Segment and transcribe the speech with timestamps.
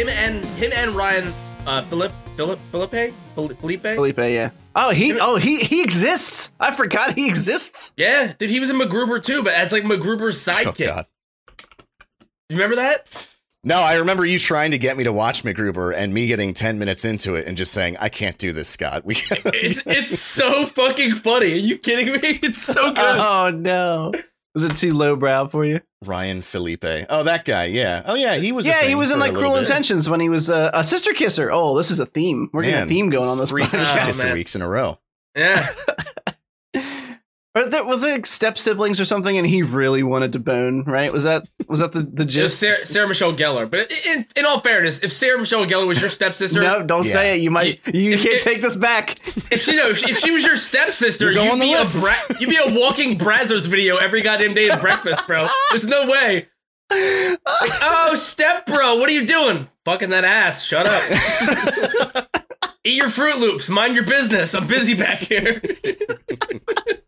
[0.00, 1.32] him and him and Ryan
[1.66, 3.82] uh, Philip Philip Felipe Felipe.
[3.82, 4.50] Felipe, yeah.
[4.74, 6.52] Oh, he oh he he exists.
[6.60, 7.92] I forgot he exists.
[7.96, 10.86] Yeah, dude, he was in MacGruber too, but as like MacGruber's Oh sidekick.
[10.86, 11.06] God.
[12.50, 13.06] You remember that?
[13.62, 16.78] No, I remember you trying to get me to watch MacGruber and me getting 10
[16.78, 19.04] minutes into it and just saying, I can't do this, Scott.
[19.04, 21.52] We It's it's so fucking funny.
[21.52, 22.40] Are you kidding me?
[22.42, 22.98] It's so good.
[22.98, 24.12] Oh no.
[24.54, 25.80] Was it too lowbrow for you?
[26.04, 27.06] Ryan Phillippe.
[27.08, 27.66] Oh, that guy.
[27.66, 28.02] Yeah.
[28.04, 28.36] Oh, yeah.
[28.36, 28.66] He was.
[28.66, 29.60] a yeah, he was in like Cruel bit.
[29.60, 31.50] Intentions when he was uh, a sister kisser.
[31.52, 32.50] Oh, this is a theme.
[32.52, 33.50] We're getting a theme going on this.
[33.50, 33.68] Three podcast.
[33.78, 34.32] sister Oh, kiss man.
[34.32, 34.98] weeks in a row.
[35.36, 35.68] Yeah.
[37.60, 40.84] Or there, was it like step siblings or something, and he really wanted to bone?
[40.84, 41.12] Right?
[41.12, 42.60] Was that was that the the It was gist?
[42.60, 43.70] Sarah, Sarah Michelle Gellar.
[43.70, 47.12] But in, in all fairness, if Sarah Michelle Gellar was your stepsister, No, don't Yeah.
[47.12, 47.42] say it.
[47.42, 47.80] You might.
[47.92, 49.10] You If- can't if- take this back.
[49.52, 51.72] if she no, if she, if she was your stepsister, you you'd on the be
[51.74, 55.48] a bra- you'd be a walking Brazzers video every goddamn day at breakfast, bro.
[55.70, 56.46] There's no way.
[56.92, 57.38] Like,
[57.82, 59.68] oh, step bro, what are you doing?
[59.84, 60.64] Fucking that ass.
[60.64, 62.26] Shut up.
[62.84, 63.68] Eat your Froot Loops.
[63.68, 64.54] Mind your business.
[64.54, 65.60] I'm busy back here.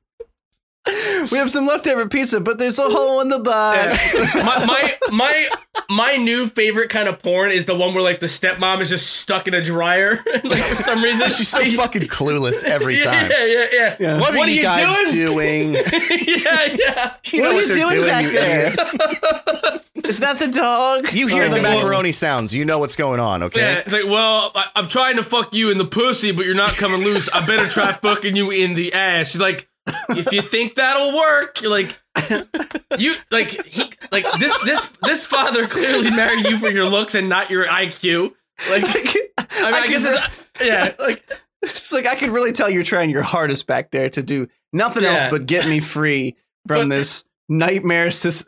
[0.84, 4.14] We have some leftover pizza, but there's a hole in the box.
[4.34, 5.48] my, my my
[5.89, 9.06] my new favorite kind of porn is the one where like the stepmom is just
[9.16, 13.30] stuck in a dryer, like for some reason She's so fucking clueless every time.
[13.30, 13.97] Yeah, yeah, yeah.
[14.00, 14.14] Yeah.
[14.20, 15.72] What, What are are you you guys doing?
[15.72, 15.74] doing?
[16.11, 17.14] yeah, yeah.
[17.27, 18.72] You What know are you they're doing back you there?
[18.72, 19.89] idiot.
[20.05, 21.12] Is that the dog?
[21.12, 22.52] You hear Oh, the well- macaroni sounds.
[22.52, 23.61] You know what's going on, okay?
[23.61, 26.56] Yeah, it's like, well, I, I'm trying to fuck you in the pussy, but you're
[26.56, 27.28] not coming loose.
[27.33, 29.28] I better try fucking you in the ass.
[29.30, 29.69] She's like,
[30.11, 32.00] if you think that'll work, like,
[32.98, 37.28] you like he like this this this father clearly married you for your looks and
[37.28, 38.33] not your IQ.
[38.70, 41.24] Like, I mean, I, I guess it's, yeah, like
[41.62, 45.05] It's like I could really tell you're trying your hardest back there to do nothing
[45.05, 46.36] else but get me free
[46.68, 48.08] from But- this nightmare.
[48.08, 48.45] Sys-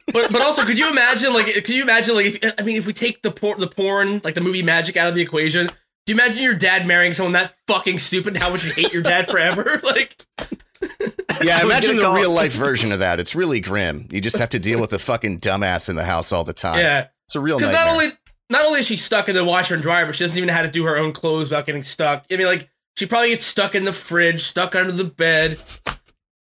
[0.12, 2.86] but but also, could you imagine like could you imagine like if I mean if
[2.86, 5.68] we take the porn the porn like the movie Magic out of the equation,
[6.06, 8.34] you imagine your dad marrying someone that fucking stupid?
[8.34, 9.80] and How would you hate your dad forever?
[9.84, 10.26] like.
[11.42, 13.20] Yeah, imagine the call- real life version of that.
[13.20, 14.08] It's really grim.
[14.10, 16.78] You just have to deal with a fucking dumbass in the house all the time.
[16.78, 17.94] Yeah, It's a real because nightmare.
[17.94, 18.16] not only
[18.50, 20.52] not only is she stuck in the washer and dryer, but she doesn't even know
[20.54, 22.24] how to do her own clothes without getting stuck.
[22.30, 25.58] I mean, like she probably gets stuck in the fridge, stuck under the bed,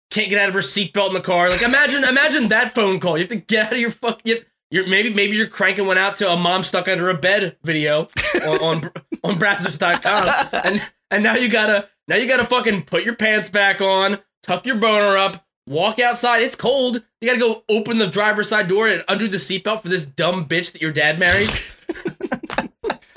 [0.09, 1.49] can't get out of her seatbelt in the car.
[1.49, 3.17] Like imagine imagine that phone call.
[3.17, 4.21] You have to get out of your fuck.
[4.23, 7.13] You have, you're maybe maybe you're cranking one out to a mom stuck under a
[7.13, 8.09] bed video
[8.43, 8.91] on on,
[9.23, 13.81] on Brazzers.com, and and now you gotta now you gotta fucking put your pants back
[13.81, 16.41] on, tuck your boner up, walk outside.
[16.41, 17.03] It's cold.
[17.21, 20.47] You gotta go open the driver's side door and undo the seatbelt for this dumb
[20.47, 21.51] bitch that your dad married.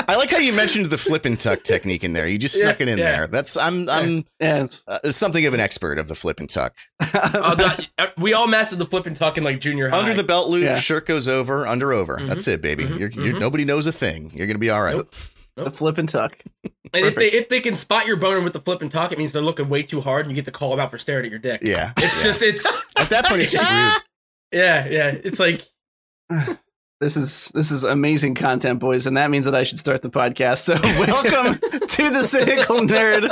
[0.08, 2.28] I like how you mentioned the flip and tuck technique in there.
[2.28, 3.04] You just Yeah, snuck it in yeah.
[3.04, 3.26] there.
[3.26, 6.74] That's I'm I'm yeah, uh, something of an expert of the flip and tuck.
[7.14, 9.98] Oh, God, uh, we all mastered the flip and tuck in like junior high.
[9.98, 10.74] Under the belt loop, Yeah.
[10.76, 12.16] shirt goes over, under over.
[12.18, 12.84] Mhm, That's it, baby.
[12.84, 13.40] mhm, You're, you're mhm.
[13.40, 14.30] nobody knows a thing.
[14.34, 14.96] You're gonna be all right.
[14.96, 15.14] Nope.
[15.56, 16.36] the flip and tuck.
[16.92, 19.18] and if they if they can spot your boner with the flip and tuck, it
[19.18, 21.24] means they're looking way too hard, and you get to call them out for staring
[21.24, 21.62] at your dick.
[21.62, 21.92] Yeah.
[21.96, 22.24] It's yeah.
[22.24, 24.02] just it's at that point it's just rude.
[24.52, 25.08] yeah yeah.
[25.24, 25.62] It's like
[26.98, 30.08] This is this is amazing content, boys, and that means that I should start the
[30.08, 30.58] podcast.
[30.60, 31.58] So, welcome
[31.88, 33.28] to the Cynical Nerd,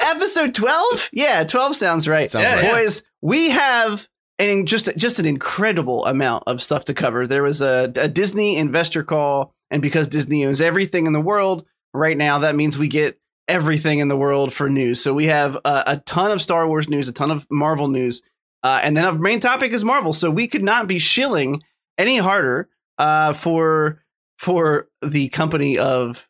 [0.00, 1.08] episode twelve.
[1.12, 2.28] Yeah, twelve sounds right.
[2.28, 2.72] Sounds Yeah, right.
[2.72, 4.08] boys, we have
[4.40, 7.28] and just just an incredible amount of stuff to cover.
[7.28, 11.64] There was a, a Disney investor call, and because Disney owns everything in the world
[11.94, 15.00] right now, that means we get everything in the world for news.
[15.00, 18.20] So we have a, a ton of Star Wars news, a ton of Marvel news,
[18.64, 20.12] uh, and then our main topic is Marvel.
[20.12, 21.62] So we could not be shilling
[21.96, 22.68] any harder
[22.98, 24.02] uh, for
[24.38, 26.28] for the company of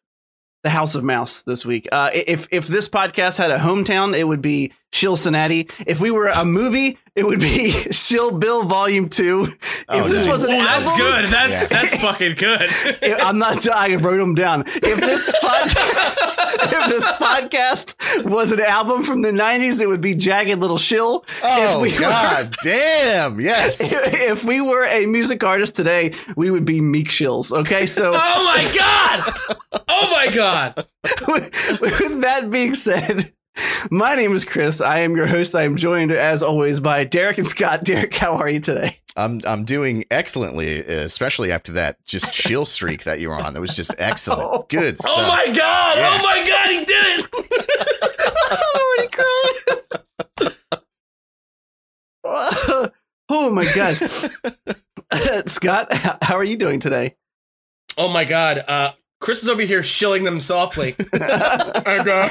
[0.63, 1.89] the House of Mouse this week.
[1.93, 5.69] Uh, if if this podcast had a hometown, it would be Shill Cincinnati.
[5.87, 9.47] If we were a movie, it would be Shill Bill Volume Two.
[9.51, 10.29] If Oh, this nice.
[10.29, 11.25] was an oh, that's good.
[11.27, 11.81] That's Yeah.
[11.83, 12.63] that's fucking good.
[13.03, 13.67] if- I'm not.
[13.69, 14.65] I wrote them down.
[14.67, 20.15] If this pod, if this podcast was an album from the '90s, it would be
[20.15, 21.25] Jagged Little Shill.
[21.43, 23.41] Oh we were- God damn.
[23.41, 23.93] Yes.
[23.93, 27.53] If we were a music artist today, we would be Meek Shills.
[27.53, 29.83] Okay, so oh my god!
[29.89, 30.87] Oh my god!
[31.29, 33.33] with that being said,
[33.91, 34.81] my name is Chris.
[34.81, 35.55] I am your host.
[35.55, 37.85] I am joined, as always, by Derek and Scott.
[37.85, 38.99] Derek, how are you today?
[39.17, 43.55] I'm I'm doing excellently, especially after that just shill streak that you were on.
[43.55, 44.69] That was just excellent.
[44.69, 45.13] Good stuff.
[45.17, 45.97] Oh my god!
[45.97, 46.11] Yeah.
[46.13, 46.71] Oh my god!
[46.71, 47.29] He did it!
[48.51, 49.09] I'm already
[53.29, 53.95] oh my god.
[55.49, 55.93] Scott,
[56.23, 57.17] how are you doing today?
[57.97, 58.65] Oh my god.
[58.67, 60.95] Uh Chris is over here shilling them softly.
[61.13, 62.29] and, uh,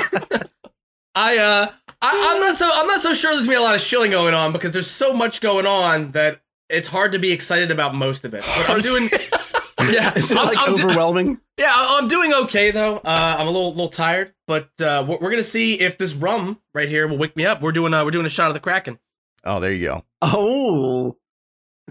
[1.15, 1.71] I uh
[2.01, 4.11] I, I'm not so I'm not so sure there's gonna be a lot of shilling
[4.11, 6.39] going on because there's so much going on that
[6.69, 8.43] it's hard to be excited about most of it.
[8.57, 9.03] But I'm doing
[9.93, 11.39] yeah, Is it I'm- like I'm do- overwhelming?
[11.57, 12.97] yeah, I- I'm doing okay though.
[12.97, 16.59] Uh, I'm a little little tired, but uh, we're, we're gonna see if this rum
[16.73, 17.61] right here will wake me up.
[17.61, 18.99] We're doing uh, we're doing a shot of the Kraken.
[19.43, 20.01] Oh, there you go.
[20.23, 21.15] Oh,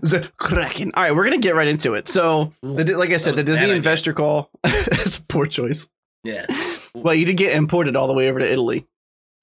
[0.03, 0.91] the Kraken.
[0.95, 2.09] All right, we're gonna get right into it.
[2.09, 3.77] So, the, like I said, the Disney bad idea.
[3.77, 4.51] investor call.
[4.65, 5.89] It's a poor choice.
[6.25, 6.47] Yeah,
[6.95, 8.87] Well, you did get imported all the way over to Italy.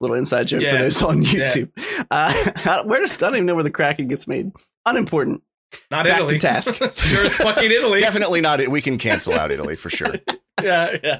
[0.01, 1.45] Little inside joke for those on Yeah.
[1.45, 1.69] YouTube.
[2.09, 4.51] Uh, where does I don't even know where the Kraken gets made.
[4.85, 5.41] Unimportant.
[5.89, 6.39] not Back to Italy.
[6.39, 6.73] task.
[6.75, 7.99] sure as fucking Italy.
[7.99, 8.67] Definitely not.
[8.67, 10.15] We can cancel out Italy for sure.
[10.63, 11.19] Yeah, yeah.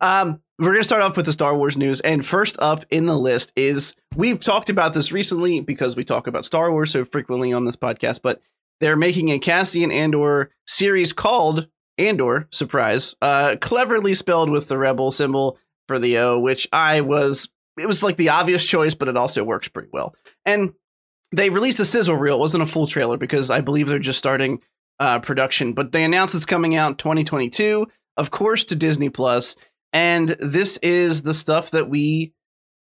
[0.00, 3.16] Um, we're gonna start off with the Star Wars news, and first up in the
[3.16, 7.52] list is we've talked about this recently because we talk about Star Wars so frequently
[7.52, 8.40] on this podcast, but
[8.80, 11.68] they're making a Cassian Andor series called
[11.98, 12.48] Andor.
[12.50, 13.14] Surprise!
[13.22, 15.56] Uh, cleverly spelled with the Rebel symbol
[15.90, 17.48] for the O, which I was.
[17.76, 20.14] It was like the obvious choice, but it also works pretty well.
[20.46, 20.74] And
[21.32, 22.36] they released a sizzle reel.
[22.36, 24.60] It wasn't a full trailer because I believe they're just starting
[25.00, 29.56] uh, production, but they announced it's coming out 2022, of course, to Disney Plus.
[29.92, 32.34] And this is the stuff that we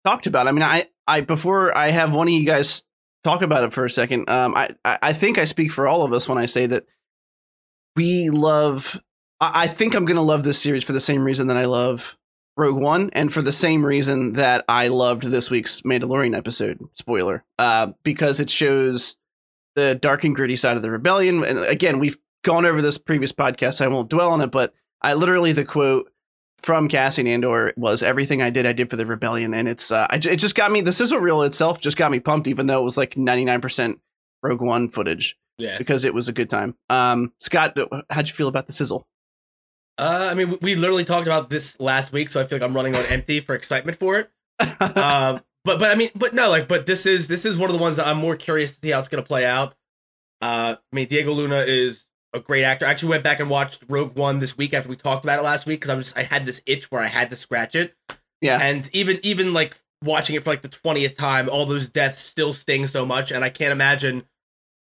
[0.06, 0.48] talked about.
[0.48, 2.84] I mean, I, I before I have one of you guys
[3.26, 4.30] talk about it for a second.
[4.30, 6.86] Um, I, I think I speak for all of us when I say that
[7.98, 9.02] we love.
[9.42, 12.18] I, I think I'm gonna love this series for the same reason that I love
[12.58, 16.80] Rogue One, and for the same reason that I loved this week's Mandalorian episode.
[16.94, 19.16] Spoiler, uh, because it shows
[19.76, 21.44] the dark and gritty side of the rebellion.
[21.44, 24.52] And again, we've gone over this previous podcast, so I won't dwell on it.
[24.52, 26.10] But I literally the quote
[26.62, 30.08] from Cassian Andor was everything I did, I did for the rebellion, and it's uh,
[30.10, 30.80] I, it just got me.
[30.82, 33.60] The sizzle reel itself just got me pumped, even though it was like ninety nine
[33.62, 34.00] percent
[34.42, 35.78] Rogue One footage Yeah.
[35.78, 36.76] because it was a good time.
[36.90, 37.78] Um, Scott,
[38.10, 39.06] how'd you feel about the sizzle?
[39.98, 42.76] Uh, I mean, we- literally talked about this last week, so I feel like I'm
[42.76, 44.30] running on empty for excitement for it.
[44.82, 47.76] um, but but I mean, but no, like, but this is this is one of
[47.76, 49.74] the ones that I'm more curious to see how it's gonna play out.
[50.42, 52.86] Uh, I mean, Diego Luna is a great actor.
[52.86, 55.44] I actually went back and watched Rogue One this week after we talked about it
[55.44, 57.96] last week because I was I had this itch where I had to scratch it,
[58.42, 62.20] yeah, and even even like watching it for like the twentieth time, all those deaths
[62.20, 64.26] still sting so much, and I can't imagine,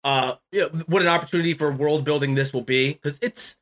[0.06, 3.58] uh, you know, what an opportunity for world building this will be because it's.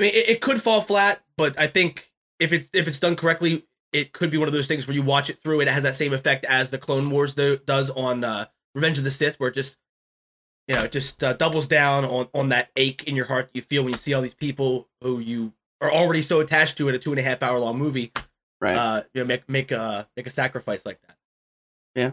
[0.00, 3.16] I mean, it, it could fall flat, but I think if it's if it's done
[3.16, 5.72] correctly, it could be one of those things where you watch it through and it
[5.72, 9.10] has that same effect as the Clone Wars do, does on uh, Revenge of the
[9.10, 9.76] Sith, where it just
[10.68, 13.60] you know it just uh, doubles down on on that ache in your heart you
[13.60, 15.52] feel when you see all these people who you
[15.82, 18.10] are already so attached to in a two and a half hour long movie,
[18.58, 18.76] right.
[18.76, 21.18] uh, you know, make make a make a sacrifice like that.
[21.94, 22.12] Yeah.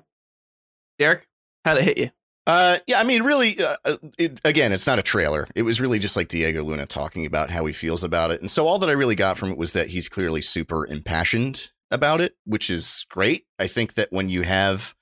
[1.00, 1.30] Derek,
[1.64, 2.10] how'd it hit you?
[2.48, 5.50] Uh, yeah, I mean, really, uh, uh, it, again, it's not a trailer.
[5.54, 8.40] It was really just like Diego Luna talking about how he feels about it.
[8.40, 11.72] And so all that I really got from it was that he's clearly super impassioned
[11.92, 13.48] about it, which is great.
[13.60, 14.96] I think that when you have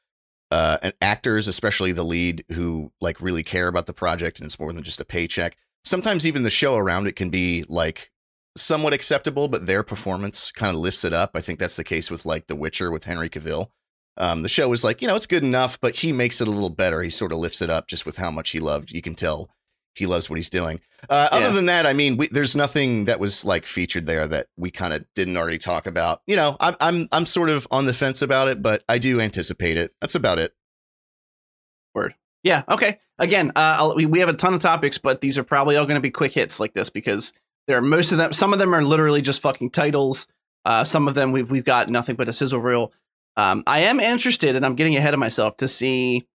[0.49, 4.59] uh, an actors, especially the lead, who like really care about the project and it's
[4.59, 8.11] more than just a paycheck, sometimes even the show around it can be like
[8.57, 11.31] somewhat acceptable, but their performance kind of lifts it up.
[11.35, 13.67] I think that's the case with like The Witcher with Henry Cavill.
[14.17, 16.51] Um, the show is like, you know, it's good enough, but he makes it a
[16.51, 17.01] little better.
[17.01, 18.91] He sort of lifts it up just with how much he loved.
[18.91, 19.49] You can tell
[19.93, 20.81] he loves what he's doing.
[21.09, 21.37] Uh, Yeah.
[21.37, 24.71] Other than that, I mean, we, there's nothing that was like featured there that we
[24.71, 26.21] kind of didn't already talk about.
[26.27, 29.19] You know, I'm I'm I'm sort of on the fence about it, but I do
[29.21, 29.93] anticipate it.
[30.01, 30.53] That's about it.
[31.93, 32.15] Word.
[32.43, 32.63] Yeah.
[32.69, 32.99] Okay.
[33.17, 35.95] Again, uh, we we have a ton of topics, but these are probably all going
[35.95, 37.31] to be quick hits like this because
[37.67, 38.33] there are most of them.
[38.33, 40.27] Some of them are literally just fucking titles.
[40.65, 42.91] Uh, some of them we've we've got nothing but a sizzle reel.
[43.37, 46.27] Um, I am interested, and I'm getting ahead of myself to see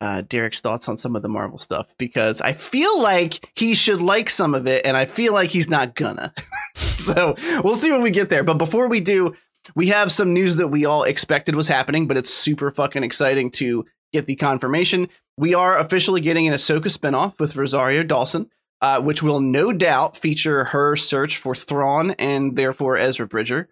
[0.00, 4.00] uh, Derek's thoughts on some of the Marvel stuff because I feel like he should
[4.00, 6.32] like some of it, and I feel like he's not gonna.
[6.74, 8.44] so we'll see when we get there.
[8.44, 9.34] But before we do,
[9.74, 13.50] we have some news that we all expected was happening, but it's super fucking exciting
[13.52, 15.08] to get the confirmation.
[15.36, 20.16] We are officially getting an Ahsoka spinoff with Rosario Dawson, uh, which will no doubt
[20.16, 23.68] feature her search for Thrawn and therefore Ezra Bridger,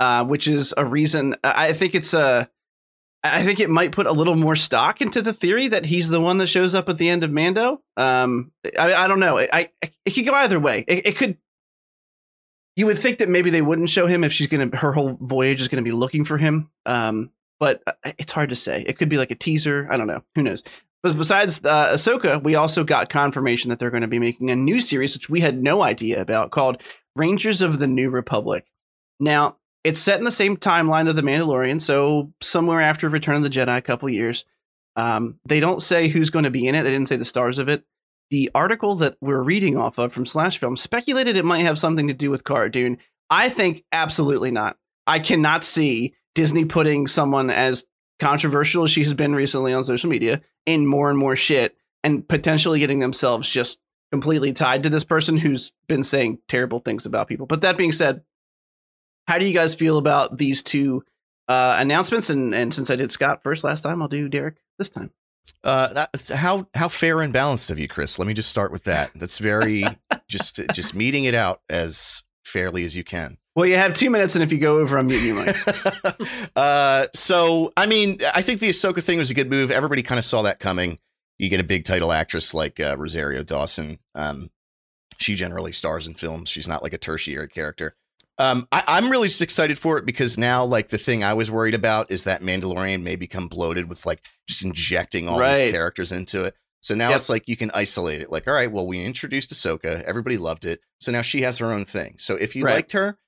[0.00, 1.36] uh, which is a reason.
[1.44, 2.50] I think it's a.
[3.22, 6.22] I think it might put a little more stock into the theory that he's the
[6.22, 7.82] one that shows up at the end of Mando.
[7.98, 9.38] Um, I, I don't know.
[9.38, 9.70] I, I
[10.06, 10.86] it could go either way.
[10.88, 11.36] It, it could.
[12.76, 14.74] You would think that maybe they wouldn't show him if she's gonna.
[14.74, 16.70] Her whole voyage is gonna be looking for him.
[16.86, 18.82] Um, but uh, it's hard to say.
[18.86, 19.86] It could be like a teaser.
[19.90, 20.24] I don't know.
[20.34, 20.62] Who knows?
[21.02, 24.56] But besides uh, Ahsoka, we also got confirmation that they're going to be making a
[24.56, 26.82] new series, which we had no idea about, called
[27.16, 28.66] Rangers of the New Republic.
[29.18, 33.42] Now, it's set in the same timeline of The Mandalorian, so somewhere after Return of
[33.42, 34.44] the Jedi, a couple years.
[34.96, 36.82] Um, they don't say who's going to be in it.
[36.82, 37.84] They didn't say the stars of it.
[38.30, 42.08] the article that we're reading off of from Slash Film speculated it might have something
[42.08, 42.98] to do with Cara Dune.
[43.28, 44.78] I think absolutely not.
[45.06, 47.84] I cannot see Disney putting someone as
[48.18, 52.26] controversial as she has been recently on social media in more and more shit and
[52.28, 53.78] potentially getting themselves just
[54.12, 57.46] completely tied to this person who's been saying terrible things about people.
[57.46, 58.22] But that being said,
[59.30, 61.04] how do you guys feel about these two
[61.48, 62.30] uh, announcements?
[62.30, 65.12] And and since I did Scott first last time, I'll do Derek this time.
[65.62, 68.18] Uh, that's how how fair and balanced of you, Chris.
[68.18, 69.12] Let me just start with that.
[69.14, 69.84] That's very
[70.28, 73.38] just just meeting it out as fairly as you can.
[73.54, 75.56] Well, you have two minutes, and if you go over, I'm muting you, Mike.
[76.56, 79.70] uh, so I mean, I think the Ahsoka thing was a good move.
[79.70, 80.98] Everybody kind of saw that coming.
[81.38, 84.00] You get a big title actress like uh, Rosario Dawson.
[84.16, 84.50] Um,
[85.18, 86.48] she generally stars in films.
[86.48, 87.94] She's not like a tertiary character.
[88.40, 91.50] Um, I, am really just excited for it because now, like, the thing I was
[91.50, 95.58] worried about is that Mandalorian may become bloated with like just injecting all Right.
[95.60, 96.54] these characters into it.
[96.80, 97.16] So now Yep.
[97.16, 98.30] it's like you can isolate it.
[98.30, 101.70] Like, all right, well, we introduced Ahsoka, everybody loved it, so now she has her
[101.70, 102.14] own thing.
[102.16, 102.76] So if you Right.
[102.76, 103.18] liked her,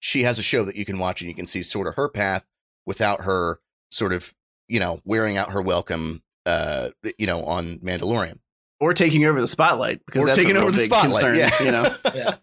[0.00, 2.08] she has a show that you can watch and you can see sort of her
[2.08, 2.44] path
[2.84, 3.60] without her
[3.92, 4.34] sort of
[4.68, 8.40] you know wearing out her welcome, uh, you know, on Mandalorian
[8.80, 11.12] or taking over the spotlight because or that's taking a over the big spotlight.
[11.12, 11.94] concern, yeah, you know.
[12.14, 12.34] Yeah.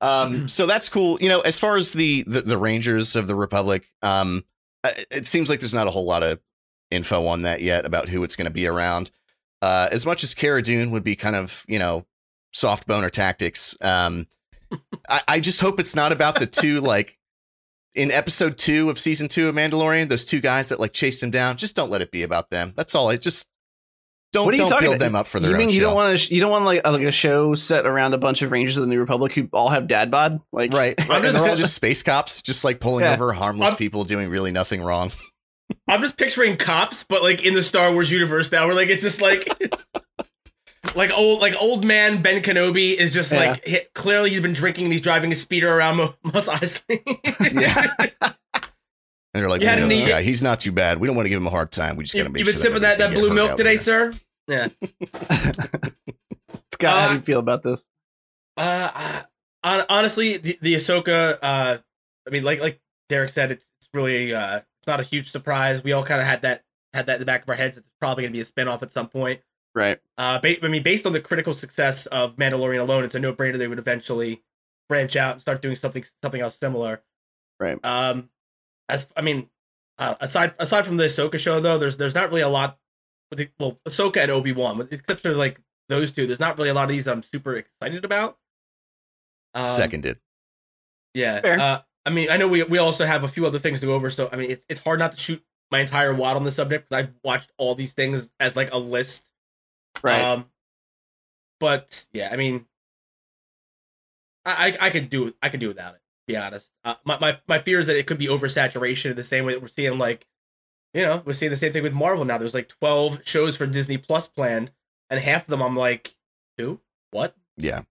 [0.00, 1.18] um, so that's cool.
[1.20, 4.44] You know, as far as the the, the Rangers of the Republic, um,
[4.84, 6.40] uh, it seems like there's not a whole lot of
[6.90, 9.10] info on that yet about who it's going to be around.
[9.62, 12.04] Uh, as much as Cara Dune would be kind of you know
[12.52, 14.26] soft boner tactics, um,
[15.08, 17.18] I, I just hope it's not about the two like.
[17.94, 21.30] In episode two of season two of Mandalorian, those two guys that like chased him
[21.30, 22.72] down, just don't let it be about them.
[22.74, 23.10] That's all.
[23.10, 23.50] I just
[24.32, 25.04] don't What are you don't talking build about?
[25.04, 25.86] them up for their you mean own you show.
[25.86, 26.34] don't want to?
[26.34, 28.80] You don't want like a, like a show set around a bunch of Rangers of
[28.82, 30.40] the New Republic who all have dad bod?
[30.52, 30.94] Like, Right.
[31.10, 33.12] I'm and they're all just space cops, just like pulling Yeah.
[33.14, 35.10] over harmless I'm- people doing really nothing wrong.
[35.88, 39.02] I'm just picturing cops, but like in the Star Wars universe now, where like it's
[39.02, 39.46] just like
[40.94, 44.84] like old like old man Ben Kenobi is just like hit, clearly he's been drinking
[44.84, 47.00] and he's driving a speeder around Mo- Mos Eisley.
[47.52, 48.32] Yeah.
[49.34, 50.22] And they're like, You we know an this guy.
[50.22, 50.98] He's not too bad.
[50.98, 51.96] We don't want to give him a hard time.
[51.96, 53.50] We just got you, to make have sure been sipping that, nobody's that blue milk
[53.52, 54.12] out today, sir?
[54.48, 54.68] Yeah.
[56.72, 57.86] Scott, how do Uh, you feel about this?
[58.56, 59.22] Uh,
[59.64, 61.38] I- honestly, the, the Ahsoka.
[61.42, 61.78] Uh,
[62.26, 65.82] I mean, like like Derek said, it's, it's really uh, it's not a huge surprise.
[65.82, 67.78] We all kind of had that had that in the back of our heads.
[67.78, 69.40] It's probably going to be a spinoff at some point.
[69.74, 69.98] Right.
[70.18, 73.56] Uh, ba- I mean, based on the critical success of Mandalorian alone, it's a no-brainer
[73.56, 74.42] they would eventually
[74.88, 77.00] branch out and start doing something something else similar.
[77.58, 77.78] Right.
[77.84, 78.28] Um,
[78.88, 79.48] as I mean,
[79.98, 82.78] uh, aside aside from the Ahsoka show, though, there's there's not really a lot.
[83.30, 86.68] With the, well, Ahsoka and Obi Wan, except for like those two, there's not really
[86.68, 88.36] a lot of these that I'm super excited about.
[89.54, 90.18] Um, Seconded.
[91.14, 91.40] yeah.
[91.40, 91.58] Fair.
[91.58, 93.94] Uh, I mean, I know we we also have a few other things to go
[93.94, 96.50] over, so I mean, it's it's hard not to shoot my entire wad on the
[96.50, 99.30] subject because I've watched all these things as like a list.
[100.02, 100.20] Right.
[100.20, 100.46] Um,
[101.60, 102.66] but yeah, I mean,
[104.44, 106.01] I I, I could do I could do without it.
[106.28, 109.16] To be honest, uh, my, my my fear is that it could be oversaturation in
[109.16, 110.26] the same way that we're seeing like,
[110.94, 112.38] you know, we're seeing the same thing with Marvel now.
[112.38, 114.70] There's like twelve shows for Disney Plus planned,
[115.10, 116.14] and half of them I'm like,
[116.58, 117.82] who, what, Yeah.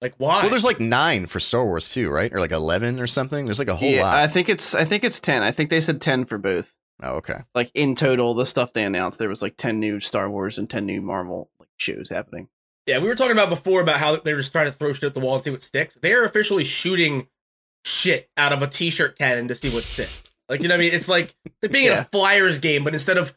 [0.00, 0.40] like why?
[0.40, 2.32] Well, there's like nine for Star Wars too, right?
[2.32, 3.44] Or like eleven or something.
[3.44, 4.16] There's like a whole yeah, lot.
[4.16, 5.42] I think it's I think it's ten.
[5.42, 6.72] I think they said ten for both.
[7.02, 7.40] oh, okay.
[7.54, 10.70] Like in total, the stuff they announced, there was like ten new Star Wars and
[10.70, 12.48] ten new Marvel like shows happening.
[12.86, 15.04] Yeah, we were talking about before about how they were just trying to throw shit
[15.04, 15.96] at the wall and see what sticks.
[16.00, 17.26] They are officially shooting
[17.86, 20.22] shit out of a t-shirt cannon to see what sticks.
[20.48, 20.92] Like you know what I mean?
[20.94, 22.00] It's like like being in Yeah.
[22.02, 23.34] a Flyers game, but instead of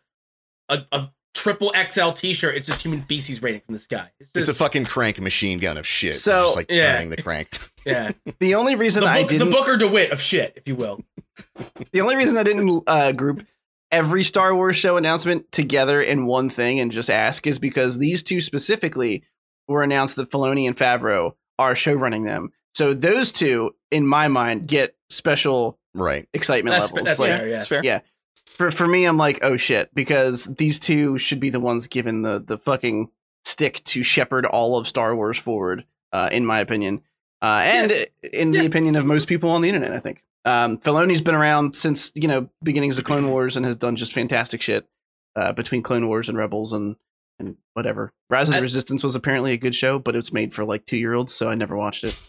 [0.69, 4.11] a, a triple XL t-shirt, it's just human feces raining from the sky.
[4.19, 6.09] It's, It's a fucking crank machine gun of shit.
[6.15, 6.93] It's So- just like Yeah.
[6.93, 7.49] turning the crank.
[7.85, 8.11] yeah.
[8.39, 10.75] The only reason The, I book, the didn't the Booker DeWitt of shit, if you
[10.75, 11.01] will.
[11.91, 13.45] the only reason I didn't uh, group
[13.91, 18.21] every Star Wars show announcement together in one thing and just ask is because these
[18.23, 19.23] two specifically
[19.67, 22.51] were announced that Filoni and Favreau are show running them.
[22.75, 26.27] So those two, in my mind, get special Right.
[26.33, 27.07] excitement That's, levels.
[27.07, 27.55] that's Like, fair, yeah.
[27.55, 27.81] It's fair.
[27.83, 27.99] Yeah.
[28.45, 32.21] for for me, I'm like, oh shit, because these two should be the ones given
[32.21, 33.09] the the fucking
[33.45, 37.01] stick to shepherd all of Star Wars forward, uh, in my opinion,
[37.41, 39.91] uh, and in the opinion of most people on the internet.
[39.93, 43.75] I think um, Filoni's been around since you know beginnings of Clone Wars and has
[43.75, 44.87] done just fantastic shit
[45.35, 46.95] uh, between Clone Wars and Rebels and
[47.39, 48.11] and whatever.
[48.29, 50.85] Rise of the I- Resistance was apparently a good show, but it's made for like
[50.85, 52.19] two year olds, so I never watched it.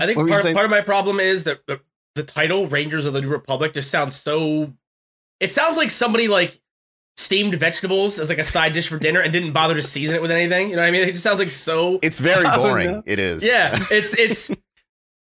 [0.00, 1.80] I think What were you part, part of my problem is that the,
[2.14, 4.72] the title Rangers of the New Republic just sounds so.
[5.40, 6.60] It sounds like somebody like
[7.16, 10.22] steamed vegetables as like a side dish for dinner and didn't bother to season it
[10.22, 10.70] with anything.
[10.70, 11.02] You know what I mean?
[11.02, 11.98] It just sounds like so.
[12.02, 12.90] It's very Oh, boring.
[12.90, 13.02] no.
[13.06, 13.44] It is.
[13.44, 14.50] Yeah, it's it's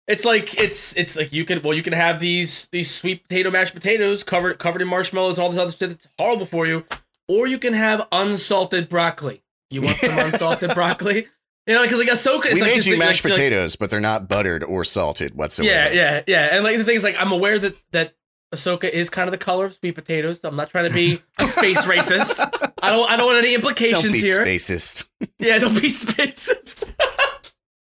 [0.08, 3.52] it's like it's it's like you can well you can have these these sweet potato
[3.52, 6.84] mashed potatoes covered covered in marshmallows and all this other stuff that's horrible for you,
[7.30, 9.44] or you can have unsalted broccoli.
[9.70, 11.28] You want some unsalted broccoli?
[11.68, 13.76] You know, because like Ahsoka is we like made you thing, mashed like- like- potatoes,
[13.76, 15.70] but they're not buttered or salted whatsoever.
[15.72, 16.50] Yeah, yeah, yeah.
[16.56, 18.16] And like the thing is, like I'm aware that that
[18.56, 20.40] Ahsoka is kind of the color of sweet potatoes.
[20.46, 22.40] I'm not trying to be a space racist.
[22.82, 23.10] I don't.
[23.12, 24.46] I don't want any implications Don't be here.
[24.46, 25.10] spacist.
[25.40, 26.86] Yeah, don't be spacist.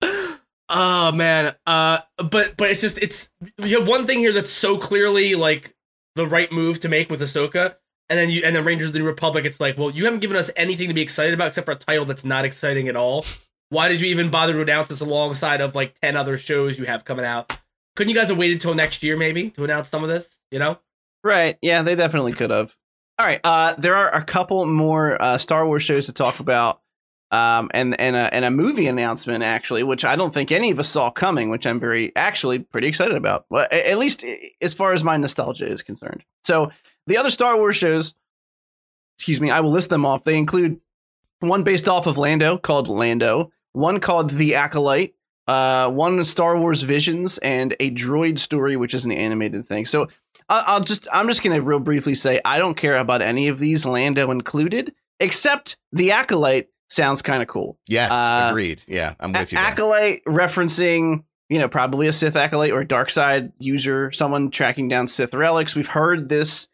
[0.69, 1.55] oh man.
[1.67, 3.31] Uh, but but it's just it's
[3.63, 5.75] you have one thing here that's so clearly like
[6.17, 7.77] the right move to make with Ahsoka,
[8.09, 9.45] and then you and then Rangers of the New Republic.
[9.45, 11.77] It's like, well, you haven't given us anything to be excited about except for a
[11.77, 13.25] title that's not exciting at all.
[13.69, 16.87] Why did you even bother to announce this alongside of like ten other shows you
[16.87, 17.59] have coming out?
[17.97, 20.39] Couldn't you guys have waited till next year maybe to announce some of this?
[20.51, 20.79] You know?
[21.25, 21.59] Right.
[21.63, 22.77] Yeah, they definitely could have.
[23.19, 23.41] All right.
[23.43, 26.81] Uh, there are a couple more uh, Star Wars shows to talk about,
[27.31, 30.79] um, and and a, and a movie announcement actually, which I don't think any of
[30.79, 33.47] us saw coming, which I'm very actually pretty excited about.
[33.51, 34.25] Well, at least
[34.61, 36.25] as far as my nostalgia is concerned.
[36.45, 36.71] So
[37.07, 38.15] the other Star Wars shows,
[39.19, 40.23] excuse me, I will list them off.
[40.23, 40.81] They include
[41.49, 45.15] one based off of Lando called Lando, one called The Acolyte,
[45.47, 49.87] uh, one Star Wars Visions, and a Droid Story, which is an animated thing.
[49.87, 50.09] So
[50.49, 53.59] I- I'll just I'm just gonna real briefly say I don't care about any of
[53.59, 57.79] these, Lando included, except the acolyte sounds kind of cool.
[57.89, 58.83] Yes, Uh, agreed.
[58.87, 59.59] Yeah, I'm with you.
[59.59, 59.67] there.
[59.67, 64.87] acolyte referencing, you know, probably a Sith acolyte or a dark side user, someone tracking
[64.89, 65.75] down Sith relics.
[65.75, 66.69] We've heard this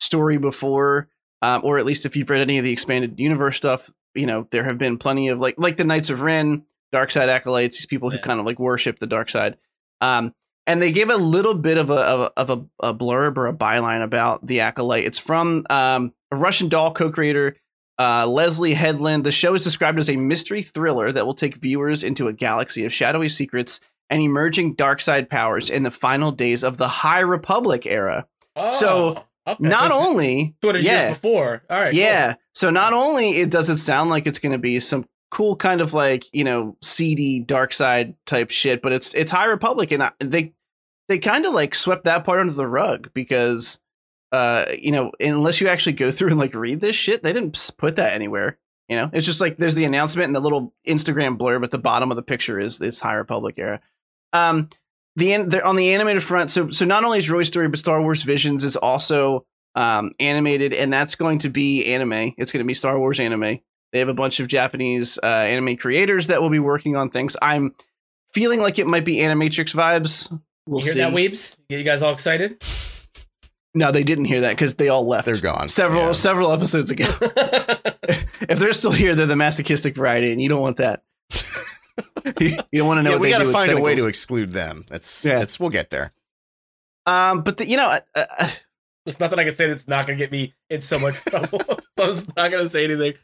[0.00, 1.08] story before,
[1.42, 4.46] um, or at least if you've read any of the expanded universe stuff, you know,
[4.50, 7.86] there have been plenty of like like the Knights of Ren, dark side acolytes, these
[7.86, 8.22] people who Yeah.
[8.22, 9.56] kind of like worship the dark side.
[10.00, 10.34] Um,
[10.66, 13.46] and they give a little bit of a of a, of a, a blurb or
[13.46, 15.04] a byline about the acolyte.
[15.04, 17.56] It's from um, a Russian doll co-creator
[17.98, 19.24] uh, Leslie Headland.
[19.24, 22.84] The show is described as a mystery thriller that will take viewers into a galaxy
[22.84, 27.20] of shadowy secrets and emerging dark side powers in the final days of the High
[27.20, 28.26] Republic era.
[28.72, 29.68] So, okay.
[29.68, 31.62] Not only, 200 yeah, years before.
[31.70, 31.90] All right.
[31.90, 32.00] cool.
[32.00, 32.34] yeah.
[32.54, 35.80] So not only it does it sound like it's going to be some cool kind
[35.80, 40.02] of like you know seedy dark side type shit, but it's it's High Republic and
[40.02, 40.54] I, they
[41.08, 43.78] they kind of like swept that part under the rug because
[44.32, 47.72] uh you know unless you actually go through and like read this shit, they didn't
[47.76, 48.58] put that anywhere.
[48.88, 51.78] You know, it's just like there's the announcement and the little Instagram blurb at the
[51.78, 53.80] bottom of the picture is this High Republic era.
[54.32, 54.70] Um,
[55.18, 56.50] the an- they're on the animated front.
[56.50, 60.72] So so not only is Droid Story, but Star Wars Visions is also um, animated,
[60.72, 62.34] and that's going to be anime.
[62.38, 63.58] It's going to be Star Wars anime.
[63.92, 67.36] They have a bunch of Japanese uh, anime creators that will be working on things.
[67.40, 67.74] I'm
[68.34, 70.28] feeling like it might be Animatrix vibes.
[70.66, 70.98] We'll you hear see.
[71.00, 71.56] that, Weebs?
[71.70, 72.62] Get you guys all excited?
[73.74, 75.26] no, they didn't hear that because they all left.
[75.26, 75.68] They're gone.
[75.68, 76.12] Several Yeah.
[76.12, 77.04] several episodes ago.
[78.48, 81.02] if they're still here, they're the masochistic variety, and you don't want that.
[82.40, 83.10] you don't want to know.
[83.10, 84.84] Yeah, what we got got to to find a way to exclude them.
[84.88, 85.38] That's Yeah.
[85.40, 86.12] that's we'll get there.
[87.06, 88.50] Um, but the, you know, uh, uh,
[89.04, 91.60] There's nothing I can say that's not going to get me in so much trouble.
[91.66, 93.14] so I'm not going to say anything.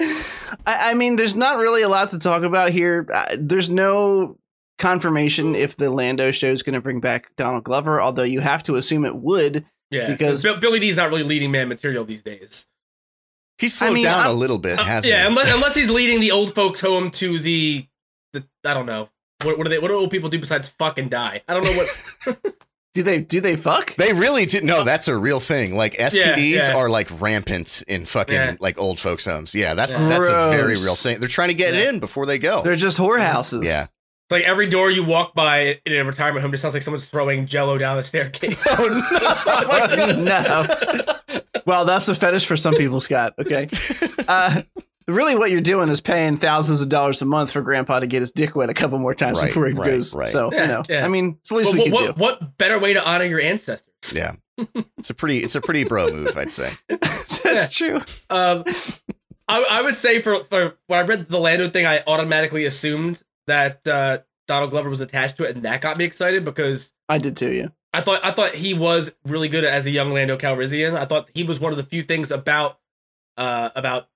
[0.00, 3.06] I, I mean, there's not really a lot to talk about here.
[3.12, 4.38] Uh, there's no
[4.78, 8.62] confirmation if the Lando show is going to bring back Donald Glover, although you have
[8.64, 9.64] to assume it would.
[9.90, 12.66] Yeah, Because- because Billy Dee's not really leading man material these days.
[13.58, 15.28] He's slowed mean, down I'm- a little bit, Uh, hasn't yeah, he?
[15.28, 17.86] unless unless he's leading the old folks home to the
[18.32, 19.08] the I don't know
[19.42, 21.42] what what do they what do old people do besides fucking die?
[21.48, 22.38] I don't know what.
[22.92, 23.94] Do they do they fuck?
[23.94, 24.62] They really do.
[24.62, 25.76] No, that's a real thing.
[25.76, 26.74] Like STDs yeah.
[26.74, 28.56] are like rampant in fucking Yeah.
[28.58, 29.54] like old folks' homes.
[29.54, 30.08] Yeah, that's Yeah.
[30.08, 31.20] that's a very real thing.
[31.20, 31.82] They're trying to get Yeah.
[31.82, 32.62] it in before they go.
[32.62, 33.64] They're just whorehouses.
[33.64, 33.82] Yeah.
[33.84, 37.04] It's like every door you walk by in a retirement home just sounds like someone's
[37.04, 38.66] throwing Jello down the staircase.
[38.70, 41.42] Oh, no.
[41.64, 43.34] Well, that's a fetish for some people, Scott.
[43.38, 43.68] Okay.
[44.26, 44.62] Uh,
[45.14, 48.20] really, what you're doing is paying thousands of dollars a month for Grandpa to get
[48.20, 50.14] his dick wet a couple more times Right, before he right, goes.
[50.14, 50.28] right.
[50.28, 51.04] So Yeah, you know, yeah.
[51.04, 52.12] I mean, it's the least What, we can do.
[52.14, 53.94] what better way to honor your ancestors?
[54.14, 54.32] Yeah.
[54.98, 56.72] It's a pretty it's a pretty bro move, I'd say.
[56.88, 57.96] That's true.
[58.28, 58.64] Um,
[59.48, 63.22] I, I would say for, for when I read the Lando thing, I automatically assumed
[63.46, 67.16] that uh, Donald Glover was attached to it, and that got me excited because I
[67.16, 67.50] did too.
[67.50, 67.68] Yeah.
[67.94, 70.94] I thought I thought he was really good as a young Lando Calrissian.
[70.94, 72.78] I thought he was one of the few things about
[73.38, 74.08] uh, about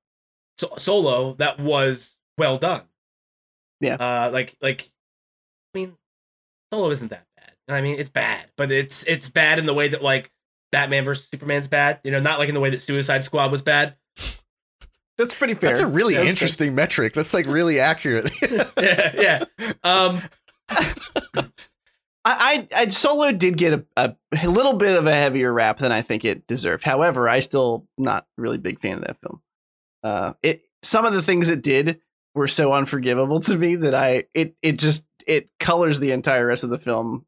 [0.58, 2.82] so- Solo that was well done.
[3.80, 3.94] Yeah.
[3.94, 4.90] Uh, like like,
[5.74, 5.96] I mean,
[6.72, 7.52] Solo isn't that bad.
[7.68, 10.30] I mean, it's bad, but it's it's bad in the way that like
[10.72, 12.00] Batman versus Superman's bad.
[12.04, 13.96] You know, not like in the way that Suicide Squad was bad.
[15.16, 15.70] That's pretty fair.
[15.70, 17.12] That's a really Yeah, that's interesting metric.
[17.12, 18.30] That's like really accurate.
[18.78, 19.72] yeah, yeah.
[19.84, 20.20] Um.
[22.26, 25.78] I, I, I Solo did get a, a, a little bit of a heavier rap
[25.78, 26.82] than I think it deserved.
[26.82, 29.42] However, I still not really big fan of that film.
[30.04, 32.00] Uh, it some of the things it did
[32.34, 36.62] were so unforgivable to me that I it it just it colors the entire rest
[36.62, 37.24] of the film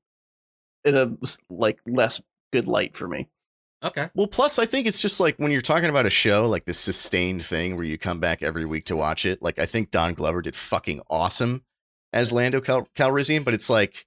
[0.85, 1.17] in a
[1.51, 2.21] like less
[2.53, 3.29] good light for me.
[3.83, 4.09] Okay.
[4.15, 6.79] Well, plus I think it's just like when you're talking about a show like this
[6.79, 9.43] sustained thing where you come back every week to watch it.
[9.43, 11.65] Like I think Don Glover did fucking awesome
[12.13, 14.07] as Lando Cal- Calrissian, but it's like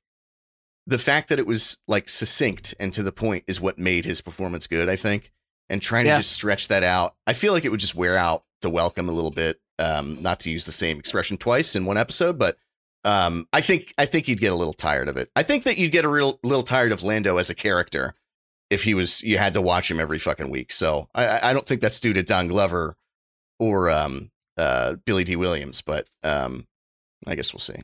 [0.87, 4.21] the fact that it was like succinct and to the point is what made his
[4.21, 4.89] performance good.
[4.89, 5.31] I think,
[5.69, 6.13] and trying Yeah.
[6.15, 9.09] to just stretch that out, I feel like it would just wear out the welcome
[9.09, 9.59] a little bit.
[9.77, 12.57] Um, not to use the same expression twice in one episode, but
[13.05, 15.29] um, I think I think you'd get a little tired of it.
[15.35, 18.13] I think that you'd get a real little tired of Lando as a character
[18.69, 20.71] if he was you had to watch him every fucking week.
[20.71, 22.95] So I- I, I don't think that's due to Don Glover
[23.57, 26.67] or um, uh, Billy Dee Williams, but um,
[27.25, 27.81] I guess we'll see.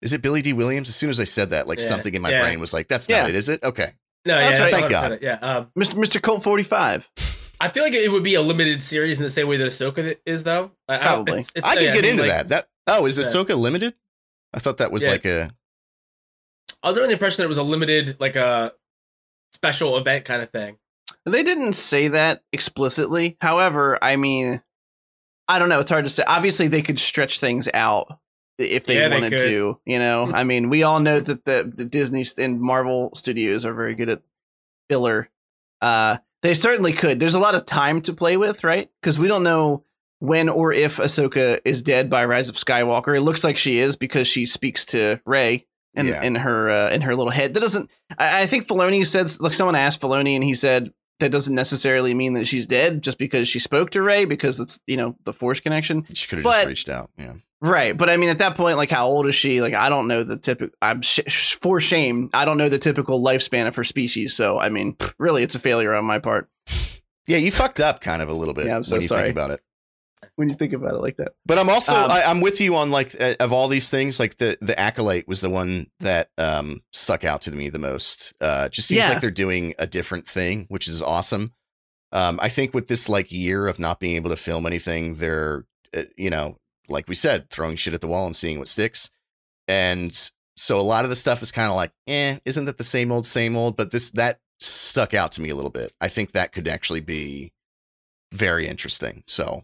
[0.00, 0.88] Is it Billy Dee Williams?
[0.88, 2.42] As soon as I said that, like Yeah, something in my yeah.
[2.42, 3.20] brain was like, "That's Yeah.
[3.22, 3.92] not it, is it?" Okay,
[4.24, 4.72] No, That's yeah, right.
[4.72, 5.08] Thank I God.
[5.08, 5.18] said.
[5.22, 5.34] Yeah.
[5.34, 5.94] Um, Mr.
[5.94, 6.22] Mr.
[6.22, 7.10] Colt 45.
[7.60, 10.16] I feel like it would be a limited series in the same way that Ahsoka
[10.24, 10.70] is, though.
[10.88, 11.24] I, I.
[11.26, 12.48] It's, it's, I could yeah, get mean, into like, that.
[12.48, 13.24] That oh, is Yeah.
[13.24, 13.94] Ahsoka limited?
[14.54, 15.10] I thought that was Yeah.
[15.10, 15.50] like a
[16.82, 18.72] I was under the impression that it was a limited, like a
[19.52, 20.78] special event kind of thing.
[21.24, 23.36] They didn't say that explicitly.
[23.40, 24.62] However, I mean,
[25.48, 25.80] I don't know.
[25.80, 26.22] It's hard to say.
[26.26, 28.18] Obviously, they could stretch things out
[28.58, 29.40] if they Yeah, wanted could.
[29.40, 29.80] to.
[29.86, 33.74] You know, I mean, we all know that the, the Disney and Marvel studios are
[33.74, 34.22] very good at
[34.88, 35.28] filler.
[35.80, 37.20] Uh, they certainly could.
[37.20, 38.90] There's a lot of time to play with, right?
[39.00, 39.84] Because we don't know
[40.20, 43.16] when or if Ahsoka is dead by Rise of Skywalker.
[43.16, 46.22] It looks like she is because she speaks to Rey in Yeah.
[46.22, 47.54] in her uh, in her little head.
[47.54, 47.90] That doesn't.
[48.18, 52.14] I, I think Filoni said like someone asked Filoni and he said that doesn't necessarily
[52.14, 55.32] mean that she's dead just because she spoke to Rey because it's you know the
[55.32, 56.06] Force connection.
[56.14, 57.10] she could have just reached out.
[57.18, 59.60] Yeah, Right, but I mean, at that point, like, how old is she?
[59.60, 60.76] Like, I don't know the typical.
[60.80, 62.30] I'm sh- for shame.
[62.32, 64.32] I don't know the typical lifespan of her species.
[64.34, 66.48] So, I mean, really, it's a failure on my part
[67.26, 69.22] yeah, you fucked up kind of a little bit Yeah, I'm so when you sorry.
[69.24, 69.60] think about it.
[70.36, 71.32] when you think about it like that.
[71.44, 74.18] But I'm also Um, I, I'm with you on like uh, of all these things.
[74.18, 78.32] Like the the acolyte was the one that um stuck out to me the most.
[78.40, 79.10] Uh, just seems Yeah.
[79.10, 81.52] like they're doing a different thing, which is awesome.
[82.12, 85.66] Um, I think with this like year of not being able to film anything, they're
[85.94, 86.56] uh, you know
[86.88, 89.10] like we said, throwing shit at the wall and seeing what sticks.
[89.66, 92.84] And so a lot of the stuff is kind of like, eh, isn't that the
[92.84, 93.76] same old same old?
[93.76, 95.92] But this that stuck out to me a little bit.
[96.00, 97.52] I think that could actually be
[98.32, 99.22] very interesting.
[99.26, 99.62] So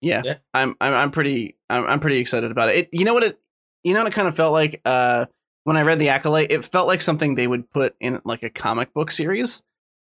[0.00, 0.36] Yeah, Yeah.
[0.52, 2.76] I'm, I'm, I'm pretty, I'm, I'm pretty excited about it.
[2.76, 2.88] it.
[2.92, 3.40] You know what it,
[3.82, 4.80] you know what it kind of felt like.
[4.84, 5.26] Uh,
[5.64, 8.50] when I read the acolyte, it felt like something they would put in like a
[8.50, 9.62] comic book series,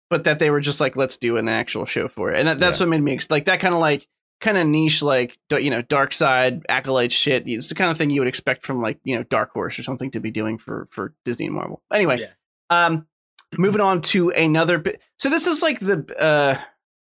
[0.10, 2.60] but that they were just like, let's do an actual show for it, and that,
[2.60, 4.08] that's what made me like that kind of like
[4.42, 7.44] kind of niche like you know dark side acolyte shit.
[7.46, 9.84] It's the kind of thing you would expect from like you know Dark Horse or
[9.84, 11.82] something to be doing for for Disney and Marvel.
[11.94, 12.86] Anyway, Yeah.
[12.86, 13.06] um,
[13.58, 15.02] moving on to another bit.
[15.20, 16.56] So this is like the uh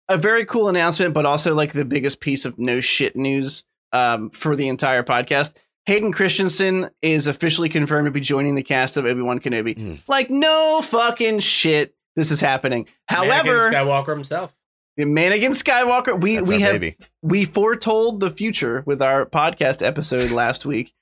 [0.09, 4.31] a very cool announcement, but also like the biggest piece of no shit news um,
[4.31, 5.55] for the entire podcast.
[5.87, 9.76] Hayden Christensen is officially confirmed to be joining the cast of Obi Wan Kenobi.
[9.79, 9.94] Hmm.
[10.09, 12.87] Like, no fucking shit, this is happening.
[13.07, 14.53] However, Anakin Skywalker himself.
[14.96, 16.96] Mannequin Skywalker, we that's we our have baby.
[17.22, 20.92] we foretold the future with our podcast episode last week.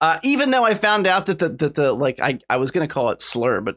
[0.00, 2.88] Uh, even though I found out that the that the like I, I was gonna
[2.88, 3.76] call it slur, but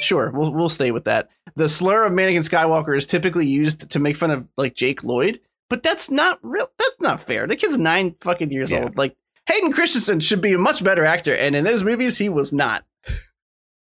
[0.00, 1.28] sure, we'll we'll stay with that.
[1.54, 5.40] The slur of Mannequin Skywalker is typically used to make fun of like Jake Lloyd,
[5.70, 6.68] but that's not real.
[6.78, 7.46] That's not fair.
[7.46, 8.84] The kid's nine fucking years Yeah.
[8.84, 8.96] old.
[8.98, 9.16] Like
[9.48, 12.84] Hayden Christensen should be a much better actor, and in those movies he was not.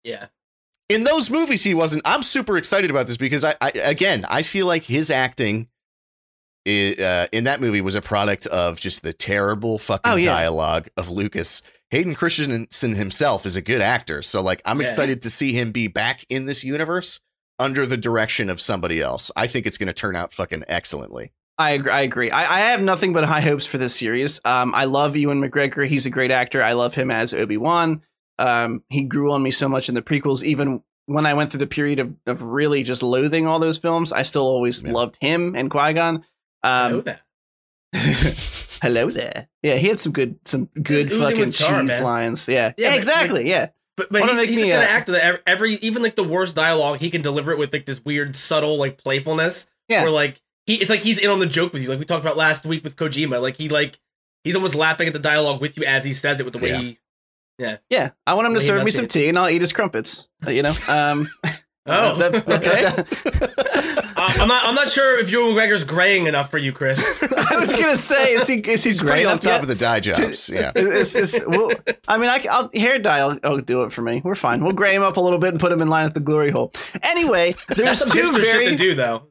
[0.03, 0.27] Yeah.
[0.91, 4.43] In those movies he wasn't i'm super excited about this because i, I again i
[4.43, 5.69] feel like his acting
[6.67, 10.27] uh, in that movie was a product of just the terrible fucking Oh, yeah.
[10.35, 14.83] dialogue of lucas hayden christensen himself is a good actor so like i'm Yeah.
[14.85, 17.21] excited to see him be back in this universe
[17.59, 21.33] under the direction of somebody else i think it's going to turn out fucking excellently
[21.59, 21.93] I agree.
[21.93, 22.31] I agree.
[22.31, 24.41] I, I have nothing but high hopes for this series.
[24.47, 25.87] Um, I love Ewan McGregor.
[25.87, 26.63] He's a great actor.
[26.63, 28.01] I love him as Obi Wan.
[28.41, 30.43] Um, he grew on me so much in the prequels.
[30.43, 34.13] Even when I went through the period of, of really just loathing all those films,
[34.13, 34.93] I still always Yeah.
[34.93, 36.25] loved him and Qui Gon.
[36.63, 37.05] I know Um,
[38.83, 39.49] hello there.
[39.63, 42.05] Yeah, he had some good, some good oozing fucking with charm, cheese man.
[42.05, 42.49] lines.
[42.49, 43.49] Yeah, Yeah, but- exactly.
[43.49, 45.41] yeah, But but Wanna he's, make he's me the kind a- of actor that every,
[45.47, 48.77] every even like the worst dialogue he can deliver it with like this weird subtle
[48.79, 49.67] like playfulness.
[49.89, 50.03] Yeah.
[50.03, 51.89] Where like he it's like he's in on the joke with you.
[51.89, 53.43] Like we talked about last week with Kojima.
[53.43, 53.99] Like he like
[54.45, 56.69] he's almost laughing at the dialogue with you as he says it with the way
[56.71, 56.79] Yeah.
[56.79, 56.99] he.
[57.61, 57.77] Yeah.
[57.91, 58.11] Yeah.
[58.27, 60.29] I want him to Way serve me some tea, and I'll eat his crumpets.
[60.49, 60.75] You know.
[60.89, 61.29] Um,
[61.87, 63.07] Oh, that- that-
[64.17, 64.65] Uh, I'm not.
[64.67, 67.01] I'm not sure if Ewan McGregor's graying enough for you, Chris.
[67.51, 69.63] I was gonna say, is he is he he's pretty on top yet?
[69.63, 71.71] of the dye jobs yeah It's, it's, well,
[72.07, 73.21] I mean, I, will hair dye.
[73.21, 74.21] I'll, I'll do it for me.
[74.23, 74.63] We're fine.
[74.63, 76.51] We'll gray him up a little bit and put him in line at the glory
[76.51, 76.71] hole.
[77.03, 79.23] Anyway, there's That's some two hipster shit very to do, though.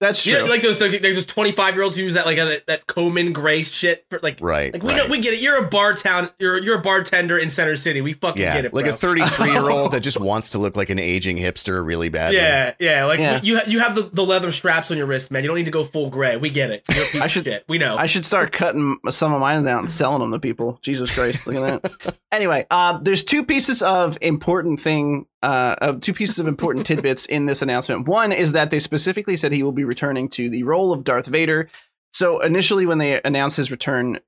[0.00, 0.44] That's You true.
[0.44, 2.66] know, like those like those twenty five year olds who use that like uh, that,
[2.68, 4.72] that Coleman Gray shit for like Right.
[4.72, 4.96] like we right.
[4.96, 5.40] know we get it.
[5.40, 6.30] You're a bar town.
[6.38, 8.00] You're you're a bartender in Center City.
[8.00, 8.74] We fucking yeah, get it.
[8.74, 8.94] like bro.
[8.94, 12.32] a 33 year old that just wants to look like an aging hipster really bad.
[12.32, 13.06] Yeah, yeah.
[13.06, 13.40] Like Yeah.
[13.42, 15.42] you you have the, the leather straps on your wrist, man.
[15.42, 16.36] You don't need to go full gray.
[16.36, 16.84] We get it.
[16.94, 17.64] You're a piece I of should- shit.
[17.68, 17.96] We know.
[17.96, 20.78] I should start cutting some of mine out and selling them to people.
[20.82, 22.18] Jesus Christ, look at that.
[22.30, 27.26] Anyway, uh, there's two pieces of important thing, uh, of two pieces of important tidbits
[27.26, 28.08] in this announcement.
[28.08, 31.26] One is that they specifically said he will be returning to the role of Darth
[31.26, 31.68] Vader.
[32.12, 34.18] So initially, when they announced his return,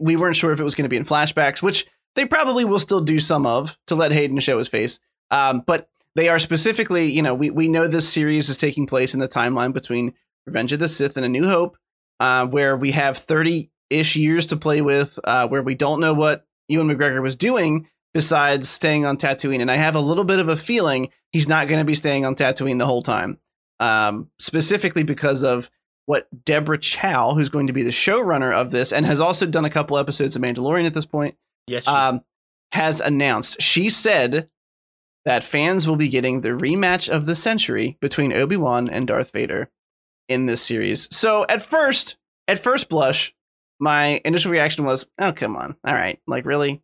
[0.00, 2.78] we weren't sure if it was going to be in flashbacks, which they probably will
[2.78, 4.98] still do some of to let Hayden show his face.
[5.30, 9.12] Um, but they are specifically, you know, we we know this series is taking place
[9.12, 10.14] in the timeline between
[10.46, 11.76] Revenge of the Sith and A New Hope
[12.20, 16.14] uh, where we have 30 ish years to play with, uh, where we don't know
[16.14, 19.60] what Ewan McGregor was doing besides staying on Tatooine.
[19.60, 22.24] And I have a little bit of a feeling he's not going to be staying
[22.24, 23.38] on Tatooine the whole time,
[23.80, 25.70] um, specifically because of
[26.06, 29.66] what Deborah Chow, who's going to be the showrunner of this and has also done
[29.66, 31.86] a couple episodes of Mandalorian at this point, yes.
[31.86, 32.22] um,
[32.72, 33.60] has announced.
[33.60, 34.48] She said
[35.26, 39.32] that fans will be getting the rematch of the century between Obi Wan and Darth
[39.32, 39.70] Vader
[40.28, 41.14] in this series.
[41.14, 42.16] So at first,
[42.46, 43.34] at first blush,
[43.78, 46.82] my initial reaction was, "Oh, come on, all right, like really."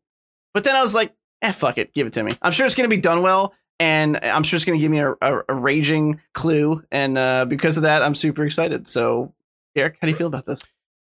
[0.54, 1.12] But then I was like,
[1.42, 3.52] "Eh, fuck it, give it to me." I'm sure it's going to be done well,
[3.78, 7.44] and I'm sure it's going to give me a, a, a raging clue, and uh,
[7.44, 8.88] because of that, I'm super excited.
[8.88, 9.34] So,
[9.76, 10.62] Eric, how do you feel about this?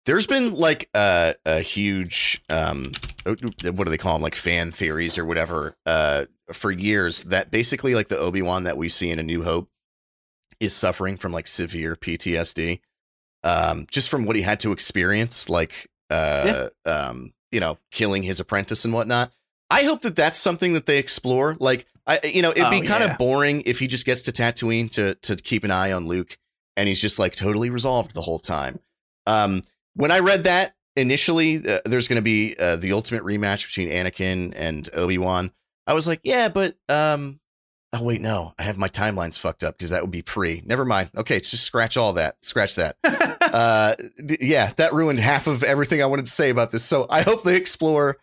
[0.05, 2.93] There's been like a, a huge, um,
[3.25, 4.21] what do they call them?
[4.21, 8.77] Like fan theories or whatever, uh, for years that basically like the Obi Wan that
[8.77, 9.69] we see in A New Hope
[10.61, 12.79] is suffering from like severe PTSD,
[13.43, 18.39] um, just from what he had to experience, like, uh, um, you know, killing his
[18.39, 19.33] apprentice and whatnot.
[19.69, 21.57] I hope that that's something that they explore.
[21.59, 23.11] Like, I, you know, it'd be Oh, kind yeah.
[23.11, 26.37] of boring if he just gets to Tatooine to to keep an eye on Luke,
[26.77, 28.79] and he's just like totally resolved the whole time.
[29.25, 29.61] Um,
[29.95, 33.89] when I read that initially, uh, there's going to be uh, the ultimate rematch between
[33.89, 35.51] Anakin and Obi Wan.
[35.85, 37.39] I was like, yeah, but um,
[37.93, 40.61] oh wait, no, I have my timelines fucked up because that would be pre.
[40.65, 41.09] Never mind.
[41.15, 42.35] Okay, just scratch all that.
[42.41, 42.95] Scratch that.
[43.41, 46.83] uh, d- yeah, that ruined half of everything I wanted to say about this.
[46.85, 48.17] So I hope they explore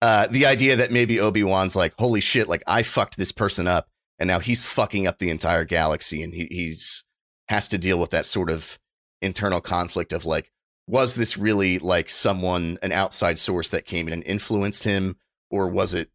[0.00, 3.66] uh, the idea that maybe Obi Wan's like, holy shit, like I fucked this person
[3.66, 7.04] up, and now he's fucking up the entire galaxy, and he, he's
[7.48, 8.78] has to deal with that sort of
[9.22, 10.52] internal conflict of like,
[10.86, 15.16] was this really like someone, an outside source that came in and influenced him,
[15.50, 16.10] or was it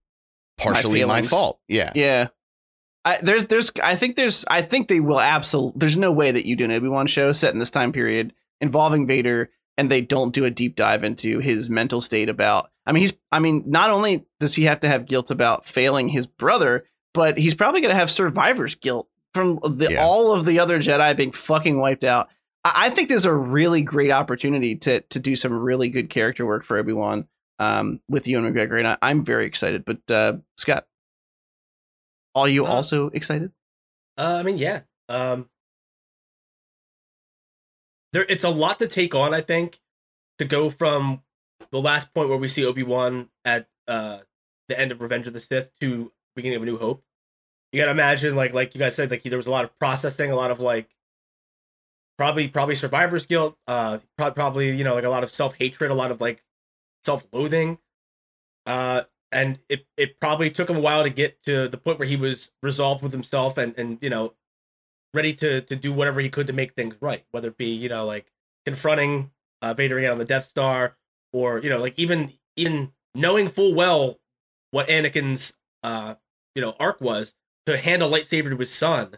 [0.58, 1.30] partially my, feelings.
[1.30, 1.60] fault?
[1.68, 2.28] Yeah, Yeah.
[3.06, 5.78] I, there's, there's, I think there's, I think they will absolutely.
[5.80, 8.34] There's no way that you do an Obi Wan show set in this time period
[8.62, 12.72] involving Vader, and they don't do a deep dive into his mental state about.
[12.86, 16.10] I mean, he's, I mean, not only does he have to have guilt about failing
[16.10, 20.04] his brother, but he's probably going to have survivor's guilt from the Yeah.
[20.04, 22.30] all of the other Jedi being fucking wiped out.
[22.66, 26.46] I, I think there's a really great opportunity to to do some really good character
[26.46, 27.28] work for Obi Wan
[27.60, 29.86] um, with Ewan McGregor, and I, I'm very excited.
[29.86, 30.86] But uh, Scott,
[32.36, 33.52] are you Uh, also excited?
[34.18, 34.82] Uh, I mean, yeah.
[35.10, 35.50] Um,
[38.12, 39.34] there, it's a lot to take on.
[39.34, 39.80] I think
[40.40, 41.22] to go from
[41.72, 44.20] the last point where we see Obi Wan at uh
[44.70, 47.04] the end of Revenge of the Sith to beginning of A New Hope.
[47.72, 50.32] You gotta imagine, like, like you guys said, like there was a lot of processing,
[50.32, 50.90] a lot of like,
[52.18, 53.58] probably, probably survivor's guilt.
[53.68, 56.44] Uh, probably, you know, like a lot of self hatred, a lot of like
[57.06, 57.80] self loathing.
[58.66, 62.08] Uh, and it it probably took him a while to get to the point where
[62.08, 64.34] he was resolved with himself and and you know
[65.14, 67.90] ready to to do whatever he could to make things right whether it be you
[67.90, 68.32] know like
[68.66, 70.96] confronting uh, Vader again on the Death Star
[71.34, 74.20] or you know like even even knowing full well
[74.72, 76.16] what Anakin's uh
[76.56, 79.18] you know arc was to hand a lightsaber to his son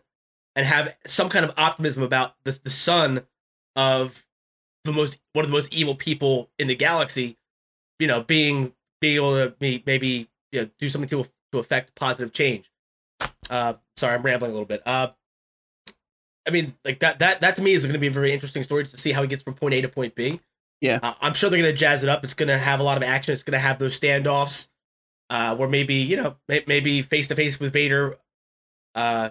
[0.56, 3.26] and have some kind of optimism about the the son
[3.76, 4.26] of
[4.86, 7.38] the most one of the most evil people in the galaxy
[8.00, 11.96] you know being being able to be, maybe you know do something to to affect
[11.96, 12.72] positive change.
[13.50, 14.82] Uh, sorry, I'm rambling a little bit.
[14.86, 15.10] Uh,
[16.48, 18.64] I mean, like that that that to me is going to be a very interesting
[18.64, 20.40] story to see how he gets from point A to point B.
[20.86, 21.00] Yeah.
[21.02, 22.24] uh, I'm sure they're going to jazz it up.
[22.24, 23.34] It's going to have a lot of action.
[23.34, 24.68] It's going to have those standoffs,
[25.30, 28.18] uh, where maybe you know may, maybe face to face with Vader.
[28.94, 29.30] Uh,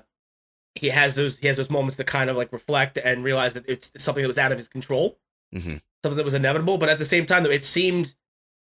[0.74, 3.68] he has those he has those moments to kind of like reflect and realize that
[3.68, 5.18] it's something that was out of his control
[5.54, 5.80] Mhm.
[6.02, 6.78] something that was inevitable.
[6.78, 8.14] But at the same time, though, it seemed,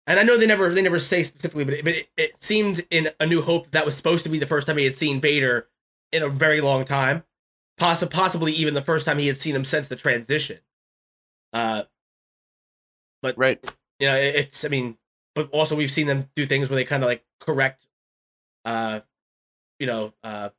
[0.07, 2.85] and I know they never they never say specifically, but it, but it, it seemed
[2.89, 5.21] in A New Hope that was supposed to be the first time he had seen
[5.21, 5.67] Vader
[6.11, 7.23] in a very long time,
[7.79, 10.57] Possi- possibly even the first time he had seen him since the transition.
[11.53, 11.83] Uh,
[13.21, 13.59] But right.
[13.99, 14.97] you know, it, it's I mean,
[15.35, 17.87] but also we've seen them do things where they kind of like correct,
[18.65, 19.01] uh,
[19.79, 20.49] you know, uh,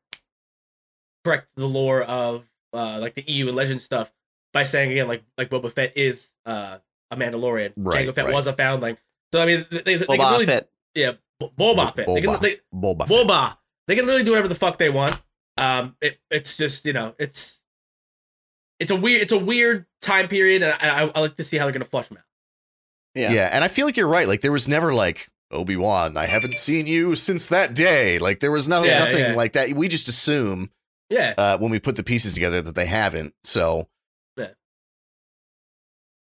[1.25, 4.13] correct the lore of uh like the EU and Legend stuff
[4.53, 6.79] by saying again like like Boba Fett is uh,
[7.11, 7.73] a Mandalorian.
[7.77, 8.35] Right, Jango Fett right.
[8.35, 8.97] was a foundling.
[9.33, 10.71] So I mean, they, they, they can Boba really Fett.
[10.95, 12.07] yeah, Boba Fett.
[12.07, 12.41] They can, Boba.
[12.41, 13.07] they, Boba.
[13.07, 13.57] Boba.
[13.87, 15.21] They can literally do whatever the fuck they want.
[15.57, 17.61] Um, it, it's just you know, it's
[18.79, 21.57] it's a weird it's a weird time period, and I, I, I like to see
[21.59, 22.25] how they're gonna flush them out.
[23.21, 23.33] Yeah.
[23.33, 23.51] Yeah.
[23.53, 24.27] and I feel like you're right.
[24.29, 26.17] Like there was never like Obi Wan.
[26.17, 28.19] I haven't seen you since that day.
[28.19, 29.35] Like there was nothing, Yeah, nothing yeah.
[29.35, 29.73] like that.
[29.73, 30.71] We just assume
[31.09, 33.35] Yeah, uh, when we put the pieces together that they haven't.
[33.45, 33.89] So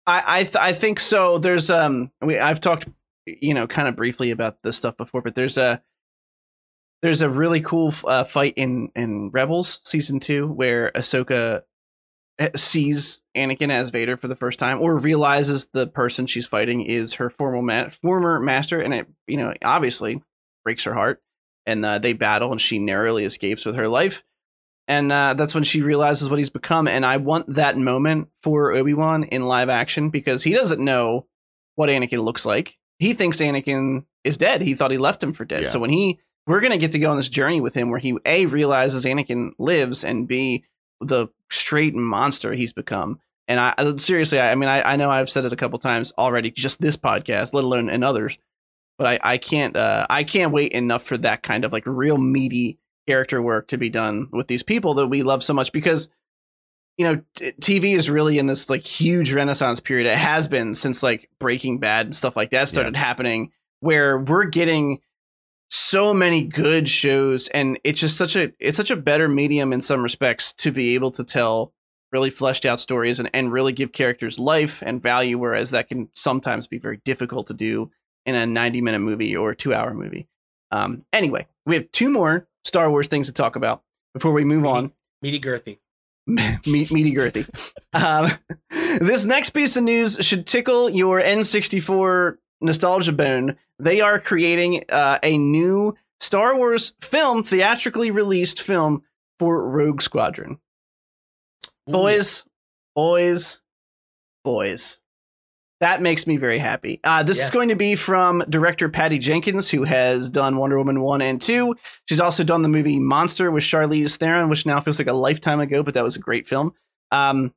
[0.07, 1.37] I I, th- I think so.
[1.39, 2.87] There's um we I've talked
[3.25, 5.81] you know kind of briefly about this stuff before, but there's a
[7.01, 11.63] there's a really cool uh, fight in in Rebels season two where Ahsoka
[12.55, 17.15] sees Anakin as Vader for the first time, or realizes the person she's fighting is
[17.15, 20.21] her former ma- former master, and it you know obviously
[20.63, 21.21] breaks her heart.
[21.67, 24.23] And uh, they battle, and she narrowly escapes with her life.
[24.87, 26.87] And uh, that's when she realizes what he's become.
[26.87, 31.25] And I want that moment for Obi Wan in live action because he doesn't know
[31.73, 32.77] what Anakin looks like.
[32.99, 34.61] He thinks Anakin is dead.
[34.61, 35.63] He thought he left him for dead.
[35.63, 35.67] Yeah.
[35.69, 38.15] So when he, we're gonna get to go on this journey with him where he
[38.25, 40.65] a realizes Anakin lives and b
[41.01, 43.19] the straight monster he's become.
[43.47, 45.77] And I I- seriously, I, I mean, I, I know I've said it a couple
[45.79, 48.37] times already, just this podcast, let alone in others.
[48.97, 52.17] But I, I can't, uh, I can't wait enough for that kind of like real
[52.17, 56.09] meaty character work to be done with these people that we love so much because
[56.97, 60.73] you know t- tv is really in this like huge renaissance period it has been
[60.73, 64.99] since like breaking bad and stuff like that started happening where we're getting
[65.69, 69.81] so many good shows and it's just such a it's such a better medium in
[69.81, 71.73] some respects to be able to tell
[72.11, 76.09] really fleshed out stories and, and really give characters life and value whereas that can
[76.13, 77.91] sometimes be very difficult to do
[78.25, 80.27] in a 90 minute movie or two hour movie
[80.71, 83.81] um anyway we have two more star wars things to talk about
[84.13, 84.91] before we move on
[85.25, 85.79] meaty girthy.
[86.27, 87.47] meat, meaty girthy.
[87.93, 88.29] Um,
[88.99, 93.57] this next piece of news should tickle your N64 nostalgia bone.
[93.79, 99.03] They are creating uh, a new Star Wars film, theatrically released film
[99.39, 100.59] for Rogue Squadron.
[101.89, 101.91] Ooh.
[101.91, 102.45] Boys,
[102.95, 103.61] boys,
[104.43, 105.01] boys.
[105.81, 107.01] That makes me very happy.
[107.03, 111.01] Uh, this is going to be from director Patty Jenkins, who has done Wonder Woman
[111.01, 111.75] 1 and 2.
[112.07, 115.59] She's also done the movie Monster with Charlize Theron, which now feels like a lifetime
[115.59, 116.73] ago, but that was a great film.
[117.11, 117.53] Um,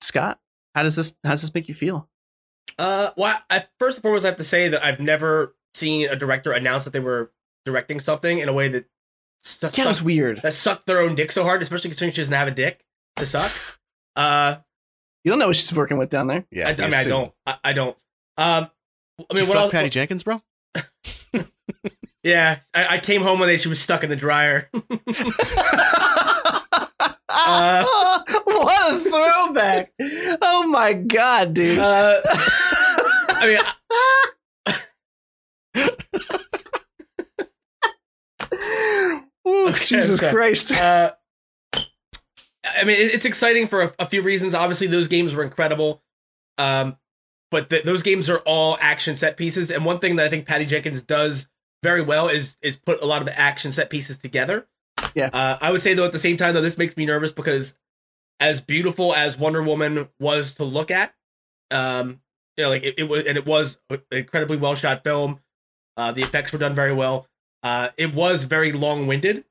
[0.00, 0.38] Scott,
[0.76, 2.08] how does this how does this make you feel?
[2.78, 6.16] Uh, well, I, first and foremost, I have to say that I've never seen a
[6.16, 7.32] director announce that they were
[7.64, 8.86] directing something in a way that
[9.42, 10.40] su- Yeah, it was weird.
[10.42, 12.84] that sucked their own dick so hard, especially considering she doesn't have a dick
[13.16, 13.50] to suck.
[14.14, 14.56] Uh,
[15.24, 16.44] You don't know what she's working with down there.
[16.50, 17.32] yeah, I, I mean, I don't.
[17.46, 17.96] I, I don't.
[18.38, 18.70] Um,
[19.30, 19.72] I mean, what fuck else?
[19.72, 20.42] Patty Jenkins, bro?
[22.22, 23.56] Yeah, I, I came home one day.
[23.56, 24.68] She was stuck in the dryer.
[27.28, 27.84] Uh,
[28.44, 29.92] what a throwback!
[30.42, 31.78] Oh my god, dude.
[31.78, 35.12] uh, I mean, I-
[39.48, 40.32] Ooh, Okay, Jesus okay.
[40.32, 40.72] Christ.
[40.72, 41.12] uh,
[41.74, 44.54] I mean, it's exciting for a, a few reasons.
[44.54, 46.02] Obviously, those games were incredible.
[46.58, 46.96] Um,
[47.50, 49.70] but th- those games are all action set pieces.
[49.70, 51.46] And one thing that I think Patty Jenkins does
[51.82, 54.66] very well is is put a lot of the action set pieces together.
[55.16, 55.30] Yeah.
[55.32, 57.74] Uh, I would say though at the same time though this makes me nervous because
[58.38, 61.14] as beautiful as Wonder Woman was to look at,
[61.70, 62.20] um,
[62.56, 65.40] you know, like it, it was and it was an incredibly well shot film.
[65.96, 67.26] Uh, the effects were done very well.
[67.62, 69.44] Uh, it was very long winded.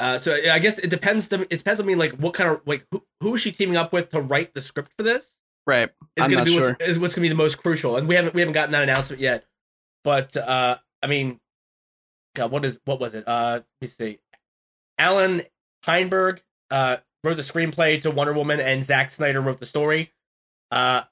[0.00, 1.28] Uh, so I guess it depends.
[1.28, 3.76] To, it depends on me, like what kind of like who, who is she teaming
[3.76, 5.34] up with to write the script for this?
[5.66, 5.90] Right.
[6.16, 6.70] Is I'm going not to be sure.
[6.70, 8.72] what's, is what's going to be the most crucial, and we haven't we haven't gotten
[8.72, 9.44] that announcement yet.
[10.02, 11.40] But uh, I mean,
[12.34, 13.24] God, what is what was it?
[13.26, 14.18] Uh, let me see.
[14.98, 15.42] Allan
[15.84, 20.12] Heinberg uh wrote the screenplay to Wonder Woman, and Zack Snyder wrote the story.
[20.70, 21.02] Uh,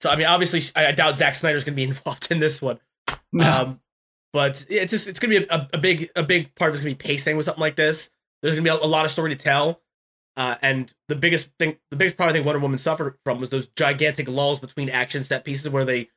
[0.00, 2.60] so I mean, obviously, I I doubt Zack Snyder's going to be involved in this
[2.60, 2.80] one.
[3.32, 3.50] No.
[3.50, 3.80] Um,
[4.32, 6.82] but yeah, it's just it's gonna be a, a big a big part of it's
[6.84, 8.10] gonna be pacing with something like this.
[8.42, 9.80] There's gonna be a, a lot of story to tell,
[10.36, 13.48] uh, and the biggest thing, the biggest part I think Wonder Woman suffered from was
[13.48, 16.10] those gigantic lulls between action set pieces where they,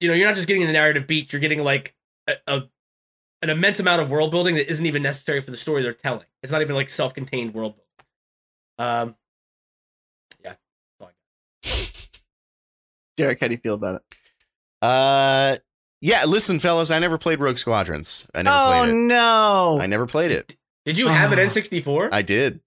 [0.00, 1.94] you know, you're not just getting the narrative beat, you're getting like
[2.26, 2.62] a, a
[3.42, 6.26] an immense amount of world building that isn't even necessary for the story they're telling.
[6.42, 7.88] It's not even like self-contained world building.
[8.78, 9.16] Um,
[10.44, 10.58] yeah, that's
[11.00, 12.08] all I got.
[13.16, 14.16] Derek, how do you feel about it?
[14.80, 15.56] Uh,
[16.00, 16.24] yeah.
[16.24, 18.26] Listen, fellas, I never played Rogue Squadrons.
[18.34, 18.96] I never oh played it.
[18.96, 19.78] no.
[19.80, 20.56] I never played it.
[20.84, 21.42] Did you have an Ah.
[21.42, 22.08] N64?
[22.12, 22.60] I did.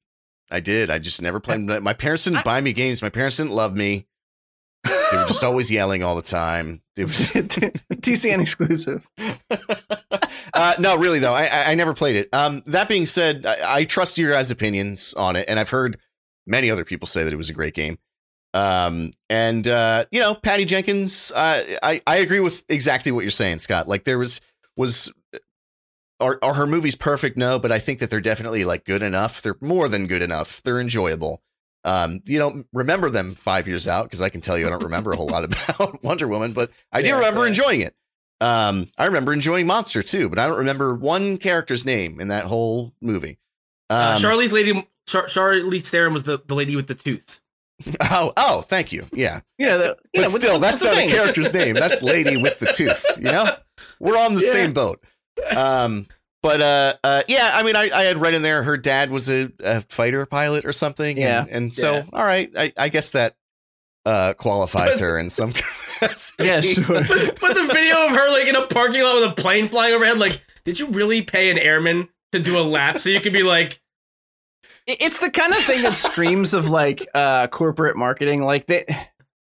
[0.52, 0.90] I did.
[0.90, 1.60] I just never played.
[1.62, 3.02] My parents didn't buy me games.
[3.02, 4.06] My parents didn't love me.
[4.86, 6.82] They were just always yelling all the time.
[6.96, 9.06] It was, TCN exclusive.
[10.56, 12.30] Uh, no, really though, I, I never played it.
[12.34, 16.00] Um, that being said, I, I trust your guys' opinions on it, and I've heard
[16.48, 17.98] many other people say that it was a great game.
[18.54, 23.32] Um, and uh, you know, Patty Jenkins, uh, I I agree with exactly what you're
[23.32, 23.88] saying, Scott.
[23.88, 24.40] Like there was
[24.78, 25.14] was
[26.20, 27.36] are are her movies perfect?
[27.38, 29.42] No, but I think that they're definitely like good enough.
[29.42, 30.62] They're more than good enough.
[30.64, 31.42] They're enjoyable.
[31.84, 34.84] Um, you don't remember them five years out because I can tell you I don't
[34.84, 35.44] remember a whole lot
[35.78, 37.48] about Wonder Woman, but I do Yeah, remember yeah.
[37.50, 37.94] enjoying it.
[38.42, 42.46] Um, I remember enjoying Monster too, but I don't remember one character's name in that
[42.46, 43.38] whole movie.
[43.90, 47.40] Um, Uh, Charlize Lady, Char- Charlize Theron was the, the lady with the tooth.
[48.02, 49.06] oh, oh, thank you.
[49.14, 51.76] Yeah, Yeah, the, but yeah, still, that's not a character's name.
[51.76, 53.06] That's Lady with the Tooth.
[53.18, 53.56] You know,
[54.00, 54.52] we're on the Yeah.
[54.52, 55.04] same boat.
[55.56, 56.08] Um,
[56.42, 59.30] but uh, uh, yeah, I mean, I, I had read in there her dad was
[59.30, 61.18] a, a fighter pilot or something.
[61.18, 61.42] Yeah.
[61.42, 62.04] and, and so Yeah.
[62.14, 63.36] all right, I, I guess that
[64.06, 66.46] uh qualifies her in some capacity.
[66.46, 66.86] Yeah, sure.
[66.86, 69.94] But, but the video of her like in a parking lot with a plane flying
[69.94, 73.34] overhead, like, did you really pay an airman to do a lap so you could
[73.34, 73.82] be like,
[74.88, 78.86] it's the kind of thing that screams of like uh corporate marketing like they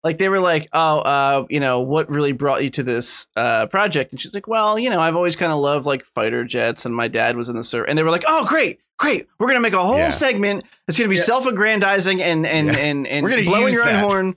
[0.03, 3.65] like they were like oh uh you know what really brought you to this uh
[3.67, 6.85] project and she's like well you know i've always kind of loved like fighter jets
[6.85, 9.47] and my dad was in the service and they were like oh great great we're
[9.47, 10.09] gonna make a whole Yeah.
[10.09, 11.23] segment that's gonna be Yeah.
[11.23, 12.77] self-aggrandizing and and Yeah.
[12.77, 14.03] and and We're gonna blowing use your own that.
[14.03, 14.35] horn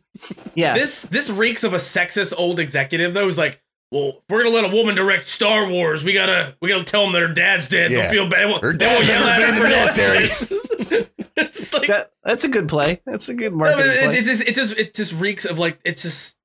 [0.55, 3.61] yeah this this reeks of a sexist old executive though who's like,
[3.91, 7.05] well, if we're gonna let a woman direct Star Wars, we gotta we gotta tell
[7.05, 7.93] them that her dad's dead.
[7.93, 8.09] Yeah.
[8.09, 8.63] They'll feel bad.
[8.63, 10.27] her dad won't yell never at been in her the for military.
[10.29, 11.11] that.
[11.37, 14.17] it's like that, that's a good play that's a good No, marketing but it, play
[14.19, 16.37] it just it just it just reeks of like it's just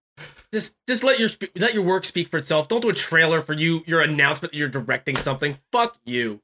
[0.53, 2.67] just just let your let your work speak for itself.
[2.67, 5.57] Don't do a trailer for you your announcement that you're directing something.
[5.71, 6.41] Fuck you.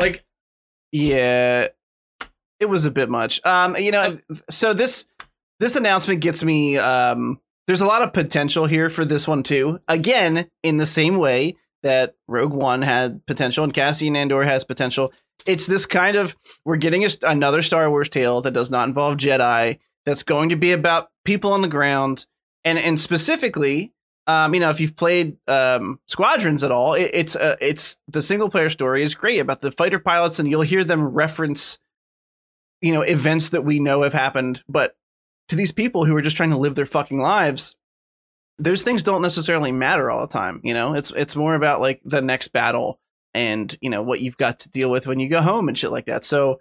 [0.00, 0.23] Like
[0.94, 1.66] Yeah,
[2.60, 3.44] it was a bit much.
[3.44, 4.16] Um, you know,
[4.48, 5.06] so this
[5.58, 6.78] this announcement gets me.
[6.78, 9.80] Um, there's a lot of potential here for this one too.
[9.88, 15.12] Again, in the same way that Rogue One had potential and Cassian Andor has potential.
[15.48, 19.16] It's this kind of we're getting a, another Star Wars tale that does not involve
[19.16, 19.80] Jedi.
[20.06, 22.26] That's going to be about people on the ground,
[22.64, 23.92] and and specifically,
[24.26, 28.22] um, you know, if you've played um, Squadrons at all, it, it's uh, it's the
[28.22, 31.78] single player story is great about the fighter pilots, and you'll hear them reference,
[32.80, 34.96] you know, events that we know have happened, but
[35.48, 37.76] to these people who are just trying to live their fucking lives,
[38.58, 40.60] those things don't necessarily matter all the time.
[40.64, 42.98] You know, it's it's more about like the next battle
[43.34, 45.90] and you know what you've got to deal with when you go home and shit
[45.90, 46.24] like that.
[46.24, 46.60] So.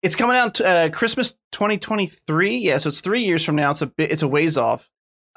[0.00, 2.56] It's coming out uh, Christmas 2023.
[2.58, 3.72] Yeah, so it's three years from now.
[3.72, 4.88] It's a bit, it's a ways off.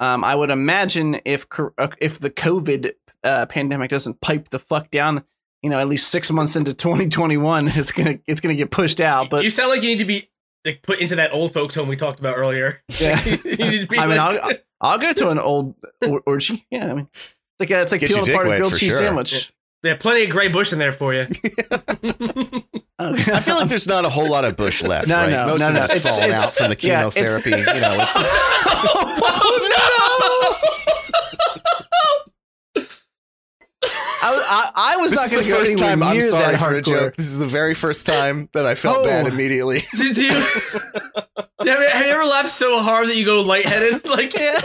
[0.02, 1.46] Um, I would imagine if
[1.78, 2.92] uh, if the COVID
[3.22, 5.22] uh, pandemic doesn't pipe the fuck down,
[5.62, 9.30] you know, at least six months into 2021, it's gonna it's gonna get pushed out.
[9.30, 10.28] But you sound like you need to be
[10.64, 12.82] like put into that old folks home we talked about earlier.
[13.00, 13.22] Yeah.
[13.24, 16.66] you need to be I mean, like- I'll, I'll go to an old or- orgy.
[16.68, 18.88] Yeah, I mean, it's like a, it's like Get your peeling apart a grilled cheese
[18.88, 18.98] sure.
[18.98, 19.52] sandwich.
[19.84, 21.28] yeah, plenty of gray bush in there for you.
[22.98, 25.30] I feel like there's not a whole lot of bush left, No, right?
[25.30, 25.82] no, Most no, of no.
[25.84, 27.72] it's It's- fallen it's- out from the yeah, it's- chemotherapy.
[27.74, 29.68] you know, it's oh,
[34.24, 36.20] I, was- I, I was this not going the to go first anywhere time I'm
[36.20, 37.16] sorry that for a joke.
[37.16, 39.02] This is the very first time that I felt Oh.
[39.04, 39.82] bad immediately.
[39.96, 40.28] Did you?
[40.30, 40.44] have,
[41.64, 44.06] you have you ever laughed so hard that you go lightheaded?
[44.08, 44.60] Like, Yeah.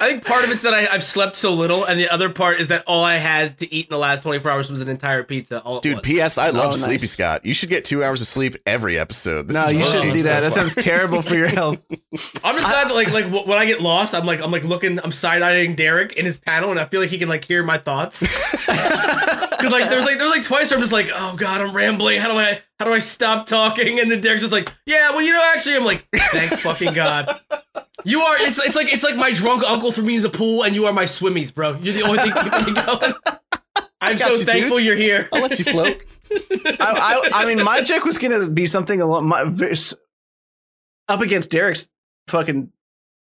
[0.00, 2.60] I think part of it's that I, I've slept so little, and the other part
[2.60, 5.24] is that all I had to eat in the last 24 hours was an entire
[5.24, 5.60] pizza.
[5.60, 6.04] All Dude.
[6.04, 6.38] P.S.
[6.38, 6.82] I love Oh, nice.
[6.84, 7.44] Sleepy Scott.
[7.44, 9.48] You should get two hours of sleep every episode.
[9.48, 10.40] This No, is you shouldn't do so that.
[10.40, 11.82] That sounds terrible for your health.
[11.90, 15.00] I'm just glad that like like when I get lost, I'm like I'm like looking,
[15.02, 17.64] I'm side eyeing Derek in his panel, and I feel like he can like hear
[17.64, 18.22] my thoughts.
[19.58, 22.20] Because like there's like there's like twice where I'm just like, oh god, I'm rambling.
[22.20, 23.98] How do I how do I stop talking?
[23.98, 27.40] And then Derek's just like, yeah, well, you know, actually, I'm like, thank fucking god.
[28.04, 28.36] You are.
[28.42, 30.86] It's it's like it's like my drunk uncle threw me in the pool, and you
[30.86, 31.76] are my swimmies, bro.
[31.82, 33.14] You're the only thing keeping me going.
[34.00, 35.28] I'm so you, thankful you're here.
[35.32, 36.04] I'll let you float.
[36.30, 39.42] I, I, I mean, my joke was going to be something along my
[41.08, 41.88] up against Derek's
[42.28, 42.70] fucking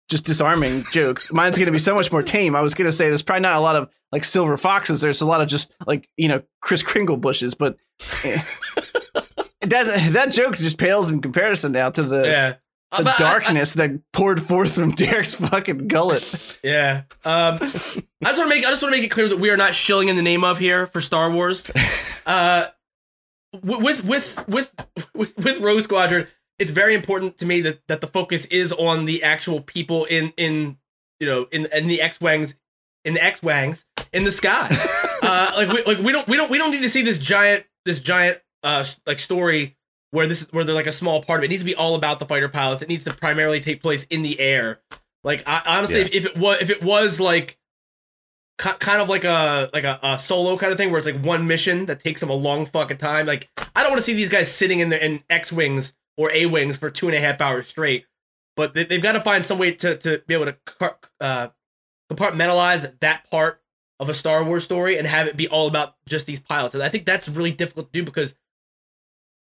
[0.10, 1.22] just disarming joke.
[1.32, 2.56] Mine's going to be so much more tame.
[2.56, 5.02] I was going to say there's probably not a lot of like silver foxes.
[5.02, 7.76] There's a lot of just like you know Kris Kringle bushes, but
[9.62, 12.26] that that joke just pales in comparison now to the.
[12.28, 12.54] Yeah.
[12.92, 16.60] Uh, The but I- I- darkness that poured forth from Derek's fucking gullet.
[16.64, 17.04] Yeah.
[17.26, 19.50] Um, I just want to make I just want to make it clear that we
[19.50, 21.66] are not shilling in the name of here for Star Wars.
[22.26, 22.68] Uh,
[23.62, 24.74] with with with
[25.14, 26.26] with with Rogue Squadron,
[26.58, 30.32] it's very important to me that that the focus is on the actual people in
[30.38, 30.78] in
[31.20, 32.56] you know in in the X wings
[33.04, 33.84] in the X wings
[34.14, 34.70] in the sky.
[35.22, 37.66] uh, like we like we don't we don't we don't need to see this giant
[37.86, 39.76] this giant uh like story
[40.12, 41.46] where this where they're like a small part of it.
[41.48, 42.82] It needs to be all about the fighter pilots.
[42.82, 44.80] It needs to primarily take place in the air.
[45.24, 46.10] Like I, honestly, Yeah.
[46.12, 47.58] if it was if it was like
[48.60, 51.48] kind of like a like a, a solo kind of thing where it's like one
[51.48, 53.26] mission that takes them a long fucking time.
[53.26, 56.32] Like I don't want to see these guys sitting in the in X wings or
[56.32, 58.06] A wings for two and a half hours straight.
[58.56, 60.56] but they, they've got to find some way to to be able to
[61.20, 61.48] uh,
[62.12, 63.62] compartmentalize that part
[64.00, 66.74] of a Star Wars story and have it be all about just these pilots.
[66.74, 68.36] And I think that's really difficult to do because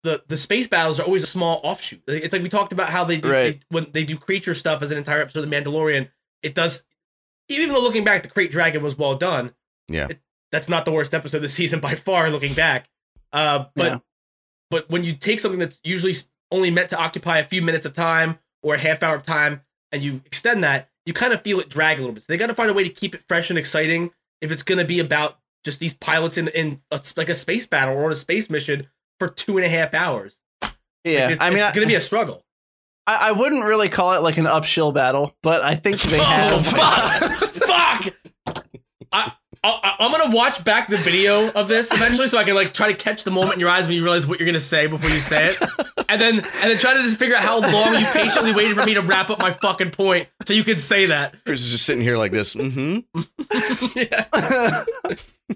[0.04, 2.02] the the space battles are always a small offshoot.
[2.06, 3.60] It's like we talked about how they do Right.
[3.60, 6.08] they, when they do creature stuff as an entire episode of The Mandalorian.
[6.42, 6.84] It does,
[7.48, 9.54] even though looking back, the Krayt Dragon was well done.
[9.88, 10.08] Yeah.
[10.10, 10.20] it-
[10.50, 12.30] that's not the worst episode of the season by far.
[12.30, 12.88] Looking back,
[13.34, 13.98] uh, but Yeah.
[14.70, 16.14] but when you take something that's usually
[16.50, 19.60] only meant to occupy a few minutes of time or a half hour of time
[19.92, 22.22] and you extend that, you kind of feel it drag a little bit.
[22.22, 24.10] So they got to find a way to keep it fresh and exciting
[24.40, 27.66] if it's going to be about just these pilots in, in a, like a space
[27.66, 28.86] battle or on a space mission
[29.18, 30.40] for two and a half hours.
[31.04, 32.44] Yeah, It's, I mean, it's going to be a struggle.
[33.06, 36.22] I, I wouldn't really call it like an upshill battle, but I think they Oh,
[36.22, 36.66] have.
[36.66, 38.14] fuck!
[38.44, 38.62] fuck!
[39.12, 39.32] I,
[39.64, 42.90] I, I'm gonna watch back the video of this eventually, so I can like try
[42.90, 45.10] to catch the moment in your eyes when you realize what you're gonna say before
[45.10, 45.58] you say it,
[46.08, 48.86] and then and then try to just figure out how long you patiently waited for
[48.86, 51.34] me to wrap up my fucking point so you could say that.
[51.44, 52.54] Chris is just sitting here like this.
[52.54, 53.20] Mm-hmm.
[53.98, 54.84] yeah.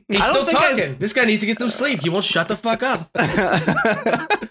[0.09, 0.99] He's still think I- talking.
[0.99, 2.03] This guy needs to get some sleep.
[2.03, 3.11] He won't shut the fuck up.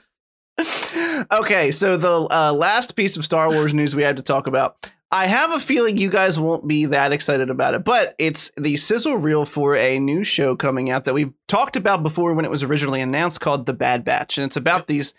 [1.32, 4.92] okay, so the uh, last piece of Star Wars news we had to talk about.
[5.14, 8.78] I have a feeling you guys won't be that excited about it, but it's the
[8.78, 12.52] sizzle reel for a new show coming out that we've talked about before when it
[12.52, 15.14] was originally announced called The Bad Batch, and it's about these.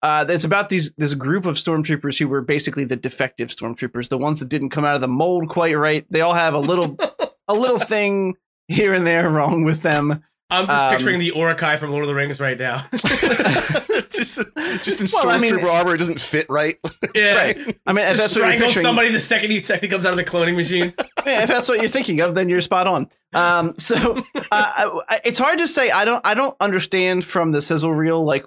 [0.00, 4.18] Uh, it's about these this group of stormtroopers who were basically the defective stormtroopers, the
[4.18, 6.06] ones that didn't come out of the mold quite right.
[6.10, 6.98] They all have a little
[7.48, 8.36] a little thing
[8.68, 10.22] here and there wrong with them.
[10.50, 12.82] I'm just Um, picturing the Uruk-hai from Lord of the Rings right now.
[12.92, 14.40] just,
[14.82, 16.78] just in Well, I mean- stormtrooper armor, it doesn't fit right.
[17.14, 17.34] yeah.
[17.34, 17.56] right.
[17.86, 19.88] I mean, if Just that's what you're strangle picturing, somebody the second he, second he
[19.90, 20.94] comes out of the cloning machine.
[21.26, 23.10] Yeah, if that's what you're thinking of, then you're spot on.
[23.34, 25.90] Um, so uh, I, I- it's hard to say.
[25.90, 26.24] I don't.
[26.24, 28.24] I don't understand from the sizzle reel.
[28.24, 28.46] Like,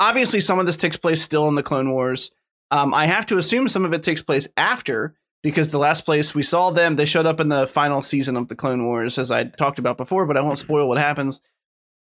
[0.00, 2.32] obviously, some of this takes place still in the Clone Wars.
[2.72, 6.34] Um, I have to assume some of it takes place after because the last place
[6.34, 9.30] we saw them, they showed up in the final season of the Clone Wars, as
[9.30, 10.24] I talked about before.
[10.26, 11.40] But I won't spoil what happens.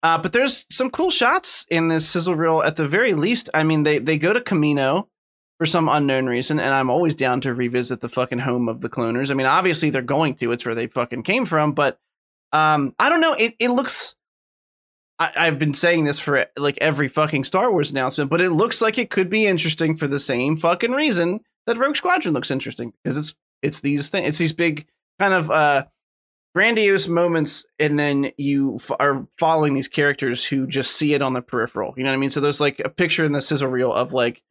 [0.03, 2.61] Uh, but there's some cool shots in this sizzle reel.
[2.61, 5.07] At the very least, I mean, they they go to Kamino
[5.57, 8.89] for some unknown reason, and I'm always down to revisit the fucking home of the
[8.89, 9.31] cloners.
[9.31, 11.71] I mean, obviously they're going to; it's where they fucking came from.
[11.71, 11.97] But
[12.51, 13.33] um, I don't know.
[13.33, 14.15] It it looks.
[15.19, 18.97] I've been saying this for like every fucking Star Wars announcement, but it looks like
[18.97, 23.17] it could be interesting for the same fucking reason that Rogue Squadron looks interesting because
[23.17, 24.87] it's it's these things, it's these big
[25.19, 25.85] kind of uh
[26.55, 31.33] grandiose moments, and then you f- are following these characters who just see it on
[31.33, 31.93] the peripheral.
[31.97, 32.29] You know what I mean?
[32.29, 34.43] So there's like a picture in the sizzle reel of like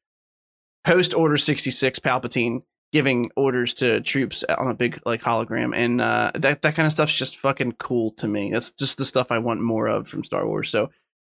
[0.85, 6.31] post Order 66 Palpatine giving orders to troops on a big like hologram and uh
[6.35, 8.51] that that kind of stuff's just fucking cool to me.
[8.51, 10.69] That's just the stuff I want more of from Star Wars.
[10.71, 10.91] So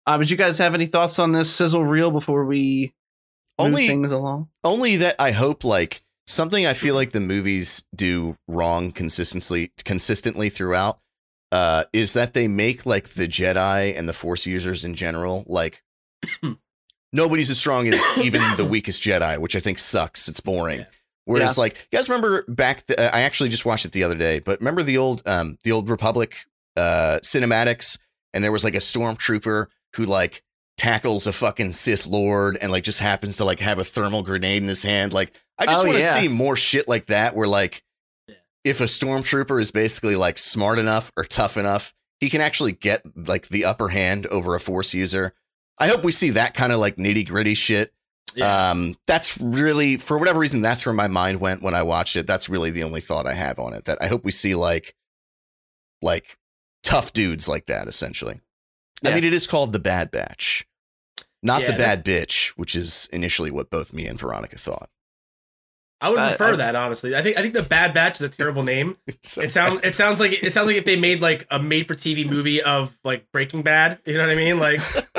[0.05, 2.93] uh but you guys have any thoughts on this sizzle reel before we
[3.59, 4.49] Only- things along?
[4.63, 10.49] Only that I hope like something I feel like the movies do wrong consistently consistently
[10.49, 10.99] throughout
[11.51, 15.83] uh is that they make like the Jedi and the Force users in general like
[17.13, 20.27] nobody's as strong as even the weakest Jedi, which I think sucks.
[20.27, 20.79] It's boring.
[20.79, 20.85] Yeah.
[21.25, 24.39] Whereas like you guys remember back the, I actually just watched it the other day,
[24.39, 26.45] but remember the old um the old Republic
[26.75, 27.97] uh cinematics
[28.33, 30.43] and there was like a stormtrooper who like
[30.77, 34.61] tackles a fucking Sith Lord and like just happens to like have a thermal grenade
[34.61, 35.11] in his hand.
[35.13, 36.19] Like I just Oh, want to yeah.
[36.19, 37.83] see more shit like that where like
[38.63, 43.01] if a stormtrooper is basically like smart enough or tough enough, he can actually get
[43.27, 45.33] like the upper hand over a force user.
[45.79, 47.93] I hope we see that kind of like nitty gritty shit.
[48.35, 48.69] Yeah.
[48.71, 52.27] Um, that's really for whatever reason, that's where my mind went when I watched it.
[52.27, 53.85] That's really the only thought I have on it.
[53.85, 54.93] That I hope we see like
[56.01, 56.37] like
[56.83, 58.41] tough dudes like that, essentially.
[59.05, 60.66] I mean, it is called the Bad Batch,
[61.43, 64.89] not Yeah, the that- Bad Bitch, which is initially what both me and Veronica thought.
[65.99, 67.15] I would prefer I- that honestly.
[67.15, 68.97] I think I think the Bad Batch is a terrible name.
[69.23, 71.87] So It sounds it sounds like it sounds like if they made like a made
[71.87, 73.99] for TV movie of like Breaking Bad.
[74.05, 74.59] You know what I mean?
[74.59, 74.79] Like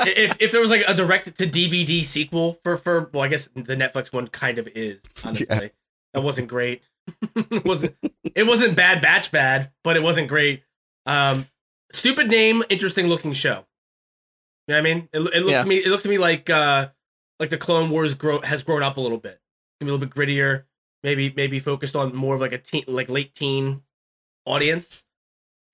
[0.00, 3.48] if if there was like a direct to DVD sequel for for well, I guess
[3.54, 5.70] the Netflix one kind of is honestly.
[6.14, 6.82] That wasn't great.
[7.36, 7.96] it wasn't
[8.34, 10.62] it wasn't Bad Batch bad, but it wasn't great.
[11.04, 11.46] Um,
[11.92, 13.66] stupid name, interesting looking show.
[14.76, 15.08] You know what I mean?
[15.12, 15.62] It, it looked Yeah.
[15.62, 16.88] to me it looked to me like uh
[17.40, 19.40] like the Clone Wars grow has grown up a little bit.
[19.80, 20.64] be a little bit grittier.
[21.02, 23.82] Maybe maybe focused on more of like a teen like late teen
[24.46, 25.04] audience.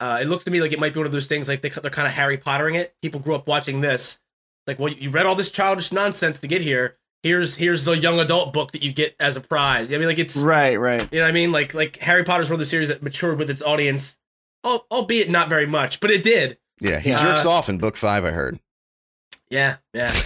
[0.01, 1.69] Uh, it looks to me like it might be one of those things like they,
[1.71, 2.95] they're kind of Harry Pottering it.
[3.03, 4.21] People grew up watching this.
[4.67, 6.97] Like, well, you read all this childish nonsense to get here.
[7.25, 9.93] Here's here's the young adult book that you get as a prize.
[9.93, 11.01] I mean, like it's right, right.
[11.13, 11.51] you know what I mean.
[11.53, 14.19] Like like Harry Potter's one of the series that matured with its audience,
[14.65, 16.59] albeit not very much, but it did.
[16.81, 18.25] yeah, he Uh, jerks off in book five.
[18.25, 18.61] I heard.
[19.51, 20.13] Yeah, yeah.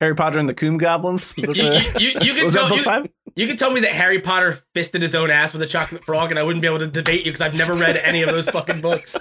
[0.00, 1.32] Harry Potter and the Coom Goblins.
[1.38, 4.18] You, Was you, that the- you, you can tell you, can tell me that Harry
[4.18, 6.86] Potter fisted his own ass with a chocolate frog, and I wouldn't be able to
[6.88, 9.16] debate you because I've never read any of those fucking books.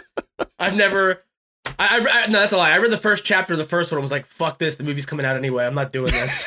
[0.59, 1.23] I've never.
[1.77, 2.71] I, I, I no, that's a lie.
[2.71, 3.97] I read the first chapter of the first one.
[3.99, 4.75] and was like, "Fuck this!
[4.75, 5.65] The movie's coming out anyway.
[5.65, 6.45] I'm not doing this."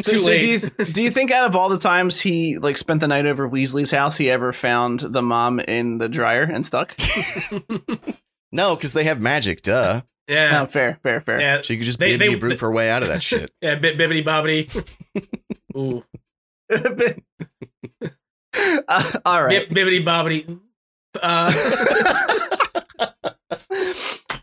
[0.00, 2.76] So, too so do you do you think out of all the times he like
[2.76, 6.64] spent the night over Weasley's house, he ever found the mom in the dryer and
[6.66, 6.94] stuck?
[8.54, 9.60] No, because they have magic.
[9.62, 10.00] Duh.
[10.28, 11.40] yeah, Oh, fair, fair, fair.
[11.40, 13.50] yeah, She could just They- they, they- brute her way out of that shit.
[13.60, 13.74] yeah.
[13.74, 14.70] Bit bibbity bobbity.
[15.76, 16.04] Ooh,
[18.88, 19.68] Uh, all right.
[19.68, 20.60] bip, bibbity bobbity.
[21.20, 21.52] Uh,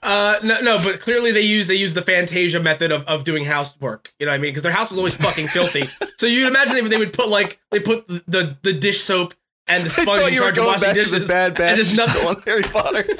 [0.03, 3.45] uh, no, no, but clearly they use they use the Fantasia method of, of doing
[3.45, 4.13] housework.
[4.19, 4.51] You know what I mean?
[4.51, 5.89] Because their house was always fucking filthy.
[6.17, 9.33] So you'd imagine they would, they would put like they put the the dish soap
[9.67, 11.21] and the I sponge thought in you were charge of going washing back to dishes.
[11.21, 13.03] the Bad Batch just nothing- on Harry Potter.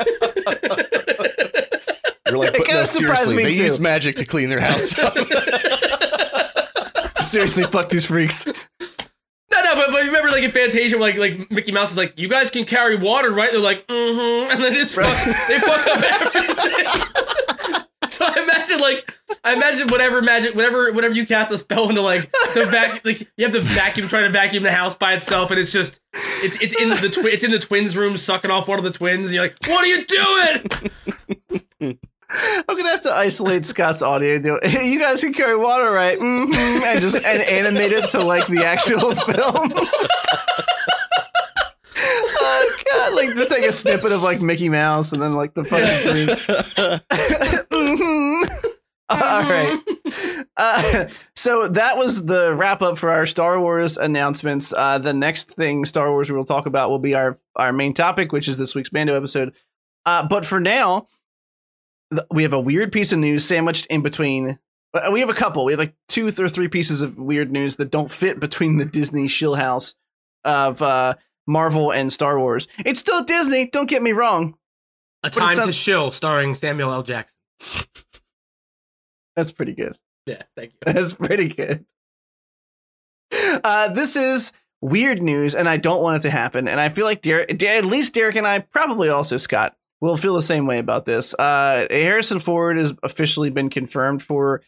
[2.28, 3.64] You're like, but no, seriously, they too.
[3.64, 5.18] use magic to clean their house up.
[7.24, 8.46] Seriously, fuck these freaks.
[8.46, 8.54] No,
[9.64, 12.50] no, but, but remember, like in Fantasia, like like Mickey Mouse is like, "You guys
[12.50, 15.06] can carry water, right?" They're like, "Mm-hmm," and then it's fuck,
[15.48, 16.46] they fuck up everything.
[18.62, 22.66] Imagine, like, I imagine whatever magic, whatever, whatever you cast a spell into, like the
[22.70, 25.72] vac, like you have the vacuum trying to vacuum the house by itself, and it's
[25.72, 28.84] just, it's it's in the twi- it's in the twins' room, sucking off one of
[28.86, 30.06] the twins, and you're like, "What are you
[31.80, 32.00] doing?"
[32.34, 34.40] I'm gonna have to isolate Scott's audio.
[34.40, 36.18] do- You guys can carry water, right?
[36.18, 39.74] hmm And just and animate it to like the actual film.
[41.98, 43.14] oh god!
[43.16, 47.70] Like just take a snippet of like Mickey Mouse and then like the fucking screen.
[49.24, 49.80] All right.
[50.58, 51.06] Uh,
[51.36, 54.74] so that was the wrap up for our Star Wars announcements.
[54.74, 57.94] Uh, the next thing Star Wars we will talk about will be our our main
[57.94, 59.54] topic, which is this week's Mando episode.
[60.06, 61.06] Uh, but for now,
[62.14, 64.60] th- we have a weird piece of news sandwiched in between.
[64.94, 65.64] uh, We have a couple.
[65.66, 68.86] We have like two or three pieces of weird news that don't fit between the
[68.86, 69.96] Disney shill house
[70.44, 71.14] of uh,
[71.48, 72.68] Marvel and Star Wars.
[72.86, 73.68] It's still Disney.
[73.70, 74.56] Don't get me wrong.
[75.24, 77.04] A Time not- to Shill, starring Samuel L.
[77.04, 77.38] Jackson.
[79.36, 79.98] That's pretty good.
[80.26, 80.94] Yeah, thank you.
[80.94, 81.86] That's pretty good.
[83.64, 84.52] Uh, this is
[84.82, 86.68] weird news, and I don't want it to happen.
[86.68, 90.18] And I feel like Derek, Der- at least Derek and I, probably also Scott, will
[90.18, 91.34] feel the same way about this.
[91.36, 94.62] Uh, Harrison Ford has officially been confirmed for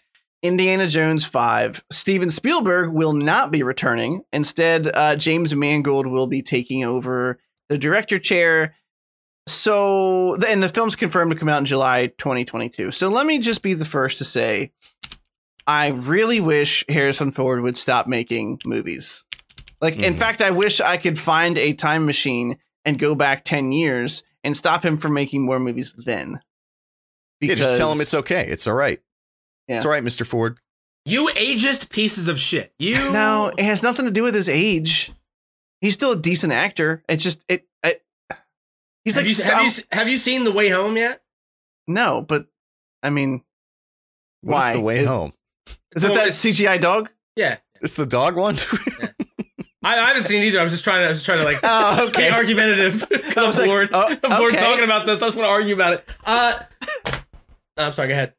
[0.43, 1.84] Indiana Jones 5.
[1.91, 4.24] Steven Spielberg will not be returning.
[4.32, 7.39] Instead, uh, James Mangold will be taking over
[7.70, 8.76] the director chair.
[9.46, 12.91] So, and the film's confirmed to come out in July 2022.
[12.91, 14.72] So, let me just be the first to say
[15.68, 19.24] I really wish Harrison Ford would stop making movies.
[19.82, 20.20] Like, in Mhm.
[20.20, 24.56] fact, I wish I could find a time machine and go back 10 years and
[24.58, 26.41] stop him from making more movies then.
[27.41, 28.48] yeah, just tell him it's okay.
[28.48, 29.02] It's all right.
[29.68, 30.26] It's all right, Mr.
[30.26, 30.60] Ford.
[31.06, 32.74] You ageist pieces of shit.
[32.80, 35.12] You No, it has nothing to do with his age.
[35.82, 37.04] He's still a decent actor.
[37.10, 38.02] It's just, it, it
[39.04, 41.22] he's have like, you, have, you, have you seen The Way Home yet?
[41.88, 42.47] no, but
[43.01, 43.41] I mean,
[44.41, 44.74] What's Why?
[44.74, 45.34] the way Is- home?
[45.95, 47.10] is it that CGI dog?
[47.36, 48.56] Yeah, It's the dog one.
[49.86, 50.60] I, I haven't seen it either.
[50.60, 51.08] I was just trying to.
[51.08, 53.01] I was just trying to like Oh, get argumentative.
[53.10, 53.89] 'cause I was I'm like, bored.
[53.93, 54.64] oh, I'm bored okay.
[54.64, 55.22] talking about this.
[55.22, 56.18] I just want to argue about it.
[56.26, 56.58] Uh,
[57.78, 58.08] I'm sorry.
[58.10, 58.34] Go ahead.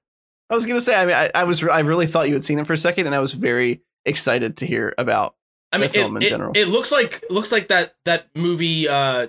[0.48, 0.94] I was gonna say.
[0.94, 1.62] I mean, I, I was.
[1.64, 4.56] I really thought you had seen it for a second, and I was very excited
[4.58, 5.34] to hear about.
[5.72, 6.52] I mean, The film it, in it- general.
[6.54, 9.28] it looks like looks like that that movie, uh,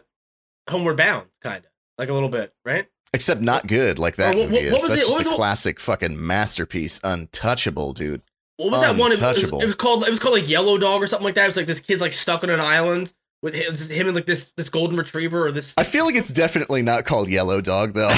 [0.70, 2.88] Homeward Bound, kind of like a little bit, right?
[3.14, 4.84] Except not good like that Oh, what- movie what is.
[4.84, 7.00] was That's it- what just was a the- classic fucking masterpiece.
[7.04, 8.22] Untouchable, dude.
[8.58, 9.12] What was that one?
[9.12, 9.62] It, it was, Untouchable.
[9.62, 10.04] it was called.
[10.06, 11.44] It was called like Yellow Dog or something like that.
[11.44, 14.26] It was like this kid's like stuck on an island with him, him and like
[14.26, 15.74] this this golden retriever or this.
[15.78, 18.08] I feel like it's definitely not called Yellow Dog though.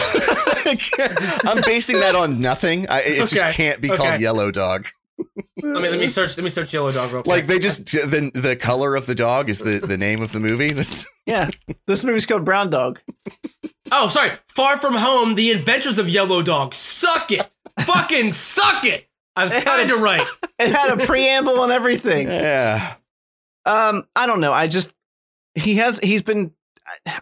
[1.45, 2.87] I'm basing that on nothing.
[2.89, 3.97] I, it Okay, just can't be okay.
[3.97, 4.87] called Yellow Dog.
[5.63, 6.37] Let me let me search.
[6.37, 7.35] Let me search Yellow Dog real quick.
[7.35, 10.39] Like they just the the color of the dog is the the name of the
[10.39, 10.71] movie.
[10.73, 11.49] That's Yeah,
[11.87, 12.99] this movie's called Brown Dog.
[13.91, 14.31] Oh, sorry.
[14.49, 16.73] Far from Home: The Adventures of Yellow Dog.
[16.73, 17.49] Suck it.
[17.81, 19.07] Fucking suck it.
[19.35, 20.25] I was kind of right.
[20.59, 22.27] It had a preamble and everything.
[22.27, 22.95] yeah.
[23.67, 24.51] Um, I don't know.
[24.53, 24.91] I just
[25.53, 26.51] he has he's been.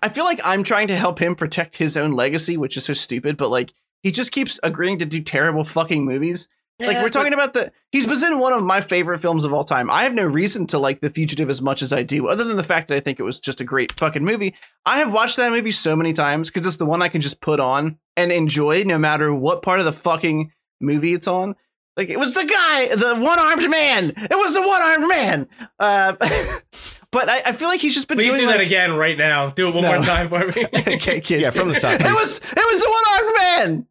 [0.01, 2.93] I feel like I'm trying to help him protect his own legacy, which is so
[2.93, 3.35] stupid.
[3.35, 3.73] But like,
[4.03, 6.47] he just keeps agreeing to do terrible fucking movies.
[6.79, 9.63] Like we're talking about the he's was in one of my favorite films of all
[9.63, 9.89] time.
[9.89, 12.57] I have no reason to like The Fugitive as much as I do, other than
[12.57, 14.55] the fact that I think it was just a great fucking movie.
[14.85, 17.39] I have watched that movie so many times because it's the one I can just
[17.41, 20.51] put on and enjoy no matter what part of the fucking
[20.81, 21.55] movie it's on.
[21.97, 24.11] Like it was the guy, the one-armed man.
[24.17, 25.47] It was the one-armed man.
[25.79, 26.15] Uh,
[27.11, 29.17] but I, I feel like he's just been Please doing do like, that again right
[29.17, 29.49] now.
[29.51, 29.93] Do it one No.
[29.93, 30.65] more time for me.
[30.95, 31.39] okay, kid.
[31.39, 33.87] Yeah, from the top, It was it was the one-armed man.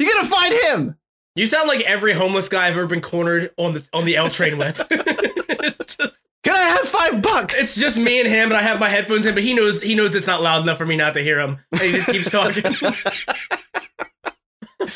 [0.00, 0.96] you gotta find him.
[1.38, 4.28] You sound like every homeless guy I've ever been cornered on the on the L
[4.28, 4.84] train with.
[4.90, 7.58] it's just Can I have five bucks?
[7.60, 9.94] it's just me and him, and I have my headphones in, but he knows he
[9.94, 11.58] knows it's not loud enough for me not to hear him.
[11.72, 12.64] And he just keeps talking.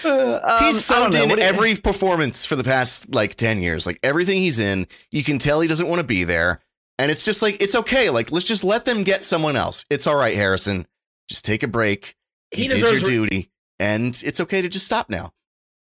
[0.04, 1.22] Um, he's I don't phoned know.
[1.24, 3.84] in What do every performance for the past like 10 years.
[3.86, 6.60] Like everything he's in, you can tell he doesn't want to be there.
[6.98, 8.08] And it's just like, it's okay.
[8.10, 9.84] Like, let's just let them get someone else.
[9.90, 10.86] It's all right, Harrison.
[11.28, 12.16] Just take a break.
[12.52, 13.08] he you did your deserves.
[13.10, 13.50] duty.
[13.80, 15.32] And it's okay to just stop now.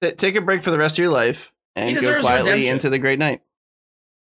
[0.03, 2.73] T- take a break for the rest of your life and go quietly redemption.
[2.73, 3.41] into the great night.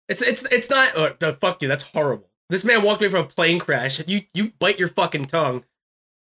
[0.08, 0.92] It's it's it's not.
[0.96, 1.68] Oh, no, fuck you.
[1.68, 2.28] That's horrible.
[2.50, 4.00] This man walked away from a plane crash.
[4.06, 5.64] You you bite your fucking tongue.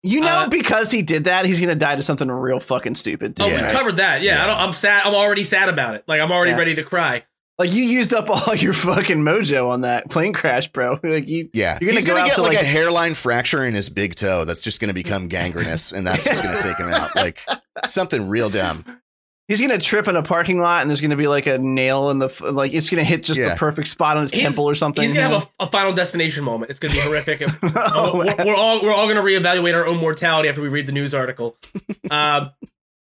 [0.03, 3.37] You know, Uh, because he did that, he's gonna die to something real fucking stupid.
[3.37, 3.67] Too, Oh, Yeah.
[3.67, 4.23] we've covered that.
[4.23, 4.45] Yeah, Yeah.
[4.45, 5.03] I don't, I'm sad.
[5.05, 6.05] I'm already sad about it.
[6.07, 6.59] Like I'm already Yeah.
[6.59, 7.25] ready to cry.
[7.59, 11.01] Like you used up all your fucking mojo on that plane crash, bro.
[11.05, 11.79] Like you, Yeah.
[11.81, 13.75] You're gonna he's go going out to get to, like, like- a hairline fracture in
[13.75, 15.93] his big toe that's just going to become gangrenous.
[15.93, 17.11] and that's just going to take him out.
[17.17, 17.41] Like
[17.85, 18.85] something real dumb.
[19.49, 22.19] He's gonna trip in a parking lot, and there's gonna be like a nail in
[22.19, 23.51] the like it's gonna hit just Yeah.
[23.51, 25.03] the perfect spot on his He's- temple or something.
[25.03, 25.39] He's gonna you know?
[25.41, 26.71] have a, a final destination moment.
[26.71, 27.41] It's gonna be horrific.
[27.43, 30.87] If- Oh, we're, we're all we're all gonna reevaluate our own mortality after we read
[30.87, 31.57] the news article.
[32.11, 32.51] um,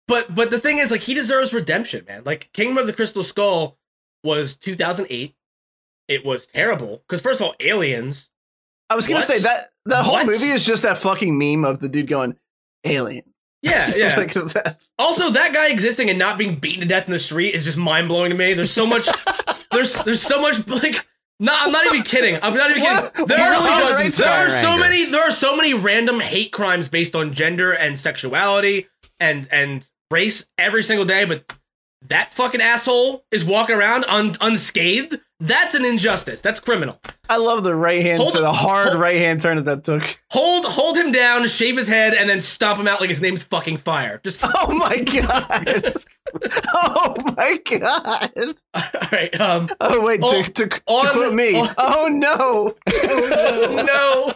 [0.08, 2.24] but but the thing is, like, he deserves redemption, man.
[2.26, 3.78] Like, Kingdom of the Crystal Skull
[4.24, 5.34] was 2008.
[6.10, 8.30] It was terrible because first of all, aliens.
[8.90, 9.28] I was gonna What?
[9.28, 10.26] say that that whole What?
[10.28, 12.36] movie is just that fucking meme of the dude going
[12.84, 13.24] alien.
[13.64, 14.16] Yeah, yeah.
[14.18, 17.56] like that's Also, that guy existing and not being beaten to death in the street
[17.56, 18.54] is just mind blowing to me.
[18.54, 19.08] There's so much.
[19.72, 21.08] there's there's so much like.
[21.40, 22.38] No, I'm not even kidding.
[22.44, 23.14] I'm not even What?
[23.14, 23.28] kidding.
[23.28, 23.52] There He are,
[23.98, 25.06] really so, there are so many.
[25.06, 28.88] There are so many random hate crimes based on gender and sexuality
[29.20, 31.26] and and race every single day.
[31.26, 31.52] But
[32.10, 35.20] that fucking asshole is walking around un, unscathed.
[35.46, 36.40] That's an injustice.
[36.40, 37.02] That's criminal.
[37.30, 39.84] I love the right hand Hold- to the hard hold- right hand turn that that
[39.84, 40.22] took.
[40.32, 43.44] Hold hold him down, shave his head, and then stomp him out like his name's
[43.44, 44.22] fucking fire.
[44.24, 45.82] Just Oh my god!
[46.74, 48.56] oh my god!
[48.74, 49.42] All right.
[49.42, 49.70] Um.
[49.82, 51.60] Oh wait, Oh, to, to, to on- quote me.
[51.60, 52.76] on- oh no!
[53.84, 54.34] no.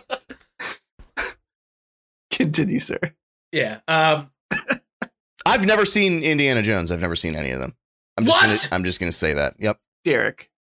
[2.31, 2.99] Continue, sir.
[3.51, 3.79] Yeah.
[3.87, 4.29] Um.
[5.45, 6.91] I've never seen Indiana Jones.
[6.91, 7.75] I've never seen any of them.
[8.17, 8.45] I'm just What?
[8.47, 9.55] gonna I'm just gonna say that.
[9.59, 9.79] Yep.
[10.03, 10.51] Derek.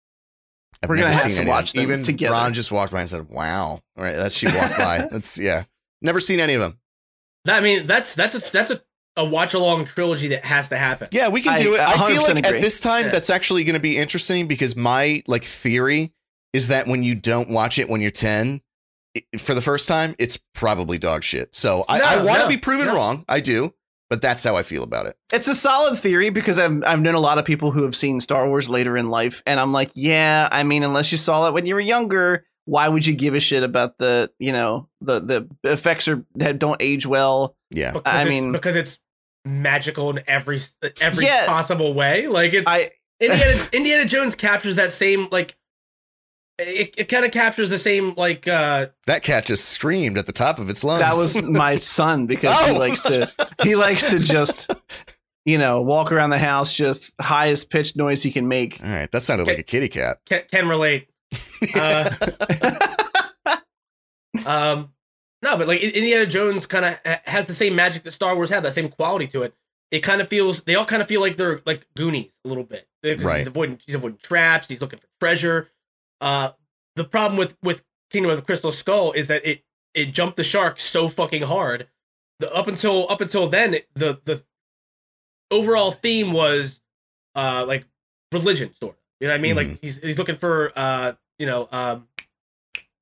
[0.82, 2.32] I've We're gonna never have seen to any of watch them Even together.
[2.32, 4.98] Ron just walked by and said, "Wow." All right, that's she walked by.
[5.10, 5.64] That's yeah.
[6.02, 6.78] Never seen any of them.
[7.46, 8.82] That, I mean, that's that's a that's a,
[9.16, 11.08] a watch along trilogy that has to happen.
[11.12, 11.80] Yeah, we can I do it.
[11.80, 12.58] I feel like agree.
[12.58, 13.12] at this time Yeah.
[13.12, 16.12] that's actually going to be interesting because my like theory
[16.52, 18.60] is that when you don't watch it when you're 10
[19.16, 21.54] i for the first time, it's probably dog shit.
[21.54, 22.94] So I, No, I want to no, be proven no.
[22.96, 23.24] wrong.
[23.28, 23.72] I do,
[24.10, 25.16] but that's how I feel about it.
[25.32, 28.20] It's a solid theory because I've I've known a lot of people who have seen
[28.20, 31.54] Star Wars later in life, and I'm like, yeah, I mean, unless you saw it
[31.54, 35.20] when you were younger, why would you give a shit about the you know the
[35.20, 37.56] the effects are that don't age well?
[37.70, 37.92] Yeah.
[37.92, 38.98] Because I mean- because it's
[39.44, 40.60] magical in every
[41.00, 41.46] every Yeah.
[41.46, 42.26] possible way.
[42.26, 42.90] Like it's I
[43.20, 45.56] Indiana Indiana Jones captures that same like
[46.58, 50.32] it, it kind of captures the same like uh That cat just screamed at the
[50.32, 51.00] top of its lungs.
[51.00, 52.78] that was my son because he Oh.
[52.78, 53.30] likes to
[53.62, 54.72] he likes to just
[55.44, 58.80] you know walk around the house just highest pitched noise he can make.
[58.82, 60.18] All right, that sounded like a kitty cat.
[60.26, 61.08] can, can relate.
[61.74, 62.10] Uh,
[64.44, 64.92] um,
[65.42, 68.62] no, but like Indiana Jones kind of has the same magic that Star Wars had,
[68.64, 69.54] that same quality to it.
[69.90, 72.64] It kind of feels they all kind of feel like they're like Goonies a little
[72.64, 72.86] bit.
[73.04, 73.38] Right.
[73.38, 74.68] He's avoiding he's avoiding traps.
[74.68, 75.70] He's looking for treasure.
[76.20, 76.50] Uh,
[76.96, 79.62] the problem with with Kingdom of the Crystal Skull is that it
[79.94, 81.88] it jumped the shark so fucking hard.
[82.40, 84.42] The up until up until then, it- the the
[85.50, 86.80] overall theme was
[87.34, 87.84] uh like
[88.32, 89.00] religion sort of.
[89.20, 89.56] You know what I mean?
[89.56, 89.70] Mm-hmm.
[89.72, 92.08] Like he's he's looking for uh you know um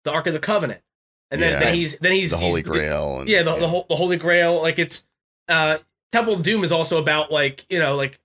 [0.05, 0.83] the Ark of the Covenant,
[1.31, 1.61] and then, Yeah.
[1.61, 3.21] then he's then he's the Holy he's- Grail.
[3.21, 4.61] And, yeah, the, the whole the Holy Grail.
[4.61, 5.05] Like it's
[5.49, 5.79] uh
[6.13, 8.21] Temple of Doom is also about like you know like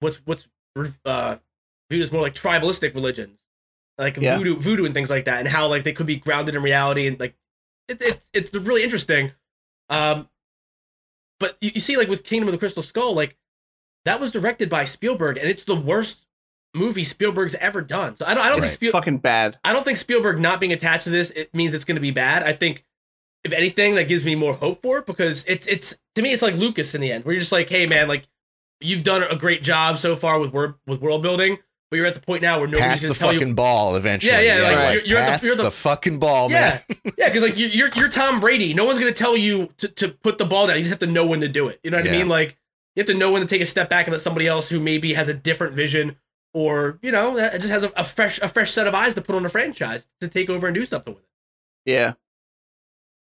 [0.00, 0.46] what's what's
[1.04, 1.36] uh
[1.90, 3.38] viewed as more like tribalistic religions,
[3.98, 4.36] like Yeah.
[4.38, 7.06] voodoo voodoo and things like that, and how like they could be grounded in reality
[7.06, 7.34] and like
[7.88, 9.32] it, it's it's really interesting.
[9.90, 10.28] Um,
[11.40, 13.36] but you, you see, like with Kingdom of the Crystal Skull, like
[14.04, 16.24] that was directed by Spielberg, and it's the worst
[16.74, 18.16] movie Spielberg's ever done.
[18.16, 18.64] So I don't I don't Right.
[18.64, 19.58] think Spiel- Fucking bad.
[19.64, 22.10] I don't think Spielberg not being attached to this it means it's going to be
[22.10, 22.42] bad.
[22.42, 22.84] I think
[23.44, 26.42] if anything that gives me more hope for it because it's it's to me it's
[26.42, 28.24] like Lucas in the end where you're just like, "Hey man, like
[28.80, 31.58] you've done a great job so far with world with world building,
[31.90, 33.54] but you're at the point now where nobody's pass going the to tell fucking you
[33.54, 34.32] ball eventually.
[34.32, 36.80] Yeah, yeah, like, like, you're- you're the- pass you're the- the, fucking ball, man.
[37.04, 37.10] Yeah.
[37.18, 38.74] yeah, cuz like you- you're you're Tom Brady.
[38.74, 40.76] No one's going to tell you to to put the ball down.
[40.76, 41.80] You just have to know when to do it.
[41.82, 42.28] You know what I mean?
[42.28, 42.56] Like
[42.96, 44.80] you have to know when to take a step back and let somebody else who
[44.80, 46.16] maybe has a different vision
[46.54, 49.20] or, you know, that just has a, a fresh a fresh set of eyes to
[49.22, 51.28] put on a franchise to take over and do something with it.
[51.90, 52.12] Yeah.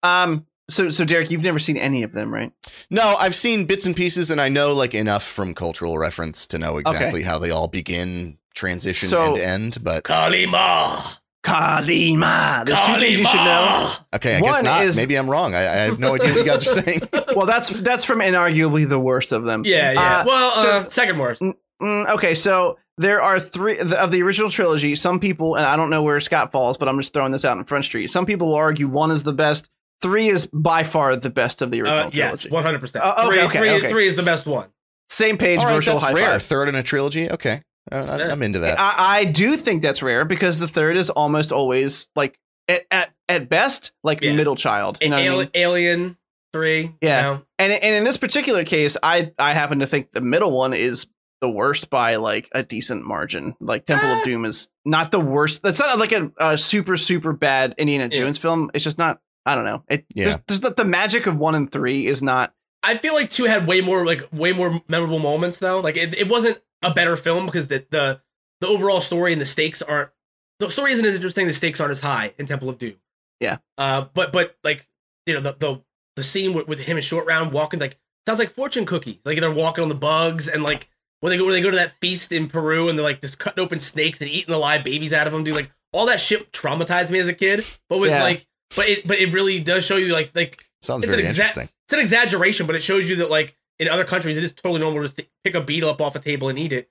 [0.03, 2.53] Um, So, so Derek, you've never seen any of them, right?
[2.91, 6.59] No, I've seen bits and pieces, and I know like enough from cultural reference to
[6.59, 9.79] know exactly how they all begin, transition, So- and end.
[9.85, 11.01] But Kali Ma.
[11.45, 12.65] Kalima.
[12.67, 13.93] There's two things you should know.
[14.17, 14.83] okay, I guess not.
[14.85, 15.55] is- Maybe I'm wrong.
[15.55, 17.03] I, I have no idea what you guys are saying.
[17.37, 19.63] Well, that's that's from inarguably the worst of them.
[19.65, 20.01] Yeah, yeah.
[20.21, 21.43] Uh, well, so- uh, second worst.
[21.81, 24.95] Mm, okay, so there are three of the original trilogy.
[24.97, 27.59] Some people, and I don't know where Scott falls, but I'm just throwing this out
[27.59, 28.09] in Front Street.
[28.09, 29.69] Some people will argue one is the best.
[30.03, 32.49] Three is by far the best of the original Uh, yes, trilogy.
[32.51, 33.05] one hundred percent.
[33.05, 33.89] Uh, okay, Three, okay, three, okay.
[33.89, 34.67] three is the best one.
[35.09, 36.31] Same page, all right, virtual that's high rare.
[36.33, 36.43] five.
[36.43, 37.31] Third in a trilogy.
[37.31, 37.61] Okay,
[37.93, 38.78] uh, I'm- I'm into that.
[38.78, 43.12] I, I do think that's rare because the third is almost always like at at,
[43.28, 44.34] at best like Yeah.
[44.34, 44.99] middle child.
[45.01, 45.51] You know what I mean?
[45.55, 46.16] Alien
[46.53, 46.95] three.
[47.01, 47.18] Yeah.
[47.18, 47.43] you know?
[47.59, 51.07] And and in this particular case, I I happen to think the middle one is
[51.43, 53.55] the worst by like a decent margin.
[53.61, 54.18] Like Temple Ah.
[54.18, 55.62] of Doom is not the worst.
[55.62, 58.20] That's not like a, a super super bad Indiana Yeah.
[58.20, 58.70] Jones film.
[58.74, 59.20] It's just not.
[59.45, 59.84] I don't know.
[59.89, 60.24] It Yeah.
[60.24, 62.53] there's, there's not the magic of one and three is not.
[62.82, 65.80] I feel like two had way more like way more memorable moments though.
[65.80, 68.20] Like it, it wasn't a better film because the, the
[68.61, 70.11] the overall story and the stakes aren't
[70.59, 71.47] the story isn't as interesting.
[71.47, 72.95] The stakes aren't as high in Temple of Doom.
[73.41, 73.59] Yeah.
[73.77, 74.87] Uh, but but like
[75.27, 75.83] you know the the
[76.16, 79.18] the scene with, with him and Short Round walking like sounds like fortune cookies.
[79.24, 80.89] Like they're walking on the bugs and like
[81.20, 83.39] when they go when they go to that feast in Peru and they're like just
[83.39, 85.45] cutting open snakes and eating the live babies out of them.
[85.45, 87.64] Do like all that shit traumatized me as a kid.
[87.89, 88.22] But was Yeah.
[88.22, 91.29] like but it but it really does show you like like Sounds it's very an
[91.31, 91.74] exact- interesting.
[91.87, 94.81] it's an exaggeration, but it shows you that like in other countries, it is totally
[94.81, 96.91] normal to just pick a beetle up off a table and eat it.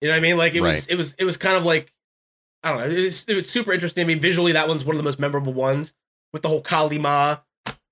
[0.00, 0.36] You know what I mean?
[0.36, 1.92] Like it was, it was, it was kind of like
[2.62, 2.94] I don't know.
[2.96, 4.02] It was, it was super interesting.
[4.02, 5.94] I mean, visually, that one's one of the most memorable ones
[6.32, 7.38] with the whole Kali Ma.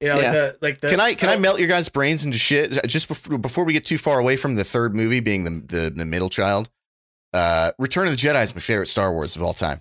[0.01, 0.22] You know, Yeah.
[0.22, 0.89] like the like the.
[0.91, 3.72] Can I can I oh, melt your guys' brains into shit just before before we
[3.72, 6.70] get too far away from the third movie being the the, the middle child?
[7.33, 9.81] Uh, Return of the Jedi is my favorite Star Wars of all time.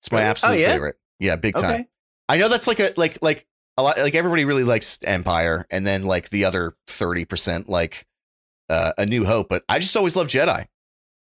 [0.00, 0.26] It's my Really?
[0.26, 0.72] Oh, absolute yeah?
[0.72, 0.96] favorite.
[1.18, 1.72] Yeah, big time.
[1.72, 1.88] Okay.
[2.28, 3.46] I know that's like a like like
[3.78, 8.06] a lot like everybody really likes Empire, and then like the other thirty percent like
[8.68, 10.66] uh, A New Hope, but I just always love Jedi,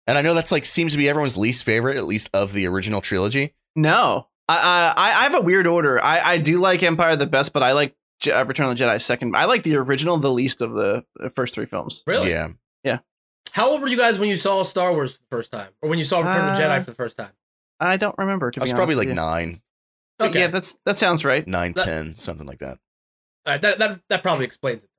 [0.06, 2.66] and I know that's like seems to be everyone's least favorite, at least of the
[2.66, 3.54] original trilogy.
[3.76, 6.02] No, I, I I have a weird order.
[6.02, 8.84] I I do like Empire the best, but I like Je- uh, Return of the
[8.84, 9.34] Jedi second.
[9.36, 12.02] I like the original the least of the, the first three films.
[12.06, 12.30] really?
[12.30, 12.48] Yeah,
[12.84, 12.98] Yeah.
[13.52, 15.88] How old were you guys when you saw Star Wars for the first time, or
[15.88, 17.32] when you saw Return of the Uh, Jedi for the first time?
[17.80, 18.50] I don't remember.
[18.50, 19.60] To I was be probably like nine, But
[20.20, 21.46] Okay, Yeah, that's that sounds right.
[21.46, 22.78] nine, That- ten, something like that.
[23.46, 24.90] All right, that that that probably explains it.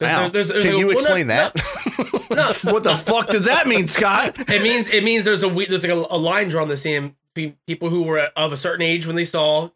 [0.00, 0.20] Wow.
[0.20, 1.56] there- there's- there's Can a- you well, no, explain no, that?
[2.30, 4.34] No, what the fuck does that mean, Scott?
[4.48, 7.56] it means it means there's a there's like a, a line drawn the same between
[7.66, 9.68] people who were of a certain age when they saw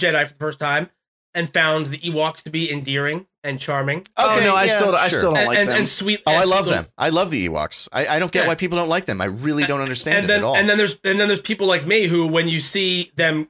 [0.00, 0.90] Jedi for the first time
[1.34, 5.08] and found the Ewoks to be endearing and charming oh no, I yeah, still I
[5.08, 5.76] still don't and, like and, them.
[5.78, 6.20] and sweet.
[6.26, 6.86] Oh, I love sweet them.
[6.98, 7.88] I love the Ewoks.
[7.92, 8.48] I, I don't get Yeah.
[8.48, 9.20] why people don't like them.
[9.22, 10.54] I really don't understand And it then at all.
[10.54, 13.48] and then there's and then there's people like me who, when you see them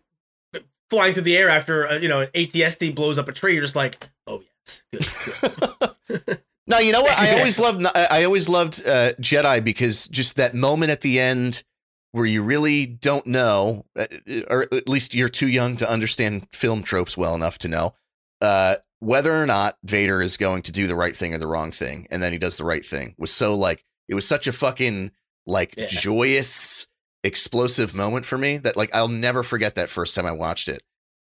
[0.93, 3.63] flying through the air after uh, you know an AT-ST blows up a tree, you're
[3.63, 6.27] just like, oh yes, good.
[6.27, 6.43] good.
[6.67, 7.19] no, you know what?
[7.19, 7.85] I always loved.
[7.87, 11.65] I I always loved uh, Jedi because just that moment at the end
[12.13, 14.05] where you really don't know, uh,
[14.51, 17.95] or at least you're too young to understand film tropes well enough to know
[18.43, 21.73] uh, whether or not Vader is going to do the right thing or the wrong
[21.73, 23.15] thing, and then he does the right thing.
[23.19, 25.11] Was so like it was such a fucking
[25.47, 25.87] like Yeah.
[25.89, 26.87] joyous,
[27.25, 30.83] explosive moment for me that like I'll never forget that first time I watched it.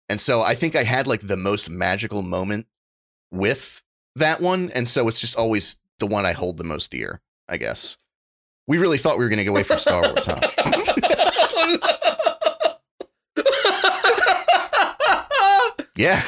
[0.09, 2.67] And so I think I had like the most magical moment
[3.31, 3.83] with
[4.15, 4.71] that one.
[4.73, 7.97] And so it's just always the one I hold the most dear, I guess.
[8.67, 10.39] We really thought we were going to get away from Star Wars, huh?
[15.39, 16.23] Oh, yeah.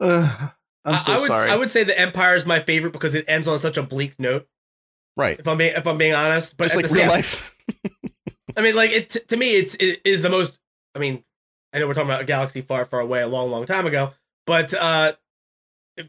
[0.00, 0.50] Ugh,
[0.84, 1.50] I'm so I, I would sorry.
[1.50, 4.14] I would say the Empire is my favorite because it ends on such a bleak
[4.18, 4.46] note.
[5.16, 5.38] Right.
[5.38, 7.56] If I'm being if I'm being honest, but Just like real same- life.
[8.56, 10.58] I mean, like it to me, it's it is the most.
[10.94, 11.24] I mean,
[11.72, 14.12] I know we're talking about a galaxy far, far away, a long, long time ago,
[14.46, 15.12] but uh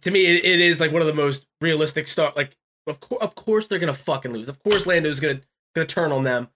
[0.02, 2.36] to me, it, it is like one of the most realistic start.
[2.36, 2.56] Like,
[2.88, 4.50] of course, of course, they're gonna fucking lose.
[4.50, 5.42] Of course, Lando's gonna
[5.74, 6.50] gonna turn on them.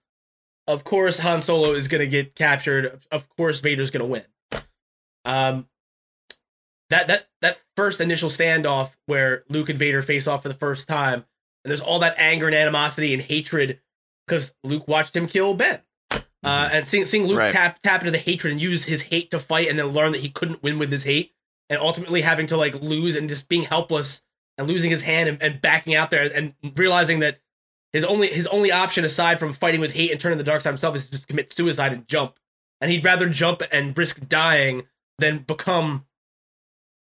[0.66, 3.00] Of course, Han Solo is gonna get captured.
[3.10, 4.24] Of course, Vader's gonna win.
[5.24, 5.68] Um,
[6.90, 10.88] that that that first initial standoff where Luke and Vader face off for the first
[10.88, 11.24] time,
[11.64, 13.80] and there's all that anger and animosity and hatred
[14.30, 15.80] because Luke watched him kill Ben.
[16.42, 17.52] Uh, and seeing seeing Luke Right.
[17.52, 20.22] tap tap into the hatred and use his hate to fight, and then learn that
[20.22, 21.34] he couldn't win with his hate,
[21.68, 24.22] and ultimately having to like lose and just being helpless
[24.56, 27.40] and losing his hand and, and backing out there and realizing that
[27.92, 30.70] his only his only option aside from fighting with hate and turning the dark side
[30.70, 32.38] himself is to just commit suicide and jump,
[32.80, 34.84] and he'd rather jump and risk dying
[35.18, 36.06] than become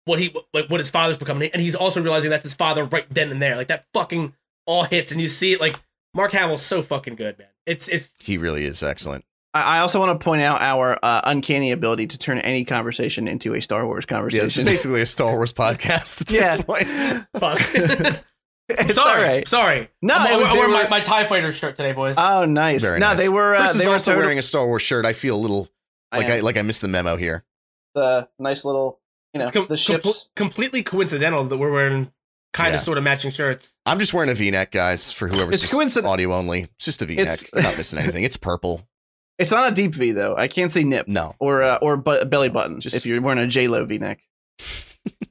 [0.05, 3.05] what he like what his father's becoming, and he's also realizing that's his father right
[3.13, 3.55] then and there.
[3.55, 4.33] Like that fucking
[4.65, 5.79] all hits, and you see it like
[6.13, 7.47] Mark Hamill's so fucking good, man.
[7.65, 9.25] It's it's He really is excellent.
[9.53, 13.27] I I also want to point out our uh, uncanny ability to turn any conversation
[13.27, 14.41] into a Star Wars conversation.
[14.43, 16.61] Yeah, it's basically a Star Wars podcast at this Yeah.
[16.61, 16.87] point.
[17.39, 17.59] Fuck.
[18.69, 19.47] it's sorry, all right.
[19.47, 19.89] sorry.
[20.01, 22.15] No, I'm, it was- I'm they my, were- my Tie Fighter shirt today, boys.
[22.17, 22.81] Oh, nice.
[22.81, 23.17] Very no, nice.
[23.19, 23.55] they were.
[23.55, 25.05] Uh, Chris they is were also total- wearing a Star Wars shirt.
[25.05, 25.67] I feel a little
[26.11, 26.43] like I, am.
[26.43, 27.43] like I missed the memo here.
[27.95, 28.99] the nice little,
[29.33, 30.05] you know, com- the ships.
[30.05, 32.11] compl- completely coincidental that we're wearing
[32.53, 32.77] kind Yeah.
[32.77, 33.77] of sort of matching shirts.
[33.85, 36.61] I'm just wearing a V-neck, guys, for whoever's It's just coincident- audio only.
[36.63, 37.25] It's just a V-neck.
[37.27, 38.23] It's- You're not missing anything.
[38.23, 38.87] It's purple.
[39.39, 40.35] it's not a deep V though.
[40.37, 41.35] I can't say nip No.
[41.39, 44.21] or uh, or bu- belly button Just- if you're wearing a J Lo V neck.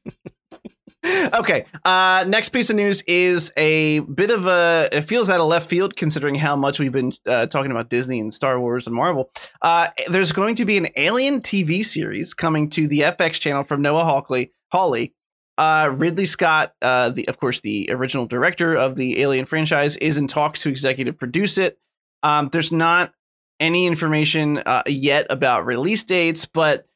[1.35, 1.65] okay.
[1.85, 4.89] Uh, next piece of news is a bit of a.
[4.93, 8.21] It feels out of left field considering how much we've been uh, talking about Disney
[8.21, 9.31] and Star Wars and Marvel.
[9.63, 13.83] Uh, there's going to be an Alien TV series coming to the FX channel from
[13.83, 14.53] Noah Hawley.
[14.71, 15.15] Hawley.
[15.59, 20.17] Uh, Ridley Scott, uh, the of course the original director of the Alien franchise, is
[20.17, 21.79] in talks to executive produce it.
[22.23, 23.13] Um, there's not
[23.59, 26.87] any information uh, yet about release dates, but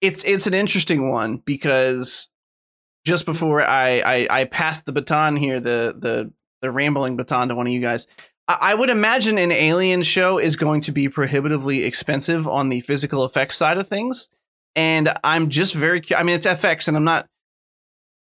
[0.00, 2.28] it's it's an interesting one because
[3.04, 7.54] just before I, I I passed the baton here, the the the rambling baton to
[7.54, 8.08] one of you guys,
[8.48, 12.80] I, I would imagine an Alien show is going to be prohibitively expensive on the
[12.80, 14.28] physical effects side of things,
[14.74, 16.02] and I'm just very.
[16.16, 17.28] I mean, it's FX, and I'm not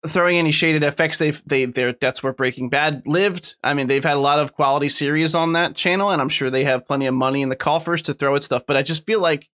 [0.07, 1.19] throwing any shade at FX.
[1.19, 3.57] They've they they're that's where Breaking Bad lived.
[3.63, 6.51] I mean, they've had a lot of quality series on that channel, and I'm sure
[6.51, 8.65] they have plenty of money in the coffers to throw at stuff.
[8.67, 9.49] But I just feel like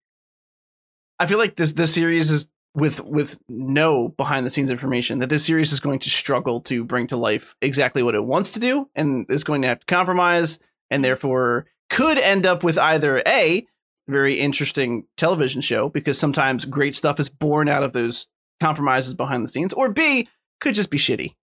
[1.19, 5.29] I feel like this this series is with with no behind the scenes information that
[5.29, 8.59] this series is going to struggle to bring to life exactly what it wants to
[8.59, 13.21] do, and is going to have to compromise, and therefore could end up with either
[13.27, 13.65] a
[14.07, 18.27] very interesting television show because sometimes great stuff is born out of those
[18.61, 20.27] compromises behind the scenes, or B
[20.61, 21.33] could just be shitty.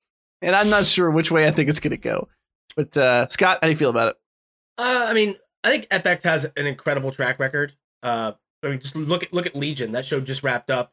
[0.40, 2.28] And I'm not sure which way I think it's going to go.
[2.76, 4.16] But uh, Scott, how do you feel about it?
[4.78, 7.74] Uh, I mean, I think FX has an incredible track record.
[8.02, 8.32] Uh,
[8.64, 9.92] I mean, just look at look at Legion.
[9.92, 10.92] That show just wrapped up,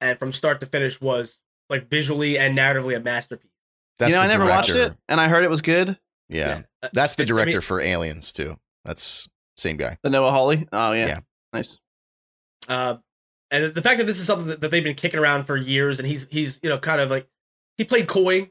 [0.00, 1.38] and from start to finish was
[1.68, 3.50] like visually and narratively a masterpiece.
[3.98, 5.98] That's you know, I never watched it, and I heard it was good.
[6.28, 6.62] Yeah.
[6.82, 8.56] Uh, That's the it's- I mean, director for Aliens too.
[8.84, 9.98] That's same guy.
[10.02, 10.66] The Noah Hawley.
[10.72, 11.18] Oh yeah, Yeah.
[11.52, 11.78] nice.
[12.68, 12.96] Uh,
[13.50, 15.98] and the fact that this is something that, that they've been kicking around for years,
[15.98, 17.28] and he's he's you know kind of like
[17.76, 18.50] he played coy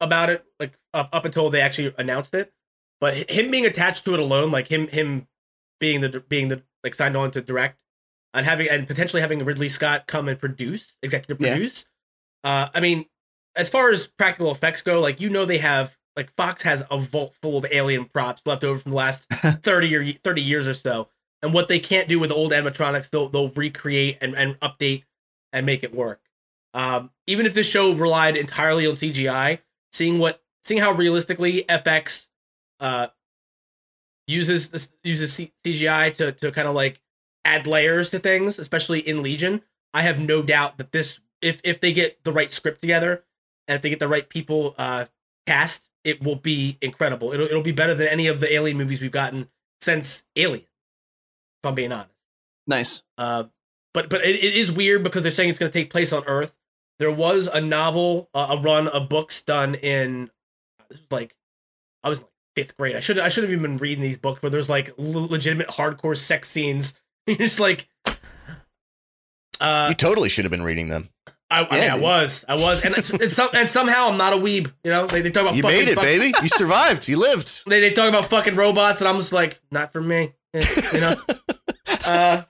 [0.00, 2.52] about it, like up up until they actually announced it.
[3.00, 5.26] But him being attached to it alone, like him him
[5.80, 7.78] being the being the like signed on to direct
[8.34, 11.54] and having and potentially having Ridley Scott come and produce, executive Yeah.
[11.54, 11.86] produce.
[12.44, 13.06] Uh, I mean,
[13.56, 16.98] as far as practical effects go, like you know they have like Fox has a
[16.98, 19.24] vault full of alien props left over from the last
[19.62, 21.08] thirty or thirty years or so
[21.42, 25.04] and what they can't do with old animatronics, they'll they'll recreate and, and update
[25.52, 26.20] and make it work.
[26.74, 29.60] Um, even if this show relied entirely on CGI,
[29.92, 32.26] seeing what seeing how realistically FX
[32.80, 33.08] uh,
[34.26, 37.00] uses this, uses CGI to to kind of like
[37.44, 39.62] add layers to things, especially in Legion,
[39.94, 43.24] I have no doubt that this if if they get the right script together
[43.66, 45.06] and if they get the right people uh,
[45.46, 47.32] cast, it will be incredible.
[47.32, 49.48] It'll it'll be better than any of the Alien movies we've gotten
[49.80, 50.66] since Alien
[51.62, 52.10] if I'm being honest.
[52.66, 53.02] Nice.
[53.16, 53.44] Uh,
[53.94, 56.24] but but it, it is weird because they're saying it's going to take place on
[56.26, 56.56] Earth.
[56.98, 60.30] There was a novel, uh, a run of books done in
[60.90, 61.34] this was like
[62.02, 62.96] I was like fifth grade.
[62.96, 65.68] I should I should have even been reading these books where there's like l- legitimate
[65.68, 66.94] hardcore sex scenes.
[67.26, 67.88] You're just like,
[69.60, 71.08] uh, you totally should have been reading them.
[71.50, 74.18] I, I Yeah, mean, I was, I was, and it's, it's some, and somehow I'm
[74.18, 74.70] not a weeb.
[74.84, 76.32] You know, they, they talk about You fucking made it, fuck- baby.
[76.42, 77.08] You survived.
[77.08, 77.64] You lived.
[77.66, 80.32] They they talk about fucking robots, and I'm just like, not for me.
[80.92, 81.14] You know,
[82.04, 82.42] uh,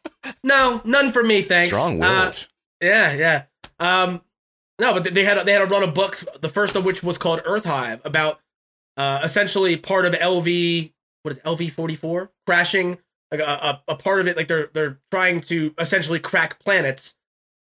[0.42, 1.68] no, none for me, thanks.
[1.68, 2.32] Strong Uh.
[2.80, 3.42] Yeah, yeah.
[3.80, 4.22] Um,
[4.78, 6.24] no, but they had a, they had a run of books.
[6.40, 8.40] The first of which was called Earth Hive, about
[8.96, 10.92] uh, essentially part of LV.
[11.22, 12.98] What is LV forty four crashing?
[13.30, 17.14] Like a, a, a part of it, like they're they're trying to essentially crack planets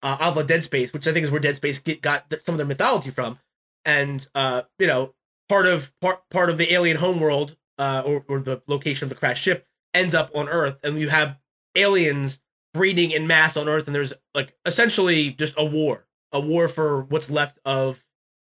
[0.04, 2.54] uh, out of Dead Space, which I think is where Dead Space get, got some
[2.54, 3.40] of their mythology from.
[3.84, 5.14] And uh, you know,
[5.50, 9.16] part of part part of the alien homeworld, uh, or or the location of the
[9.16, 9.66] crashed ship
[9.98, 11.38] ends up on Earth, and you have
[11.76, 12.40] aliens
[12.74, 17.04] breeding in mass on Earth, and there's like essentially just a war, a war for
[17.04, 18.06] what's left of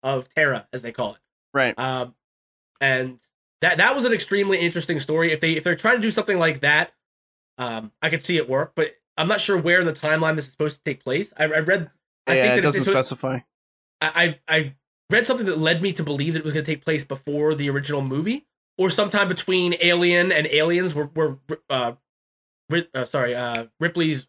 [0.02, 1.20] of Terra, as they call it.
[1.54, 1.78] Right.
[1.78, 2.16] Um,
[2.82, 3.20] and
[3.62, 5.32] that that was an extremely interesting story.
[5.32, 6.94] If they if they're trying to do something like that,
[7.58, 10.46] um, I could see it work, but I'm not sure where in the timeline this
[10.46, 11.34] is supposed to take place.
[11.38, 11.90] I, I read,
[12.28, 13.40] I yeah, think it doesn't specify.
[14.02, 14.76] I I I
[15.10, 17.56] read something that led me to believe that it was going to take place before
[17.56, 18.48] the original movie,
[18.78, 21.38] or sometime between Alien and Aliens, where where
[21.70, 21.94] uh,
[22.70, 24.28] Ri- uh sorry, uh, Ripley's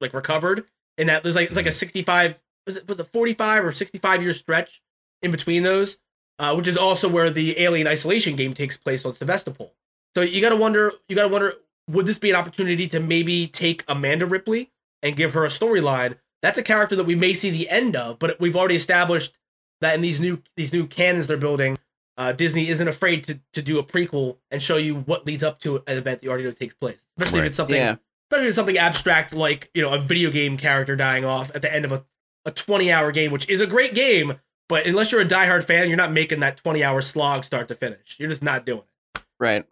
[0.00, 0.64] like recovered,
[0.98, 4.22] and that there's like it's like a 65 was it was it 45 or 65
[4.22, 4.82] year stretch
[5.22, 5.98] in between those,
[6.38, 9.74] uh, which is also where the Alien Isolation game takes place on Sevastopol.
[10.14, 11.54] So you got to wonder, you got to wonder
[11.88, 14.70] would this be an opportunity to maybe take Amanda Ripley
[15.02, 16.16] and give her a storyline?
[16.42, 19.34] That's a character that we may see the end of, but we've already established
[19.80, 21.78] that in these new these new canons they're building,
[22.20, 25.58] uh, Disney isn't afraid to, to do a prequel and show you what leads up
[25.60, 27.04] to an event that already know takes place.
[27.18, 27.96] Especially if it's something Yeah.
[28.30, 31.62] especially if it's something abstract like, you know, a video game character dying off at
[31.62, 32.04] the end of a,
[32.44, 35.88] a 20 hour game, which is a great game, but unless you're a diehard fan,
[35.88, 38.16] you're not making that 20 hour slog start to finish.
[38.18, 38.82] You're just not doing
[39.14, 39.22] it.
[39.40, 39.64] Right.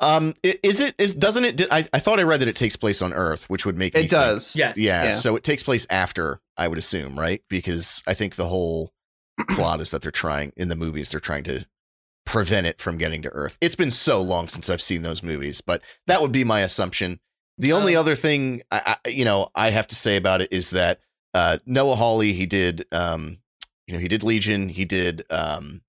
[0.00, 1.62] Um, is it is doesn't it?
[1.70, 4.00] I, I thought I read that it takes place on Earth, which would make me
[4.00, 4.56] It think- does.
[4.56, 4.76] Yes.
[4.76, 5.10] yeah, Yeah.
[5.12, 7.42] so it takes place after, I would assume, right?
[7.48, 8.92] Because I think the whole
[9.50, 11.66] plot is that they're trying in the movies they're trying to
[12.26, 13.58] prevent it from getting to Earth.
[13.60, 17.20] It's been so long since I've seen those movies, but that would be my assumption.
[17.58, 20.52] The only Um, other thing I, I you know I have to say about it
[20.52, 21.00] is that
[21.34, 23.38] uh, Noah Hawley he did um
[23.86, 25.82] you know he did Legion he did um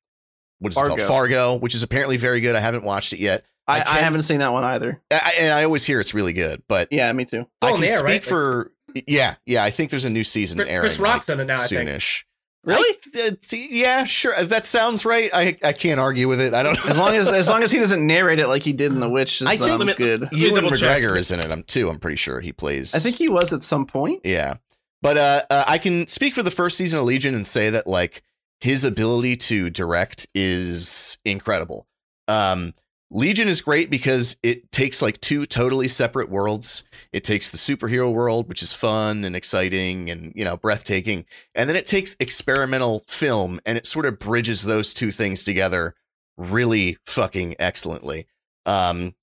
[0.59, 0.95] what is it Fargo.
[0.95, 2.55] called Fargo which is apparently very good.
[2.55, 3.45] I haven't watched it yet.
[3.67, 5.01] I, I I, haven't seen that one either.
[5.11, 7.47] I, and I always hear it's really good, but Yeah, me too.
[7.61, 8.25] I Oh, can there, speak right?
[8.25, 8.71] for
[9.07, 9.63] yeah, yeah.
[9.63, 11.65] I think there's a new season Chris- airing Chris Rock's like, on it now, I
[11.65, 11.89] think.
[11.89, 12.23] soonish.
[12.65, 12.97] Really?
[13.15, 14.33] I- uh, see, yeah, sure.
[14.35, 16.53] If that sounds right, I I can't argue with it.
[16.53, 16.77] I don't.
[16.85, 19.07] As long as as long as he doesn't narrate it like he did in The
[19.09, 20.29] Witch, I I think- think Let good.
[20.31, 21.01] Ewan double check.
[21.01, 21.49] McGregor is in it.
[21.51, 21.89] I'm too.
[21.89, 22.93] I'm pretty sure he plays.
[22.95, 24.21] I think he was at some point.
[24.25, 24.55] Yeah,
[25.01, 27.87] but uh, uh, I can speak for the first season of Legion and say that
[27.87, 28.21] like
[28.59, 31.87] his ability to direct is incredible.
[32.27, 32.73] Um,
[33.11, 36.83] Legion is great because it takes like two totally separate worlds.
[37.13, 41.69] It takes the superhero world, which is fun and exciting and you know breathtaking, and
[41.69, 45.95] then it takes experimental film and it sort of bridges those two things together
[46.37, 48.27] really fucking excellently.
[48.65, 49.15] Um,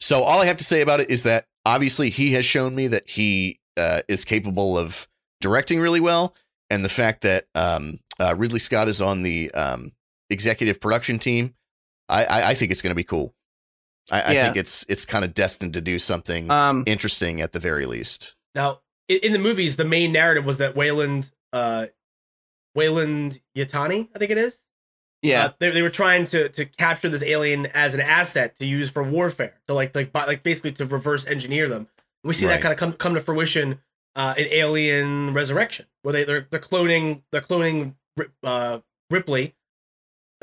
[0.00, 2.88] so all I have to say about it is that obviously he has shown me
[2.88, 5.08] that he uh, is capable of
[5.40, 6.34] directing really well,
[6.68, 9.92] and the fact that um, uh, Ridley Scott is on the um,
[10.30, 11.54] executive production team,
[12.08, 13.34] I, I, I think it's going to be cool.
[14.12, 17.58] I, I think it's it's kind of destined to do something Um, interesting at the
[17.60, 18.36] very least.
[18.54, 21.86] Now, in, in the movies, the main narrative was that Weyland, uh,
[22.74, 24.62] Wayland Yatani, I think it is.
[25.22, 28.66] yeah, Uh, they, they were trying to to capture this alien as an asset to
[28.66, 31.88] use for warfare, to like like buy- like basically to reverse engineer them.
[32.22, 32.54] And we see Right.
[32.56, 33.80] that kind of come come to fruition
[34.16, 38.80] uh, in Alien Resurrection, where they they're, they're cloning they're cloning Rip- uh,
[39.10, 39.54] Ripley.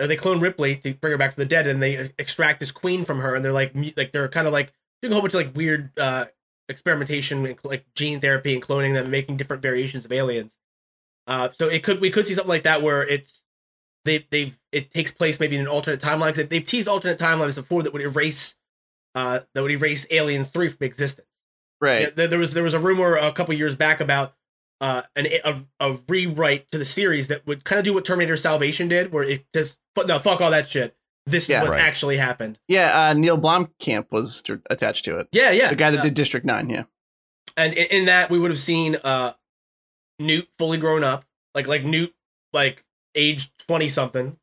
[0.02, 2.72] Uh, they clone Ripley to bring her back from the dead, and they extract this
[2.72, 5.34] queen from her, and they're like like they're kind of like doing a whole bunch
[5.36, 6.26] of like weird uh,
[6.70, 10.58] experimentation, and, like gene therapy and cloning them, and making different variations of aliens.
[11.28, 13.44] Uh, so it could we could see something like that where it's
[14.06, 16.34] they they've it takes place maybe in an alternate timeline.
[16.34, 18.56] 'cause They've teased alternate timelines before that would erase
[19.14, 21.28] uh that would erase Alien Three from existence.
[21.80, 22.16] right.
[22.16, 24.34] There, there was there was a rumor a couple years back about
[24.82, 28.36] uh an a, a rewrite to the series that would kind of do what Terminator
[28.36, 30.96] Salvation did, where it just no fuck all that shit.
[31.28, 31.62] This Yeah.
[31.62, 31.82] is what Right.
[31.86, 32.58] actually happened.
[32.68, 35.28] Yeah, uh, Neil Blomkamp was attached to it.
[35.32, 35.70] Yeah, yeah.
[35.70, 36.70] The guy that Uh, did District Nine.
[36.70, 36.84] Yeah,
[37.56, 39.34] and in, in that we would have seen uh
[40.20, 41.26] Newt fully grown up,
[41.56, 42.14] like like Newt
[42.54, 42.84] like
[43.16, 44.38] age twenty something,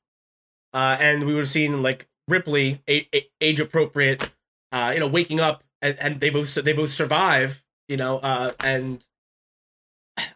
[0.72, 4.30] uh, and we would have seen like Ripley a, a- age appropriate,
[4.72, 8.53] uh, you know, waking up and, and they both they both survive, you know, uh,
[8.62, 9.05] and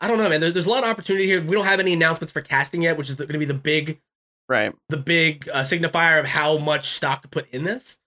[0.00, 0.40] I don't know, man.
[0.40, 1.40] There, there's a lot of opportunity here.
[1.42, 4.00] We don't have any announcements for casting yet, which is going to be the big
[4.48, 4.74] right.
[4.88, 7.98] the big uh, signifier of how much stock to put in this.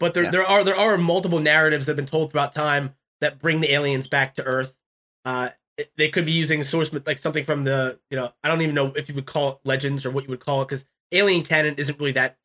[0.00, 0.30] But there, Yeah.
[0.30, 3.72] there are there are multiple narratives that have been told throughout time that bring the
[3.72, 4.78] aliens back to Earth.
[5.24, 5.50] Uh,
[5.96, 8.92] they could be using source like something from the you know I don't even know
[8.96, 11.74] if you would call it legends or what you would call it because alien canon
[11.76, 12.36] isn't really that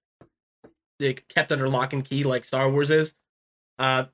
[1.00, 3.14] like, kept under lock and key like Star Wars is.
[3.80, 4.06] Uh,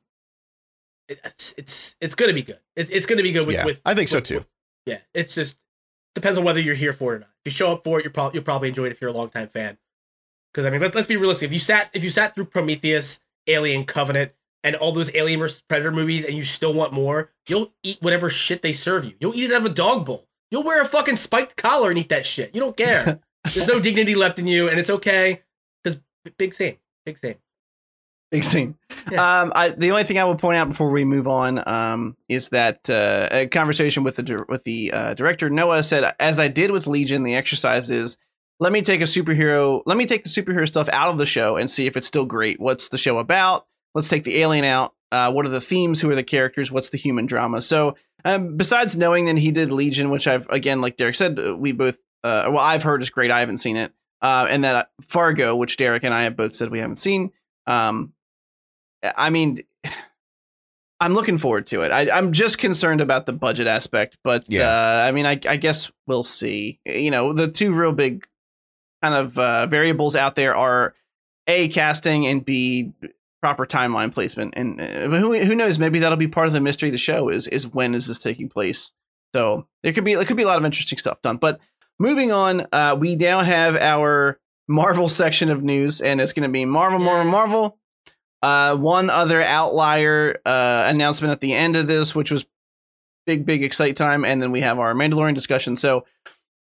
[1.10, 2.60] it's it's it's gonna be good.
[2.76, 4.46] It's it's gonna be good with yeah, with I think so with- too.
[4.86, 5.58] Yeah, it's just
[6.16, 7.30] depends on whether you're here for it or not.
[7.46, 9.14] If you show up for it, you're probably you'll probably enjoy it if you're a
[9.14, 9.78] longtime fan.
[10.54, 11.48] Because I mean, let's let's be realistic.
[11.48, 14.32] If you sat if you sat through Prometheus, Alien Covenant,
[14.64, 18.30] and all those Alien vs Predator movies, and you still want more, you'll eat whatever
[18.30, 19.14] shit they serve you.
[19.20, 20.28] You'll eat it out of a dog bowl.
[20.52, 22.54] You'll wear a fucking spiked collar and eat that shit.
[22.54, 23.20] You don't care.
[23.54, 25.42] There's no dignity left in you, and it's okay.
[25.84, 26.00] Because
[26.38, 27.36] big same, big same.
[28.34, 28.76] Big scene.
[29.12, 29.42] Yeah.
[29.42, 32.50] Um, I, the only thing I will point out before we move on um, is
[32.50, 36.72] that uh, a conversation with the with the uh, director Noah said, as I did
[36.72, 38.18] with Legion, the exercise is
[38.60, 41.58] let me take a superhero, let me take the superhero stuff out of the show
[41.58, 42.60] and see if it's still great.
[42.60, 43.68] What's the show about?
[43.94, 44.96] Let's take the alien out.
[45.12, 46.02] Uh, what are the themes?
[46.02, 46.72] Who are the characters?
[46.72, 47.62] What's the human drama?
[47.62, 47.96] So,
[48.26, 51.72] um, besides knowing that he did Legion, which I've again, like Derek said, uh, we
[51.72, 53.30] both, uh, well, I've heard is great.
[53.30, 53.94] I haven't seen it,
[54.24, 57.32] uh, and that Fargo, which Derek and I have both said we haven't seen.
[57.68, 58.14] Um,
[59.18, 59.64] I mean,
[61.00, 61.92] I'm looking forward to it.
[61.92, 64.70] I, I'm just concerned about the budget aspect, but Yeah.
[64.70, 66.80] uh, I mean, I, I guess we'll see.
[66.86, 68.26] You know, the two real big
[69.02, 70.94] kind of uh, variables out there are
[71.48, 72.94] a casting and b
[73.42, 74.54] proper timeline placement.
[74.56, 75.78] And uh, who who knows?
[75.78, 77.28] Maybe that'll be part of the mystery of the show.
[77.28, 78.94] Is is when is this taking place?
[79.36, 81.36] So there could be there could be a lot of interesting stuff done.
[81.36, 81.60] But
[82.00, 84.40] moving on, uh, we now have our
[84.70, 87.78] Marvel section of news, and it's going to be Marvel, Marvel, Marvel.
[88.44, 92.46] Uh, one other outlier uh, announcement at the end of this, which was
[93.26, 95.78] big, big excite time, and then we have our Mandalorian discussion.
[95.78, 96.06] So,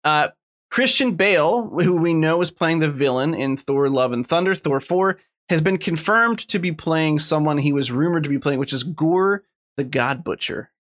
[0.04, 0.28] uh,
[0.70, 4.82] Christian Bale, who we know is playing the villain in Thor: Love and Thunder, Thor
[4.82, 8.74] four, has been confirmed to be playing someone he was rumored to be playing, which
[8.74, 9.46] is Gorr
[9.78, 10.72] the God Butcher.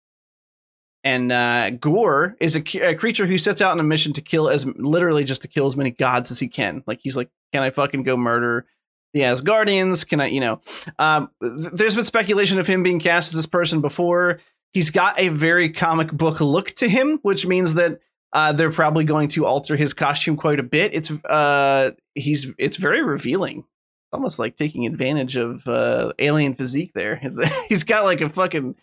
[1.04, 4.48] And uh, Gorr is a, a, creature who sets out on a mission to kill
[4.48, 6.82] as literally just to kill as many gods as he can.
[6.88, 8.66] Like he's like, can I fucking go murder
[9.12, 10.06] the Asgardians?
[10.06, 10.60] Can I, you know?
[10.98, 14.40] Um, th- there's been speculation of him being cast as this person before.
[14.72, 18.00] He's got a very comic book look to him, which means that
[18.32, 20.94] uh, they're probably going to alter his costume quite a bit.
[20.94, 23.64] It's uh, he's it's very revealing
[24.12, 27.20] almost like taking advantage of uh, alien physique there.
[27.68, 28.74] he's got like a fucking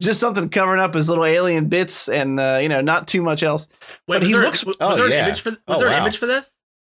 [0.00, 3.42] just something covering up his little alien bits and uh, you know not too much
[3.42, 3.68] else.
[4.08, 5.18] Wait, but he there, looks was oh, there yeah.
[5.20, 6.00] an image for was Oh, there an wow.
[6.02, 6.50] image for this?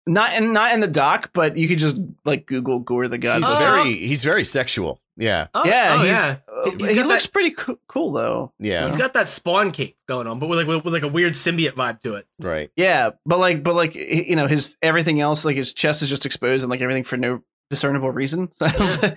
[0.06, 3.36] Not in not in the doc, but you could just like Google Gorr the God.
[3.42, 3.58] He's Oh.
[3.58, 5.00] very he's very sexual.
[5.16, 5.48] Yeah.
[5.52, 6.34] Oh, yeah, oh, he's, yeah.
[6.48, 8.52] uh, He's he got looks that- pretty co- cool though.
[8.58, 8.86] Yeah.
[8.86, 11.34] He's got that spawn cape going on, but with like with, with like a weird
[11.34, 12.26] symbiote vibe to it.
[12.38, 12.70] Right.
[12.74, 16.24] Yeah, but like, but like, you know, his everything else, like his chest is just
[16.24, 18.48] exposed and like everything for no discernible reason.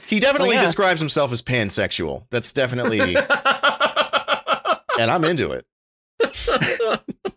[0.08, 0.62] He definitely yeah.
[0.62, 2.26] describes himself as pansexual.
[2.32, 3.00] That's definitely
[5.00, 5.66] and I'm into it.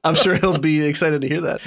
[0.05, 1.60] I'm sure he'll be excited to hear that.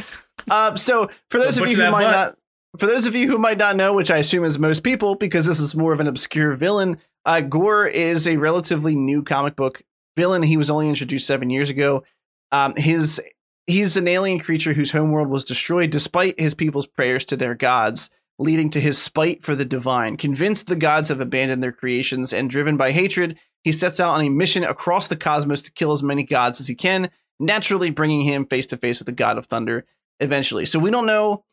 [0.50, 2.12] Um, so for those of you who might butt.
[2.12, 2.38] not,
[2.78, 5.46] for those of you who might not know, which I assume is most people, because
[5.46, 9.82] this is more of an obscure villain, uh, Gorr is a relatively new comic book
[10.16, 10.44] villain.
[10.44, 12.04] He was only introduced seven years ago.
[12.52, 13.22] Um, his
[13.68, 18.10] he's an alien creature whose homeworld was destroyed despite his people's prayers to their gods,
[18.40, 20.18] leading to his spite for the divine.
[20.18, 24.26] Convinced the gods have abandoned their creations and driven by hatred, he sets out on
[24.26, 28.22] a mission across the cosmos to kill as many gods as he can, naturally bringing
[28.22, 29.86] him face to face with the god of thunder
[30.20, 30.66] eventually.
[30.66, 31.44] So we don't know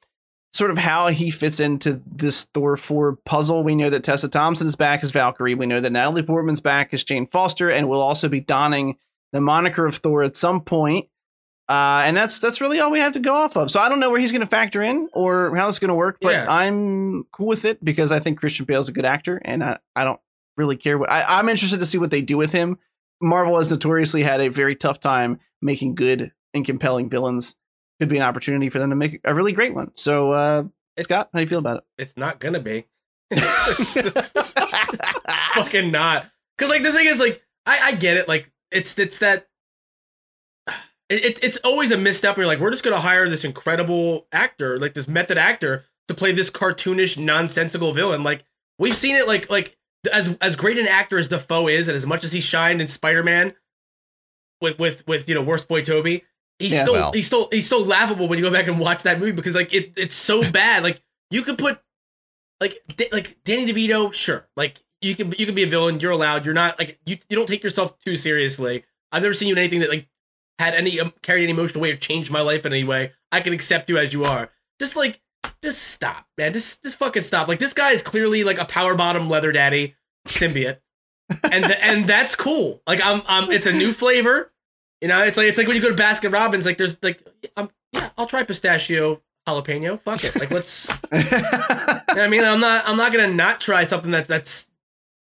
[0.52, 3.62] sort of how he fits into this Thor 4 puzzle.
[3.62, 5.54] We know that Tessa Thompson is back as Valkyrie.
[5.54, 8.96] We know that Natalie Portman's back as Jane Foster and will also be donning
[9.32, 11.08] the moniker of Thor at some point.
[11.68, 13.70] Uh, and that's that's really all we have to go off of.
[13.72, 15.94] So I don't know where he's going to factor in or how it's going to
[15.96, 16.46] work, but Yeah.
[16.48, 20.04] I'm cool with it because I think Christian Bale's a good actor, and I, I
[20.04, 20.20] don't
[20.56, 22.78] really care what I, I'm interested to see what they do with him.
[23.20, 27.56] Marvel has notoriously had a very tough time making good and compelling villains.
[28.00, 29.90] Could be an opportunity for them to make a really great one.
[29.94, 30.64] So, uh,
[30.96, 31.84] It's Scott, how do you feel about it?
[31.98, 32.86] It's not gonna be.
[33.30, 36.26] it's, just- it's fucking not.
[36.56, 38.28] Because like the thing is, like I, I get it.
[38.28, 39.48] Like it's it's that.
[41.08, 42.36] It, it's it's always a misstep.
[42.36, 46.14] Where you're like, we're just gonna hire this incredible actor, like this method actor, to
[46.14, 48.22] play this cartoonish, nonsensical villain.
[48.22, 48.44] Like
[48.78, 49.26] we've seen it.
[49.26, 49.76] Like like
[50.12, 52.88] as as great an actor as Dafoe is, and as much as he shined in
[52.88, 53.54] Spider Man,
[54.60, 56.24] with with with you know worst boy Toby,
[56.58, 56.82] he's Yeah.
[56.82, 57.12] still Well.
[57.12, 59.72] he's still he's still laughable when you go back and watch that movie because like
[59.74, 60.82] it it's so bad.
[60.82, 61.00] Like
[61.30, 61.80] you could put
[62.60, 66.00] like Da- like Danny DeVito, sure, like you can you can be a villain.
[66.00, 66.44] You're allowed.
[66.44, 68.84] You're not like you you don't take yourself too seriously.
[69.12, 70.08] I've never seen you in anything that like
[70.58, 73.12] had any um, carried any emotional weight or changed my life in any way.
[73.30, 74.50] I can accept you as you are.
[74.80, 75.20] Just like
[75.62, 76.52] just stop, man.
[76.54, 77.46] Just just fucking stop.
[77.46, 79.94] Like this guy is clearly like a power bottom leather daddy
[80.28, 80.78] symbiote,
[81.52, 82.80] and th- and that's cool.
[82.86, 84.50] Like I'm I'm it's a new flavor.
[85.00, 86.64] You know, it's like it's like when you go to Baskin Robbins.
[86.66, 87.22] Like there's like
[87.56, 90.00] um yeah, I'll try pistachio jalapeno.
[90.00, 90.36] Fuck it.
[90.38, 90.90] Like let's.
[92.16, 92.88] You know I mean, I'm not.
[92.88, 94.70] I'm not gonna not try something that that's,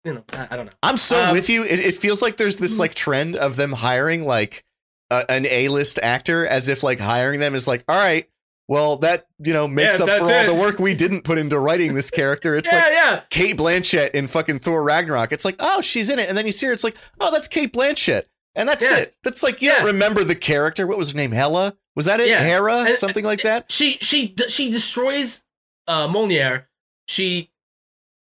[0.05, 0.71] you know, I, I don't know.
[0.81, 1.63] I'm so Um, with you.
[1.65, 4.63] It, it feels like there's this like trend of them hiring like
[5.11, 8.29] a, an A-list actor as if like hiring them is like, all right,
[8.69, 10.45] well that you know makes Yeah, up for all it.
[10.47, 12.55] the work we didn't put into writing this character.
[12.55, 15.33] It's yeah, like yeah, Cate Blanchett in fucking Thor Ragnarok.
[15.33, 16.71] It's like, oh, she's in it, and then you see her.
[16.71, 18.23] It's like, oh, that's Cate Blanchett,
[18.55, 18.97] and that's Yeah.
[18.97, 19.15] it.
[19.23, 19.77] That's like you Yeah.
[19.77, 20.87] don't remember the character.
[20.87, 21.31] What was her name?
[21.31, 21.75] Hela?
[21.95, 22.27] Was that it?
[22.27, 22.41] Yeah.
[22.43, 22.79] Hera?
[22.87, 23.71] And- Something like that.
[23.71, 25.43] She she she destroys
[25.87, 26.65] uh Mjolnir.
[27.07, 27.51] She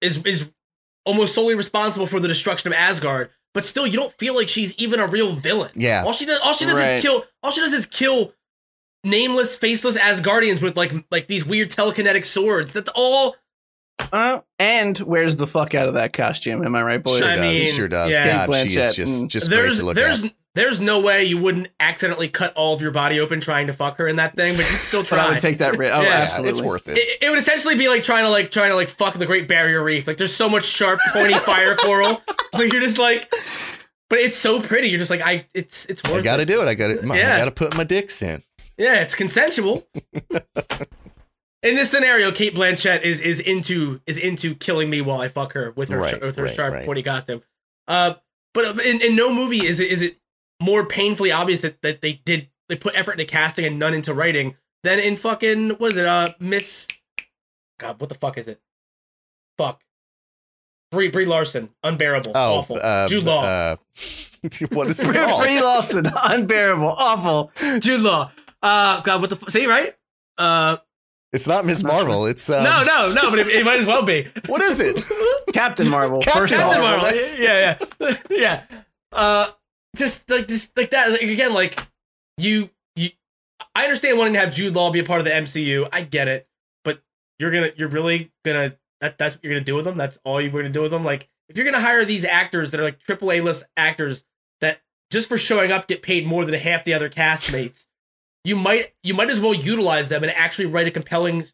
[0.01, 0.51] is is
[1.05, 3.31] almost solely responsible for the destruction of Asgard.
[3.55, 5.71] But still, you don't feel like she's even a real villain.
[5.75, 6.05] Yeah.
[6.07, 6.95] All she does, all she does Right.
[6.97, 7.25] is kill.
[7.43, 8.35] All she does is kill
[9.05, 12.73] nameless, faceless Asgardians with like like these weird telekinetic swords.
[12.73, 13.37] That's all.
[14.13, 16.65] Uh, and wears the fuck out of that costume.
[16.65, 17.19] Am I right, boys?
[17.19, 17.41] Sure I does.
[17.63, 18.11] mean, sure does.
[18.11, 18.47] yeah.
[18.47, 19.29] God, she is just mm.
[19.29, 20.35] just great there's to look there's at.
[20.55, 23.97] there's no way you wouldn't accidentally cut all of your body open trying to fuck
[23.99, 25.27] her in that thing, but you still But try.
[25.27, 25.95] I would take that risk.
[25.95, 26.09] Oh, Yeah.
[26.09, 26.51] Yeah, absolutely.
[26.51, 26.99] it's worth it.
[26.99, 29.49] it, it would essentially be like trying to like trying to like fuck the Great
[29.49, 30.07] Barrier Reef.
[30.07, 32.21] Like there's so much sharp, pointy fire coral,
[32.53, 33.33] but you're just like,
[34.11, 34.89] but it's so pretty.
[34.89, 36.47] You're just like, I, it's it's worth I got to it.
[36.47, 36.69] do it.
[36.69, 37.01] I got to.
[37.13, 37.39] I Yeah.
[37.39, 38.43] got to put my dicks in.
[38.79, 39.87] Yeah, it's consensual.
[41.63, 45.53] In this scenario, Cate Blanchett is is into is into killing me while I fuck
[45.53, 46.85] her with her Right, with her right, sharp right.
[46.87, 47.43] pointy costume.
[47.87, 48.15] Uh,
[48.55, 50.19] but in, in no movie is it is it
[50.61, 54.13] more painfully obvious that that they did they put effort into casting and none into
[54.13, 56.87] writing than in fucking what is it uh Miss
[57.79, 58.61] God what the fuck is it?
[59.57, 59.81] Fuck.
[60.91, 62.79] Brie Brie Larson, unbearable, Oh, awful.
[62.83, 63.77] uh, Jude Law, Uh,
[64.73, 65.49] what is it Brie called?
[65.63, 67.51] Lawson, unbearable, awful.
[67.79, 68.31] Jude Law.
[68.63, 69.95] Uh, God, what the f- see right?
[70.37, 70.77] Uh,
[71.33, 72.27] It's not Miss I'm not Marvel.
[72.27, 74.29] It's um, no, no, no, but it, it might as well be.
[74.47, 75.03] What is it?
[75.53, 76.21] Captain Marvel.
[76.23, 77.19] Captain first of Captain all, Marvel, Marvel.
[77.19, 78.63] that's- Yeah, yeah, yeah.
[79.13, 79.47] Uh,
[79.95, 81.11] just like this, like that.
[81.11, 81.87] Like, again, like
[82.39, 83.11] you, you.
[83.75, 85.87] I understand wanting to have Jude Law be a part of the MCU.
[85.93, 86.49] I get it,
[86.83, 87.03] but
[87.39, 88.75] you're gonna, you're really gonna.
[89.03, 89.99] That, that's what you're gonna do with them.
[89.99, 91.05] That's all you're gonna do with them.
[91.05, 94.25] Like if you're gonna hire these actors that are like triple A list actors
[94.63, 94.81] that
[95.11, 97.85] just for showing up get paid more than half the other castmates,
[98.45, 101.47] you might, you might as well utilize them and actually write a compelling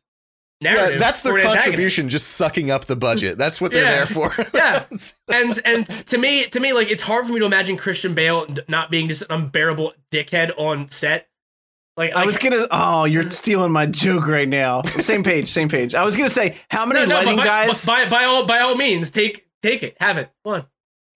[0.60, 0.92] narrative.
[0.92, 1.64] Yeah, that's their an antagonist.
[1.64, 3.38] contribution, just sucking up the budget.
[3.38, 4.04] That's what they're Yeah.
[4.04, 4.30] there for.
[4.54, 4.84] Yeah.
[5.28, 8.46] and and to me to me like it's hard for me to imagine Christian Bale
[8.66, 11.28] not being just an unbearable dickhead on set.
[11.96, 12.66] Like I was gonna.
[12.70, 13.32] Oh, you're mm.
[13.32, 14.82] stealing my joke right now.
[14.82, 15.94] Same page, same page.
[15.94, 17.84] I was gonna say how many no, no, lighting but by, guys.
[17.84, 20.66] but by by all by all means take take it have it one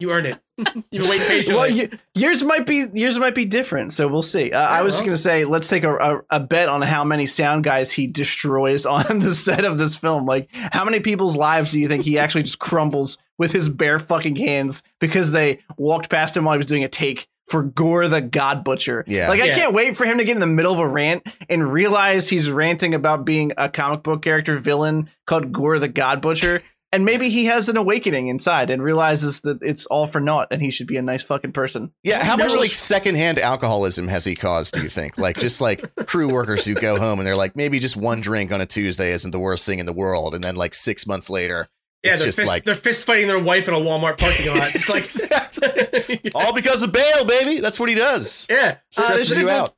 [0.02, 1.54] you earned it you've been waiting patiently.
[1.56, 4.52] well, y- yours might be yours might be different, so we'll see.
[4.52, 4.98] Uh, I was well.
[5.00, 8.06] just gonna say, let's take a, a, a bet on how many sound guys he
[8.06, 10.26] destroys on the set of this film.
[10.26, 13.98] Like, how many people's lives do you think he actually just crumbles with his bare
[13.98, 18.06] fucking hands because they walked past him while he was doing a take for Gorr
[18.08, 19.04] the God Butcher?
[19.08, 19.30] Yeah.
[19.30, 19.54] like I Yeah.
[19.56, 22.50] can't wait for him to get in the middle of a rant and realize he's
[22.50, 26.60] ranting about being a comic book character villain called Gorr the God Butcher.
[26.94, 30.60] And maybe he has an awakening inside and realizes that it's all for naught and
[30.60, 31.90] he should be a nice fucking person.
[32.02, 34.74] Yeah, how much like secondhand alcoholism has he caused?
[34.74, 35.16] Do you think?
[35.16, 38.52] Like just like crew workers who go home and they're like, maybe just one drink
[38.52, 41.30] on a Tuesday isn't the worst thing in the world, and then like six months
[41.30, 41.66] later,
[42.02, 44.48] yeah, it's they're just fist, like they're fist fighting their wife in a Walmart parking
[44.54, 44.70] lot.
[44.74, 47.60] It's like all because of Bale, baby.
[47.60, 48.46] That's what he does.
[48.50, 49.74] yeah, Uh, Stresses should've you did- out.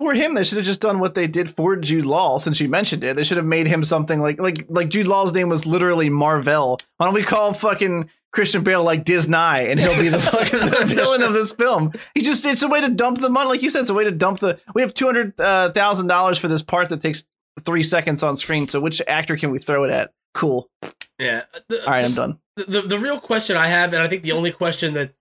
[0.00, 2.38] For him, they should have just done what they did for Jude Law.
[2.38, 5.32] Since you mentioned it, they should have made him something like like like Jude Law's
[5.34, 6.78] name was literally Marvel.
[6.96, 10.84] Why don't we call fucking Christian Bale like Disney and he'll be the fucking the
[10.94, 11.92] villain of this film?
[12.14, 14.04] He just it's a way to dump the money, like you said, it's a way
[14.04, 14.58] to dump the.
[14.74, 17.24] We have two hundred uh, thousand dollars for this part that takes
[17.64, 18.68] three seconds on screen.
[18.68, 20.12] So which actor can we throw it at?
[20.32, 20.70] Cool.
[21.18, 21.42] yeah.
[21.68, 22.38] The- All right, I'm done.
[22.56, 25.12] the, the the real question I have, and I think the only question that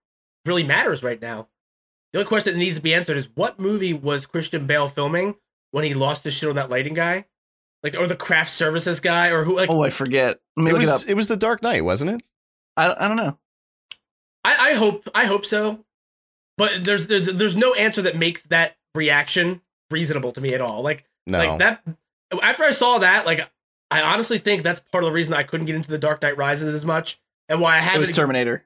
[0.46, 1.50] really matters right now,
[2.14, 5.36] the only question that needs to be answered is what movie was Christian Bale filming
[5.72, 7.26] when he lost his shit on that lighting guy,
[7.84, 9.56] like or the craft services guy, or who?
[9.56, 10.40] Like Oh, I forget.
[10.58, 11.10] Let me It look was it up.
[11.12, 12.22] it was the Dark Knight, wasn't it?
[12.78, 13.38] I, I don't know.
[14.44, 15.84] I, I hope I hope so,
[16.58, 19.62] but there's there's there's no answer that makes that reaction
[19.92, 20.82] reasonable to me at all.
[20.82, 21.38] Like No.
[21.40, 21.84] like that
[22.42, 23.42] after I saw that, like
[23.92, 26.38] I honestly think that's part of the reason I couldn't get into the Dark Knight
[26.38, 27.20] Rises as much,
[27.50, 28.66] and why I It haven't It was Terminator.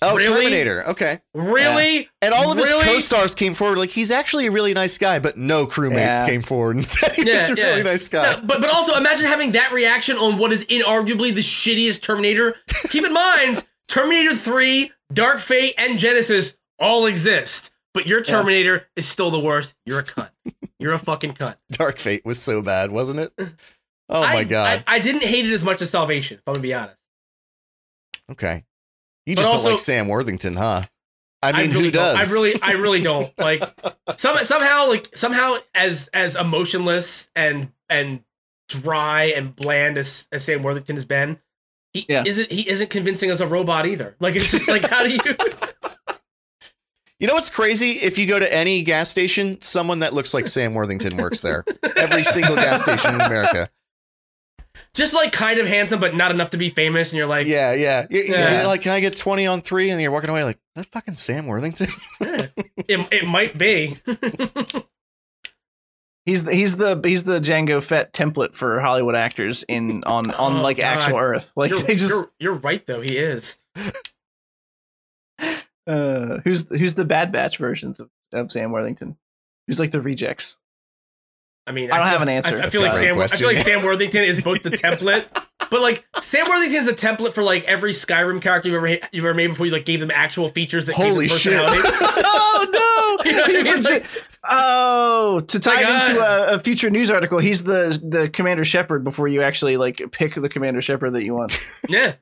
[0.00, 0.28] Oh, really?
[0.44, 0.86] Terminator.
[0.90, 1.20] Okay.
[1.34, 2.08] really.
[2.22, 2.84] And all of his Really?
[2.84, 6.26] co-stars came forward like he's actually a really nice guy, but no crewmates Yeah.
[6.28, 7.64] came forward and said he Yeah, was a yeah.
[7.70, 8.34] really nice guy.
[8.36, 12.54] No, but but also imagine having that reaction on what is inarguably the shittiest Terminator.
[12.90, 17.72] Keep in mind, Terminator 3, Dark Fate, and Genisys all exist.
[17.92, 19.74] But your Terminator is still the worst.
[19.84, 20.30] You're a cunt.
[20.78, 21.56] You're a fucking cunt.
[21.72, 23.32] Dark Fate was so bad, wasn't it?
[24.08, 24.84] Oh my god.
[24.86, 26.96] I, I didn't hate it as much as Salvation, if I'm gonna be honest.
[28.30, 28.62] okay.
[29.28, 30.82] You just also- don't like Sam Worthington, huh?
[31.40, 32.16] I mean, really who does?
[32.30, 33.32] I really I really don't.
[33.38, 33.62] Like
[34.16, 38.24] some somehow like somehow as as emotionless and and
[38.68, 41.38] dry and bland as, as Sam Worthington has been,
[41.92, 42.24] he Yeah.
[42.26, 44.16] isn't he isn't convincing as a robot either.
[44.18, 45.20] Like it's just like how do you
[47.20, 47.92] You know what's crazy?
[47.92, 51.64] If you go to any gas station, someone that looks like Sam Worthington works there.
[51.96, 53.68] Every single gas station in America.
[54.98, 57.72] Just like kind of handsome but not enough to be famous and you're like Yeah,
[57.72, 58.06] yeah.
[58.10, 58.58] You- you- Yeah.
[58.58, 59.90] You're like, can I get 20 on three?
[59.90, 61.86] And you're walking away like, that fucking Sam Worthington?
[62.20, 62.46] eh,
[62.88, 63.96] it, it might be
[66.26, 70.56] He's the, he's the he's the Jango Fett template for Hollywood actors in on on
[70.58, 70.98] Oh, like God.
[70.98, 71.52] actual Earth.
[71.56, 73.56] Like you're, they just you're, you're right though he is
[75.86, 79.16] uh, who's who's the Bad Batch versions of, of Sam Worthington?
[79.66, 80.58] Who's like the rejects?
[81.68, 82.60] I mean I don't feel- have an answer.
[82.60, 85.26] I, I feel like Sam I feel like Sam Worthington is both the template
[85.70, 89.24] but like Sam Worthington is the template for like every Skyrim character you've ever you've
[89.24, 91.52] ever made before you like gave them actual features that gave them Holy shit.
[91.60, 93.24] oh no!
[93.24, 93.82] You know what I He's mean?
[93.82, 94.06] Like-
[94.48, 99.04] oh, to tie it into a, a future news article, he's the the Commander Shepard
[99.04, 101.58] before you actually like pick the Commander Shepard that you want.
[101.88, 102.14] Yeah.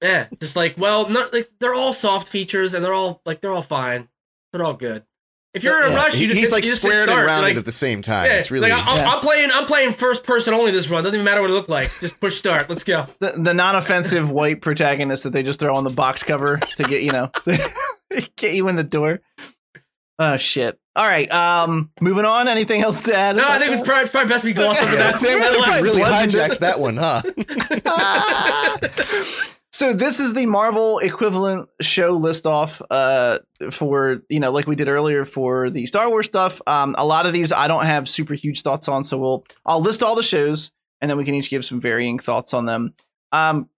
[0.00, 0.28] Yeah.
[0.40, 3.62] Just like, well, not like they're all soft features and they're all like they're all
[3.62, 4.08] fine.
[4.52, 5.04] They're all good.
[5.54, 7.08] If you're in a Yeah, rush, you just he's hit- like you just hit squared
[7.08, 7.26] and start.
[7.28, 8.26] rounded Like, at the same time.
[8.26, 9.08] yeah, it's really like, I'm, Yeah.
[9.08, 9.50] I'm playing.
[9.52, 11.04] I'm playing first person only this run.
[11.04, 11.90] Doesn't even matter what it looked like.
[12.00, 12.68] Just push start.
[12.68, 13.06] Let's go.
[13.20, 17.02] the, the non-offensive white protagonist that they just throw on the box cover to get
[17.02, 17.30] you know
[18.36, 19.20] get you in the door.
[20.18, 20.78] Oh shit!
[20.96, 22.46] All right, um, moving on.
[22.46, 23.34] Anything else to add?
[23.36, 25.12] No, I think it's probably, it's probably best we gloss over yeah, that.
[25.12, 25.82] Sam That's Worthington right.
[25.82, 26.50] really Bludgeoned it.
[26.52, 27.22] hijacked that one, huh?
[29.74, 33.38] so this is the Marvel equivalent show list off uh
[33.72, 36.62] for you know like we did earlier for the Star Wars stuff.
[36.68, 39.80] Um a lot of these I don't have super huge thoughts on so we'll I'll
[39.80, 40.70] list all the shows
[41.00, 42.94] and then we can each give some varying thoughts on them.
[43.32, 43.68] Um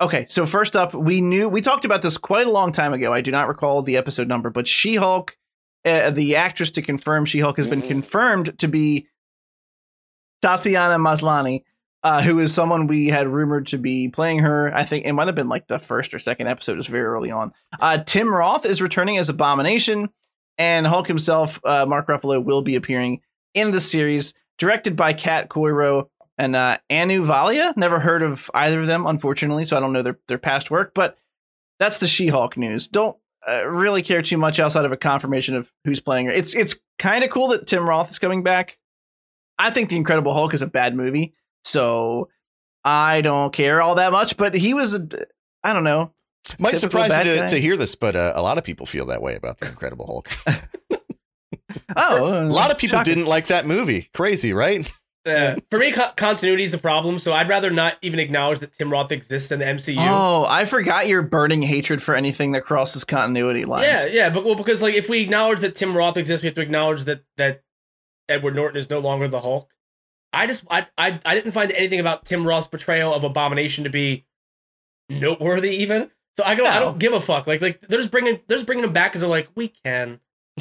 [0.00, 3.12] Okay, so first up, we knew we talked about this quite a long time ago.
[3.12, 5.36] I do not recall the episode number, but She-Hulk
[5.84, 9.08] uh, the actress to confirm She-Hulk has been confirmed to be
[10.40, 11.64] Tatiana Maslany
[12.04, 14.72] uh, who is someone we had rumored to be playing her.
[14.74, 17.30] I think it might have been like the first or second episode, was very early
[17.30, 17.52] on.
[17.80, 20.10] Uh, Tim Roth is returning as Abomination,
[20.58, 23.22] and Hulk himself, uh, Mark Ruffalo, will be appearing
[23.54, 27.74] in the series, directed by Kat Coiro and uh, Anu Valia.
[27.74, 30.92] Never heard of either of them, unfortunately, so I don't know their, their past work,
[30.94, 31.16] but
[31.80, 32.86] that's the She Hulk news.
[32.86, 33.16] Don't
[33.48, 36.32] uh, really care too much outside of a confirmation of who's playing her.
[36.32, 38.78] It's, it's kind of cool that Tim Roth is coming back.
[39.58, 41.32] I think The Incredible Hulk is a bad movie.
[41.64, 42.28] So
[42.84, 44.94] I don't care all that much, but he was,
[45.62, 46.12] I don't know.
[46.58, 49.22] Might surprise you to, to hear this, but uh, a lot of people feel that
[49.22, 50.28] way about the Incredible Hulk.
[51.96, 54.08] Oh, A lot of people didn't like that movie.
[54.14, 54.90] Crazy, right?
[55.26, 55.56] Yeah.
[55.70, 58.92] For me, co- continuity is a problem, so I'd rather not even acknowledge that Tim
[58.92, 59.96] Roth exists in the MCU.
[59.98, 63.86] Oh, I forgot your burning hatred for anything that crosses continuity lines.
[63.86, 66.54] yeah, yeah, but well, because like if we acknowledge that Tim Roth exists, we have
[66.56, 67.62] to acknowledge that that
[68.28, 69.70] Edward Norton is no longer the Hulk.
[70.34, 73.90] I just I I, I didn't find anything about Tim Roth's portrayal of Abomination to
[73.90, 74.24] be
[75.08, 76.10] noteworthy, even.
[76.36, 77.46] So I don't I don't give a fuck.
[77.46, 80.20] Like like they're just bringing they're just bringing him back because they're like we can.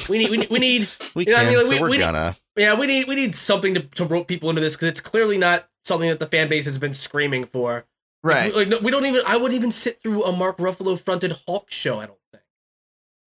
[0.10, 1.58] We need, we need, we need, We You know what I can, mean?
[1.58, 2.36] Like, so we- we're we- gonna.
[2.58, 5.38] yeah, we need, we need something to, to rope people into this because it's clearly
[5.38, 7.86] not something that the fan base has been screaming for.
[8.24, 8.54] right.
[8.56, 9.22] Like, no, we don't even.
[9.28, 12.00] I wouldn't even sit through a Mark Ruffalo fronted Hulk show.
[12.00, 12.44] I don't think.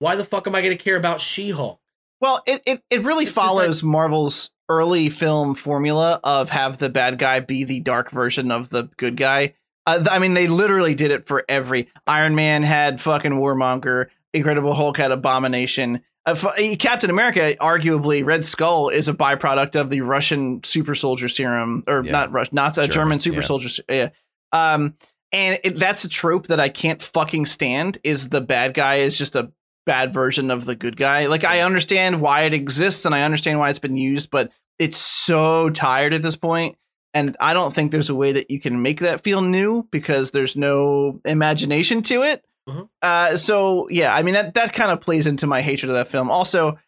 [0.00, 1.80] Why the fuck am I going to care about She Hulk?
[2.20, 7.18] Well, it, it, it really It's follows Marvel's early film formula of have the bad
[7.18, 9.54] guy be the dark version of the good guy.
[9.86, 14.74] Uh, I mean, they literally did it for every Iron Man had fucking Warmonger, Incredible
[14.74, 16.02] Hulk had Abomination.
[16.26, 21.28] Uh, f- Captain America, arguably, Red Skull is a byproduct of the Russian super soldier
[21.28, 22.10] serum, or Yeah.
[22.12, 23.46] not Russian, not a German, German, super yeah.
[23.46, 23.82] soldier.
[23.88, 24.08] Yeah.
[24.52, 24.94] Um,
[25.32, 27.98] and it, that's a trope that I can't fucking stand.
[28.02, 29.52] Is the bad guy is just a
[29.86, 31.26] bad version of the good guy.
[31.26, 34.98] Like I understand why it exists and I understand why it's been used, but it's
[34.98, 36.76] so tired at this point.
[37.14, 40.32] And I don't think there's a way that you can make that feel new because
[40.32, 42.44] there's no imagination to it.
[42.68, 42.88] Mhm.
[43.00, 46.08] Uh, so yeah, I mean that that kind of plays into my hatred of that
[46.08, 46.30] film.
[46.30, 46.78] Also,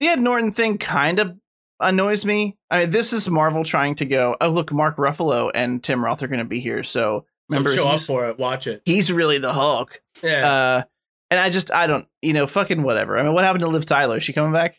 [0.00, 1.36] the Ed Norton thing kind of
[1.80, 2.56] annoys me.
[2.70, 4.36] I mean, this is Marvel trying to go.
[4.40, 6.82] Oh, look, Mark Ruffalo and Tim Roth are going to be here.
[6.82, 8.38] So remember, show up for it.
[8.38, 8.82] Watch it.
[8.84, 10.00] he's really the Hulk.
[10.22, 10.50] Yeah.
[10.50, 10.82] Uh,
[11.30, 13.18] and I just I don't you know fucking whatever.
[13.18, 14.16] I mean, what happened to Liv Tyler?
[14.18, 14.76] Is she coming back?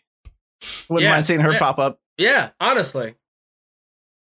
[0.90, 1.60] Wouldn't Yeah, mind seeing her yeah.
[1.60, 2.00] pop up.
[2.18, 2.50] yeah.
[2.60, 3.16] Honestly,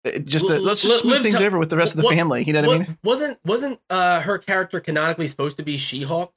[0.07, 2.05] Uh, Just to, let's just Liv smooth things Ty- over with the rest of the
[2.05, 2.45] what- family.
[2.45, 2.99] You know what I mean?
[3.03, 6.35] wasn't wasn't uh her character canonically supposed to be She Hulk?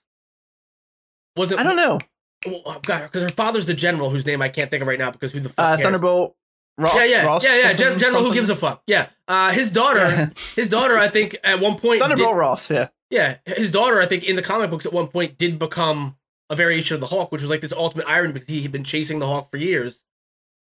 [1.35, 1.59] Was it?
[1.59, 1.99] I don't know.
[2.45, 4.99] Well, oh, God, because her father's the general whose name I can't think of right
[4.99, 5.11] now.
[5.11, 5.77] Because who the fuck Uh?
[5.77, 6.35] Thunderbolt.
[6.77, 7.61] Ross, yeah, yeah, Ross yeah, yeah.
[7.69, 8.83] something- Gen- general who gives a fuck.
[8.87, 9.07] Yeah.
[9.27, 10.29] Uh, his daughter, Yeah.
[10.55, 12.69] his daughter, I think at one point, Thunderbolt did- Ross.
[12.71, 12.87] Yeah.
[13.09, 16.17] yeah, his daughter, I think in the comic books at one point did become
[16.49, 18.83] a variation of the Hulk, which was like this ultimate iron because he had been
[18.83, 20.03] chasing the Hulk for years,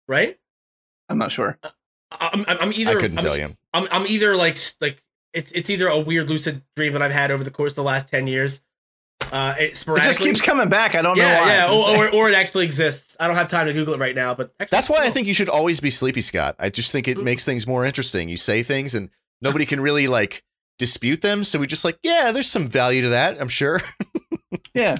[0.07, 0.37] right?
[1.09, 1.57] I'm not sure.
[2.11, 3.55] I'm, I'm, I'm I either couldn't I'm, tell you.
[3.73, 5.01] I'm, I'm either like like
[5.33, 7.83] it's it's either a weird lucid dream that I've had over the course of the
[7.83, 8.61] last ten years.
[9.31, 10.95] Uh, it It just keeps coming back.
[10.95, 11.47] I don't yeah, know why.
[11.47, 13.15] yeah, or, or, or it actually exists.
[13.19, 15.11] I don't have time to Google it right now, but actually, That's why I cool.
[15.11, 16.55] think you should always be Sleepy Scott.
[16.57, 17.23] I just think it Mm.
[17.23, 18.27] makes things more interesting.
[18.29, 19.09] You say things and
[19.41, 20.43] nobody can really like
[20.79, 21.43] dispute them.
[21.43, 23.39] So we just like, yeah, there's some value to that.
[23.39, 23.81] I'm sure.
[24.73, 24.97] Yeah.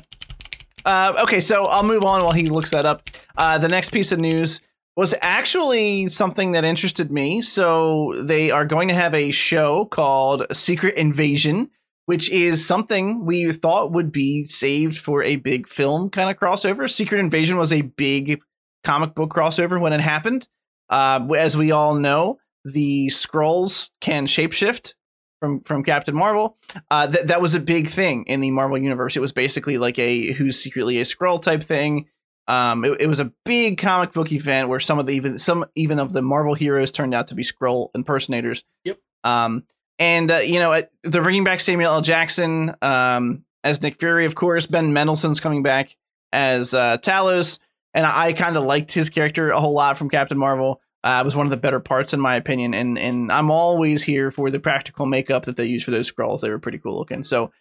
[0.86, 3.10] Uh, okay, so I'll move on while he looks that up.
[3.38, 4.60] Uh, the next piece of news
[4.96, 7.42] was actually something that interested me.
[7.42, 11.70] So they are going to have a show called Secret Invasion,
[12.10, 16.90] which is something we thought would be saved for a big film kind of crossover.
[16.90, 18.42] Secret Invasion was a big
[18.84, 20.48] comic book crossover when it happened.
[20.90, 24.96] Uh, as we all know, the Skrulls can shapeshift
[25.40, 26.58] from from Captain Marvel
[26.90, 29.16] uh, that that was a big thing in the Marvel universe.
[29.16, 32.08] It was basically like a who's secretly a Skrull type thing.
[32.48, 35.64] Um, it, it was a big comic book event where some of the even some
[35.76, 38.64] even of the Marvel heroes turned out to be Skrull impersonators.
[38.84, 38.98] Yep.
[39.24, 39.66] Um,
[40.00, 42.02] and uh, you know they're bringing back Samuel L.
[42.02, 44.66] Jackson um, as Nick Fury, of course.
[44.66, 45.96] Ben Mendelsohn's coming back
[46.32, 47.60] as uh, Talos.
[47.94, 50.82] and I kind of liked his character a whole lot from Captain Marvel.
[51.04, 54.04] Uh, it was one of the better parts, in my opinion, and and I'm always
[54.04, 56.42] here for the practical makeup that they use for those Skrulls.
[56.42, 57.24] They were pretty cool looking.
[57.24, 57.52] So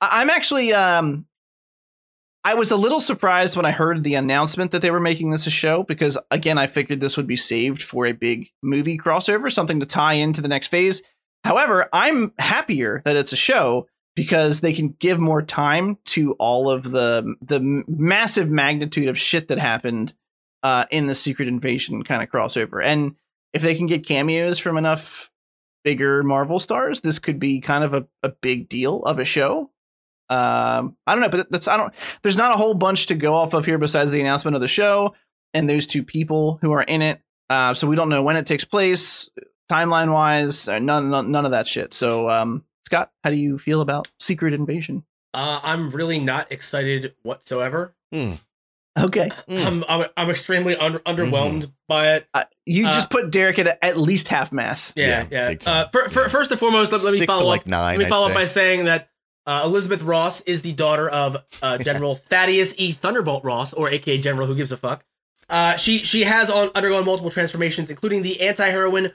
[0.00, 1.26] I'm actually um,
[2.44, 5.46] I was a little surprised when I heard the announcement that they were making this
[5.46, 9.50] a show because again, I figured this would be saved for a big movie crossover,
[9.50, 11.02] something to tie into the next phase.
[11.44, 16.70] However, I'm happier that it's a show because they can give more time to all
[16.70, 20.14] of the the massive magnitude of shit that happened
[20.62, 22.82] uh, in the Secret Invasion kind of crossover.
[22.82, 23.16] And
[23.52, 25.30] if they can get cameos from enough
[25.84, 29.70] bigger Marvel stars, this could be kind of a, a big deal of a show.
[30.30, 31.92] Um, I don't know, but that's I don't.
[32.22, 34.68] There's not a whole bunch to go off of here besides the announcement of the
[34.68, 35.14] show
[35.52, 37.20] and those two people who are in it.
[37.50, 39.28] Uh, so we don't know when it takes place,
[39.70, 41.94] timeline wise, uh, none, none none of that shit.
[41.94, 45.04] So um, Scott, how do you feel about Secret Invasion?
[45.34, 47.94] Uh, I'm really not excited whatsoever.
[48.12, 48.32] Hmm.
[48.98, 49.66] Okay, Mm.
[49.66, 52.26] I'm, I'm I'm extremely un- underwhelmed by it.
[52.34, 54.92] uh, you Uh, just put Derek at at least half mass.
[54.96, 55.70] Yeah, Yeah, yeah.
[55.70, 56.28] Uh, fir- fir- Yeah.
[56.28, 57.66] First and foremost, let, let me Six follow like up.
[57.68, 57.92] nine.
[57.96, 58.38] Let me I'd follow up say.
[58.40, 59.08] by saying that
[59.46, 62.92] uh, Elizabeth Ross is the daughter of uh, General Thaddeus E.
[62.92, 65.04] Thunderbolt Ross, or AKA General Who Gives a Fuck.
[65.48, 69.12] Uh, she she has on, undergone multiple transformations, including the anti-heroine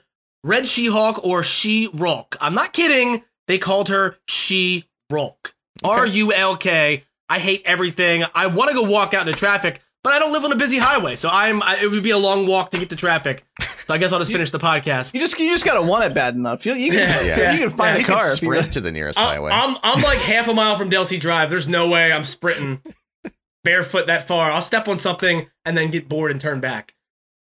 [0.48, 2.38] Red She-Hulk or She-Rulk.
[2.40, 3.24] I'm not kidding.
[3.48, 5.54] They called her She-Rulk.
[5.84, 7.04] R U L K.
[7.30, 8.24] I hate everything.
[8.34, 10.78] I want to go walk out into traffic, but I don't live on a busy
[10.78, 11.62] highway, so I'm.
[11.62, 13.46] I, it would be a long walk to get to traffic.
[13.86, 15.14] So I guess I'll just finish the podcast.
[15.14, 16.66] You just you just gotta want it bad enough.
[16.66, 17.54] You, you can Yeah, yeah.
[17.54, 19.26] you can find Yeah, a You could car if you sprint to the nearest I'm,
[19.28, 19.52] highway.
[19.52, 21.50] I'm I'm like half a mile from Delsey Drive.
[21.50, 22.82] There's no way I'm sprinting
[23.64, 24.50] barefoot that far.
[24.52, 26.96] I'll step on something and then get bored and turn back.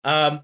[0.04, 0.42] Um,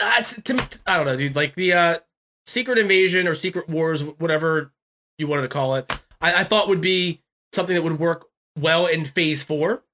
[0.00, 1.36] that's to me, I don't know, dude.
[1.36, 1.98] Like the uh,
[2.46, 4.72] Secret Invasion or Secret Wars, whatever
[5.18, 7.22] you wanted to call it, I, I thought would be
[7.52, 8.26] something that would work
[8.58, 9.84] well in Phase Four,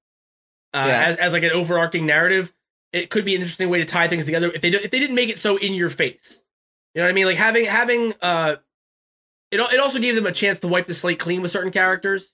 [0.73, 1.05] uh, Yeah.
[1.07, 2.53] as as like an overarching narrative.
[2.93, 5.01] It could be an interesting way to tie things together if they do, if they
[5.01, 6.41] didn't make it so in your face.
[6.95, 7.27] You know what I mean?
[7.27, 8.57] Like having having uh
[9.51, 12.33] it, it also gave them a chance to wipe the slate clean with certain characters,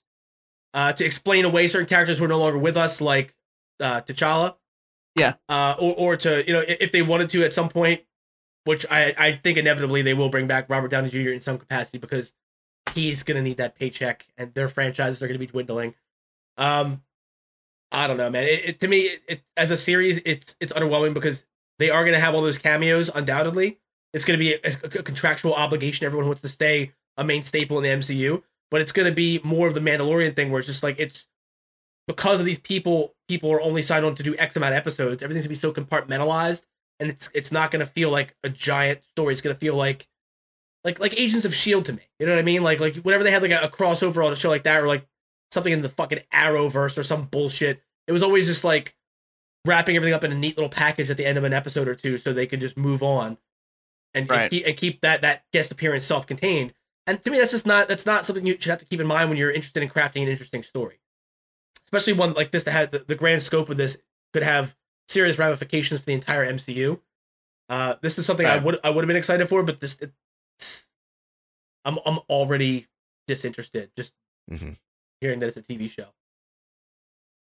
[0.73, 3.35] uh, to explain away certain characters who are no longer with us, like
[3.79, 4.55] uh, T'Challa.
[5.15, 5.33] Yeah.
[5.49, 8.01] Uh, or, or to you know if they wanted to at some point,
[8.63, 11.31] which I I think inevitably they will bring back Robert Downey Jr.
[11.31, 12.33] in some capacity because
[12.93, 15.95] he's gonna need that paycheck and their franchises are gonna be dwindling.
[16.57, 17.01] Um,
[17.91, 18.43] I don't know, man.
[18.43, 21.45] It, it to me, it, it as a series, it's it's underwhelming because
[21.79, 23.79] they are gonna have all those cameos undoubtedly.
[24.13, 26.05] It's gonna be a, a contractual obligation.
[26.05, 29.67] Everyone wants to stay a main staple in the MCU, but it's to be more
[29.67, 31.27] of the Mandalorian thing where it's just like it's
[32.07, 35.23] because of these people, people are only signed on to do X amount of episodes.
[35.23, 36.63] Everything's to be so compartmentalized,
[36.99, 39.31] and it's it's not going to feel like a giant story.
[39.31, 40.05] It's going to feel like
[40.83, 42.01] like like Agents of Shield to me.
[42.19, 42.61] You know what I mean?
[42.61, 44.87] Like like whenever they had like a, a crossover on a show like that, or
[44.87, 45.05] like
[45.51, 48.95] something in the fucking Arrowverse or some bullshit, it was always just like
[49.65, 51.95] wrapping everything up in a neat little package at the end of an episode or
[51.95, 53.37] two, so they could just move on
[54.13, 54.41] and, Right.
[54.41, 56.73] and, keep, and keep that that guest appearance self contained.
[57.07, 59.07] And to me, that's just not that's not something you should have to keep in
[59.07, 60.99] mind when you're interested in crafting an interesting story,
[61.91, 63.97] especially one like this that had the, the grand scope of this
[64.33, 64.75] could have
[65.09, 66.99] serious ramifications for the entire MCU.
[67.69, 70.87] Uh, this is something I would I would have been excited for, but this it's,
[71.85, 72.87] I'm I'm already
[73.27, 74.13] disinterested just
[74.49, 74.77] Mhm.
[75.21, 76.07] hearing that it's a TV show.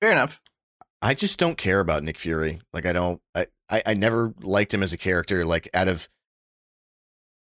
[0.00, 0.40] Fair enough.
[1.02, 2.60] I just don't care about Nick Fury.
[2.72, 5.44] Like I don't I, I I never liked him as a character.
[5.44, 6.08] Like out of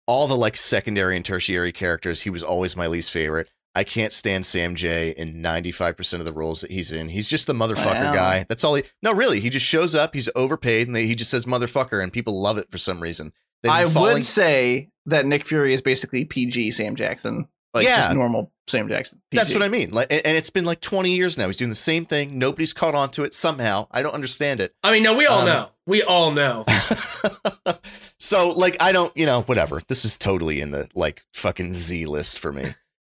[0.06, 3.52] all the like secondary and tertiary characters, he was always my least favorite.
[3.78, 7.10] I can't stand Sam J in 95% of the roles that he's in.
[7.10, 8.14] He's just the motherfucker Wow.
[8.14, 8.46] guy.
[8.50, 9.40] That's all he No, really.
[9.40, 12.58] He just shows up, he's overpaid and they, he just says motherfucker and people love
[12.58, 13.32] it for some reason.
[13.68, 17.98] I falling- would say that Nick Fury is basically PG Sam Jackson, like Yeah.
[18.06, 19.22] just normal Sam Jackson.
[19.32, 19.92] That's what I mean.
[19.92, 21.46] Like and and it's been like 20 years now.
[21.48, 22.38] He's doing the same thing.
[22.40, 23.88] Nobody's caught on to it somehow.
[23.92, 24.74] I don't understand it.
[24.84, 25.70] I mean, no, we all Um, know.
[25.86, 26.66] We all know.
[28.20, 29.82] so like I don't, you know, whatever.
[29.88, 32.74] This is totally in the like fucking Z list for me.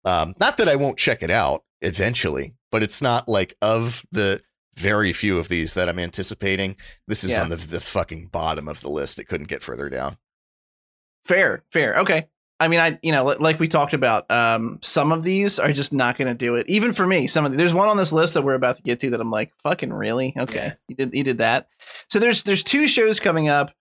[0.09, 4.41] Um not that I won't check it out eventually, but it's not like of the
[4.77, 6.77] very few of these that I'm anticipating.
[7.09, 7.43] This is Yeah.
[7.43, 9.19] on the the fucking bottom of the list.
[9.19, 10.17] It couldn't get further down.
[11.27, 11.97] Fair, fair.
[11.99, 12.27] Okay.
[12.61, 15.93] I mean, I you know, like we talked about, um, some of these are just
[15.93, 16.69] not going to do it.
[16.69, 18.83] Even for me, some of the, there's one on this list that we're about to
[18.83, 20.35] get to that I'm like, fucking really?
[20.37, 20.75] Okay, Yeah.
[20.89, 21.69] you did you did that.
[22.09, 23.73] So there's there's two shows coming up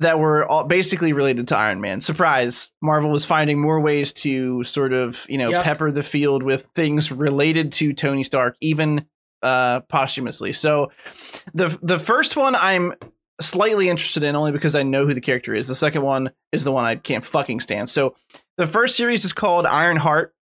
[0.00, 2.00] that were all basically related to Iron Man.
[2.00, 2.70] Surprise!
[2.82, 5.64] Marvel was finding more ways to sort of you know Yep.
[5.64, 9.06] pepper the field with things related to Tony Stark, even
[9.42, 10.52] uh, posthumously.
[10.52, 10.90] So
[11.52, 12.94] the the first one I'm
[13.40, 15.66] slightly interested in only because I know who the character is.
[15.68, 17.90] The second one is the one I can't fucking stand.
[17.90, 18.14] So
[18.56, 20.34] the first series is called Iron Heart,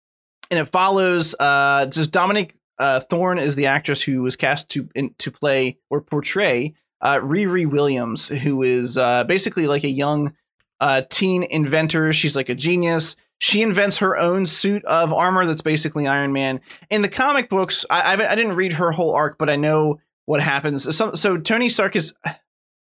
[0.51, 4.89] and it follows uh just Dominique uh, Thorne is the actress who was cast to
[4.95, 10.35] in, to play or portray uh, Riri Williams, who is uh, basically like a young
[10.81, 12.13] uh, teen inventor.
[12.13, 13.17] She's like a genius.
[13.39, 16.61] She invents her own suit of armor that's basically Iron Man.
[16.91, 20.01] In the comic books, I, I, I didn't read her whole arc, but I know
[20.27, 20.95] what happens.
[20.95, 22.13] So, so Tony Stark is,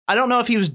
[0.08, 0.74] I don't know if he was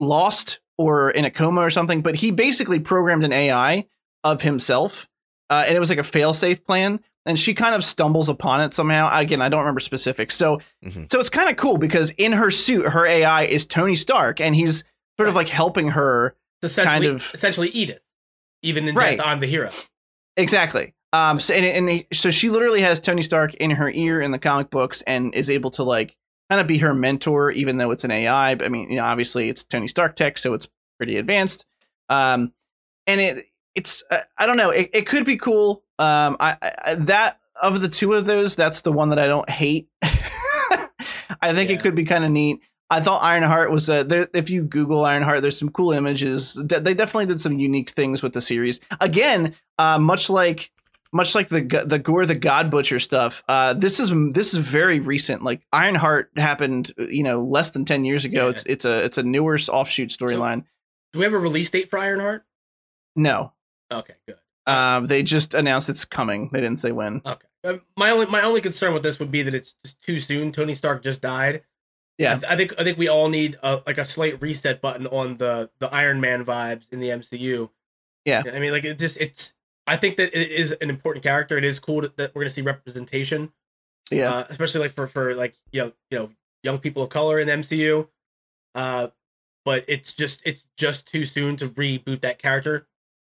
[0.00, 3.86] lost or in a coma or something, but he basically programmed an AI
[4.24, 5.08] of himself,
[5.50, 7.00] uh, and it was like a failsafe plan.
[7.28, 9.10] And she kind of stumbles upon it somehow.
[9.12, 10.34] Again, I don't remember specifics.
[10.34, 11.10] So, Mhm.
[11.12, 14.56] so it's kind of cool because in her suit, her AI is Tony Stark, and
[14.56, 14.82] he's
[15.18, 18.00] sort of like helping her It's essentially, kind of- essentially Edith.
[18.62, 19.18] Even in Right.
[19.18, 19.70] death, I'm the hero.
[20.36, 20.94] Exactly.
[21.12, 21.38] Um.
[21.40, 24.38] So and, and he- so she literally has Tony Stark in her ear in the
[24.38, 26.16] comic books and is able to like
[26.50, 28.54] kind of be her mentor, even though it's an AI.
[28.54, 30.68] But I mean, you know, obviously it's Tony Stark tech, so it's
[30.98, 31.66] pretty advanced.
[32.08, 32.52] Um,
[33.06, 34.70] and it it's uh, I don't know.
[34.70, 35.82] It, it could be cool.
[35.98, 39.48] Um, I, I that of the two of those, that's the one that I don't
[39.50, 39.88] hate.
[41.40, 41.76] I think Yeah.
[41.76, 42.60] it could be kind of neat.
[42.90, 44.28] I thought Ironheart was uh, there.
[44.32, 46.54] If you Google Ironheart, there's some cool images.
[46.54, 48.80] De- They definitely did some unique things with the series.
[49.00, 50.70] Again, uh, much like
[51.12, 53.42] much like the the Gorr the God Butcher stuff.
[53.48, 55.42] Uh, this is this is very recent.
[55.44, 58.44] Like Ironheart happened, you know, less than ten years ago.
[58.44, 58.50] Yeah.
[58.52, 60.64] It's it's a it's a newer offshoot storyline.
[61.12, 62.44] Do we have a release date for Ironheart?
[63.16, 63.52] no,
[63.92, 64.36] Okay, good.
[64.68, 66.50] Um, they just announced it's coming.
[66.52, 67.22] They didn't say when.
[67.24, 67.46] Okay.
[67.64, 70.52] Um, my only my only concern with this would be that it's just too soon.
[70.52, 71.62] Tony Stark just died.
[72.18, 72.34] Yeah.
[72.34, 75.06] I, th- I think I think we all need a, like a slight reset button
[75.06, 77.70] on the the Iron Man vibes in the MCU.
[78.24, 78.42] Yeah.
[78.52, 79.54] I mean, like it just it's.
[79.86, 81.56] I think that it is an important character.
[81.56, 83.54] It is cool that, that we're gonna see representation,
[84.10, 86.30] Yeah, uh, especially like for for like you know you know
[86.62, 88.06] young people of color in the MCU.
[88.74, 89.08] Uh,
[89.64, 92.86] but it's just it's just too soon to reboot that character.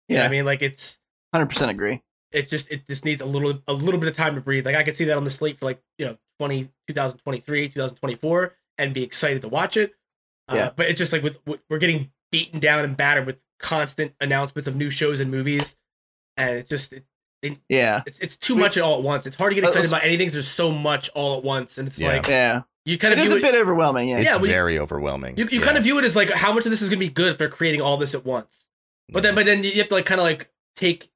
[0.09, 1.01] You know yeah, I mean, like it's
[1.35, 2.01] hundred percent agree.
[2.32, 4.65] it just it just needs a little a little bit of time to breathe.
[4.66, 8.55] Like I could see that on the slate for like you know 20, 2023, 2024
[8.78, 9.94] and be excited to watch it.
[10.48, 10.70] Uh, Yeah.
[10.74, 14.66] but it's just like with, with we're getting beaten down and battered with constant announcements
[14.69, 15.77] of new shows and movies,
[16.36, 16.93] and it's just
[17.43, 19.27] it, Yeah, it's it's too We- much all at once.
[19.27, 20.27] It's hard to get Uh, excited let's- about anything.
[20.28, 22.09] 'cause There's so much all at once, and it's Yeah.
[22.16, 22.62] like yeah.
[22.85, 24.09] you kind of it is a it, bit overwhelming.
[24.09, 25.36] Yeah, It's Yeah, we- very overwhelming.
[25.36, 25.65] you, you Yeah.
[25.66, 27.39] kind of view it as like how much of this is gonna be good if
[27.39, 28.66] they're creating all this at once.
[29.11, 31.11] But then, but then you have to like kind of like take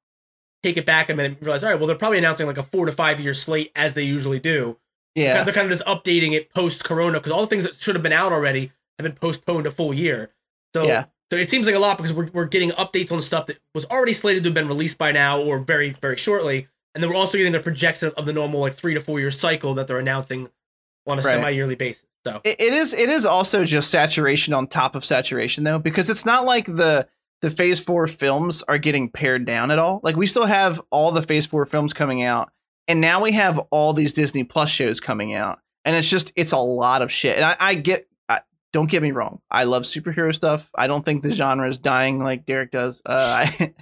[0.63, 2.63] take it back a minute and realize, all right, well, they're probably announcing like a
[2.63, 4.77] four to five year slate as they usually do.
[5.15, 7.95] yeah, They're kind of just updating it post Corona because all the things that should
[7.95, 10.31] have been out already have been postponed a full year.
[10.75, 11.05] So, Yeah.
[11.31, 13.85] so it seems like a lot because we're we're getting updates on stuff that was
[13.85, 17.15] already slated to have been released by now or very very shortly, and then we're
[17.17, 19.99] also getting the projection of the normal like three to four year cycle that they're
[19.99, 20.49] announcing
[21.07, 21.31] on a Right.
[21.35, 22.03] semi yearly basis.
[22.25, 22.93] So It, it is.
[22.93, 27.07] It is also just saturation on top of saturation, though, because it's not like the
[27.41, 29.99] the Phase Four films are getting pared down at all.
[30.03, 32.51] Like we still have all the Phase Four films coming out,
[32.87, 36.51] and now we have all these Disney Plus shows coming out, and it's just it's
[36.51, 37.35] a lot of shit.
[37.37, 38.07] And I, I get.
[38.27, 38.41] I,
[38.73, 39.39] don't get me wrong.
[39.49, 40.69] I love superhero stuff.
[40.75, 43.01] I don't think the genre is dying like Derek does.
[43.05, 43.73] Uh, I,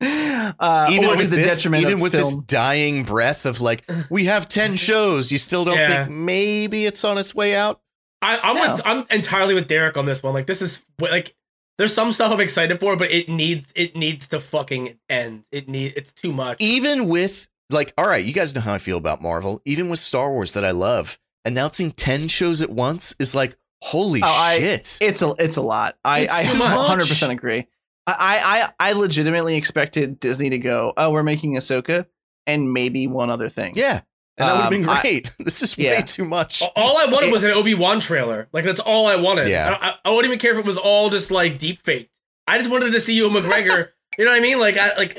[0.58, 3.60] uh, even or to with the this, detriment even of with this dying breath of
[3.60, 5.30] like, we have ten shows.
[5.32, 6.04] You still don't Yeah.
[6.06, 7.80] think maybe it's on its way out?
[8.22, 8.72] I, I'm No.
[8.72, 10.34] with, I'm entirely with Derek on this one.
[10.34, 11.34] Like this is like
[11.78, 15.44] there's some stuff I'm excited for, but it needs it needs to fucking end.
[15.52, 16.56] It need it's too much.
[16.60, 19.60] Even with like, all right, you guys know how I feel about Marvel.
[19.64, 24.20] Even with Star Wars that I love, announcing ten shows at once is like, holy
[24.22, 24.98] Oh, I- shit!
[25.00, 25.96] It's a it's a lot.
[26.04, 27.66] I It's I too 100 percent agree.
[28.06, 30.94] I, I I legitimately expected Disney to go.
[30.96, 32.06] Oh, we're making Ahsoka
[32.46, 33.74] and maybe one other thing.
[33.76, 34.00] yeah,
[34.38, 35.30] and that would have been Um, I- great.
[35.38, 35.96] this is Yeah.
[35.96, 36.62] way too much.
[36.76, 38.48] All I wanted was an Obi Wan trailer.
[38.52, 39.48] Like that's all I wanted.
[39.48, 39.76] Yeah.
[39.80, 42.10] I, I, I wouldn't even care if it was all just like deep faked.
[42.46, 43.90] I just wanted to see Ewan McGregor.
[44.18, 44.58] you know what I mean?
[44.58, 45.18] Like I like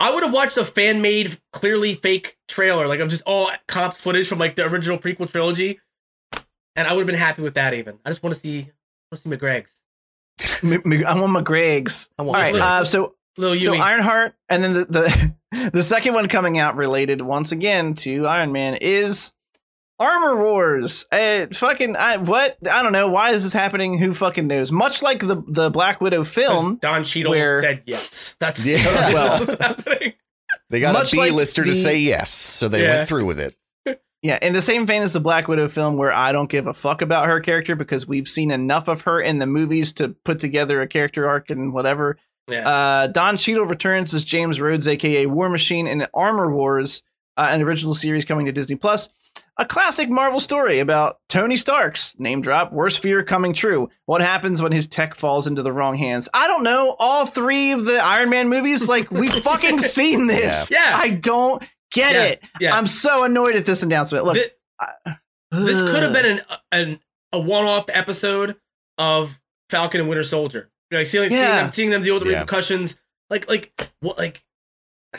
[0.00, 3.94] I would have watched a fan made, clearly fake trailer, like of just all comp
[3.94, 5.78] footage from like the original prequel trilogy,
[6.74, 7.72] and I would have been happy with that.
[7.74, 8.70] Even I just want to see, want
[9.12, 9.70] to see McGreg's
[10.64, 12.08] M- M- I want my Gregs.
[12.18, 12.52] I want right.
[12.52, 12.62] this.
[12.62, 13.80] Uh, so little so Yui.
[13.80, 15.34] Ironheart, and then the, the
[15.72, 19.32] the second one coming out related once again to Iron Man is
[19.98, 21.06] Armor Wars.
[21.12, 22.56] Uh, fucking I, what?
[22.70, 23.08] I don't know.
[23.08, 23.98] Why is this happening?
[23.98, 24.72] Who fucking knows?
[24.72, 26.76] Much like the the Black Widow film.
[26.76, 28.36] Don Cheadle where- said yes.
[28.40, 28.82] That's Yeah.
[28.82, 30.12] that's Well- what's happening.
[30.70, 32.96] they got much a like B-lister to say yes, so they Yeah.
[32.96, 33.56] went through with it.
[34.24, 36.72] Yeah, in the same vein as the Black Widow film, where I don't give a
[36.74, 40.38] fuck about her character because we've seen enough of her in the movies to put
[40.38, 42.16] together a character arc and whatever.
[42.48, 42.68] Yeah.
[42.68, 47.02] Uh, Don Cheadle returns as James Rhodes, aka War Machine, in Armor Wars,
[47.36, 49.08] uh, an original series coming to Disney Plus.
[49.58, 53.90] A classic Marvel story about Tony Stark's name drop, worst fear coming true.
[54.06, 56.28] What happens when his tech falls into the wrong hands?
[56.32, 56.96] I don't know.
[56.98, 60.70] All three of the Iron Man movies, like we've fucking seen this.
[60.70, 60.94] Yeah.
[60.96, 61.62] I don't
[61.92, 62.40] get Yes, it.
[62.60, 62.76] Yeah.
[62.76, 64.24] I'm so annoyed at this announcement.
[64.24, 65.12] Look, Thi-
[65.52, 66.40] this could have been an,
[66.72, 67.00] an
[67.32, 68.56] a one-off episode
[68.96, 69.38] of
[69.68, 70.70] Falcon and Winter Soldier.
[70.92, 71.62] You know, like seeing, seeing Yeah.
[71.62, 72.40] them seeing them deal with the Yeah.
[72.40, 72.96] repercussions.
[73.30, 74.44] Like like what like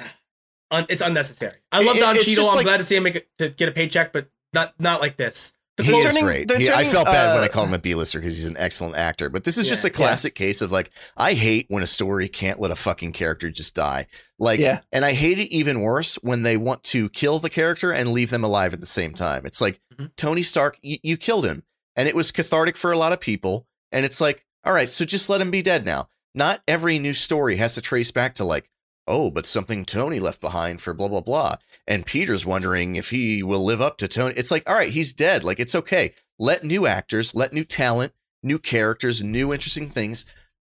[0.71, 1.57] un, it's unnecessary.
[1.71, 2.47] I love It- Don it's Cheadle.
[2.47, 5.01] I'm like- glad to see him make it to get a paycheck, but not not
[5.01, 5.53] like this.
[5.77, 6.47] The He is turning- great.
[6.47, 8.45] they're He- I turning, felt bad when uh, I called him a B-lister because he's
[8.45, 9.31] an excellent actor.
[9.31, 12.59] But this is just a classic case of like, I hate when a story can't
[12.59, 14.05] let a fucking character just die.
[14.37, 14.81] Like, Yeah.
[14.91, 18.29] and I hate it even worse when they want to kill the character and leave
[18.29, 19.47] them alive at the same time.
[19.47, 20.11] It's like Mhm.
[20.15, 21.63] Tony Stark, y- you killed him,
[21.95, 23.65] and it was cathartic for a lot of people.
[23.91, 26.09] And it's like, all right, so just let him be dead now.
[26.35, 28.69] Not every new story has to trace back to like,
[29.07, 31.57] oh, but something Tony left behind for blah blah blah.
[31.87, 34.33] And Peter's wondering if he will live up to Tony.
[34.35, 35.43] It's like, all right, he's dead.
[35.43, 36.13] Like it's okay.
[36.39, 40.25] Let new actors, let new talent, new characters, new interesting things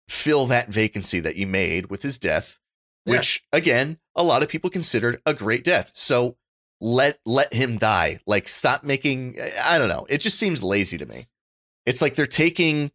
[0.10, 2.60] fill that vacancy that you made with his death,
[3.06, 3.18] Yeah.
[3.18, 5.91] which again, a lot of people considered a great death.
[5.94, 6.36] So
[6.82, 8.20] let let him die.
[8.28, 10.06] Like stop making I don't know.
[10.10, 11.28] It just seems lazy to me.
[11.86, 12.91] It's like they're taking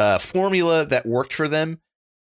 [0.00, 1.78] a formula that worked for them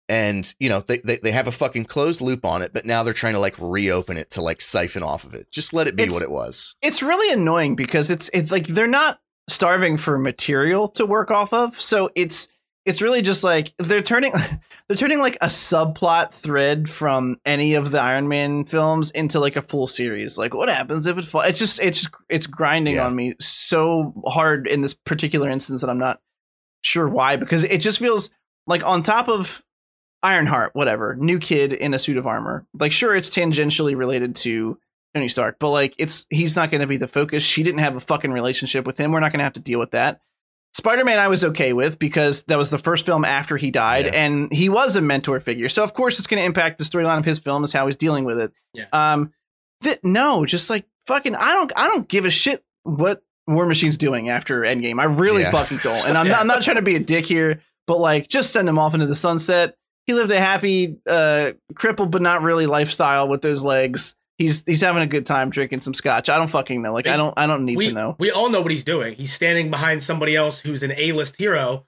[0.09, 3.01] and you know they, they they have a fucking closed loop on it but now
[3.01, 5.95] they're trying to like reopen it to like siphon off of it just let it
[5.95, 9.97] be It's- what it was it's really annoying because it's it's like they're not starving
[9.97, 11.79] for material to work off of.
[11.81, 12.47] So it's
[12.85, 14.31] it's really just like they're turning
[14.87, 19.55] they're turning like a subplot thread from any of the Iron Man films into like
[19.55, 20.37] a full series.
[20.37, 21.47] Like what happens if it falls?
[21.47, 23.05] It's just it's just it's grinding Yeah.
[23.07, 26.21] on me so hard in this particular instance that I'm not
[26.81, 28.29] sure why because it just feels
[28.67, 29.63] like on top of
[30.23, 32.65] Ironheart, whatever, new kid in a suit of armor.
[32.77, 34.77] Like sure it's tangentially related to
[35.15, 37.43] Tony Stark, but like it's he's not going to be the focus.
[37.43, 39.11] She didn't have a fucking relationship with him.
[39.11, 40.21] We're not going to have to deal with that.
[40.73, 44.05] Spider Man, I was okay with because that was the first film after he died,
[44.05, 44.11] Yeah.
[44.13, 45.67] and he was a mentor figure.
[45.69, 47.97] So of course it's going to impact the storyline of his film, is how he's
[47.97, 48.53] dealing with it.
[48.73, 48.85] Yeah.
[48.93, 49.33] Um,
[49.83, 53.21] th- no, just like fucking, I don't, I don't give a shit what
[53.53, 54.99] War Machine's doing after Endgame.
[54.99, 55.51] I really Yeah.
[55.51, 56.07] fucking don't.
[56.07, 58.67] And I'm not, I'm not trying to be a dick here, but like, just send
[58.69, 59.75] him off into the sunset.
[60.07, 64.15] He lived a happy, uh, crippled but not really lifestyle with those legs.
[64.37, 66.27] He's he's having a good time drinking some scotch.
[66.27, 66.91] I don't fucking know.
[66.93, 68.15] Like I don't I don't need we, to know.
[68.17, 69.13] we all know what he's doing.
[69.13, 71.85] He's standing behind somebody else who's an A-list hero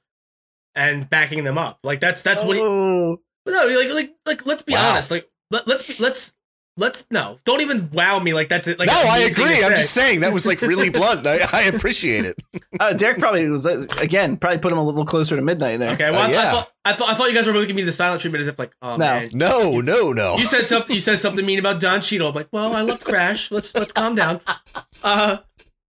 [0.76, 1.80] and backing them up.
[1.84, 3.20] Like that's that's what he Oh.
[3.48, 4.92] No, like like like let's be Wow.
[4.92, 5.10] honest.
[5.10, 6.32] Like let, let's be, let's
[6.78, 7.38] let's no.
[7.46, 8.80] Don't even wow me like that's it.
[8.80, 11.26] Like no a i mean thing agree i'm just saying that was like really blunt
[11.28, 12.36] I, I appreciate it
[12.80, 15.92] Uh, Derek probably was uh, again probably put him a little closer to midnight there.
[15.94, 17.76] Okay, well, Uh, I, I thought I thought I thought you guys were both giving
[17.76, 19.06] me the silent treatment as if like, oh No.
[19.06, 20.94] man, no no no you said something.
[20.94, 22.30] You said something mean about Don Cheadle.
[22.30, 23.52] I'm like, well, I love Crash.
[23.52, 24.42] Let's let's calm down.
[25.04, 25.38] Uh,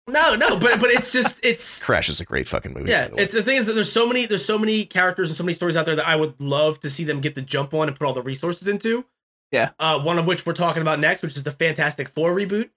[0.08, 3.06] no, no, but but it's just it's crash is a great fucking movie yeah.
[3.06, 3.24] by the way.
[3.24, 5.54] It's the thing is that there's so many there's so many characters and so many
[5.54, 7.98] stories out there that I would love to see them get the jump on and
[7.98, 9.06] put all the resources into.
[9.52, 9.72] Yeah.
[9.80, 12.70] Uh, one of which we're talking about next, which is the Fantastic Four reboot.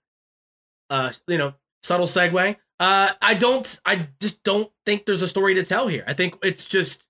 [0.90, 2.56] Uh, you know, subtle segue.
[2.80, 3.80] Uh, I don't.
[3.84, 6.04] I just don't think there's a story to tell here.
[6.06, 7.04] I think it's just.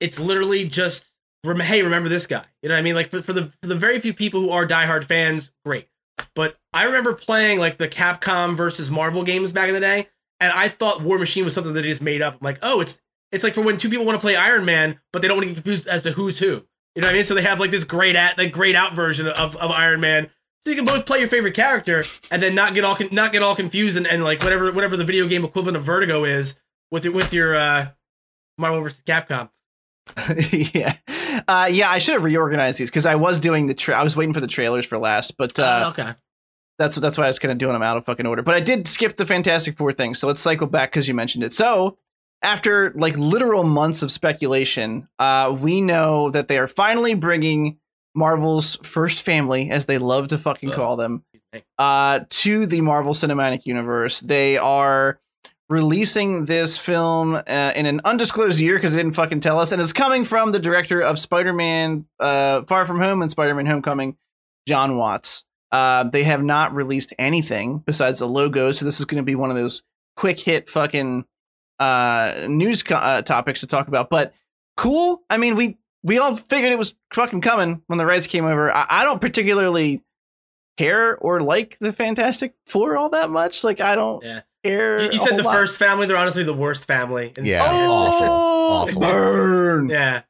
[0.00, 1.04] It's literally just.
[1.44, 2.44] Hey, remember this guy?
[2.62, 2.94] You know what I mean?
[2.94, 5.88] Like for, for the for the very few people who are diehard fans, great.
[6.34, 10.08] But I remember playing like the Capcom versus Marvel games back in the day,
[10.40, 12.34] and I thought War Machine was something that they just made up.
[12.34, 12.98] I'm like, oh, it's
[13.30, 15.48] it's like for when two people want to play Iron Man, but they don't want
[15.48, 16.64] to get confused as to who's who.
[16.98, 17.24] You know what I mean?
[17.24, 20.28] So they have like this great at like grayed out version of, of Iron Man.
[20.64, 22.02] So you can both play your favorite character
[22.32, 24.96] and then not get all con- not get all confused and, and like whatever whatever
[24.96, 26.58] the video game equivalent of Vertigo is
[26.90, 27.90] with your with your uh
[28.58, 29.00] Marvel vs.
[29.06, 29.48] Capcom.
[30.74, 30.94] yeah,
[31.46, 31.88] uh, yeah.
[31.88, 33.74] I should have reorganized these because I was doing the.
[33.74, 36.14] Tra- I was waiting for the trailers for last, but uh, Oh, okay.
[36.80, 38.42] that's that's why I was kind of doing them out of fucking order.
[38.42, 41.44] But I did skip the Fantastic Four thing, so let's cycle back because you mentioned
[41.44, 41.54] it.
[41.54, 41.96] So
[42.42, 47.78] after like literal months of speculation, uh, we know that they are finally bringing
[48.14, 51.24] Marvel's first family, as they love to fucking call them,
[51.78, 54.20] uh, to the Marvel Cinematic Universe.
[54.20, 55.20] They are
[55.68, 59.80] releasing this film uh, in an undisclosed year because they didn't fucking tell us, and
[59.80, 64.16] it's coming from the director of Spider-Man: uh, Far From Home and Spider-Man: Homecoming,
[64.66, 65.44] Jon Watts.
[65.70, 69.34] Uh, they have not released anything besides the logo, so this is going to be
[69.34, 69.82] one of those
[70.16, 71.24] quick hit fucking
[71.78, 74.10] uh, news co- uh, topics to talk about.
[74.10, 74.34] But
[74.76, 75.22] cool.
[75.30, 78.70] I mean, we we all figured it was fucking coming when the Reds came over.
[78.72, 80.02] I, I don't particularly
[80.76, 83.64] care or like the Fantastic Four all that much.
[83.64, 84.40] Like, I don't Yeah.
[84.64, 85.02] care.
[85.02, 85.54] You, you said the lot.
[85.54, 86.06] first family.
[86.06, 87.32] They're honestly the worst family.
[87.36, 87.66] in- Yeah.
[87.68, 88.08] Oh,
[88.84, 89.00] Awful.
[89.00, 89.00] Awful.
[89.02, 89.88] burn.
[89.88, 90.22] Yeah.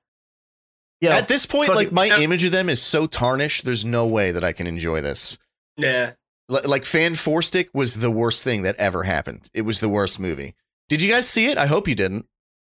[1.00, 1.16] Yeah.
[1.16, 3.64] At this point, like my uh, image of them is so tarnished.
[3.64, 5.38] There's no way that I can enjoy this.
[5.76, 6.12] Yeah.
[6.50, 9.48] L- like Fan Four Stick was the worst thing that ever happened.
[9.54, 10.54] It was the worst movie.
[10.88, 11.58] Did you guys see it?
[11.58, 12.26] I hope you didn't.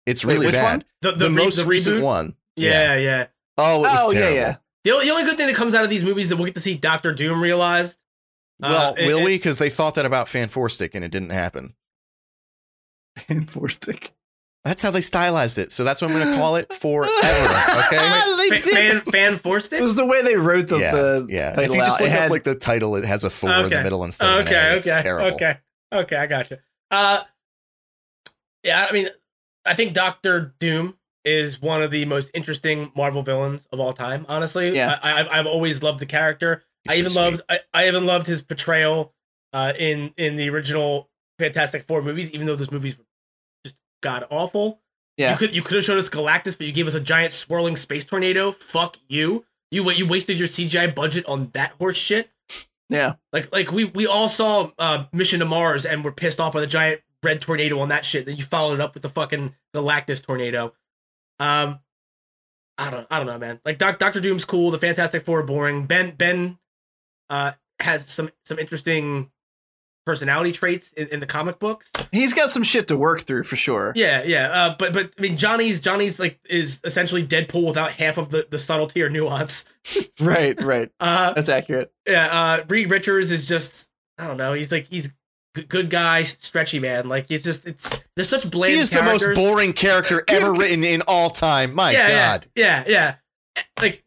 [0.06, 0.62] It's really which bad.
[0.78, 0.84] one?
[1.02, 2.34] The, The, the, re- most the recent one.
[2.56, 3.26] Yeah, yeah.
[3.56, 4.36] Oh, it was oh, yeah, terrible.
[4.36, 4.56] yeah.
[4.84, 6.46] The only, the only good thing that comes out of these movies is that we'll
[6.46, 7.98] get to see Doctor Doom realized.
[8.60, 9.36] Well, Uh, it- will it- we?
[9.36, 11.74] Because they thought that about Fan Four Stick and it didn't happen.
[13.28, 14.12] And four stick.
[14.64, 15.72] That's how they stylized it.
[15.72, 17.08] So that's what I'm going to call it forever.
[17.86, 18.48] Okay.
[18.50, 19.82] they fan fan forced It it.
[19.82, 21.50] was the way they wrote the yeah, the yeah.
[21.50, 22.06] If title you just out.
[22.06, 24.28] It look up had- like the title, it has a four in the middle instead
[24.30, 24.74] of an Okay, A.
[24.76, 25.34] It's okay, terrible.
[25.36, 25.58] okay,
[25.92, 26.16] okay.
[26.16, 26.58] I got you.
[26.90, 27.22] Uh,
[28.68, 29.08] yeah, I mean,
[29.66, 34.24] I think Doctor Doom is one of the most interesting Marvel villains of all time.
[34.28, 34.98] Honestly, Yeah.
[35.02, 36.62] I, I've I've always loved the character.
[36.84, 39.12] He's I even loved I, I even loved his portrayal
[39.52, 43.04] uh, in in the original Fantastic Four movies, even though those movies were
[43.64, 44.80] just god awful.
[45.16, 45.32] Yeah.
[45.32, 47.76] You could you could have showed us Galactus, but you gave us a giant swirling
[47.76, 48.52] space tornado.
[48.52, 49.44] Fuck you.
[49.70, 52.30] You you wasted your CGI budget on that horse shit.
[52.88, 53.14] yeah.
[53.32, 56.60] Like like we we all saw uh, Mission to Mars and were pissed off by
[56.60, 58.26] the giant red tornado on that shit.
[58.26, 60.74] Then you followed it up with the fucking Galactus tornado.
[61.40, 61.80] Um,
[62.76, 63.60] I don't I don't know, man.
[63.64, 64.70] Like Doc, Doctor Doom's cool.
[64.70, 65.86] The Fantastic Four are boring.
[65.86, 66.58] Ben Ben
[67.30, 69.30] uh has some some interesting
[70.06, 71.90] personality traits in, in the comic books.
[72.12, 73.92] He's got some shit to work through for sure.
[73.94, 74.48] Yeah, yeah.
[74.50, 78.46] Uh, but but I mean Johnny's Johnny's like is essentially Deadpool without half of the
[78.48, 79.64] the subtlety or nuance.
[80.20, 80.90] Right, right.
[81.00, 81.92] Uh, That's accurate.
[82.06, 82.26] yeah.
[82.26, 83.88] Uh, Reed Richards is just
[84.18, 84.52] I don't know.
[84.52, 85.10] He's like he's
[85.54, 87.08] good guy, stretchy man.
[87.08, 88.74] Like it's just it's there's such bland.
[88.74, 91.74] He is the most boring character ever written in all time.
[91.74, 92.46] My yeah, God.
[92.54, 93.14] Yeah, yeah,
[93.56, 93.62] yeah.
[93.80, 94.04] Like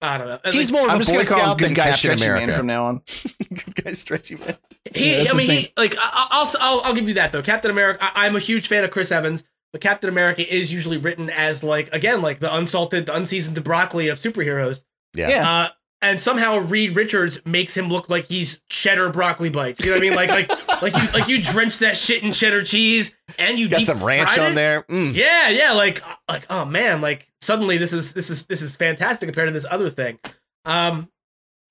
[0.00, 0.38] I don't know.
[0.52, 1.90] He's like, more I'm of a just Boy gonna call him Scout than good guy
[1.90, 3.02] Captain stretchy man from now on.
[3.48, 4.56] good guy, stretchy man.
[4.94, 7.42] He, Yeah, I mean, he like I, I'll, I'll I'll give you that though.
[7.42, 7.98] Captain America.
[8.02, 11.62] I, I'm a huge fan of Chris Evans, but Captain America is usually written as
[11.62, 14.82] like again like the unsalted, the unseasoned broccoli of superheroes.
[15.14, 15.28] Yeah.
[15.28, 15.50] Yeah.
[15.50, 15.68] Uh,
[16.04, 19.80] and somehow Reed Richards makes him look like he's cheddar broccoli bites.
[19.84, 20.14] You know what I mean?
[20.14, 23.82] Like like like you like you drench that shit in cheddar cheese and you Got
[23.82, 24.54] some ranch on it.
[24.54, 24.82] there.
[24.82, 25.14] Mm.
[25.14, 25.72] Yeah, yeah.
[25.72, 29.52] Like like oh man, like suddenly this is this is this is fantastic compared to
[29.52, 30.18] this other thing.
[30.66, 31.08] Um,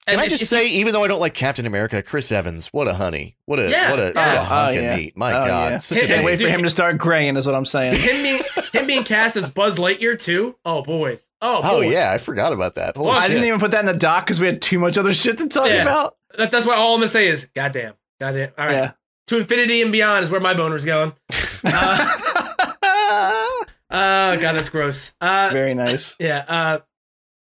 [0.08, 2.68] Can I if- just if say, even though I don't like Captain America, Chris Evans,
[2.74, 3.90] what a honey, what a Yeah.
[3.90, 5.18] what a, what a hunk Oh, of meat.
[5.18, 5.78] My Oh, God, yeah.
[5.78, 7.96] such a Can't wait for him to start graying, is what I'm saying.
[7.96, 8.44] him being
[8.74, 10.56] him being cast as Buzz Lightyear too.
[10.66, 11.30] Oh boys.
[11.42, 11.90] Oh, Oh boy.
[11.90, 12.96] yeah, I forgot about that.
[12.98, 13.32] Holy Well, I shit.
[13.32, 15.48] didn't even put that in the doc because we had too much other shit to
[15.48, 15.84] talk Yeah.
[15.84, 16.16] about.
[16.38, 18.52] That, that's why all I'm gonna say is goddamn, goddamn.
[18.58, 18.92] All right, Yeah.
[19.28, 21.14] to infinity and beyond is where my boner's going.
[21.66, 23.48] Uh,
[23.90, 25.14] uh god, that's gross.
[25.22, 26.16] Uh, Very nice.
[26.20, 26.44] yeah.
[26.48, 26.80] Uh,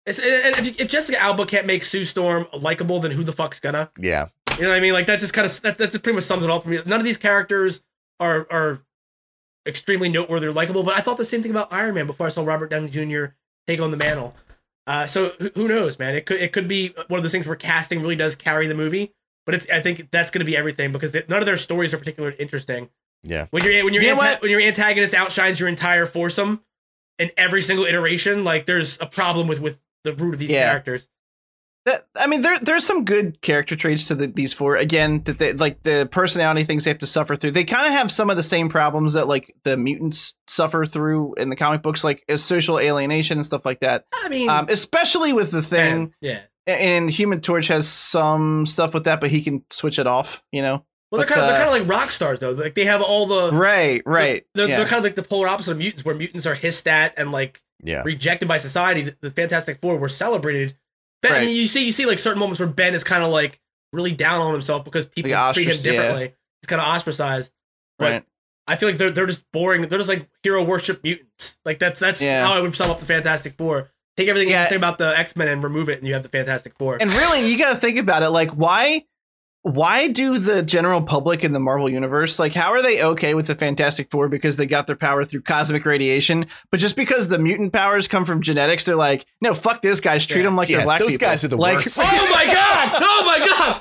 [0.06, 3.60] it's, and if, if Jessica Alba can't make Sue Storm likable, then who the fuck's
[3.60, 3.90] gonna?
[3.98, 4.26] yeah,
[4.56, 4.92] You know what I mean?
[4.92, 6.78] Like that just kind of that, that just pretty much sums it all for me.
[6.84, 7.82] None of these characters
[8.20, 8.80] are are
[9.66, 12.30] extremely noteworthy or likable, but I thought the same thing about Iron Man before I
[12.30, 13.26] saw Robert Downey Jr.
[13.66, 14.34] take on the mantle.
[14.86, 16.14] Uh, so who, who knows, man?
[16.16, 18.74] It could it could be one of those things where casting really does carry the
[18.74, 19.12] movie,
[19.46, 21.94] but it's I think that's going to be everything because they, none of their stories
[21.94, 22.88] are particularly interesting.
[23.22, 23.46] yeah.
[23.52, 26.62] When your when your You know anta- when your antagonist outshines your entire foursome
[27.20, 30.68] in every single iteration, like there's a problem with with the root of these Yeah.
[30.68, 31.08] characters.
[31.84, 34.76] That, I mean, there there's some good character traits to the, these four.
[34.76, 37.50] Again, that they like the personality things they have to suffer through.
[37.50, 41.34] They kind of have some of the same problems that like the mutants suffer through
[41.38, 44.04] in the comic books, like uh, social alienation and stuff like that.
[44.12, 46.40] I mean, Um, especially with the thing, man, yeah.
[46.68, 50.44] and Human Torch has some stuff with that, but he can switch it off.
[50.52, 52.52] You know, Well, they're But, kind of they're uh, kind of like rock stars though.
[52.52, 54.44] Like they have all the right, right.
[54.54, 54.76] They're, yeah.
[54.76, 57.32] they're kind of like the polar opposite of mutants, where mutants are hissed at and
[57.32, 58.02] like Yeah.
[58.04, 59.02] rejected by society.
[59.02, 60.76] The, the Fantastic Four were celebrated.
[61.20, 63.30] Ben, I mean, you see, you see like certain moments where Ben is kind of
[63.30, 63.60] like
[63.92, 65.92] really down on himself because people Like treat him ostrac- yeah.
[65.92, 66.24] differently.
[66.62, 67.52] He's kind of ostracized.
[67.98, 68.24] But right.
[68.66, 69.82] I feel like they're they're just boring.
[69.88, 71.58] They're just like hero worship mutants.
[71.64, 72.44] Like that's that's Yeah.
[72.46, 73.90] how I would sum up the Fantastic Four.
[74.16, 74.62] Take everything Yeah.
[74.62, 76.98] interesting about the X Men and remove it, and you have the Fantastic Four.
[77.00, 78.30] And really, you got to think about it.
[78.30, 79.04] Like, why,
[79.62, 82.52] why do the general public in the Marvel universe like?
[82.52, 85.84] How are they okay with the Fantastic Four because they got their power through cosmic
[85.84, 86.46] radiation?
[86.70, 90.26] But just because the mutant powers come from genetics, they're like, no, fuck this guys.
[90.26, 90.46] Treat Yeah.
[90.46, 91.28] them like Yeah, they're black those people.
[91.28, 91.98] guys are the like, worst.
[92.02, 92.92] oh my god!
[93.00, 93.80] Oh my god!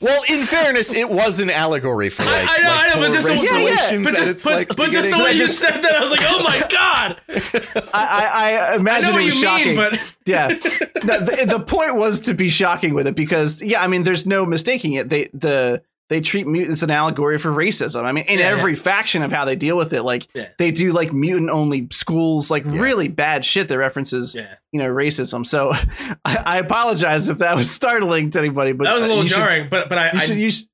[0.00, 3.12] Well, in fairness, it was an allegory for like, I know, like I know, but
[3.12, 5.32] just the- race yeah, yeah, relations, But just, it's but, like but just the way
[5.32, 7.20] you said that, I was like, oh my god!
[7.92, 9.66] I, I, I I imagine know it what was you shocking.
[9.68, 13.82] mean, but yeah no, the, the point was to be shocking with it because yeah
[13.82, 18.04] i mean there's no mistaking it they the they treat mutants an allegory for racism
[18.04, 20.48] i mean in Yeah, every faction of how they deal with it like Yeah.
[20.58, 22.80] they do like mutant only schools like Yeah.
[22.82, 25.70] really bad shit that references yeah, you know racism so
[26.24, 29.22] I, I apologize if that was startling to anybody but that was a uh, little
[29.22, 29.68] you should- jarring.
[29.70, 30.66] but but I, you I should, you should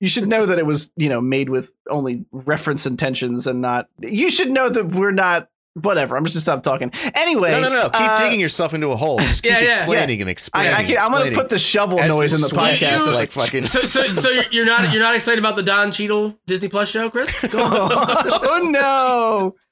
[0.00, 3.88] you should know that it was you know made with only reference intentions and not
[4.00, 6.16] you should know that we're not whatever.
[6.16, 6.90] I'm just gonna stop talking.
[7.14, 7.82] Anyway, No, no, no.
[7.84, 9.18] Keep uh, digging yourself into a hole.
[9.18, 9.68] Just keep Yeah, yeah.
[9.68, 10.72] explaining and explaining.
[10.72, 13.06] I can, I'm gonna put the shovel As noise in the podcast.
[13.06, 13.66] You- like fucking.
[13.66, 16.88] So, so, so you're- you're not you're not excited about the Don Cheadle Disney Plus
[16.90, 17.30] show, Chris?
[17.48, 17.70] Go on.
[17.92, 18.68] oh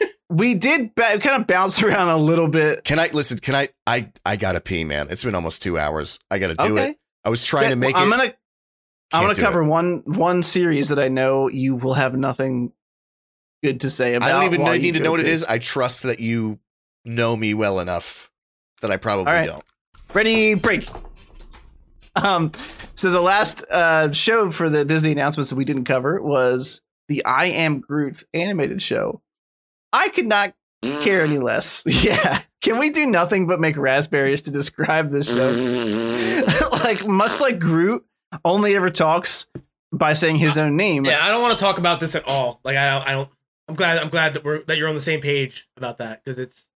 [0.01, 2.85] no, we did ba- kind of bounce around a little bit.
[2.85, 3.39] Can I listen?
[3.39, 3.69] Can I?
[3.87, 5.09] I I gotta pee, man.
[5.11, 6.19] It's been almost two hours.
[6.31, 6.97] I gotta do okay, it.
[7.25, 8.35] I was trying to That- make I'm gonna
[9.13, 9.67] I'm gonna cover it.
[9.67, 12.73] one one series that I know you will have nothing
[13.63, 14.29] good to say about.
[14.29, 15.45] I don't even know, need to know what it is.
[15.45, 16.59] I trust that you
[17.05, 18.31] know me well enough
[18.81, 19.47] that I probably All right.
[19.47, 19.65] don't.
[20.15, 20.89] Ready, break.
[22.17, 22.53] Um,
[22.95, 27.25] so the last uh show for the Disney announcements that we didn't cover was the
[27.25, 29.23] I Am Groot animated show.
[29.93, 31.83] I could not care any less.
[32.03, 32.41] Yeah.
[32.61, 36.69] Can we do nothing but make raspberries to describe this show?
[36.85, 38.07] like much like Groot
[38.45, 39.49] only ever talks
[39.93, 41.05] by saying his own name.
[41.05, 42.61] Yeah, I don't want to talk about this at all.
[42.63, 43.29] Like I don't I don't
[43.73, 46.39] I'm glad I'm glad that we're that you're on the same page about that because
[46.39, 46.69] it's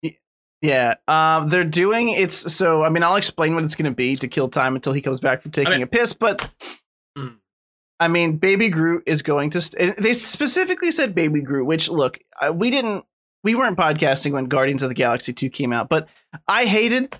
[0.62, 2.82] Yeah, um, they're doing it's so.
[2.82, 5.20] I mean, I'll explain what it's going to be to kill time until he comes
[5.20, 6.14] back from taking mean- a piss.
[6.14, 6.50] But
[7.18, 7.36] Mm.
[8.00, 9.60] I mean, Baby Groot is going to.
[9.60, 12.18] St- they specifically said Baby Groot, which look,
[12.54, 13.04] we didn't,
[13.44, 16.08] we weren't podcasting when Guardians of the Galaxy two came out, but
[16.48, 17.14] I hated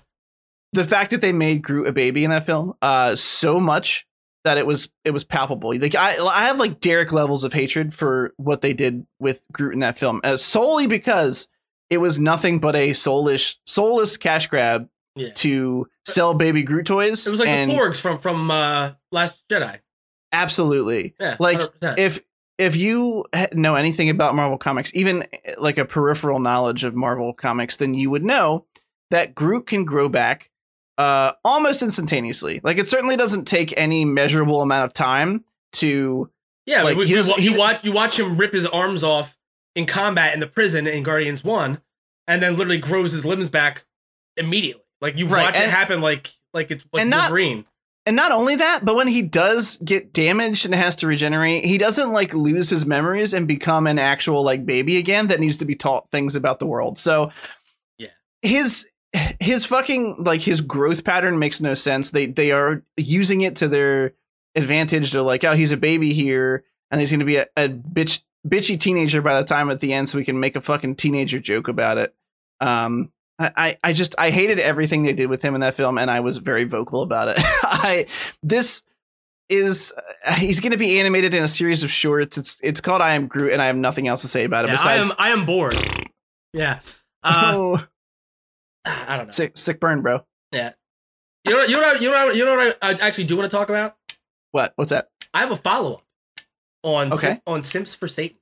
[0.73, 4.06] the fact that they made Groot a baby in that film uh, so much
[4.47, 5.77] that it was it was palpable.
[5.77, 9.73] Like I, I have like Derek levels of hatred for what they did with Groot
[9.73, 11.49] in that film, uh, solely because
[11.89, 14.87] it was nothing but a soulish, soulless cash grab
[15.17, 15.31] yeah.
[15.35, 17.27] to sell baby Groot toys.
[17.27, 19.79] It was like and the Porgs from from uh Last Jedi.
[20.31, 21.13] absolutely.
[21.19, 21.97] Yeah, Like, 100%.
[21.97, 22.21] If
[22.57, 25.25] if you know anything about Marvel comics, even
[25.57, 28.65] like a peripheral knowledge of Marvel comics, then you would know
[29.11, 30.49] that Groot can grow back
[30.97, 32.59] uh almost instantaneously.
[32.63, 35.43] Like it certainly doesn't take any measurable amount of time
[35.73, 36.29] to
[36.65, 39.37] yeah, like, like, he you, doesn't- you watch you watch him rip his arms off
[39.75, 41.81] in combat in the prison in Guardians One,
[42.27, 43.85] and then literally grows his limbs back
[44.35, 44.83] immediately.
[45.01, 47.65] Like you Right, watch it happen like like it's like and not- Wolverine.
[48.05, 51.77] And not only that, but when he does get damaged and has to regenerate, he
[51.77, 55.65] doesn't like lose his memories and become an actual like baby again that needs to
[55.65, 56.97] be taught things about the world.
[56.97, 57.31] So
[57.97, 58.07] Yeah.
[58.41, 58.87] His
[59.39, 62.11] his fucking like his growth pattern makes no sense.
[62.11, 64.13] They they are using it to their
[64.55, 65.11] advantage.
[65.11, 68.79] They're like, oh, he's a baby here, and he's gonna be a, a bitch bitchy
[68.79, 71.67] teenager by the time at the end, so we can make a fucking teenager joke
[71.67, 72.15] about it.
[72.59, 75.97] Um I, I I just I hated everything they did with him in that film,
[75.97, 77.35] and I was very vocal about it.
[77.63, 78.07] I
[78.41, 78.83] this
[79.49, 79.93] is
[80.25, 82.37] uh, he's going to be animated in a series of shorts.
[82.37, 84.69] It's it's called I Am Groot, and I have nothing else to say about it
[84.69, 85.09] Yeah, I besides.
[85.11, 85.77] am I am bored.
[86.53, 86.79] Yeah.
[87.23, 87.85] Uh, oh,
[88.87, 89.31] I don't know.
[89.31, 90.25] sick sick burn, bro.
[90.51, 90.73] Yeah.
[91.45, 93.49] You know you know you know what, you know what I, I actually do want
[93.49, 93.95] to talk about?
[94.51, 94.73] What?
[94.75, 95.09] What's that?
[95.33, 96.03] I have a follow up
[96.83, 97.27] on Okay.
[97.27, 98.37] Sim- on Simps for Satan.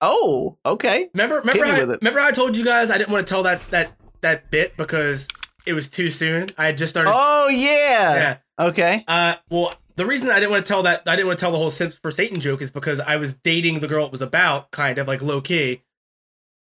[0.00, 1.10] Oh, okay.
[1.14, 3.44] Remember, remember, me how, remember how I told you guys I didn't want to tell
[3.44, 5.28] that that that bit because
[5.64, 6.48] it was too soon.
[6.58, 7.12] I had just started.
[7.14, 8.14] Oh yeah.
[8.14, 8.36] yeah.
[8.58, 9.04] Okay.
[9.06, 11.52] Uh, well, the reason I didn't want to tell that I didn't want to tell
[11.52, 14.22] the whole Simps for Satan joke is because I was dating the girl it was
[14.22, 15.82] about, kind of like low key.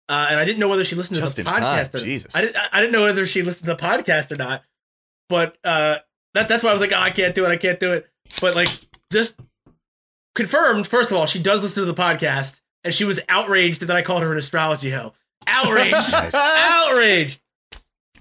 [0.07, 1.95] Uh, and I didn't know whether she listened Just to the time, podcast.
[1.95, 2.36] or, Jesus.
[2.36, 2.57] I didn't.
[2.72, 4.64] I didn't know whether she listened to the podcast or not.
[5.30, 5.98] But uh,
[6.36, 7.49] that that's why I was like, oh, I can't do it.
[7.49, 8.07] I can't do it.
[8.40, 8.69] But like,
[9.11, 9.36] just
[10.36, 10.88] confirmed.
[10.88, 14.02] First of all, she does listen to the podcast, and she was outraged that I
[14.03, 15.14] called her an astrology hoe.
[15.48, 15.94] Outraged.
[16.11, 16.36] Nice.
[16.36, 17.40] outraged.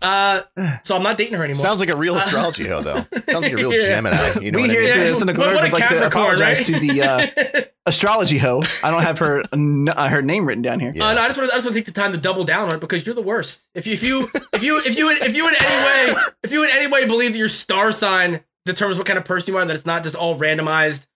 [0.05, 0.43] Uh,
[0.85, 1.63] so I'm not dating her anymore.
[1.63, 3.05] Sounds like a real astrology hoe, though.
[3.29, 3.81] Sounds like a real Yeah.
[3.81, 4.17] Gemini.
[4.41, 4.99] You know We what hear I mean?
[4.99, 6.67] this, and the What- Lord what would like to apologize right?
[6.67, 8.63] to the uh, astrology hoe.
[8.83, 10.93] I don't have her uh, her name written down here.
[10.95, 11.07] Yeah.
[11.09, 12.45] Uh, no, I just want to I just want to take the time to double
[12.45, 13.63] down on it because you're the worst.
[13.75, 16.65] If you if you if you if you if you in any way if you
[16.65, 19.61] in any way believe that your star sign determines what kind of person you are
[19.63, 21.07] and that it's not just all randomized,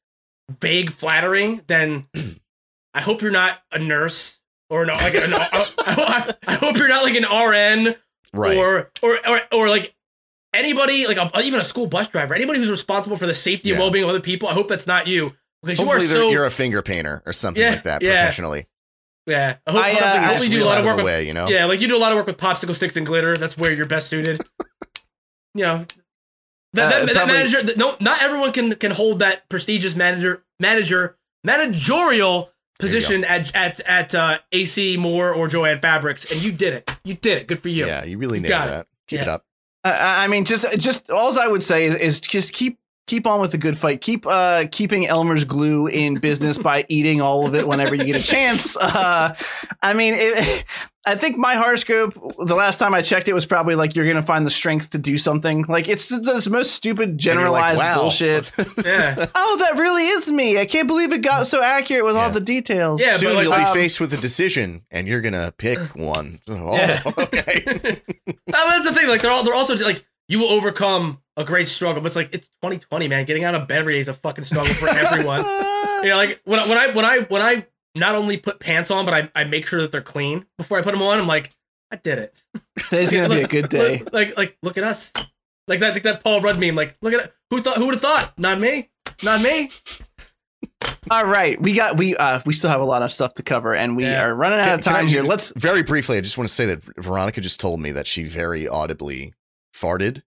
[0.61, 2.07] vague flattering, then
[2.95, 4.39] I hope you're not a nurse
[4.71, 5.49] or no like an, I,
[5.79, 7.95] I, I hope you're not like an RN
[8.33, 8.57] Right.
[8.59, 9.95] or, or or or like
[10.55, 13.79] anybody like a, even a school bus driver, anybody who's responsible for the safety and
[13.79, 13.83] Yeah.
[13.85, 14.49] well being of other people.
[14.49, 15.33] I hope that's not you
[15.63, 18.03] because Hopefully, you are they're- so you're a finger painter or something Yeah, like that
[18.03, 18.21] yeah.
[18.21, 18.67] professionally.
[19.27, 19.57] yeah.
[19.67, 20.07] I hope I, uh, something.
[20.07, 21.35] I hopefully Just you do a wheel lot out of work the with way, you
[21.35, 21.49] know.
[21.49, 23.37] Yeah, like you do a lot of work with popsicle sticks and glitter.
[23.37, 24.41] That's where you're best suited.
[25.55, 25.87] you know,
[26.75, 27.63] that, Uh, that, that probably- manager.
[27.63, 33.81] that- No, not everyone can can hold that prestigious manager manager managerial position at at
[33.81, 36.91] at uh, AC Moore or Jo-Ann Fabrics, and you did it.
[37.05, 37.47] You did it.
[37.47, 37.87] Good for you.
[37.87, 38.71] Yeah, you really You nailed got it.
[38.73, 38.87] that.
[39.09, 39.45] Keep it up.
[39.85, 42.79] Uh, I mean, just just all I would say is, is just keep
[43.09, 44.01] keep on with the good fight.
[44.01, 48.17] Keep uh keeping Elmer's glue in business by eating all of it whenever you get
[48.17, 48.77] a chance.
[48.77, 49.35] Uh,
[49.83, 50.65] I mean, it,
[51.07, 52.13] I think my horoscope.
[52.39, 54.99] The last time I checked, it was probably like you're gonna find the strength to
[54.99, 55.65] do something.
[55.67, 57.99] Like it's the, the most stupid And you're like, generalized wow.
[58.01, 58.53] bullshit.
[58.85, 59.27] Yeah.
[59.35, 60.61] oh, that really is me.
[60.61, 63.01] I can't believe it got so accurate with all the details.
[63.01, 65.79] Yeah, Soon but like, you'll be um, faced with a decision, and you're gonna pick
[65.97, 66.41] one.
[66.49, 67.01] Oh, Yeah.
[67.07, 67.63] okay.
[67.67, 69.09] I mean, that's the thing.
[69.09, 72.31] Like they're all they're also like you will overcome a great struggle, but it's like
[72.33, 73.25] it's 2020, man.
[73.25, 75.45] Getting out of bed every day is a fucking struggle for everyone.
[76.01, 78.89] You know, like when I- when I when I when I not only put pants
[78.93, 81.19] on, but I, I make sure that they're clean before I put them on.
[81.19, 81.51] I'm like,
[81.91, 82.37] I did it.
[82.89, 83.99] Today's gonna be a good day.
[83.99, 85.13] Look, like like look at us.
[85.67, 86.77] Like that like that Paul Rudd meme.
[86.77, 87.33] Like look at.
[87.51, 87.79] Who thought?
[87.79, 88.33] Who would have thought?
[88.39, 88.91] Not me.
[89.25, 89.71] Not me.
[91.11, 93.75] All right, we got we uh we still have a lot of stuff to cover,
[93.75, 94.25] and we Yeah.
[94.25, 95.23] are running out Can- of can I time here.
[95.25, 96.17] Let's very briefly.
[96.19, 99.33] I just want to say that Veronica just told me that she very audibly
[99.81, 100.23] farted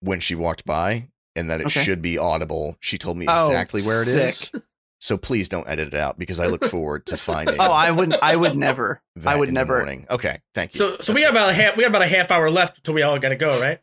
[0.00, 1.82] when she walked by, and that it Okay.
[1.82, 2.76] should be audible.
[2.80, 4.36] She told me Oh, exactly where it is.
[4.38, 4.62] sick.
[5.00, 7.54] So please don't edit it out because I look forward to finding.
[7.54, 7.60] It.
[7.60, 8.20] Oh, I wouldn't.
[8.22, 9.00] I would never.
[9.26, 9.76] I would never.
[9.76, 10.06] morning.
[10.10, 10.78] Okay, thank you.
[10.78, 12.94] So so we That's about a half we have about a half hour left until
[12.94, 13.80] we all gotta go, right?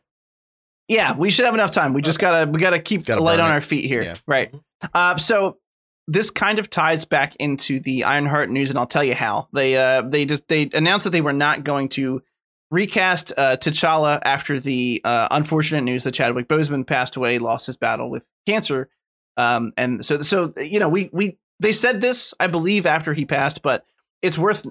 [0.88, 1.94] Yeah, we should have enough time.
[1.94, 3.54] We just gotta we gotta keep Gotta the light on it.
[3.54, 4.02] our feet here.
[4.02, 4.16] Yeah.
[4.26, 4.54] Right.
[4.94, 5.58] Uh, so
[6.06, 9.48] this kind of ties back into the Ironheart news, and I'll tell you how.
[9.52, 12.22] They uh they just they announced that they were not going to
[12.70, 17.76] recast uh, T'Challa after the uh, unfortunate news that Chadwick Boseman passed away, lost his
[17.76, 18.88] battle with cancer.
[19.36, 23.24] Um, and so so you know we we they said this I believe after he
[23.24, 23.84] passed, but
[24.22, 24.66] it's worth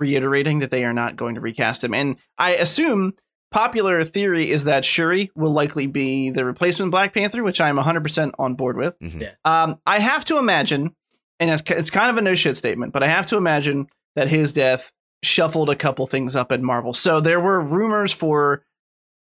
[0.00, 1.94] reiterating that they are not going to recast him.
[1.94, 3.14] And I assume
[3.50, 8.32] popular theory is that Shuri will likely be the replacement Black Panther, which I'm 100%
[8.38, 8.98] on board with.
[9.00, 9.20] Mhm.
[9.22, 9.30] Yeah.
[9.44, 10.94] Um, I have to imagine,
[11.40, 13.86] and it's, it's kind of a no shit statement, but I have to imagine
[14.16, 14.92] that his death
[15.22, 16.92] shuffled a couple things up at Marvel.
[16.94, 18.64] So there were rumors for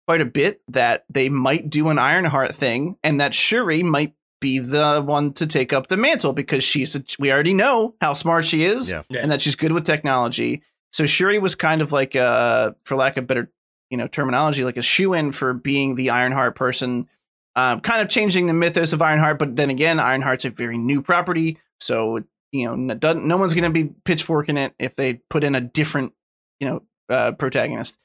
[0.07, 4.59] quite a bit that they might do an Ironheart thing, and that Shuri might be
[4.59, 8.45] the one to take up the mantle because she's a, we already know how smart
[8.45, 9.03] she is Yeah.
[9.09, 9.21] Yeah.
[9.21, 10.61] and that she's good with technology.
[10.91, 13.49] So Shuri was kind of like a, for lack of better,
[13.89, 17.07] you know, terminology, like a shoe in for being the Ironheart person,
[17.55, 19.39] um, kind of changing the mythos of Ironheart.
[19.39, 23.53] But then again, Ironheart's a very new property, so you know, n- doesn't, no one's
[23.53, 26.13] going to be pitchforking it if they put in a different,
[26.59, 27.97] you know, uh, protagonist.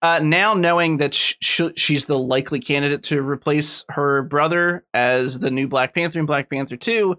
[0.00, 5.40] Uh, now knowing that sh- sh- she's the likely candidate to replace her brother as
[5.40, 7.16] the new Black Panther in Black Panther Two,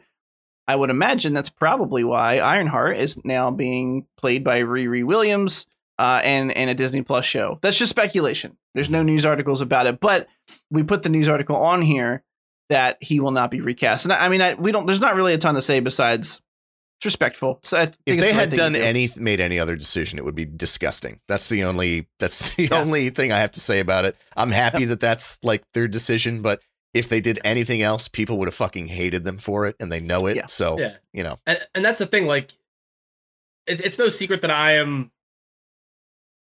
[0.65, 5.65] I would imagine that's probably why Ironheart is now being played by Riri Williams
[5.97, 7.59] uh, and and a Disney Plus show.
[7.61, 8.55] That's just speculation.
[8.75, 10.27] There's no news articles about it, but
[10.71, 12.23] we put the news article on here
[12.69, 14.05] that he will not be recast.
[14.05, 14.85] And I, I mean, I, we don't.
[14.85, 16.39] There's not really a ton to say besides
[16.99, 17.59] it's respectful.
[17.63, 18.79] So I think If they had thing done do.
[18.81, 21.21] any made any other decision, it would be disgusting.
[21.27, 22.81] That's the only that's the Yeah.
[22.81, 24.17] only thing I have to say about it.
[24.35, 26.61] I'm happy that that's like their decision, but
[26.93, 29.99] if they did anything else, people would have fucking hated them for it, and they
[30.01, 30.35] know it.
[30.35, 30.47] Yeah.
[30.47, 30.97] So Yeah.
[31.13, 32.51] you know, and, and that's the thing like
[33.65, 35.11] it, it's no secret that i am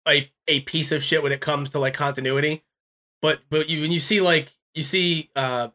[0.07, 2.63] a a piece of shit when it comes to like continuity
[3.21, 5.69] but but you when you see like you see uh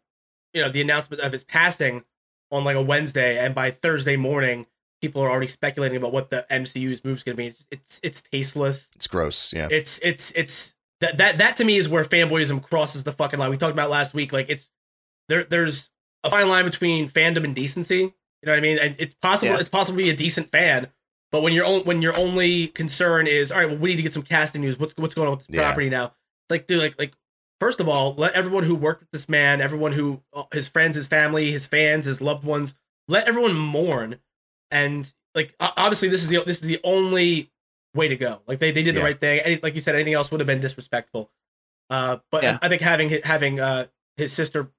[0.54, 2.04] you know the announcement of his passing
[2.52, 4.66] on like a wednesday and by thursday morning
[5.00, 8.22] people are already speculating about what the mcu's move's going to be it's, it's it's
[8.22, 9.52] tasteless it's gross.
[9.52, 13.38] Yeah, it's it's it's that that that to me is where fanboyism crosses the fucking
[13.38, 13.50] line.
[13.50, 14.32] We talked about last week.
[14.32, 14.68] Like it's
[15.28, 15.44] there.
[15.44, 15.90] There's
[16.24, 17.96] a fine line between fandom and decency.
[18.42, 18.78] You know what I mean?
[18.78, 19.54] And it's possible.
[19.54, 19.60] Yeah.
[19.60, 20.88] It's possible to be a decent fan,
[21.32, 24.02] but when your own when your only concern is all right, well, we need to
[24.02, 24.78] get some casting news.
[24.78, 25.62] What's what's going on with this Yeah.
[25.62, 26.04] property now?
[26.06, 27.12] It's like, dude, like like
[27.60, 30.96] first of all, let everyone who worked with this man, everyone who uh, his friends,
[30.96, 32.74] his family, his fans, his loved ones,
[33.08, 34.18] let everyone mourn.
[34.70, 37.50] And like obviously, this is the this is the only
[37.94, 38.42] way to go.
[38.46, 39.06] Like they, they did the Yeah.
[39.06, 39.40] right thing.
[39.40, 41.30] Any, like you said, anything else would have been disrespectful.
[41.88, 42.58] Uh, but Yeah.
[42.62, 43.86] I think having having uh
[44.16, 44.70] his sister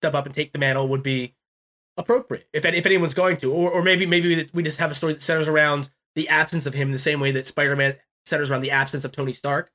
[0.00, 1.34] step up and take the mantle would be
[1.96, 5.12] appropriate if if anyone's going to, or or maybe maybe we just have a story
[5.14, 7.96] that centers around the absence of him in the same way that Spider Man
[8.26, 9.70] centers around the absence of Tony Stark.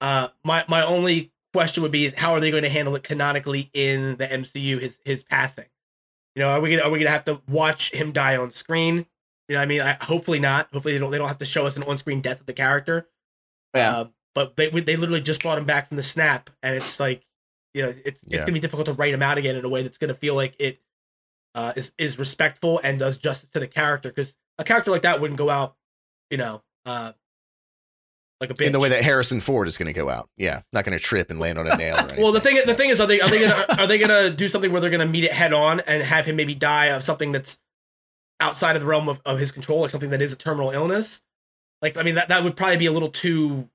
[0.00, 3.02] Uh, my my only question would be is how are they going to handle it
[3.02, 4.80] canonically in the MCU?
[4.80, 5.66] His his passing.
[6.40, 9.04] You know, are we gonna are we gonna have to watch him die on screen?
[9.46, 10.70] You know, I mean, I, hopefully not.
[10.72, 12.54] Hopefully they don't they don't have to show us an on screen death of the
[12.54, 13.10] character.
[13.74, 13.94] Yeah.
[13.94, 14.04] Uh,
[14.34, 17.26] but they they literally just brought him back from the snap, and it's like,
[17.74, 19.82] you know, it's it's gonna be difficult to write him out again in a way
[19.82, 20.80] that's gonna feel like it
[21.54, 24.08] uh, is is respectful and does justice to the character.
[24.08, 25.76] Because a character like that wouldn't go out,
[26.30, 27.12] you know, uh,
[28.40, 28.66] like a bitch.
[28.66, 30.28] in the way that Harrison Ford is going to go out.
[30.36, 31.96] Yeah, not going to trip and land on a nail.
[31.96, 32.08] Or.
[32.18, 34.48] Well, the thing the thing is, are they are they gonna are they gonna do
[34.48, 37.32] something where they're gonna meet it head on and have him maybe die of something
[37.32, 37.58] that's
[38.40, 41.20] outside of the realm of, of his control, like something that is a terminal illness?
[41.82, 43.68] Like, I mean, that that would probably be a little too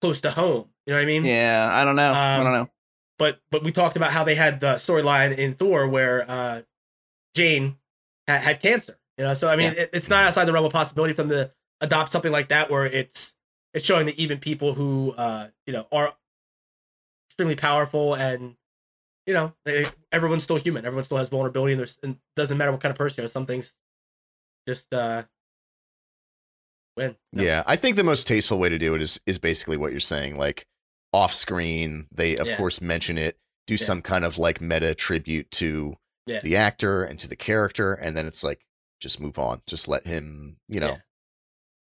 [0.00, 0.68] close to home.
[0.86, 1.24] You know what I mean?
[1.24, 2.10] yeah, I don't know.
[2.12, 2.70] I Um, don't know.
[3.18, 6.62] but but we talked about how they had the storyline in Thor where uh,
[7.36, 7.76] Jane
[8.26, 8.98] had, had cancer.
[9.18, 11.30] You know, so I mean, it, it's not outside the realm of possibility for them
[11.30, 13.34] to adopt something like that where it's
[13.74, 16.14] it's showing that even people who uh you know are
[17.30, 18.56] extremely powerful and
[19.26, 20.84] you know they, everyone's still human.
[20.84, 23.28] Everyone still has vulnerability, and there's and doesn't matter what kind of person you are.
[23.28, 23.74] Some things
[24.66, 25.24] just uh
[26.96, 27.16] win.
[27.32, 27.42] No.
[27.42, 30.00] Yeah, I think the most tasteful way to do it is is basically what you're
[30.00, 30.36] saying.
[30.36, 30.66] Like
[31.12, 32.56] off screen, they of Yeah.
[32.56, 33.78] course mention it, do Yeah.
[33.84, 36.40] some kind of like meta tribute to Yeah.
[36.42, 38.64] the actor and to the character, and then it's like
[39.00, 40.98] just move on, just let him, you know.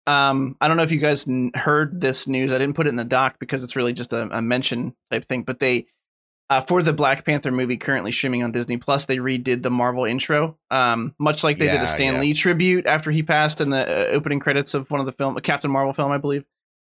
[0.10, 2.52] Um, I don't know if you guys n- heard this news.
[2.52, 5.26] I didn't put it in the doc because it's really just a, a mention type
[5.26, 5.44] thing.
[5.44, 5.86] But they,
[6.50, 10.06] uh, for the Black Panther movie currently streaming on Disney Plus, they redid the Marvel
[10.06, 10.58] intro.
[10.72, 12.22] Um, much like they did Yeah, a Stan yeah.
[12.22, 15.38] Lee tribute after he passed in the uh, opening credits of one of the film,
[15.38, 16.44] a Captain Marvel film, I believe.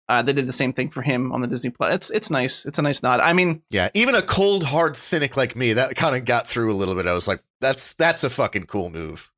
[0.10, 1.94] Uh, they did the same thing for him on the Disney Plus.
[1.96, 2.66] It's it's nice.
[2.66, 3.22] It's a nice nod.
[3.22, 6.74] I mean, Yeah, even a cold hard cynic like me, that kind of got through
[6.74, 7.08] a little bit.
[7.08, 9.32] I was like, that's that's a fucking cool move.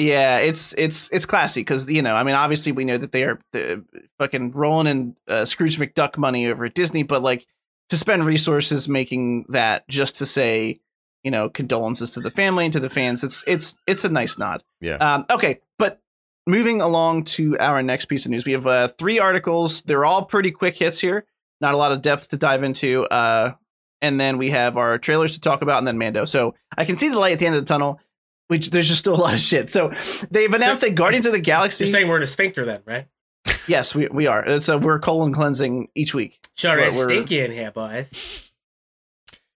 [0.00, 3.24] Yeah, it's it's it's classy because you know, I mean, obviously we know that they
[3.24, 3.76] are uh,
[4.18, 7.46] fucking rolling in uh, Scrooge McDuck money over at Disney, but like
[7.90, 10.80] to spend resources making that just to say,
[11.22, 14.38] you know, condolences to the family and to the fans, it's it's it's a nice
[14.38, 14.64] nod.
[14.80, 14.94] Yeah.
[14.94, 16.00] Um, okay, but
[16.46, 19.82] moving along to our next piece of news, we have uh, three articles.
[19.82, 21.26] They're all pretty quick hits here,
[21.60, 23.04] not a lot of depth to dive into.
[23.04, 23.52] Uh,
[24.00, 26.24] and then we have our trailers to talk about, and then Mando.
[26.24, 28.00] So I can see the light at the end of the tunnel.
[28.50, 29.70] Which there's just still a lot of shit.
[29.70, 29.92] So
[30.28, 31.84] they've announced that Guardians of the Galaxy.
[31.84, 33.06] You're saying we're in a sphincter then, right?
[33.68, 34.58] yes, we, we are.
[34.58, 36.40] So we're colon cleansing each week.
[36.56, 38.50] Sure, it's stinky in here, boys.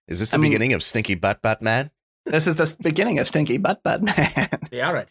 [0.07, 1.91] Is this the I mean- beginning of Stinky Butt Butt Man?
[2.25, 4.49] This is the beginning of Stinky Butt Butt Man.
[4.71, 5.09] Yeah, all right.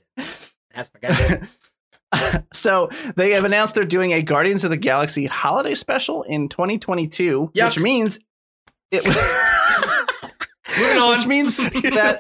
[0.74, 2.43] That's my guy.
[2.55, 7.51] so they have announced they're doing a Guardians of the Galaxy holiday special in 2022,
[7.55, 8.19] which means
[8.90, 9.05] it.
[10.79, 11.11] Moving on.
[11.17, 12.19] Which means that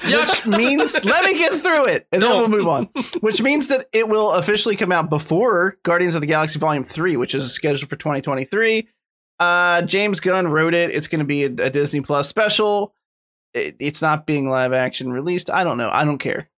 [0.00, 0.46] Yuck.
[0.46, 2.84] which means let me get through it and then we'll move on.
[3.20, 7.16] Which means that it will officially come out before guardians of the galaxy volume 3
[7.16, 8.88] which is scheduled for 2023
[9.40, 10.90] uh james gunn wrote it.
[10.90, 12.94] It's going to be a, a disney plus special.
[13.54, 15.50] It, it's not being live action released.
[15.50, 15.90] I don't know.
[15.90, 16.48] I don't care.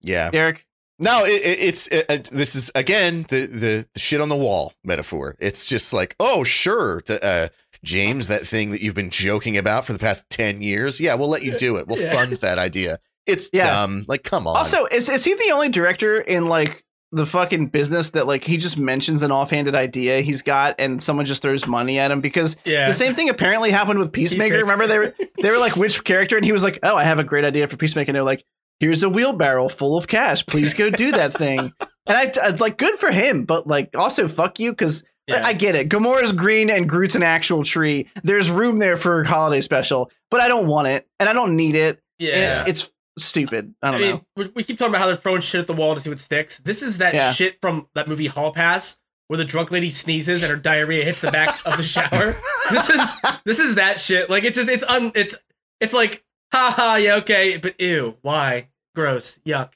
[0.00, 0.30] Yeah.
[0.30, 0.64] derek?
[1.00, 4.36] No, it, it, it's it, it- this is again the, the the shit on the
[4.36, 5.36] wall metaphor.
[5.38, 7.48] It's just like, oh sure, the, uh,
[7.84, 11.00] James, that thing that you've been joking about for the past ten years.
[11.00, 11.86] Yeah, we'll let you do it.
[11.86, 12.12] We'll Yeah.
[12.12, 12.98] fund that idea.
[13.26, 13.66] It's Yeah.
[13.66, 14.04] dumb.
[14.08, 14.56] Like, come on.
[14.56, 18.56] also is, is he the only director in like the fucking business that like he
[18.58, 22.56] just mentions an offhanded idea he's got and someone just throws money at him because
[22.66, 22.86] Yeah.
[22.88, 24.56] The same thing apparently happened with Peacemaker.
[24.56, 24.62] Peacemaker.
[24.64, 27.18] Remember they were they were like which character, and he was like, "Oh, I have
[27.18, 28.44] a great idea for Peacemaker." And they're like,
[28.80, 30.44] "Here's a wheelbarrow full of cash.
[30.46, 31.72] Please go do that thing."
[32.06, 35.44] And I, I like good for him, but like also fuck you because Yeah.
[35.46, 35.88] I get it.
[35.88, 38.08] Gamora's green and Groot's an actual tree.
[38.22, 41.54] There's room there for a holiday special, but I don't want it and I don't
[41.56, 42.02] need it.
[42.18, 42.60] yeah.
[42.60, 43.74] And it's stupid.
[43.82, 44.24] I I don't mean, know.
[44.36, 46.20] we, we keep talking about how they're throwing shit at the wall to see what
[46.20, 46.58] sticks.
[46.58, 47.32] This is that Yeah.
[47.32, 48.96] shit from that movie Hall Pass,
[49.26, 52.34] where the drunk lady sneezes and her diarrhea hits the back of the shower.
[52.70, 53.00] This is
[53.46, 54.28] this is that shit.
[54.28, 55.34] Like it's just it's un it's
[55.80, 56.22] it's like
[56.52, 59.70] ha ha yeah okay, but ew why gross yuck.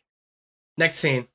[0.76, 1.26] Next scene.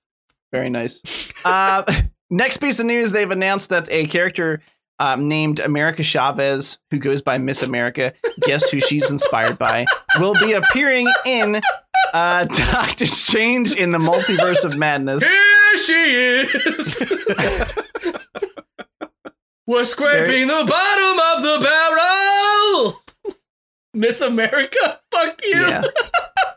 [0.51, 1.01] Very nice.
[1.43, 1.83] Uh,
[2.29, 4.61] next piece of news: They've announced that a character
[4.99, 9.85] um, named America Chavez, who goes by Miss America, guess who she's inspired by,
[10.19, 11.61] will be appearing in
[12.13, 15.23] uh, Doctor Strange in the Multiverse of Madness.
[15.23, 17.13] Here she is.
[19.67, 23.03] We're scraping the bottom of the barrel.
[23.93, 25.59] Miss America, fuck you.
[25.59, 25.83] Yeah,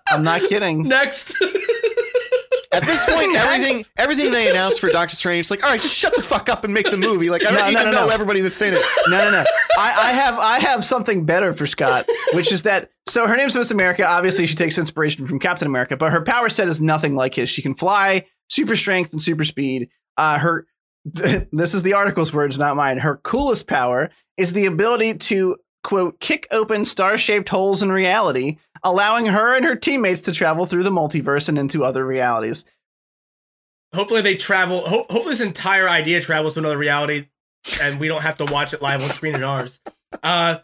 [0.08, 0.82] I'm not kidding.
[0.88, 1.34] Next.
[2.72, 5.94] At this point, everything everything they announced for Doctor Strange, it's like, all right, just
[5.94, 7.28] shut the fuck up and make the movie.
[7.30, 8.12] Like, I don't No, no, to no, know no.
[8.12, 8.82] everybody that's in it.
[9.08, 9.44] No, no, no.
[9.78, 13.56] I, I have I have something better for Scott, which is that so her name's
[13.56, 14.06] Miss America.
[14.06, 17.48] Obviously, she takes inspiration from Captain America, but her power set is nothing like his.
[17.48, 19.88] She can fly, super strength, and super speed.
[20.16, 20.66] Uh, her
[21.04, 22.98] this is the article's words, not mine.
[22.98, 29.26] Her coolest power is the ability to quote kick open star-shaped holes in reality, allowing
[29.26, 32.64] her and her teammates to travel through the multiverse and into other realities.
[33.94, 34.80] hopefully they travel.
[34.82, 37.26] Ho- hopefully this entire idea travels to another reality,
[37.80, 39.80] and we don't have to watch it live on screen in ours.
[40.22, 40.58] Uh,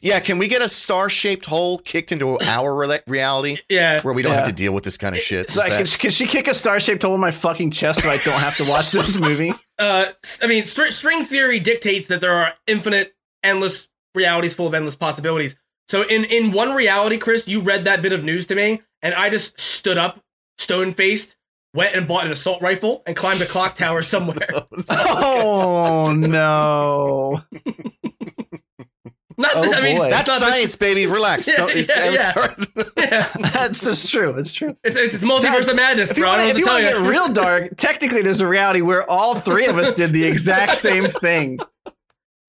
[0.00, 4.00] Yeah, can we get a star shaped hole kicked into our re- reality yeah.
[4.02, 4.38] where we don't Yeah.
[4.38, 5.46] have to deal with this kind of shit?
[5.46, 8.02] It's like, Is can, she- can she kick a star-shaped hole in my fucking chest
[8.02, 9.52] so I don't have to watch this movie?
[9.78, 14.68] Uh, s- I mean, str- string theory dictates that there are infinite, endless realities full
[14.68, 15.56] of endless possibilities.
[15.92, 19.12] So in in one reality, Chris, you read that bit of news to me, and
[19.12, 20.20] I just stood up,
[20.56, 21.36] stone faced,
[21.74, 24.48] went and bought an assault rifle and climbed a clock tower somewhere.
[24.88, 27.42] Oh no.
[29.44, 30.08] Oh, I mean, boy.
[30.08, 31.04] That's not the- science, baby.
[31.04, 31.46] Relax.
[31.46, 32.54] Yeah, Don't, it's, yeah, yeah.
[32.96, 33.28] Yeah.
[33.52, 34.30] That's just true.
[34.38, 34.74] It's true.
[34.84, 37.10] It's, it's, it's multiverse of madness, If you want to know what to tell get
[37.10, 41.08] real dark, technically there's a reality where all three of us did the exact same
[41.08, 41.58] thing.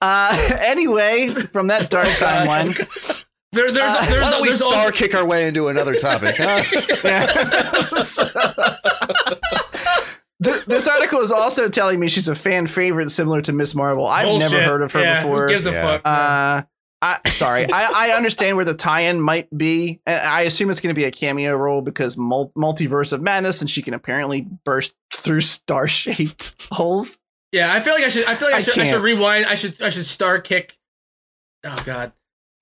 [0.02, 3.23] Uh, anyway, from that dark timeline,
[3.54, 5.96] There, there's, Uh, there's, Why don't we there's star also, kick our way into another
[5.96, 6.36] topic?
[6.38, 6.64] huh?
[10.68, 14.06] This article is also telling me she's a fan favorite, similar to Miss Marvel.
[14.08, 15.44] I've never heard of her yeah, before.
[15.44, 15.82] Who gives a Yeah.
[15.84, 16.02] fuck?
[16.04, 16.64] Uh,
[17.02, 17.66] I sorry.
[17.72, 20.02] I, I understand where the tie-in might be.
[20.06, 23.70] I assume it's going to be a cameo role because mul- multiverse of madness, and
[23.70, 27.20] she can apparently burst through star-shaped holes.
[27.54, 28.26] yeah, I feel like I should.
[28.26, 28.80] I feel like I, I should.
[28.80, 29.46] I should rewind.
[29.46, 29.82] I should.
[29.82, 30.78] I should star kick.
[31.64, 32.12] Oh God.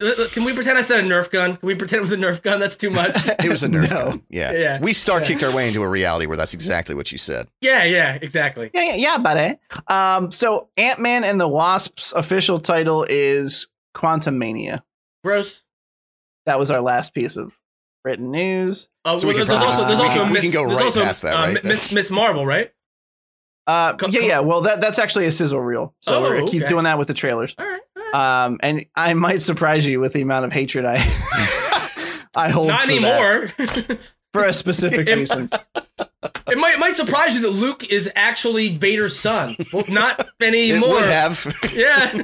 [0.01, 1.57] Uh, uh, Can we pretend I said a Nerf gun?
[1.57, 2.59] Can we pretend it was a Nerf gun?
[2.59, 3.15] That's too much.
[3.43, 3.97] It was a Nerf No.
[4.11, 4.23] gun.
[4.29, 4.51] Yeah.
[4.53, 4.79] Yeah.
[4.81, 7.47] We star kicked our way into a reality where that's exactly what you said.
[7.61, 8.71] yeah, yeah, exactly.
[8.73, 9.57] Yeah, yeah, yeah, buddy.
[9.87, 14.81] Um, so Ant Man and the Wasp's official title is Quantumania.
[15.23, 15.63] Gross.
[16.47, 17.57] That was our last piece of
[18.03, 18.89] written news.
[19.05, 20.65] Oh, So we well, can there's also probably- there's we also can- we can go
[20.67, 21.63] there's right also, past that, uh, right?
[21.63, 22.71] Miss Miss Marvel, right?
[23.67, 24.39] Uh, yeah, yeah.
[24.39, 25.93] Well, that that's actually a sizzle reel.
[26.01, 26.69] So Oh, we're gonna keep okay.
[26.69, 27.53] doing that with the trailers.
[27.59, 27.79] All right.
[28.13, 30.95] Um, and I might surprise you with the amount of hatred I
[32.35, 33.97] I hold Not for that, anymore.
[34.33, 35.49] for a specific It- reason.
[36.47, 39.55] it might it might surprise you that Luke is actually Vader's son.
[39.73, 40.89] Well, not It anymore.
[40.89, 41.45] would have.
[41.73, 42.23] Yeah.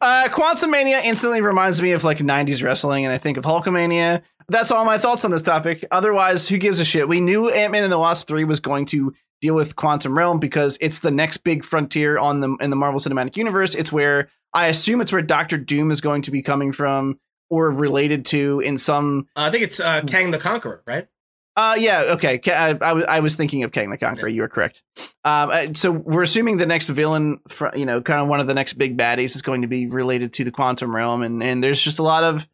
[0.00, 4.22] Uh, Quantumania instantly reminds me of like 90s wrestling, and I think of Hulkamania.
[4.48, 5.84] That's all my thoughts on this topic.
[5.90, 7.08] Otherwise, who gives a shit?
[7.08, 10.38] We knew Ant Man and the Wasp 3 was going to deal with Quantum Realm
[10.38, 13.74] because it's the next big frontier on the in the Marvel Cinematic Universe.
[13.74, 17.18] It's where I assume it's where Doctor Doom is going to be coming from
[17.48, 21.08] or related to in some I think it's uh, Kang the Conqueror, right?
[21.56, 22.40] Uh, yeah, okay.
[22.46, 24.28] I, I, was- I was thinking of Kang the Conqueror.
[24.28, 24.82] You are correct.
[25.24, 28.46] Um, uh, so we're assuming the next villain, fr- you know, kind of one of
[28.46, 31.62] the next big baddies is going to be related to the quantum realm, and and
[31.62, 32.48] there's just a lot of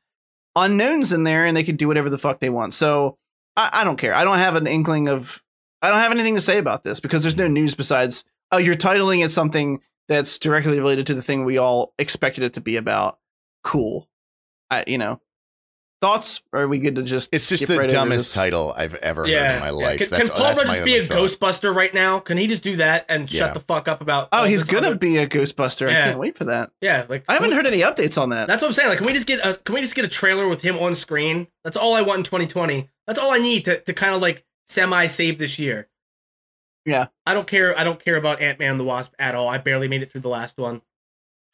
[0.56, 2.74] unknowns in there, and they can do whatever the fuck they want.
[2.74, 3.18] So
[3.56, 4.14] I, I don't care.
[4.14, 5.42] I don't have an inkling of.
[5.86, 8.76] I don't have anything to say about this because there's no news besides oh, you're
[8.76, 12.76] titling it something that's directly related to the thing we all expected it to be
[12.76, 13.18] about.
[13.64, 14.08] Cool.
[14.70, 15.20] I, you know,
[16.00, 16.42] thoughts?
[16.52, 17.28] Or are we good to just?
[17.32, 19.48] It's just the right dumbest title I've ever Yeah.
[19.50, 19.98] heard in my life.
[19.98, 21.18] Can, that's can Paul that's Rudd my just be a thought.
[21.18, 22.20] Ghostbuster right now?
[22.20, 23.38] Can he just do that and Yeah.
[23.46, 24.28] shut the fuck up about?
[24.32, 25.88] Oh, he's gonna other- be a Ghostbuster.
[25.88, 26.70] I can't wait for that.
[26.80, 28.46] Yeah, like I haven't we- heard any updates on that.
[28.48, 28.88] That's what I'm saying.
[28.88, 30.94] Like, can we just get a can we just get a trailer with him on
[30.94, 31.48] screen?
[31.64, 32.88] That's all I want in 2020.
[33.06, 35.88] That's all I need to to kind of like semi save this year.
[36.84, 37.06] Yeah.
[37.24, 37.76] I don't care.
[37.78, 39.48] I don't care about Ant Man and the Wasp at all.
[39.48, 40.82] I barely made it through the last one.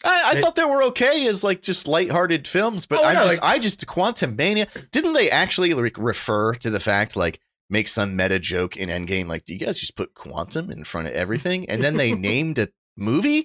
[0.05, 3.21] I, I thought they were okay as like just lighthearted films, but Oh, I no,
[3.25, 7.41] just like- I just Quantumania didn't they actually like refer to the fact like
[7.71, 11.07] make some meta joke in Endgame like do you guys just put quantum in front
[11.07, 13.43] of everything and then they named a movie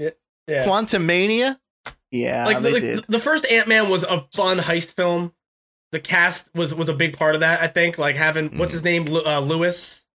[0.48, 0.65] Yeah.
[0.65, 1.60] Quantumania?
[2.11, 3.06] yeah, like they the, did.
[3.07, 5.34] the first Ant Man was a fun heist film.
[5.91, 7.61] The cast was was a big part of that.
[7.61, 8.73] I think like having what's Mm.
[8.73, 10.05] his name, Lu- uh, Lewis.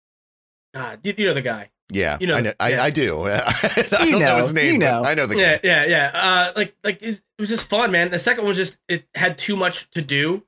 [0.74, 1.70] Ah, you, you know the guy.
[1.90, 2.82] Yeah, You know, I know, I, yeah.
[2.84, 3.22] I do.
[3.26, 4.72] I don't You know, know, his name.
[4.72, 5.04] you know.
[5.04, 6.10] I know the Yeah, yeah, yeah.
[6.14, 8.10] Uh, like like it, it was just fun, man.
[8.10, 10.42] The second one just it had too much to do.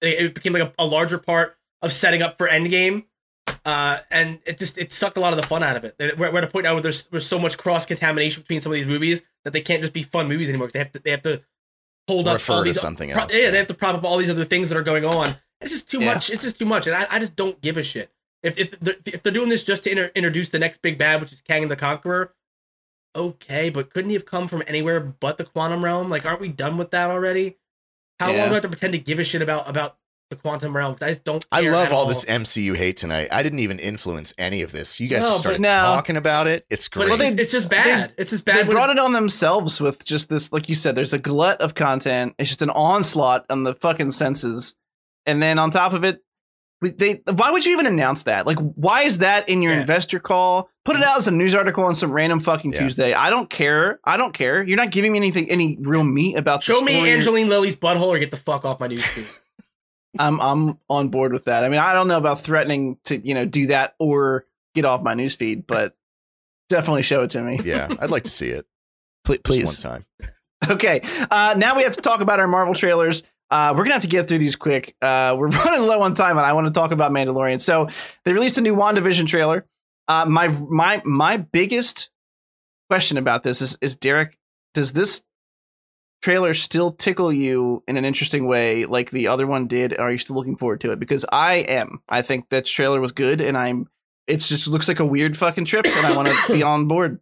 [0.00, 3.04] It, it became like a, a larger part of setting up for Endgame.
[3.64, 5.96] Uh, and it just it sucked a lot of the fun out of it.
[6.18, 8.72] We're, we're at a point now where there's there's so much cross contamination between some
[8.72, 10.68] of these movies that they can't just be fun movies anymore.
[10.68, 11.42] 'cause they have to they have to
[12.08, 13.50] hold up Refer all to these something pro- else, Yeah, yeah.
[13.50, 15.36] they have to prop up all these other things that are going on.
[15.60, 16.14] It's just too Yeah.
[16.14, 16.30] much.
[16.30, 18.10] It's just too much, and I, I just don't give a shit.
[18.42, 21.20] If if they're, if they're doing this just to inter- introduce the next big bad,
[21.20, 22.34] which is Kang the Conqueror,
[23.14, 26.10] okay, but couldn't he have come from anywhere but the quantum realm?
[26.10, 27.56] Like, aren't we done with that already?
[28.20, 28.38] How Yeah.
[28.40, 29.96] long do I have to pretend to give a shit about about
[30.30, 30.96] the quantum realm.
[31.00, 31.44] I just don't.
[31.52, 33.28] I love at all this MCU hate tonight.
[33.30, 34.98] I didn't even influence any of this.
[34.98, 35.68] You guys No, started no.
[35.68, 36.66] talking about it.
[36.68, 37.12] It's But great.
[37.12, 38.12] it's, Well, they- it's just bad.
[38.18, 38.66] it's just bad.
[38.66, 40.94] they brought it on themselves with just this, like you said.
[40.96, 42.34] There's a glut of content.
[42.38, 44.74] It's just an onslaught on the fucking senses,
[45.26, 46.22] and then on top of it,
[46.82, 47.22] they.
[47.32, 48.46] Why would you even announce that?
[48.46, 49.80] Like, why is that in your Yeah.
[49.82, 50.68] investor call?
[50.84, 52.80] Put it out as a news article on some random fucking Yeah.
[52.80, 53.12] Tuesday.
[53.14, 54.00] I don't care.
[54.04, 54.62] I don't care.
[54.62, 56.60] You're not giving me anything, any real meat about.
[56.60, 57.10] the Show me story.
[57.10, 59.26] Angeline Lilly's butthole or get the fuck off my newsfeed.
[60.18, 61.64] I'm I'm on board with that.
[61.64, 65.02] I mean, I don't know about threatening to you know do that or get off
[65.02, 65.96] my newsfeed, but
[66.68, 68.66] definitely show it to me, yeah, I'd like to see it.
[69.24, 69.84] Pl- Just please.
[69.84, 70.06] one time.
[70.68, 73.22] Okay, uh, now we have to talk about our Marvel trailers.
[73.50, 74.96] Uh, we're gonna have to get through these quick.
[75.00, 77.60] Uh, we're running low on time, and I want to talk about Mandalorian.
[77.60, 77.88] So
[78.24, 79.66] they released a new WandaVision trailer.
[80.08, 82.10] Uh, my my my biggest
[82.88, 84.38] question about this is is Derek,
[84.74, 85.22] does this
[86.26, 89.96] trailer still tickle you in an interesting way like the other one did?
[89.96, 90.98] Are you still looking forward to it?
[90.98, 92.00] Because I am.
[92.08, 93.88] I think that trailer was good, and I'm.
[94.26, 97.20] It just looks like a weird fucking trip, and I want to be on board.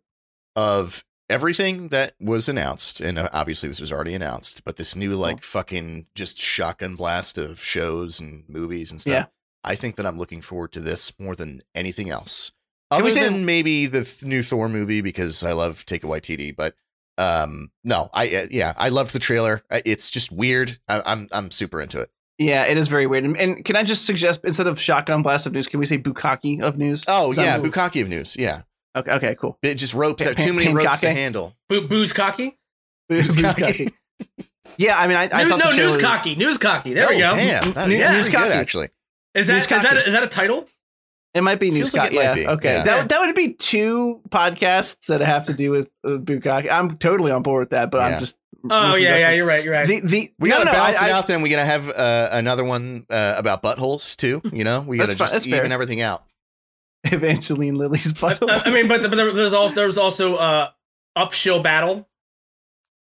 [0.56, 5.14] Of everything that was announced, and uh, obviously this was already announced, but this new
[5.16, 9.12] like fucking just shotgun blast of shows and movies and stuff.
[9.12, 9.26] Yeah.
[9.62, 12.52] I think that I'm looking forward to this more than anything else.
[12.90, 16.74] Other than maybe the th- new Thor movie because I love Take Taika Waititi, but
[17.18, 19.62] um no, I uh, yeah, I loved the trailer.
[19.70, 20.78] Uh, It's just weird.
[20.88, 22.10] I, I'm I'm super into it.
[22.38, 23.24] Yeah, it is very weird.
[23.24, 25.98] And, and can I just suggest instead of shotgun blast of news, can we say
[25.98, 27.04] bukkake of news?
[27.06, 28.36] Oh Is that yeah, what- Bukaki of news.
[28.36, 28.62] Yeah,
[28.96, 29.58] Okay, okay, cool.
[29.62, 31.54] it just ropes Pa- out too pa- many ropes to handle.
[31.68, 32.58] Boo- booze cocky.
[33.10, 33.92] Bukkake.
[34.76, 36.34] yeah, I mean, I, I News- thought no, news cocky.
[36.36, 36.94] News cocky.
[36.94, 37.30] There oh, we go.
[37.30, 38.50] Damn, that, New- yeah, news cocky.
[38.52, 38.88] actually.
[39.34, 39.96] Is that News is that cocky.
[39.98, 40.68] is that a title?
[41.34, 42.12] It might be Feels Scott.
[42.12, 42.16] like cocky.
[42.16, 42.72] might yeah, be, okay.
[42.74, 42.84] yeah.
[42.84, 46.70] That would that would be two podcasts that have to do with uh, bukkake.
[46.70, 48.06] I'm totally on board with that, but Yeah.
[48.16, 48.36] I'm just.
[48.70, 49.30] Oh making yeah, yeah.
[49.32, 49.62] You're right.
[49.62, 49.86] You're right.
[49.86, 51.26] The the We no, gotta no, balance I- it I- out.
[51.26, 54.40] Then we gotta have uh, another one uh, about buttholes too.
[54.52, 55.58] You know, we gotta just that's fair.
[55.58, 56.24] even everything out.
[57.04, 58.42] Evangeline Lilly's butt.
[58.42, 60.68] Uh, I mean, but, but there, there's also there was also uh
[61.16, 62.08] upshill battle.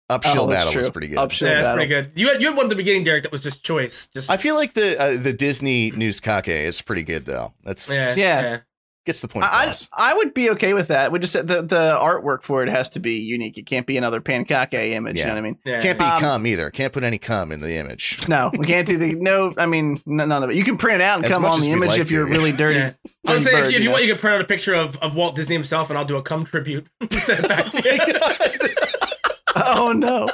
[0.09, 1.17] Upshill Oh, that's battle was pretty good.
[1.17, 1.77] Upshill yeah, that's battle.
[1.85, 2.11] pretty good.
[2.15, 4.07] You had you had one at the beginning, Derek, that was just choice.
[4.13, 7.53] Just I feel like the uh, the Disney news kake is pretty good though.
[7.63, 8.41] That's yeah, Yeah.
[8.41, 8.59] yeah.
[9.05, 9.89] gets the point I, across.
[9.97, 11.11] I would be okay with that.
[11.11, 13.57] We just the the artwork for it has to be unique.
[13.57, 15.15] It can't be another pancake image.
[15.17, 15.27] You Yeah.
[15.27, 15.57] know what I mean?
[15.65, 15.81] yeah.
[15.81, 16.69] Can't be Um, cum either.
[16.71, 18.19] Can't put any cum in the image.
[18.29, 19.53] No, we can't do the no.
[19.57, 20.55] I mean, none of it.
[20.55, 22.51] You can print it out and As come on the image like if you're really
[22.53, 22.79] dirty.
[22.79, 22.93] Yeah.
[23.27, 24.45] I would dirty say bird, if, if you you want, you can print out a
[24.45, 26.87] picture of, of Walt Disney himself, and I'll do a cum tribute.
[27.11, 28.69] Send it back to you.
[29.55, 30.27] Oh no!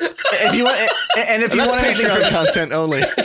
[0.00, 0.76] if you want,
[1.16, 3.00] and if And you that's want anything Patreon from, content only.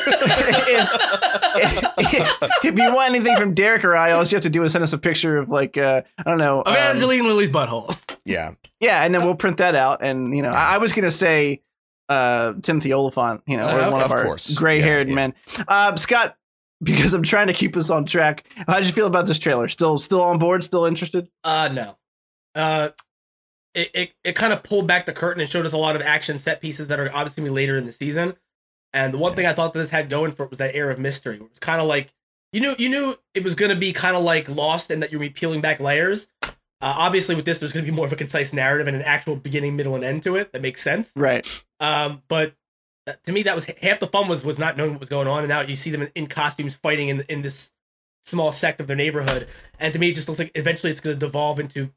[1.58, 4.72] if, if you want anything from Derek or I, all you have to do is
[4.74, 7.98] send us a picture of like uh, I don't know, um, Evangeline Lilly's butthole.
[8.26, 10.02] yeah, yeah, and then we'll print that out.
[10.02, 11.62] And you know, I, I was gonna say
[12.10, 14.54] uh, Timothy Olyphant, you know, Uh, or one of, of our course.
[14.58, 15.16] gray-haired Yeah, yeah.
[15.16, 15.34] men.
[15.68, 16.38] Uh, Scott,
[16.84, 18.46] because I'm trying to keep us on track.
[18.68, 19.68] How did you feel about this trailer?
[19.70, 20.64] Still, still on board?
[20.64, 21.30] Still interested?
[21.44, 21.98] Uh no.
[22.54, 22.90] Uh
[23.76, 26.02] it, it, it kind of pulled back the curtain and showed us a lot of
[26.02, 28.36] action set pieces that are obviously gonna be later in the season.
[28.94, 29.36] And the one Yeah.
[29.36, 31.36] thing I thought that this had going for it was that air of mystery.
[31.36, 32.14] It was kind of like
[32.54, 35.20] you knew you knew it was gonna be kind of like Lost and that you're
[35.20, 36.28] gonna be peeling back layers.
[36.82, 39.36] Uh, obviously, with this, there's gonna be more of a concise narrative and an actual
[39.36, 41.12] beginning, middle, and end to it that makes sense.
[41.16, 41.46] Right.
[41.80, 42.54] Um, but
[43.26, 45.40] to me, that was half the fun was was not knowing what was going on,
[45.40, 47.72] and now you see them in, in costumes fighting in in this
[48.24, 49.48] small sect of their neighborhood,
[49.80, 51.92] and to me, it just looks like eventually it's going to devolve into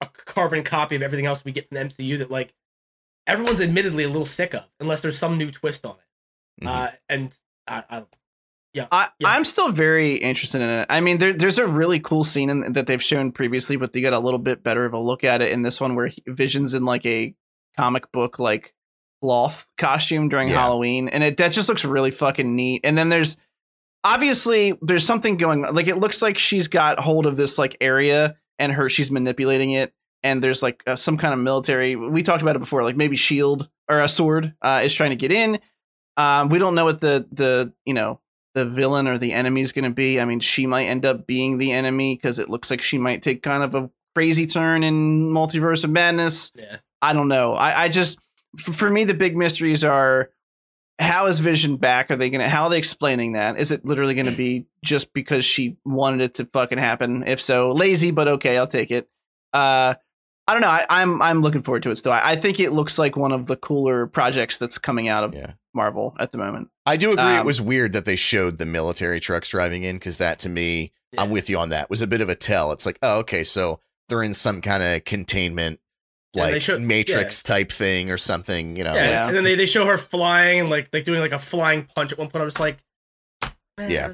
[0.00, 2.52] a carbon copy of everything else we get from the MCU that like
[3.26, 6.64] everyone's admittedly a little sick of, unless there's some new twist on it.
[6.64, 6.68] Mhm.
[6.68, 8.08] Uh, and I, I don't.
[8.92, 9.28] I, Yeah.
[9.28, 10.86] I'm still very interested in it.
[10.88, 14.00] I mean, there, there's a really cool scene in, that they've shown previously, but they
[14.00, 16.22] got a little bit better of a look at it in this one where he,
[16.26, 17.34] Vision's in like a
[17.76, 18.72] comic book like
[19.22, 20.60] cloth costume during Yeah.
[20.60, 22.82] Halloween, and it that just looks really fucking neat.
[22.84, 23.36] And then there's
[24.04, 25.62] obviously there's something going.
[25.62, 29.72] Like it looks like she's got hold of this like area, and her she's manipulating
[29.72, 29.92] it.
[30.22, 31.96] And there's like uh, some kind of military.
[31.96, 35.16] We talked about it before, like maybe shield or a sword uh, is trying to
[35.16, 35.58] get in.
[36.16, 38.20] Um, we don't know what the the you know
[38.54, 40.20] the villain or the enemy is going to be.
[40.20, 43.22] I mean, she might end up being the enemy because it looks like she might
[43.22, 46.50] take kind of a crazy turn in Multiverse of Madness.
[46.54, 46.78] Yeah.
[47.00, 47.54] I don't know.
[47.54, 48.18] I, I just,
[48.58, 50.30] for, for me, the big mysteries are
[51.00, 52.10] how is Vision back?
[52.10, 53.58] Are they going to, how are they explaining that?
[53.58, 57.24] Is it literally going to be just because she wanted it to fucking happen?
[57.26, 59.08] If so, lazy, but okay, I'll take it.
[59.52, 59.94] Uh,
[60.46, 60.68] I don't know.
[60.68, 62.12] I, I'm I'm looking forward to it still.
[62.12, 65.34] I, I think it looks like one of the cooler projects that's coming out of
[65.34, 65.52] yeah.
[65.74, 66.70] Marvel at the moment.
[66.86, 67.34] I do agree.
[67.34, 70.48] it Um, was weird that they showed the military trucks driving in because that to
[70.48, 71.88] me, I'm with you on that.
[71.88, 72.72] Was a bit of a tell.
[72.72, 75.89] It's like, oh, okay, so they're in some kind of containment, Yeah,
[76.34, 78.76] like showed- Matrix type thing or something.
[78.76, 81.20] You know, Yeah, like- and then they, they show her flying and like like doing
[81.20, 82.42] like a flying punch at one point.
[82.42, 82.78] I was like,
[83.78, 83.90] man.
[83.90, 84.12] Yeah.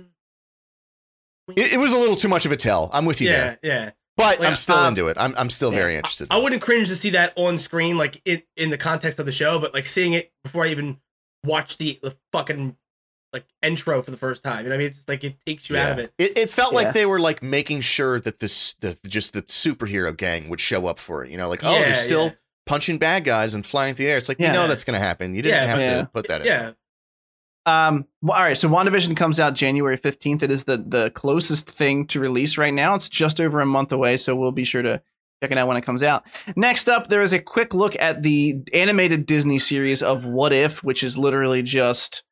[1.57, 2.91] it, it was a little too much of a tell.
[2.93, 3.91] I'm with you yeah, there, yeah.
[4.17, 5.17] but Like, I'm still um, into it.
[5.21, 5.79] I'm I'm still yeah.
[5.79, 6.29] very interested.
[6.31, 9.33] I wouldn't cringe to see that on screen, like in in the context of the
[9.33, 10.99] show, but like seeing it before I even
[11.45, 12.77] watched the, the fucking
[13.37, 14.59] like intro for the first time.
[14.59, 14.87] You know what I mean?
[14.89, 16.13] It's just like it takes you out of it.
[16.19, 16.81] It, it felt Yeah.
[16.81, 20.87] like they were like making sure that this the just the superhero gang would show
[20.87, 21.31] up for it.
[21.31, 22.33] You know, like oh, Yeah, they're still yeah.
[22.67, 24.17] punching bad guys and flying through the air.
[24.19, 24.49] It's like Yeah.
[24.49, 25.35] you know that's gonna happen.
[25.35, 26.01] You didn't Yeah, have yeah.
[26.03, 26.47] to put that in.
[26.47, 26.73] Yeah,
[27.67, 28.07] Um.
[28.23, 28.57] Well, all right.
[28.57, 30.43] So WandaVision comes out January fifteenth.
[30.43, 32.95] It is the the closest thing to release right now.
[32.95, 35.03] It's just over a month away, so we'll be sure to
[35.43, 36.25] check it out when it comes out.
[36.57, 40.83] Next up, there is a quick look at the animated Disney series of What If,
[40.83, 42.23] which is literally just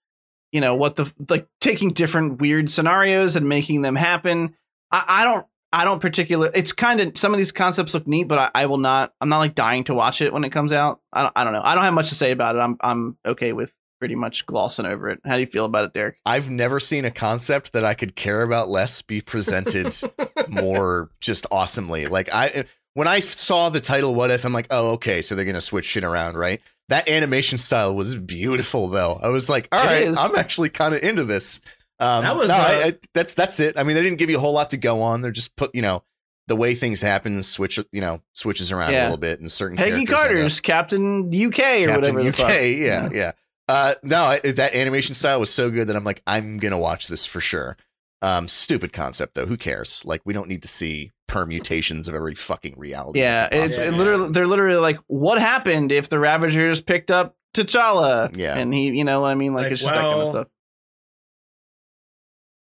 [0.55, 4.55] you know what the like taking different weird scenarios and making them happen.
[4.91, 5.47] I, I don't.
[5.73, 6.53] I don't particular.
[6.55, 9.13] It's kind of some of these concepts look neat, but I, I will not.
[9.21, 11.01] I'm not like dying to watch it when it comes out.
[11.13, 11.33] I don't.
[11.35, 11.63] I don't know.
[11.65, 12.61] I don't have much to say about it.
[12.61, 12.77] I'm.
[12.81, 15.19] I'm okay with pretty much glossing over it.
[15.25, 16.21] How do you feel about it, Derek?
[16.25, 19.93] I've never seen a concept that I could care about less be presented
[20.49, 22.07] more just awesomely.
[22.07, 25.45] Like I when I saw the title "What If," I'm like, oh, okay, so they're
[25.45, 26.61] gonna switch shit around, right?
[26.91, 29.19] That animation style was beautiful, though.
[29.23, 30.07] I was like, all right.
[30.19, 31.61] I'm actually kind of into this.
[32.01, 33.79] Um, That was, no, uh, I, that's that's it.
[33.79, 35.23] I mean, they didn't give you a whole lot to go on.
[35.23, 36.03] They're just put, you know,
[36.49, 40.05] the way things happen, switch, you know, switches around a little bit, and certain Peggy
[40.05, 42.35] characters end up- Carter's Captain UK or Captain whatever the UK.
[42.37, 42.51] fuck.
[42.51, 43.33] Yeah, yeah.
[43.67, 47.09] Uh, no, I, that animation style was so good that I'm like, I'm gonna watch
[47.09, 47.79] this for sure.
[48.23, 49.47] Um, stupid concept though.
[49.47, 50.03] Who cares?
[50.07, 53.21] Like, we don't need to see permutations of every fucking reality.
[53.21, 57.37] Yeah, it's possibly it literally they're literally like, what happened if the Ravagers picked up
[57.55, 58.35] T'Challa?
[58.37, 58.57] Yeah.
[58.59, 60.47] and he, you know, what I mean, like, Like, it's just that kind of stuff.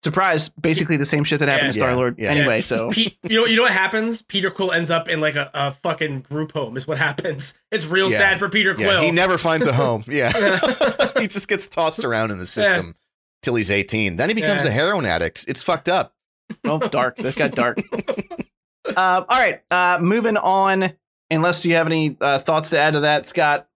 [0.04, 0.50] Surprise!
[0.50, 2.16] Basically, the same shit that happened to Yeah, Star Lord.
[2.20, 2.30] yeah.
[2.30, 2.62] Anyway, Yeah.
[2.64, 4.22] so Pete, you know, you know what happens?
[4.22, 6.78] Peter Quill ends up in like a, a fucking group home.
[6.78, 7.56] Is what happens.
[7.72, 8.20] It's real Yeah.
[8.20, 9.02] sad for Peter Yeah, Quill.
[9.02, 10.04] he never finds a home.
[10.08, 10.32] Yeah,
[11.20, 12.94] he just gets tossed around in the system
[13.48, 14.18] till he's 18.
[14.18, 14.72] Then he becomes Yeah.
[14.72, 15.46] a heroin addict.
[15.48, 16.14] It's fucked up.
[16.66, 17.16] oh, dark.
[17.16, 17.78] That got dark.
[18.86, 20.92] uh, all right, uh, moving on.
[21.32, 23.68] Unless you have any uh, thoughts to add to that, Scott.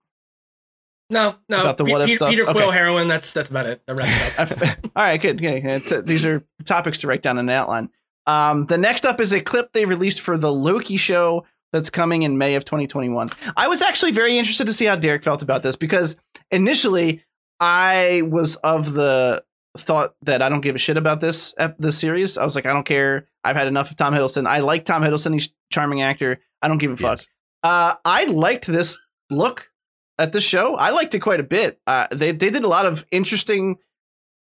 [1.10, 1.60] no, no.
[1.62, 2.28] About the Pe- what if Peter, stuff?
[2.30, 2.76] Peter Quill Okay.
[2.76, 3.08] heroin.
[3.08, 3.82] That's that's about it.
[3.86, 4.78] That wraps it up.
[4.96, 5.38] all right, good.
[5.40, 5.64] good.
[5.64, 7.88] It's, uh, these are topics to write down in an outline.
[8.26, 12.22] Um, the next up is a clip they released for the Loki show that's coming
[12.22, 13.30] in May of 2021.
[13.56, 16.16] I was actually very interested to see how Derek felt about this because
[16.50, 17.22] initially
[17.60, 19.42] I was of the
[19.78, 22.36] thought that I don't give a shit about this this series.
[22.36, 23.28] I was like, I don't care.
[23.44, 24.46] I've had enough of Tom Hiddleston.
[24.46, 25.32] I like Tom Hiddleston.
[25.32, 26.40] He's a charming actor.
[26.60, 27.18] I don't give a fuck.
[27.18, 27.28] Yes.
[27.62, 28.98] Uh, I liked this
[29.30, 29.70] look
[30.18, 30.76] at the show.
[30.76, 31.80] I liked it quite a bit.
[31.86, 33.78] Uh, they they did a lot of interesting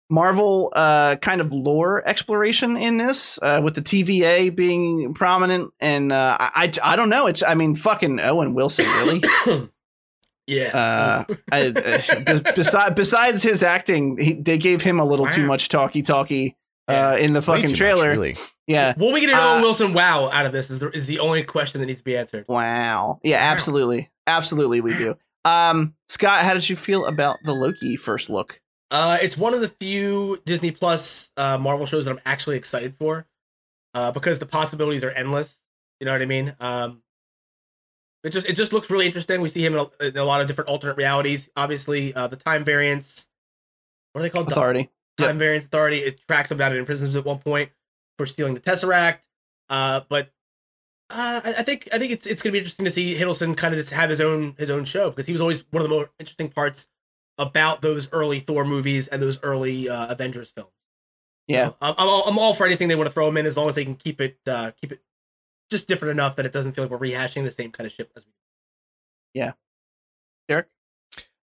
[0.08, 6.12] Marvel uh, kind of lore exploration in this, uh, with the TVA being prominent, and
[6.12, 7.26] uh, I, I I don't know.
[7.26, 9.22] It's I mean fucking Owen Wilson really.
[10.46, 11.24] yeah.
[11.28, 15.68] Uh, I, uh, besides besides his acting, he, they gave him a little too much
[15.68, 16.56] talky talky
[16.88, 18.10] uh, in the fucking too much, trailer.
[18.10, 18.36] really.
[18.66, 18.94] Yeah.
[18.96, 20.70] Will we get an uh, Owen Wilson wow out of this?
[20.70, 22.44] Is the, is the only question that needs to be answered.
[22.48, 23.20] Wow.
[23.22, 23.52] Yeah, Wow.
[23.52, 24.10] absolutely.
[24.26, 25.16] Absolutely we do.
[25.44, 28.60] Um Scott, how did you feel about the Loki first look?
[28.90, 32.94] Uh, it's one of the few Disney Plus uh, Marvel shows that I'm actually excited
[32.94, 33.26] for,
[33.94, 35.58] uh, because the possibilities are endless.
[35.98, 36.54] You know what I mean?
[36.60, 37.02] Um,
[38.24, 39.40] it just it just looks really interesting.
[39.40, 41.50] We see him in a, in a lot of different alternate realities.
[41.56, 43.26] Obviously, uh, the time variance.
[44.12, 44.50] What are they called?
[44.50, 44.90] Authority.
[45.18, 45.98] Time variance authority.
[45.98, 47.70] It tracks him down in imprisons at one point
[48.18, 49.18] for stealing the Tesseract.
[49.68, 50.30] Uh, but
[51.10, 53.74] uh, I, I think I think it's it's gonna be interesting to see Hiddleston kind
[53.74, 55.94] of just have his own his own show because he was always one of the
[55.94, 56.86] more interesting parts
[57.38, 60.70] about those early Thor movies and those early uh, Avengers films.
[61.48, 61.70] Yeah.
[61.80, 63.68] I'm, I'm all, I'm all for anything they want to throw him in as long
[63.68, 65.00] as they can keep it uh, keep it
[65.72, 68.12] just different enough that it doesn't feel like we're rehashing the same kind of shit
[68.16, 68.30] as we.
[69.34, 69.52] Yeah,
[70.48, 70.68] Derek?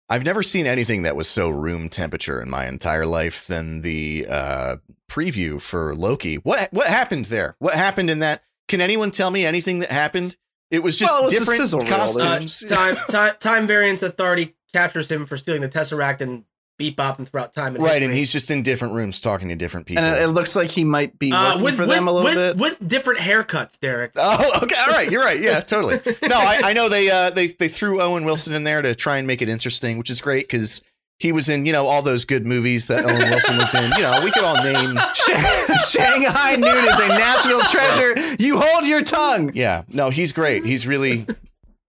[0.08, 4.26] I've never seen anything that was so room temperature in my entire life than the
[4.30, 4.78] uh,
[5.10, 6.36] preview for Loki.
[6.36, 7.56] What what happened there?
[7.60, 8.44] What happened in that?
[8.68, 10.38] Can anyone tell me anything that happened?
[10.72, 11.94] It was just Well, it was different sizzle reel.
[11.94, 12.60] Uh, costumes.
[12.68, 16.46] time, time time variance authority captures him for stealing the Tesseract and
[16.80, 17.76] beat bopping throughout time.
[17.76, 20.04] And right, and he's just in different rooms talking to different people.
[20.04, 22.12] And it, it looks like he might be uh, working with for with, them a
[22.12, 22.58] little with, bit.
[22.58, 24.14] with different haircuts, Derek.
[24.22, 24.76] Oh, okay.
[24.80, 25.12] All right.
[25.12, 25.40] You're right.
[25.40, 26.00] Yeah, totally.
[26.24, 29.18] No, I, I know they uh they they threw Owen Wilson in there to try
[29.18, 30.84] and make it interesting, which is great because
[31.18, 33.92] he was in you know all those good movies that Owen Wilson was in.
[33.92, 34.98] You know, we could all name.
[35.90, 38.36] Shanghai Noon is a national treasure.
[38.40, 39.52] You hold your tongue.
[39.54, 40.66] Yeah, no, he's great.
[40.66, 41.26] He's really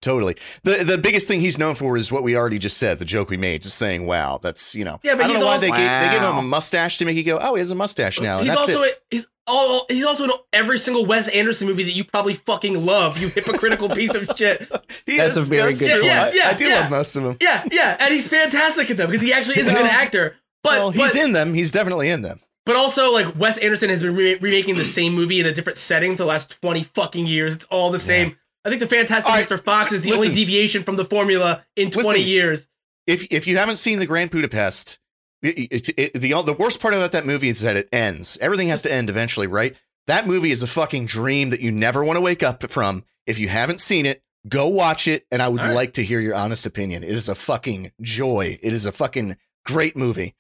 [0.03, 2.99] totally the the biggest thing he's known for is what we already just said.
[2.99, 5.41] The joke we made, just saying, "Wow, that's you know." Yeah, but I don't he's
[5.41, 7.55] know why also- they gave, they give him a mustache to make you go, "Oh,
[7.55, 9.03] he has a mustache now." And he's that's also it.
[9.11, 13.17] he's all he's also in every single Wes Anderson movie that you probably fucking love.
[13.19, 14.71] You hypocritical piece of shit.
[15.07, 16.01] He That's is- a very that's good true.
[16.03, 16.13] point.
[16.13, 16.81] I, Yeah, I do yeah.
[16.81, 17.39] love most of them.
[17.41, 20.35] Yeah, yeah, and he's fantastic at them because he actually is a good actor.
[20.63, 21.55] But well, he's but, in them.
[21.55, 22.41] He's definitely in them.
[22.67, 25.79] but also like Wes Anderson has been re- remaking the same movie in a different
[25.79, 27.55] setting for the last twenty fucking years.
[27.55, 28.37] It's all the same.
[28.69, 29.63] I think the Fantastic right, Mr.
[29.63, 30.27] Fox is the listen.
[30.29, 32.23] only deviation from the formula in twenty Listen.
[32.29, 32.69] years.
[33.07, 34.99] if if you haven't seen the Grand Budapest,
[35.43, 38.37] it, it, it- the the worst part about that movie is that it ends.
[38.41, 39.75] Everything has to end eventually, right?
[40.07, 43.05] That movie is a fucking dream that you never want to wake up from.
[43.27, 45.75] If you haven't seen it, go watch it, and I would right.
[45.75, 47.03] like to hear your honest opinion.
[47.05, 48.59] It is a fucking joy.
[48.63, 49.37] It is a fucking
[49.67, 50.35] great movie.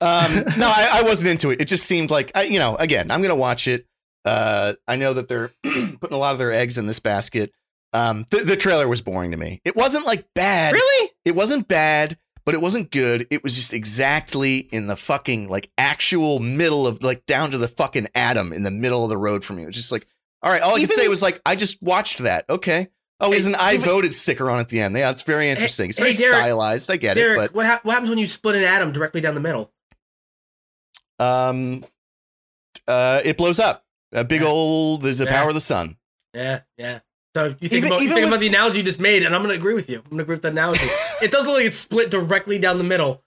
[0.00, 1.60] Um, no, I, I wasn't into it.
[1.60, 2.74] It just seemed like I, you know.
[2.76, 3.86] Again, I'm gonna watch it.
[4.24, 7.52] Uh, I know that they're putting a lot of their eggs in this basket.
[7.92, 9.60] Um, the, the trailer was boring to me.
[9.64, 11.10] It wasn't like bad Really?
[11.24, 12.16] it wasn't bad,
[12.46, 13.26] but it wasn't good.
[13.30, 17.68] It was just exactly in the fucking like actual middle of like down to the
[17.68, 19.62] fucking atom in the middle of the road for me.
[19.62, 20.06] It was just like,
[20.42, 22.46] all right, all I could say was like, I just watched that.
[22.48, 22.88] Okay.
[23.20, 24.96] Oh, he's an I voted sticker on at the end.
[24.96, 25.90] Yeah, it's very interesting.
[25.90, 26.90] It's very hey, Derek- stylized.
[26.90, 29.34] I get Derek, it, what hap- what happens when you split an atom directly down
[29.34, 29.70] the middle?
[31.20, 31.84] um,
[32.88, 33.84] uh, it blows up.
[34.12, 34.48] A big Yeah.
[34.48, 35.02] old.
[35.02, 35.38] There's the Yeah.
[35.38, 35.98] power of the sun.
[36.34, 37.00] Yeah, yeah.
[37.34, 39.34] So you think Even- about you think with- about the analogy you just made, and
[39.34, 39.98] I'm gonna agree with you.
[40.04, 40.84] I'm gonna agree with that analogy.
[41.22, 43.22] it doesn't look like it's split directly down the middle.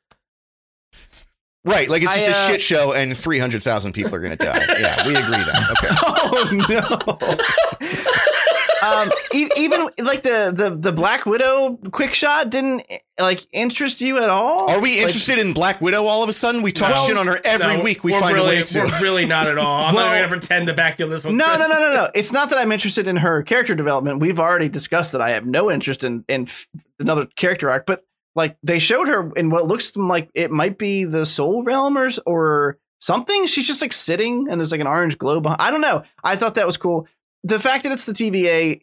[1.67, 4.19] Right, like it's I, just uh, a shit show, and three hundred thousand people are
[4.19, 4.63] going to die.
[4.79, 5.71] yeah, we agree that.
[5.71, 5.95] Okay.
[6.07, 8.04] Oh no.
[8.85, 12.83] Um, e- even like the, the the Black Widow quick shot didn't
[13.19, 14.69] like interest you at all.
[14.69, 16.61] Are we Like, interested in Black Widow all of a sudden?
[16.61, 17.05] We talk No.
[17.07, 18.03] shit on her every No, week.
[18.03, 18.79] We we're find really, a way to.
[18.79, 19.85] We're really not at all.
[19.85, 21.37] I'm Well- not even gonna pretend to back you on this one.
[21.37, 22.09] No, no, no, no, no.
[22.13, 24.19] It's not that I'm interested in her character development.
[24.19, 26.67] We've already discussed that I have no interest in in f-
[26.99, 27.85] another character arc.
[27.85, 28.03] But
[28.35, 32.09] like they showed her in what looks like it might be the Soul Realm or
[32.25, 33.45] or something.
[33.45, 35.61] She's just like sitting and there's like an orange glow behind.
[35.61, 36.03] I don't know.
[36.23, 37.07] I thought that was cool.
[37.45, 38.81] The fact that it's the TVA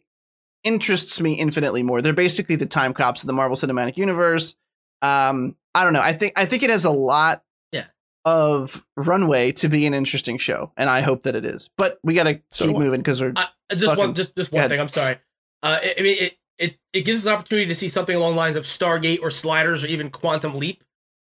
[0.63, 2.01] interests me infinitely more.
[2.01, 4.55] They're basically the time cops of the Marvel Cinematic Universe.
[5.01, 6.01] Um, I don't know.
[6.01, 7.85] I think I think it has a lot Yeah.
[8.23, 11.69] of runway to be an interesting show, and I hope that it is.
[11.77, 14.51] But we got to So keep moving because we're Uh, just Fucking- one, just just
[14.53, 14.79] one thing.
[14.79, 15.15] I'm sorry.
[15.61, 18.33] Uh, I I mean, it, it it gives us an opportunity to see something along
[18.35, 20.83] the lines of Stargate or Sliders or even Quantum Leap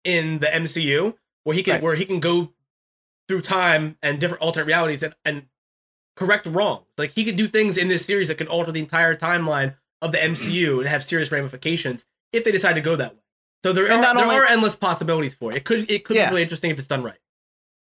[0.04, 1.82] in the MCU, where he can Right.
[1.82, 2.54] where he can go
[3.26, 5.48] through time and different alternate realities and and
[6.18, 6.84] correct wrongs.
[6.98, 10.12] Like he could do things in this series that could alter the entire timeline of
[10.12, 13.20] the MCU and have serious ramifications if they decide to go that way.
[13.64, 15.56] So there And are not there only- are endless possibilities for it.
[15.58, 16.26] It could it could Yeah.
[16.26, 17.18] be really interesting if it's done right.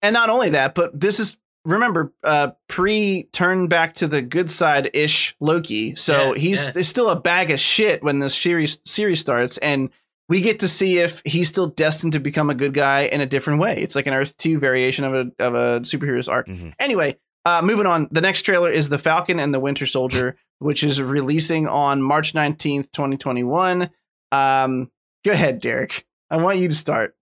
[0.01, 4.51] and not only that, but this is remember uh pre turn back to the good
[4.51, 5.95] side ish Loki.
[5.95, 6.71] So Yeah, he's yeah.
[6.71, 9.89] there's still a bag of shit when this series series starts, and
[10.29, 13.25] we get to see if he's still destined to become a good guy in a
[13.25, 13.77] different way.
[13.81, 16.47] It's like an Earth Two variation of a of a superhero's arc.
[16.47, 16.73] Mhm.
[16.79, 18.07] Anyway, uh, moving on.
[18.11, 22.33] The next trailer is the Falcon and the Winter Soldier, which is releasing on March
[22.33, 23.89] nineteenth, twenty twenty one.
[24.31, 24.91] Um,
[25.23, 26.05] go ahead, Derek.
[26.29, 27.15] I want you to start.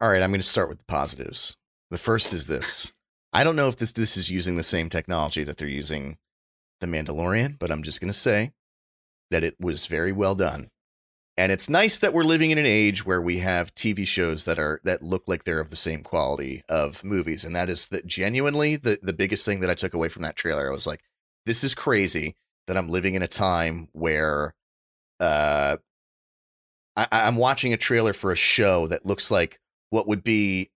[0.00, 1.56] All right, I'm going to start with the positives.
[1.90, 2.92] The first is this.
[3.32, 6.18] I don't know if this this is using the same technology that they're using
[6.80, 8.52] the Mandalorian, but I'm just going to say
[9.30, 10.70] that it was very well done.
[11.38, 14.58] And it's nice that we're living in an age where we have TV shows that
[14.58, 18.06] are that look like they're of the same quality of movies, and that is that
[18.06, 20.68] genuinely the the biggest thing that I took away from that trailer.
[20.68, 21.00] I was like,
[21.46, 22.34] this is crazy
[22.66, 24.54] that I'm living in a time where
[25.20, 25.76] uh
[26.96, 29.60] I, I'm watching a trailer for a show that looks like
[29.90, 30.70] what would be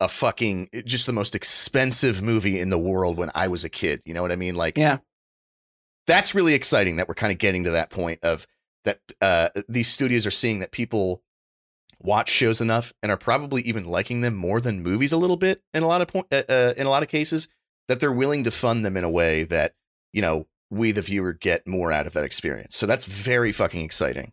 [0.00, 4.02] a fucking just the most expensive movie in the world when I was a kid.
[4.04, 4.56] You know what I mean?
[4.56, 4.98] Like, Yeah.
[6.08, 8.48] that's really exciting that we're kind of getting to that point of
[8.84, 11.22] that uh, these studios are seeing that people
[12.00, 15.62] watch shows enough and are probably even liking them more than movies a little bit
[15.72, 17.46] in a lot of point uh, uh, in a lot of cases
[17.88, 19.74] that they're willing to fund them in a way that
[20.12, 22.76] you know we the viewer get more out of that experience.
[22.76, 24.32] So that's very fucking exciting.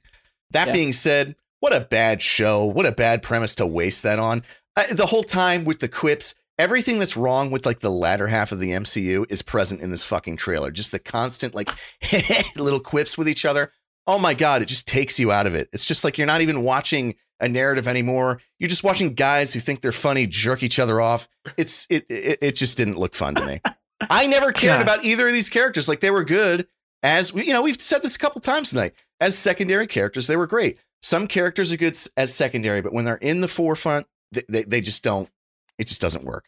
[0.52, 0.74] That Yeah.
[0.74, 2.66] being said, what a bad show.
[2.66, 4.44] What a bad premise to waste that on.
[4.78, 8.54] Uh, the whole time with the quips, everything that's wrong with like the latter half
[8.54, 10.72] of the MCU is present in this fucking trailer.
[10.72, 11.70] Just the constant like
[12.56, 13.72] little quips with each other.
[14.10, 15.69] Oh my god, it just takes you out of it.
[15.72, 18.41] It's just like you're not even watching a narrative anymore.
[18.57, 21.27] You're just watching guys who think they're funny jerk each other off.
[21.57, 23.61] It's it it, it just didn't look fun to me.
[24.10, 24.81] I never cared God.
[24.81, 25.88] about either of these characters.
[25.88, 26.68] Like they were good
[27.03, 28.94] as you know, we've said this a couple times tonight.
[29.22, 30.80] As secondary characters, they were great.
[31.02, 34.81] Some characters are good as secondary, but when they're in the forefront, they, they, they
[34.81, 35.29] just don't.
[35.78, 36.46] It just doesn't work.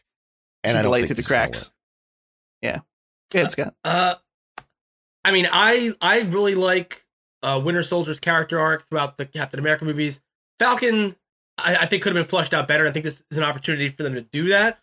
[0.62, 1.64] And See I the don't light think through the this is gonna cracks.
[1.66, 1.72] work.
[2.60, 2.78] Yeah.
[3.30, 3.74] Go ahead, Scott.
[3.84, 4.14] Uh,
[5.24, 7.06] I mean, I I really like
[7.42, 10.20] uh, Winter Soldier's character arc throughout the Captain America movies.
[10.58, 11.16] Falcon,
[11.58, 12.86] I, I think could have been fleshed out better.
[12.86, 14.78] I think this is an opportunity for them to do that.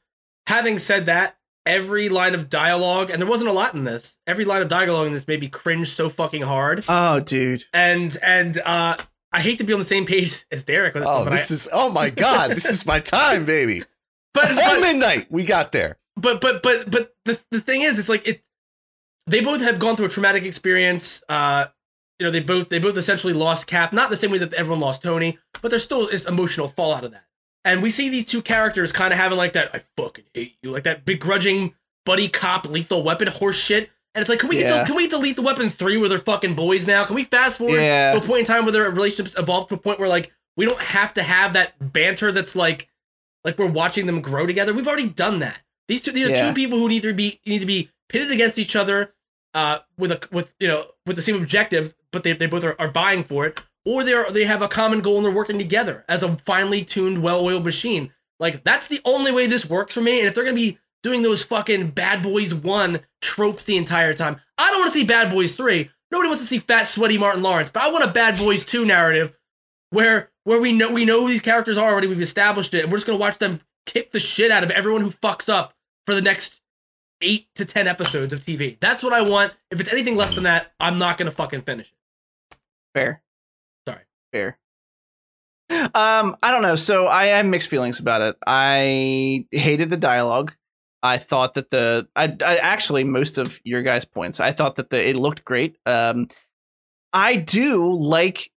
[0.48, 4.18] Having said that, every line of dialogue, and there wasn't a lot in this.
[4.26, 6.84] Every line of dialogue in this made me cringe so fucking hard.
[6.90, 7.66] Oh, dude.
[7.74, 8.98] And and uh,
[9.32, 11.52] I hate to be on the same page as Derek with this, Oh, one, this
[11.52, 13.84] I, is oh my god, this is my time, baby.
[14.34, 15.98] but, Before but, midnight, we got there.
[16.18, 18.42] but but but but the, the thing is it's like it
[19.28, 21.68] they both have gone through a traumatic experience uh
[22.20, 24.80] you know they both they both essentially lost cap not the same way that everyone
[24.80, 27.24] lost tony but there's still is emotional fallout of that
[27.66, 30.70] and we see these two characters kind of having like that i fucking hate you
[30.72, 31.74] like that begrudging
[32.06, 34.80] buddy cop lethal weapon horse shit and it's like can we get Yeah.
[34.82, 37.24] to, can we get to lethal weapon 3 where they're fucking boys now can we
[37.24, 38.14] fast forward Yeah.
[38.14, 40.66] to a point in time where their relationships evolve to a point where like we
[40.66, 42.90] don't have to have that banter that's like
[43.46, 46.50] like we're watching them grow together we've already done that these two these are Yeah.
[46.50, 49.14] two people who need to be need to be pitted against each other
[49.54, 52.80] uh with a with you know with the same objectives but they, they both are,
[52.80, 56.06] are vying for it or they're they have a common goal and they're working together
[56.08, 60.20] as a finely tuned well-oiled machine like that's the only way this works for me
[60.20, 64.40] and if they're gonna be doing those fucking bad boys one tropes the entire time
[64.58, 67.42] i don't want to see bad boys three nobody wants to see fat sweaty martin
[67.42, 69.34] lawrence but i want a bad boys two narrative
[69.92, 72.92] where where we know we know who these characters are already we've established it and
[72.92, 75.74] we're just gonna watch them kick the shit out of everyone who fucks up
[76.06, 76.60] for the next
[77.22, 78.80] eight to ten episodes of TV.
[78.80, 79.54] That's what I want.
[79.72, 81.94] If it's anything less than that, I'm not gonna fucking finish it.
[82.94, 83.22] Fair.
[83.88, 84.02] Sorry.
[84.32, 84.58] Fair.
[85.70, 86.76] Um, I don't know.
[86.76, 88.36] So I have mixed feelings about it.
[88.46, 90.54] I hated the dialogue.
[91.02, 94.40] I thought that the I, I actually most of your guys' points.
[94.40, 95.78] I thought that the it looked great.
[95.86, 96.28] Um,
[97.14, 98.52] I do like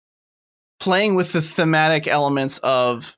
[0.79, 3.17] playing with the thematic elements of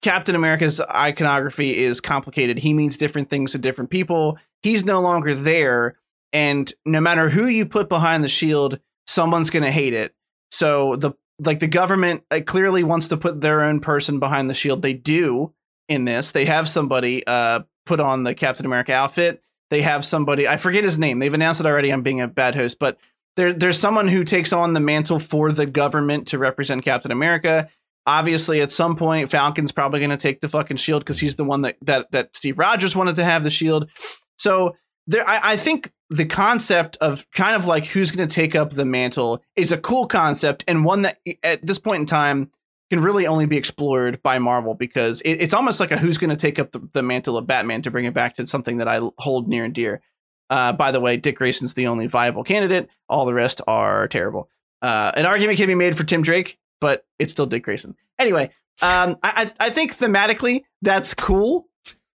[0.00, 2.58] Captain America's iconography is complicated.
[2.58, 4.38] He means different things to different people.
[4.62, 5.98] He's no longer there,
[6.32, 10.14] and no matter who you put behind the shield, someone's going to hate it.
[10.50, 14.54] So the like the government uh, clearly wants to put their own person behind the
[14.54, 14.82] shield.
[14.82, 15.52] They do
[15.88, 16.32] in this.
[16.32, 19.42] They have somebody uh put on the Captain America outfit.
[19.70, 21.18] They have somebody I forget his name.
[21.18, 21.92] They've announced it already.
[21.92, 22.98] I'm being a bad host, but
[23.36, 27.68] there there's someone who takes on the mantle for the government to represent Captain America.
[28.04, 31.44] Obviously, at some point, Falcon's probably going to take the fucking shield because he's the
[31.44, 33.90] one that that that Steve Rogers wanted to have the shield.
[34.38, 38.54] So there, I, I think the concept of kind of like who's going to take
[38.54, 42.50] up the mantle is a cool concept and one that at this point in time
[42.90, 46.28] can really only be explored by Marvel because it, it's almost like a who's going
[46.28, 48.88] to take up the, the, mantle of Batman to bring it back to something that
[48.88, 50.02] I hold near and dear.
[50.50, 52.90] Uh, by the way, Dick Grayson's the only viable candidate.
[53.08, 54.50] All the rest are terrible.
[54.82, 57.96] Uh, an argument can be made for Tim Drake, but it's still Dick Grayson.
[58.18, 58.50] Anyway,
[58.82, 61.68] um, I, I think thematically that's cool.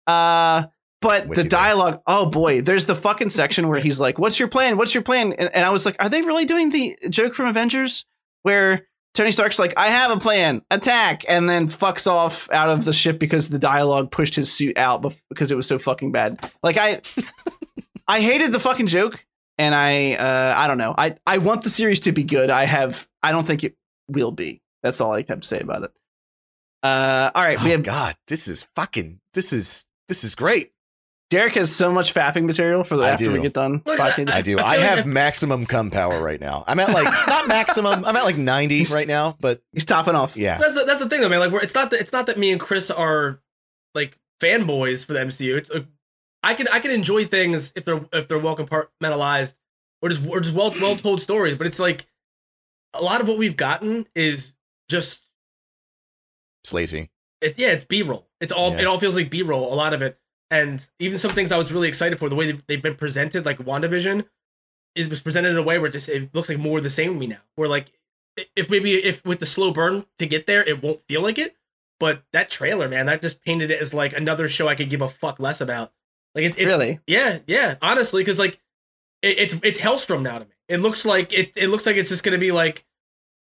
[0.05, 0.65] Uh,
[1.01, 1.59] but With the you there.
[1.59, 4.77] dialogue, oh boy, there's the fucking section where he's like, "What's your plan?
[4.77, 7.47] What's your plan?" And, and I was like, "Are they really doing the joke from
[7.47, 8.05] Avengers
[8.43, 12.83] where Tony Stark's like, "I have a plan, attack," and then fucks off out of
[12.85, 16.51] the ship because the dialogue pushed his suit out because it was so fucking bad.
[16.63, 17.01] Like I,
[18.07, 19.23] I hated the fucking joke,
[19.57, 20.95] and I, uh, I don't know.
[20.97, 22.49] I, I want the series to be good.
[22.49, 23.75] I have, I don't think it
[24.07, 24.61] will be.
[24.83, 25.91] That's all I have to say about it.
[26.83, 29.19] Uh, all right, we Oh have God, this is fucking.
[29.33, 30.71] This is this is great.
[31.29, 33.81] Derek has so much fapping material for the I after we get done.
[33.85, 34.59] Look, Fucking- I do.
[34.59, 36.63] I I, feel like have maximum cum power right now.
[36.67, 38.05] I'm at like not maximum.
[38.05, 40.37] I'm at like 90 right now, but He's topping off.
[40.37, 40.57] yeah.
[40.57, 41.39] That's the, that's the thing though, man.
[41.39, 43.41] Like, we're, it's not that it's not that me and Chris are
[43.93, 45.57] like fanboys for the MCU.
[45.57, 45.83] It's uh,
[46.43, 49.55] I can I can enjoy things if they're if they're well compartmentalized
[50.01, 51.55] or just or just well well told stories.
[51.55, 52.05] But it's like
[52.93, 54.53] a lot of what we've gotten is
[54.87, 55.19] just
[56.63, 57.09] It's lazy.
[57.41, 58.27] it, yeah, it's B roll.
[58.39, 58.79] It's all Yeah.
[58.81, 59.73] it all feels like B roll.
[59.73, 60.17] A lot of it,
[60.49, 63.45] and even some things I was really excited for the way they- they've been presented,
[63.45, 64.25] like Wandavision,
[64.95, 66.89] it was presented in a way where it just it looks like more of the
[66.89, 67.41] same to me now.
[67.55, 67.91] Where like
[68.55, 71.55] if maybe if with the slow burn to get there, it won't feel like it.
[71.99, 75.01] But that trailer, man, that just painted it as like another show I could give
[75.01, 75.91] a fuck less about.
[76.35, 76.99] Like it, it's really?
[77.07, 77.75] yeah, yeah.
[77.81, 78.59] Honestly, because like
[79.23, 80.51] it, it's it's Helstrom now to me.
[80.69, 81.53] It looks like it.
[81.55, 82.85] It looks like it's just gonna be like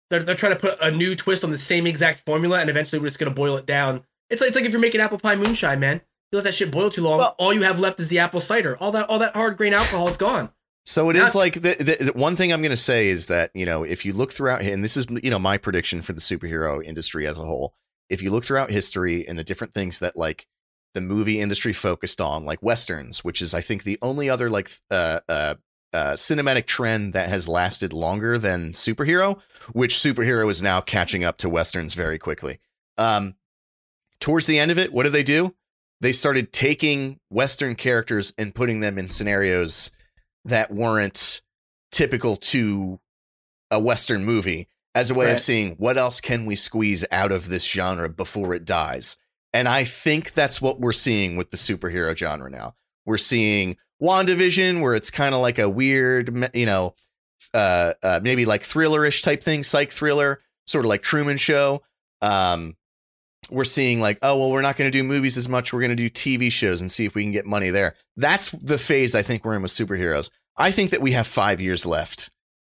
[0.10, 3.00] they're they're trying to put a new twist on the same exact formula, and eventually
[3.00, 4.04] we're just gonna boil it down.
[4.30, 6.02] It's like it's like if you're making apple pie moonshine, man.
[6.36, 7.20] You let that shit boil too long.
[7.20, 8.76] Well- all you have left is the apple cider.
[8.82, 10.50] All that all that hard grain alcohol is gone.
[10.84, 13.28] So it Not- is like the, the, the one thing I'm going to say is
[13.28, 16.12] that you know if you look throughout and this is you know my prediction for
[16.12, 17.74] the superhero industry as a whole.
[18.10, 20.46] If you look throughout history and the different things that like
[20.94, 24.70] the movie industry focused on, like westerns, which is I think the only other like
[24.92, 25.56] uh, uh,
[25.94, 29.40] uh, cinematic trend that has lasted longer than superhero,
[29.72, 32.60] which superhero is now catching up to westerns very quickly.
[32.98, 33.36] Um,
[34.20, 35.56] towards the end of it, what do they do?
[36.06, 39.90] They started taking western characters and putting them in scenarios
[40.44, 41.42] that weren't
[41.92, 43.00] typical to
[43.72, 45.32] a western movie as a way Right.
[45.32, 49.18] of seeing what else can we squeeze out of this genre before it dies.
[49.52, 52.76] And i think that's what we're seeing with the superhero genre now.
[53.08, 56.94] We're seeing wandavision where it's kind of like a weird you know
[57.56, 61.82] uh, uh maybe like thrillerish type thing psych thriller sort of like truman show.
[62.22, 62.78] Um
[63.50, 65.72] we're seeing like, oh well, we're not going to do movies as much.
[65.72, 67.96] We're going to do TV shows and see if we can get money there.
[68.16, 70.32] That's the phase I think we're in with superheroes.
[70.58, 72.32] I think that we have five years left,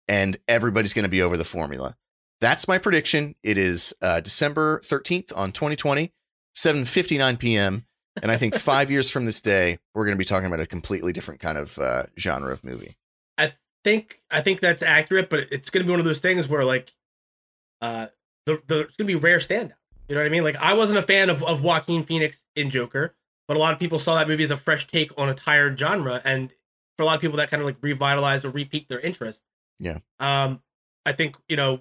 [0.08, 1.96] and everybody's going to be over the formula.
[2.40, 3.34] That's my prediction.
[3.42, 6.12] It is uh, December thirteenth on 2020,
[6.56, 7.86] 7:59 p.m.
[8.20, 10.66] And I think five years from this day, we're going to be talking about a
[10.66, 12.96] completely different kind of uh, genre of movie.
[13.38, 13.52] I
[13.84, 16.92] think I think that's accurate, but it's gonna be one of those things where like,
[17.80, 18.08] uh,
[18.46, 19.72] the, the it's gonna be rare standout.
[20.12, 20.44] You know what I mean?
[20.44, 23.14] Like I wasn't a fan of of Joaquin Phoenix in Joker,
[23.48, 25.78] but a lot of people saw that movie as a fresh take on a tired
[25.78, 26.52] genre, and
[26.98, 29.42] for a lot of people that kind of like revitalized or repeaked their interest.
[29.78, 30.00] Yeah.
[30.20, 30.60] Um,
[31.06, 31.80] I think you know,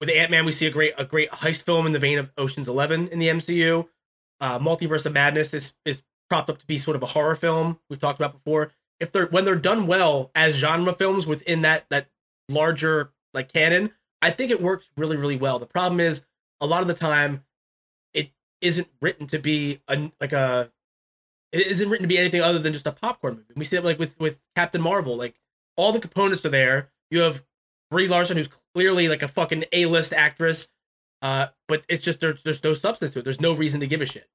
[0.00, 2.30] with Ant Man, we see a great a great heist film in the vein of
[2.38, 3.88] Ocean's Eleven in the MCU.
[4.40, 7.80] Uh, Multiverse of Madness is is propped up to be sort of a horror film
[7.90, 8.70] we've talked about before.
[9.00, 12.06] If they're when they're done well as genre films within that that
[12.48, 13.90] larger like canon,
[14.22, 15.58] I think it works really really well.
[15.58, 16.24] The problem is
[16.60, 17.44] a lot of the time
[18.14, 20.70] it isn't written to be a like a
[21.52, 23.52] It isn't written to be anything other than just a popcorn movie.
[23.54, 25.34] We see that like with with Captain Marvel, like
[25.76, 26.90] all the components are there.
[27.10, 27.44] You have
[27.90, 30.68] Brie Larson, who's clearly like a fucking A list actress,
[31.22, 33.24] uh, but it's just there's there's no substance to it.
[33.24, 34.28] There's no reason to give a shit,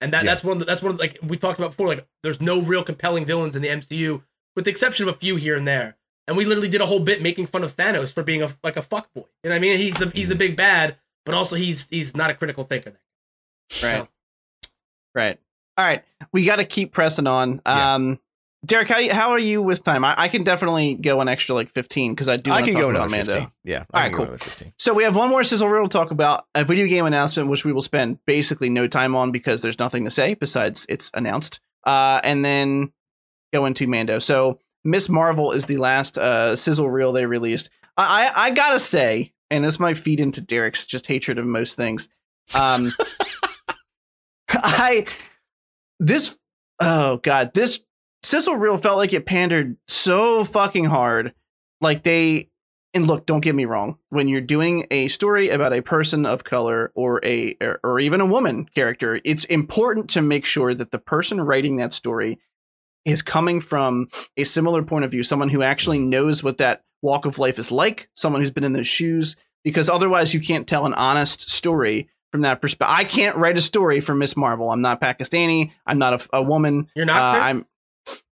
[0.00, 0.30] and that Yeah.
[0.32, 1.86] that's one of the, that's one of the, like we talked about before.
[1.88, 4.22] Like there's no real compelling villains in the MCU,
[4.56, 5.96] with the exception of a few here and there.
[6.26, 8.76] And we literally did a whole bit making fun of Thanos for being a like
[8.76, 9.06] a fuckboy.
[9.14, 9.76] You know what I mean?
[9.78, 10.96] He's the he's the big bad,
[11.28, 12.98] but also he's he's not a critical thinker.
[13.82, 13.98] Right.
[13.98, 14.08] No.
[15.14, 15.38] Right.
[15.76, 16.02] All right.
[16.32, 17.60] We got to keep pressing on.
[17.66, 17.94] Yeah.
[17.94, 18.18] Um,
[18.64, 20.04] Derek, how, how are you with time?
[20.04, 22.80] I, I can definitely go an extra like 15 because I do I can talk
[22.80, 23.32] go about another Mando.
[23.32, 23.52] 15.
[23.62, 23.78] Yeah.
[23.78, 24.24] All I right, can go cool.
[24.24, 24.72] another 15.
[24.78, 27.66] So we have one more sizzle reel to talk about a video game announcement, which
[27.66, 31.60] we will spend basically no time on because there's nothing to say besides it's announced.
[31.84, 32.90] Uh, and then
[33.52, 34.18] go into Mando.
[34.18, 37.68] So Miss Marvel is the last uh, sizzle reel they released.
[37.98, 41.76] I, I I gotta say, and this might feed into Derek's just hatred of most
[41.76, 42.08] things.
[42.54, 42.92] Um,
[44.50, 45.06] I
[46.00, 46.38] this
[46.80, 47.80] oh god this
[48.22, 51.34] sizzle reel felt like it pandered so fucking hard.
[51.80, 52.50] Like they
[52.94, 53.98] and look, don't get me wrong.
[54.08, 58.20] When you're doing a story about a person of color or a or, or even
[58.20, 62.38] a woman character, it's important to make sure that the person writing that story
[63.04, 67.26] is coming from a similar point of view, someone who actually knows what that walk
[67.26, 70.86] of life is like, someone who's been in those shoes, because otherwise you can't tell
[70.86, 72.96] an honest story from that perspective.
[72.96, 74.70] I can't write a story for Miss Marvel.
[74.70, 75.72] I'm not Pakistani.
[75.86, 76.88] I'm not a, a woman.
[76.94, 77.36] You're not.
[77.36, 77.66] Uh, I'm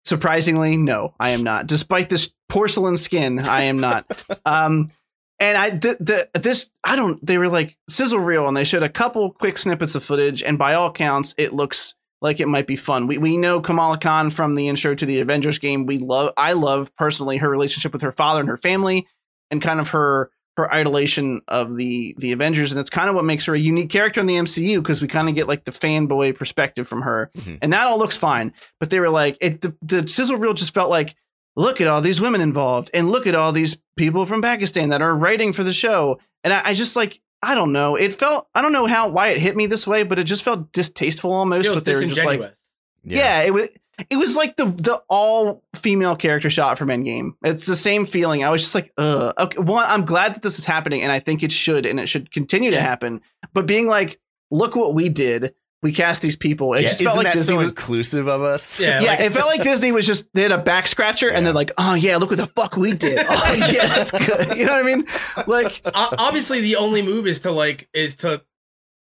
[0.04, 1.66] surprisingly no, I am not.
[1.66, 4.06] Despite this porcelain skin, I am not.
[4.46, 4.90] um,
[5.38, 7.24] and I the, the this I don't.
[7.24, 10.58] They were like sizzle reel, and they showed a couple quick snippets of footage, and
[10.58, 13.06] by all counts, it looks like it might be fun.
[13.06, 15.84] We we know Kamala Khan from the intro to the Avengers game.
[15.86, 19.06] We love I love personally her relationship with her father and her family,
[19.50, 23.24] and kind of her her idolation of the the Avengers, and it's kind of what
[23.24, 25.72] makes her a unique character in the MCU because we kind of get like the
[25.72, 27.58] fanboy perspective from her, Mhm.
[27.62, 28.52] and that all looks fine.
[28.78, 31.14] But they were like, it the, the sizzle reel just felt like,
[31.56, 35.00] look at all these women involved, and look at all these people from Pakistan that
[35.02, 37.20] are writing for the show, and I, I just like.
[37.42, 37.96] I don't know.
[37.96, 40.42] It felt I don't know how why it hit me this way, but it just
[40.42, 41.66] felt distasteful almost.
[41.66, 42.58] it was but they were just like, disingenuous.
[43.04, 43.42] yeah.
[43.42, 43.68] it was
[44.10, 47.32] it was like the the all female character shot from Endgame.
[47.44, 48.44] It's the same feeling.
[48.44, 49.34] I was just like, ugh.
[49.38, 52.08] Okay, one, I'm glad that this is happening, and I think it should, and it
[52.08, 53.20] should continue to happen.
[53.52, 54.18] But being like,
[54.50, 55.54] look what we did.
[55.82, 56.74] We cast these people.
[56.74, 57.68] It Yeah, just isn't felt like that Disney so was.
[57.70, 58.78] inclusive of us?
[58.78, 61.44] Yeah, Yeah, like- it felt like Disney was just they had a back scratcher, and
[61.44, 64.56] they're like, "Oh yeah, look what the fuck we did." Oh yeah, that's good.
[64.56, 65.06] You know what I mean?
[65.48, 68.42] Like, O- obviously the only move is to like is to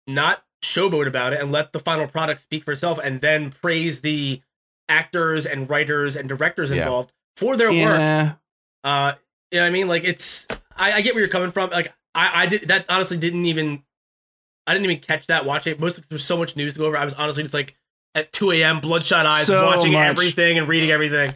[0.07, 4.01] not showboat about it and let the final product speak for itself and then praise
[4.01, 4.41] the
[4.89, 6.83] actors and writers and directors Yeah.
[6.83, 8.37] involved for their work
[8.85, 9.13] uh
[9.51, 11.95] you know what i mean like it's I, I get where you're coming from like
[12.15, 13.83] i i did that honestly didn't even
[14.71, 16.79] i didn't even catch that watching it mostly 'cause there was so much news to
[16.79, 17.77] go over i was honestly just like
[18.15, 20.09] at 2 a.m bloodshot eyes So watching much.
[20.09, 21.33] everything and reading everything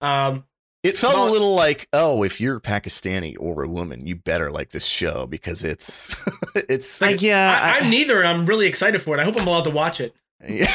[0.00, 0.44] um
[0.84, 4.52] It felt Well- a little like, oh, if you're Pakistani or a woman, you better
[4.52, 6.14] like this show because it's
[6.54, 7.60] it's Like, yeah.
[7.60, 9.70] I, I- i'm neither and i'm really excited for it i hope i'm allowed to
[9.70, 10.14] watch it
[10.48, 10.72] Yeah.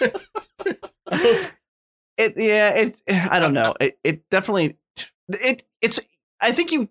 [2.18, 3.00] it yeah it
[3.30, 4.76] i don't know it, it definitely
[5.28, 6.00] it it's
[6.40, 6.88] i think you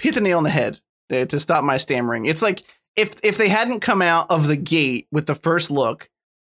[0.00, 0.80] hit the nail on the head
[1.12, 2.62] uh, to stop my stammering it's like
[2.96, 6.08] if if they hadn't come out of the gate with the first look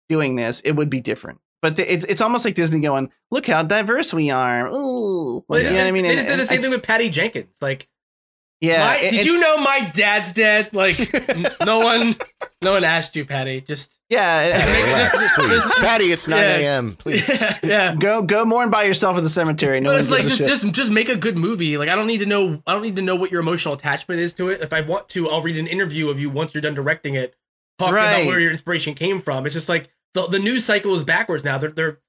[0.09, 3.45] doing this it would be different but the, it's it's almost like disney going look
[3.47, 5.43] how diverse we are Ooh.
[5.47, 7.09] Well, you know what i mean They just did the same I- thing with Patty
[7.09, 7.55] Jenkins.
[7.61, 7.87] Like,
[8.61, 10.69] yeah my, it- did it- you know my dad's dead?
[10.73, 10.97] Like,
[11.65, 12.15] no one,
[12.61, 13.61] no one asked you, Patty.
[13.61, 15.73] Just yeah it- Patty, relax, Just- please.
[15.85, 16.55] Patty, it's 9 Yeah.
[16.57, 16.95] a.m.
[16.99, 17.41] Please.
[17.41, 17.95] yeah, yeah.
[17.95, 20.65] go go mourn by yourself at the cemetery no but one it's like just, just
[20.73, 21.77] just make a good movie.
[21.77, 24.21] Like I don't need to know I don't need to know what your emotional attachment
[24.21, 24.61] is to it.
[24.61, 27.35] If I want to, I'll read an interview of you once you're done directing it,
[27.79, 28.11] talking Right.
[28.21, 29.45] about where your inspiration came from.
[29.45, 31.57] It's just like the the news cycle is backwards now.
[31.57, 31.99] They're they're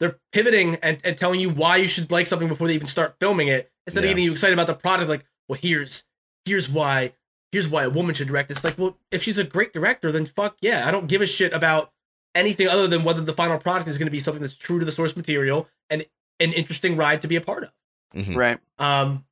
[0.00, 3.14] they're pivoting and, and telling you why you should like something before they even start
[3.20, 3.70] filming it.
[3.86, 4.06] Instead Yeah.
[4.06, 6.04] of getting you excited about the product, like, well, here's
[6.44, 7.12] here's why
[7.52, 8.50] here's why a woman should direct.
[8.50, 10.86] It's like, well, if she's a great director, then fuck yeah.
[10.86, 11.92] I don't give a shit about
[12.34, 14.84] anything other than whether the final product is going to be something that's true to
[14.84, 16.06] the source material and
[16.40, 17.72] an interesting ride to be a part of.
[18.16, 18.36] Mhm.
[18.36, 19.24] right Um,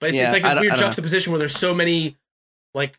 [0.00, 0.80] but it's, Yeah, it's like I this weird I know.
[0.82, 2.16] juxtaposition where there's so many
[2.74, 2.96] like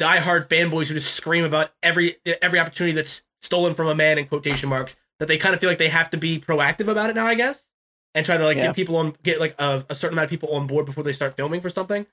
[0.00, 4.26] diehard fanboys who just scream about every every opportunity that's stolen from a man in
[4.26, 7.14] quotation marks that they kind of feel like they have to be proactive about it
[7.14, 7.66] now, I guess,
[8.14, 8.66] and try to like Yeah.
[8.66, 11.12] get people on get like a, a certain amount of people on board before they
[11.12, 12.06] start filming for something.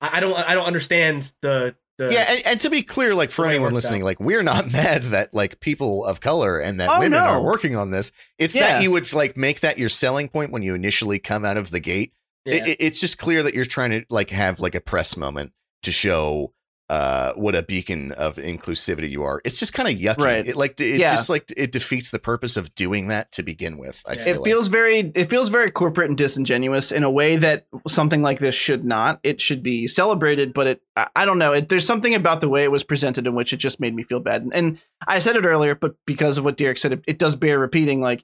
[0.00, 3.30] I, I don't I don't understand the the Yeah, and, and to be clear, like
[3.30, 4.06] for The way it anyone listening, out.
[4.06, 7.24] like we're not mad that like people of color and that Oh, women no.
[7.26, 8.12] are working on this.
[8.38, 8.62] It's Yeah.
[8.74, 11.70] that you would like make that your selling point when you initially come out of
[11.70, 12.12] the gate.
[12.46, 12.64] yeah.
[12.66, 15.90] It- it's just clear that you're trying to like have like a press moment to
[15.92, 16.54] show
[16.92, 19.40] uh, what a beacon of inclusivity you are.
[19.46, 20.22] It's just kind of yucky.
[20.24, 20.46] Right.
[20.46, 21.10] It like it Yeah.
[21.12, 24.02] just like it defeats the purpose of doing that to begin with.
[24.06, 24.24] I Yeah.
[24.24, 24.44] feel it like.
[24.44, 28.54] feels very it feels very corporate and disingenuous in a way that something like this
[28.54, 32.14] should not it should be celebrated but it i, I don't know it, there's something
[32.14, 34.52] about the way it was presented in which it just made me feel bad and,
[34.54, 37.58] and i said it earlier but because of what derek said it, it does bear
[37.58, 38.22] repeating like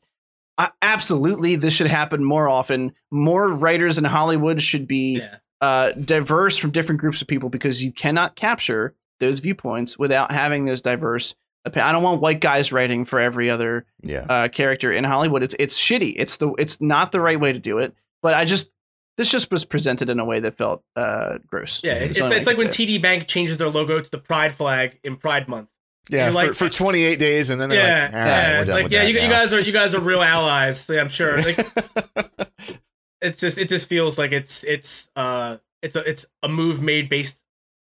[0.58, 5.36] I, absolutely this should happen more often more writers in hollywood should be Yeah.
[5.60, 10.64] Uh, diverse from different groups of people because you cannot capture those viewpoints without having
[10.64, 11.34] those diverse
[11.76, 14.24] I don't want white guys writing for every other yeah.
[14.28, 15.42] uh, character in Hollywood.
[15.42, 16.14] It's it's shitty.
[16.16, 17.94] It's the it's not the right way to do it.
[18.22, 18.70] But I just
[19.16, 21.80] this just was presented in a way that felt uh, gross.
[21.82, 22.86] Yeah, That's it's, it's like when say.
[22.86, 25.70] TD Bank changes their logo to the Pride flag in Pride Month.
[26.10, 28.58] Yeah, for, like- for 28 days, and then they're yeah, like, all right, yeah.
[28.58, 30.86] we're done like with yeah, that you, you guys are you guys are real allies.
[30.88, 31.36] Yeah, I'm sure.
[31.36, 31.58] Like
[33.20, 37.08] it's just it just feels like it's it's uh it's a it's a move made
[37.08, 37.42] based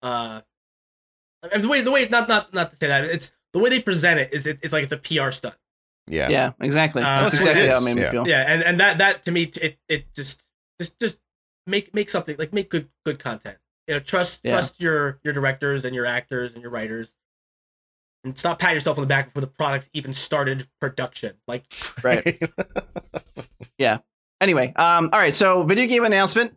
[0.02, 0.40] uh
[1.52, 3.80] and the way the way not not not to say that it's the way they
[3.80, 5.54] present it is it, it's like it's a PR stunt.
[6.08, 6.28] yeah.
[6.30, 7.02] Yeah, exactly.
[7.02, 8.10] Uh, That's that's exactly how it is, made me yeah.
[8.10, 8.28] feel.
[8.28, 10.42] Yeah, and and that that to me it it just
[10.80, 11.18] just just
[11.66, 13.58] make make something like make good good content.
[13.86, 14.52] You know, trust Yeah.
[14.52, 17.14] trust your your directors and your actors and your writers.
[18.24, 21.34] And stop patting yourself on the back before the product even started production.
[21.48, 21.64] Like
[22.02, 22.40] Right.
[24.42, 25.36] Anyway, um, all right.
[25.36, 26.52] So, video game announcement.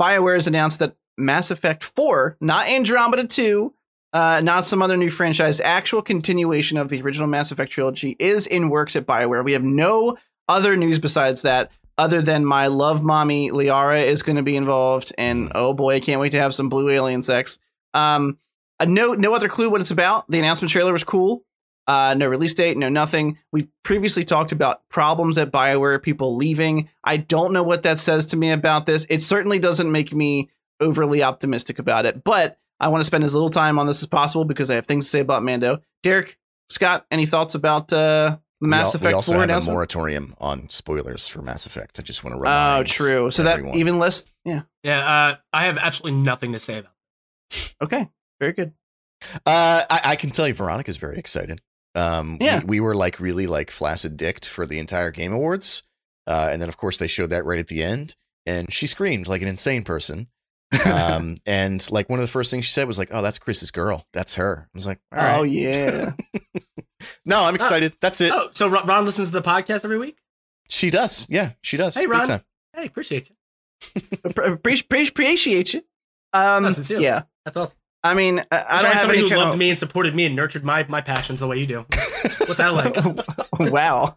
[0.00, 3.74] BioWare has announced that Mass Effect 4, not Andromeda 2,
[4.12, 8.46] uh, not some other new franchise, actual continuation of the original Mass Effect trilogy is
[8.46, 9.44] in works at BioWare.
[9.44, 10.16] We have no
[10.48, 15.12] other news besides that, other than my love mommy Liara is going to be involved,
[15.18, 17.58] and oh boy, I can't wait to have some blue alien sex.
[17.92, 18.38] Um,
[18.84, 20.30] no, no other clue what it's about.
[20.30, 21.42] The announcement trailer was cool.
[21.86, 23.38] Uh, no release date, no nothing.
[23.52, 26.88] We previously talked about problems at BioWare, people leaving.
[27.04, 29.06] I don't know what that says to me about this.
[29.08, 30.50] It certainly doesn't make me
[30.80, 34.08] overly optimistic about it, but I want to spend as little time on this as
[34.08, 35.80] possible because I have things to say about Mando.
[36.02, 39.66] Derek, Scott, any thoughts about uh, the Mass we, al- Effect we also 4 have
[39.66, 41.98] a moratorium on spoilers for Mass Effect.
[41.98, 42.80] I just want to run.
[42.80, 43.30] Oh, true.
[43.30, 43.78] So that everyone.
[43.78, 44.30] even less.
[44.44, 44.62] Yeah.
[44.82, 46.92] Yeah, uh, I have absolutely nothing to say about.
[47.50, 47.74] It.
[47.82, 48.08] Okay.
[48.40, 48.72] Very good.
[49.46, 51.60] Uh, I, I can tell you, Veronica's very excited.
[51.96, 52.60] Um, Yeah.
[52.60, 55.82] we, we were like really like flaccid dicked for the entire Game Awards,
[56.26, 59.26] uh, and then of course they showed that right at the end, and she screamed
[59.26, 60.28] like an insane person.
[60.84, 63.70] um, and like one of the first things she said was like, "Oh, that's Chris's
[63.70, 64.04] girl.
[64.12, 66.12] That's her." I was like, "All right, Oh yeah.
[67.24, 67.94] no, I'm excited.
[68.00, 70.18] That's it." Oh, so Ron Ron listens to the podcast every week.
[70.68, 71.26] She does.
[71.30, 71.94] Yeah, she does.
[71.94, 72.26] Hey, Ron.
[72.26, 72.42] time.
[72.74, 73.36] Hey, appreciate you.
[74.26, 75.82] Appre- appre- appreciate you.
[76.32, 77.22] Um, No, yeah.
[77.44, 77.75] That's awesome.
[78.06, 80.36] I mean, I, I don't have somebody who loved of, me and supported me and
[80.36, 81.86] nurtured my my passions the way you do.
[82.46, 82.96] What's that like?
[83.72, 84.16] wow.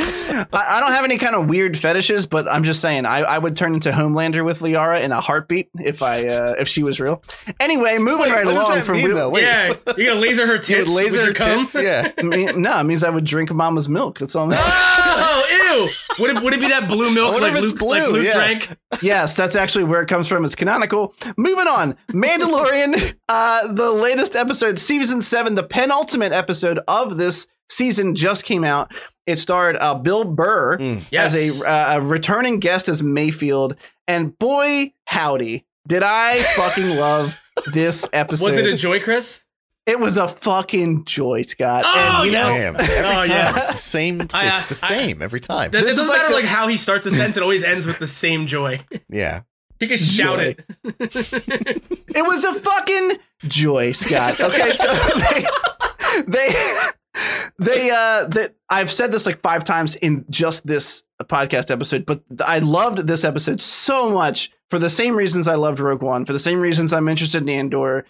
[0.00, 3.38] I, I don't have any kind of weird fetishes, but I'm just saying I, I
[3.38, 7.00] would turn into Homelander with Liara in a heartbeat if I uh, if she was
[7.00, 7.22] real.
[7.60, 9.30] Anyway, moving Wait, right what along from mean, Wheel- though?
[9.30, 9.42] Wait.
[9.42, 10.88] yeah, you're gonna laser her tits.
[10.88, 11.60] would laser with your her cum?
[11.60, 11.74] tits?
[11.74, 12.12] Yeah.
[12.18, 14.18] I mean, no, it means I would drink mama's milk.
[14.18, 14.52] That's all.
[14.52, 14.58] I'm
[15.20, 16.22] Oh, ew!
[16.22, 18.02] Would it would it be that blue milk I wonder like if it's Luke, like
[18.04, 18.34] blue, Luke yeah.
[18.34, 18.76] drank?
[19.02, 20.44] yes, that's actually where it comes from.
[20.44, 21.14] It's canonical.
[21.36, 28.14] Moving on, Mandalorian, uh, the latest episode, season seven, the penultimate episode of this season
[28.14, 28.92] just came out.
[29.28, 31.02] It starred uh, Bill Burr Mm.
[31.10, 31.34] Yes.
[31.34, 33.76] as a, uh, a returning guest as Mayfeld,
[34.06, 37.36] and boy, howdy, did I fucking love
[37.72, 38.44] this episode.
[38.46, 39.44] Was it a joy, Chris?
[39.86, 41.82] It was a fucking joy, Scott.
[41.86, 42.76] Oh, and you know, Damn.
[42.76, 43.30] Every Oh, time.
[43.30, 43.56] yeah.
[43.56, 44.20] It's the same.
[44.20, 45.68] It's I, uh, the I- same every time.
[45.68, 47.86] It This doesn't like matter the- like how he starts the sentence; it always ends
[47.86, 48.80] with the same joy.
[49.08, 49.42] yeah.
[49.80, 50.62] He can shout it.
[50.84, 53.12] It was a fucking
[53.44, 54.40] joy, Scott.
[54.40, 55.46] Okay, so they
[56.26, 56.54] they
[57.58, 62.22] they uh that I've said this like five times in just this podcast episode, but
[62.44, 66.32] I loved this episode so much for the same reasons I loved Rogue One, for
[66.32, 68.04] the same reasons I'm interested in Andor.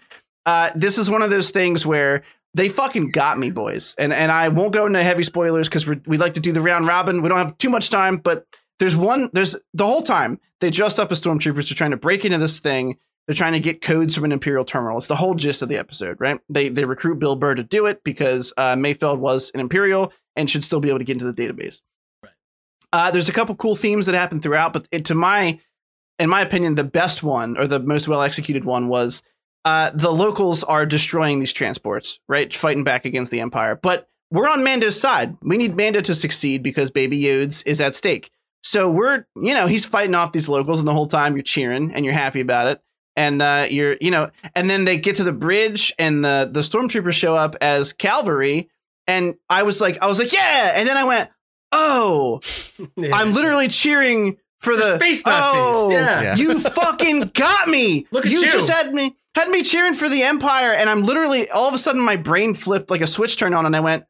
[0.44, 2.23] Uh, this is one of those things where
[2.55, 6.18] they fucking got me, boys, and and I won't go into heavy spoilers because we
[6.18, 7.23] like to do the round robin.
[7.23, 8.47] We don't have too much time, but
[8.78, 9.31] there's one.
[9.33, 11.68] There's the whole time they dressed up as stormtroopers.
[11.68, 12.99] They're trying to break into this thing.
[13.28, 14.97] They're trying to get codes from an imperial terminal.
[14.97, 16.40] It's the whole gist of the episode, right?
[16.48, 20.48] They they recruit Bill Burr to do it because uh, Mayfeld was an imperial and
[20.48, 21.82] should still be able to get into the database.
[22.23, 22.32] Right.
[22.90, 25.60] Uh, there's a couple cool themes that happen throughout, but it, to my,
[26.18, 29.23] in my opinion, the best one or the most well executed one was
[29.66, 32.55] uh, the locals are destroying these transports, right?
[32.55, 35.36] Fighting back against the Empire, but we're on Mando's side.
[35.42, 38.31] We need Mando to succeed because Baby Yodes is at stake.
[38.62, 41.92] So we're, you know, he's fighting off these locals, and the whole time you're cheering
[41.92, 42.81] and you're happy about it.
[43.18, 46.60] And uh, you're, you know, and then they get to the bridge, and the the
[46.60, 48.70] stormtroopers show up as cavalry,
[49.08, 51.28] and I was like, I was like, yeah, and then I went,
[51.72, 52.40] oh,
[52.97, 53.10] Yeah.
[53.16, 56.22] I'm literally cheering for For the space Nazis, Oh, yeah.
[56.22, 56.34] Yeah.
[56.36, 58.06] you fucking got me.
[58.12, 58.42] Look at you.
[58.44, 61.78] just had me had me cheering for the Empire, and I'm literally all of a
[61.78, 64.05] sudden my brain flipped like a switch turned on, and I went,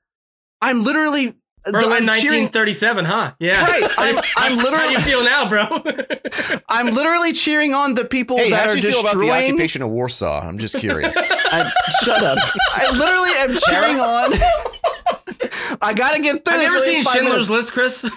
[0.60, 1.34] I'm literally
[1.72, 2.44] Berlin, I'm cheering.
[2.44, 3.32] 1937, huh?
[3.38, 3.64] Yeah.
[3.64, 5.66] Right, I'm- I'm How do literally- you feel now, bro?
[6.68, 9.20] I'm literally cheering on the people Hey, that how are do you feel about the
[9.20, 9.44] destroying.
[9.52, 10.46] occupation of Warsaw?
[10.46, 11.16] I'm just curious.
[11.30, 11.70] I,
[12.04, 12.38] shut up!
[12.72, 15.78] I literally am cheering on.
[15.80, 16.54] I gotta get through.
[16.54, 17.50] Have you this ever seen Schindler's minutes.
[17.50, 18.10] List, Chris?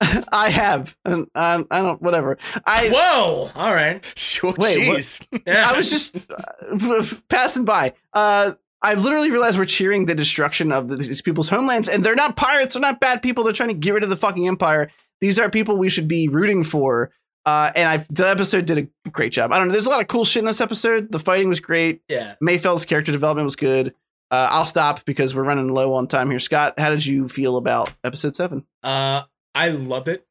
[0.32, 2.00] I have, and um, I don't.
[2.02, 2.36] Whatever.
[2.66, 3.50] I Whoa!
[3.54, 4.04] All right.
[4.42, 5.20] Oh, Wait, what?
[5.46, 5.68] Yeah.
[5.70, 7.94] I was just uh, passing by.
[8.12, 8.52] Uh,
[8.82, 12.36] I literally realized we're cheering the destruction of the, these people's homelands, and they're not
[12.36, 12.74] pirates.
[12.74, 13.42] They're not bad people.
[13.44, 14.90] They're trying to get rid of the fucking empire.
[15.20, 17.10] These are people we should be rooting for.
[17.46, 19.52] Uh, and I, the episode did a great job.
[19.52, 19.72] I don't know.
[19.72, 21.12] There's a lot of cool shit in this episode.
[21.12, 22.02] The fighting was great.
[22.08, 22.34] yeah.
[22.42, 23.94] Mayfeld's character development was good.
[24.30, 26.40] Uh, I'll stop because we're running low on time here.
[26.40, 28.66] Scott, how did you feel about episode seven?
[28.82, 29.22] Uh,
[29.54, 30.26] I loved it.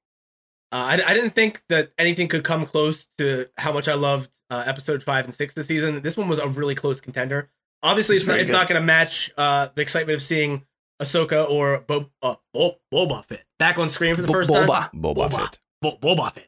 [0.72, 4.30] Uh, I, I didn't think that anything could come close to how much I loved
[4.50, 6.02] uh, episode five and six this season.
[6.02, 7.50] This one was a really close contender.
[7.86, 8.58] Obviously, It's it's, not, it's good.
[8.58, 10.66] not going to match uh, the excitement of seeing
[11.02, 14.68] Ahsoka or Bo- uh, Bo- Boba Fett back on screen for the Bo- first time.
[14.68, 14.90] Boba.
[14.94, 15.32] Boba, Boba.
[15.32, 15.60] Fett.
[15.82, 16.48] Bo- Boba Fett.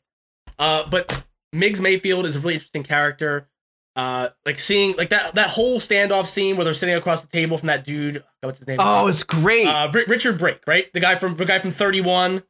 [0.57, 1.23] Uh, but
[1.55, 3.47] Migs Mayfeld is a really interesting character.
[3.95, 7.57] Uh, like seeing like that that whole standoff scene where they're sitting across the table
[7.57, 8.23] from that dude.
[8.41, 8.77] What's his name?
[8.79, 9.65] Oh, it's great.
[9.67, 10.91] uh, Ri- Richard Brake, right?
[10.93, 12.43] The guy from the guy from Thirty One.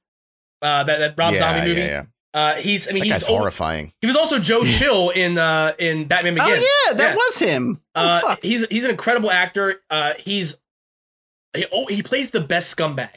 [0.61, 1.80] Uh, that that Rob yeah, Zombie movie.
[1.82, 2.03] Yeah, yeah.
[2.33, 3.93] Uh, he's I mean That he's al- horrifying.
[4.01, 6.59] he was also Joe Chill in uh in Batman Begins.
[6.64, 7.15] oh yeah, that Yeah.
[7.15, 7.81] was him.
[7.95, 9.81] Oh, Uh, he's he's an incredible actor.
[9.89, 10.56] Uh, he's
[11.56, 13.09] he, oh, he plays the best scumbags.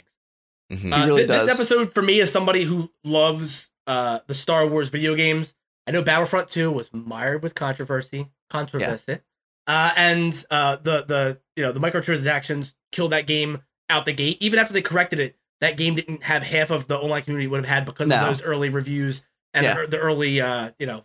[0.73, 0.93] Mhm.
[1.03, 4.89] Uh, really thi- This episode for me is somebody who loves uh the Star Wars
[4.89, 5.55] video games.
[5.87, 9.19] I know Battlefront 2 was mired with controversy, controversy.
[9.67, 14.39] Uh, and uh, the the you know the microtransactions killed that game out the gate.
[14.41, 17.59] Even after they corrected it, that game didn't have half of the online community would
[17.59, 18.17] have had because No.
[18.17, 19.23] of those early reviews
[19.55, 19.81] and Yeah.
[19.83, 21.03] the, the early uh, you know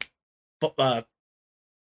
[0.77, 1.01] uh,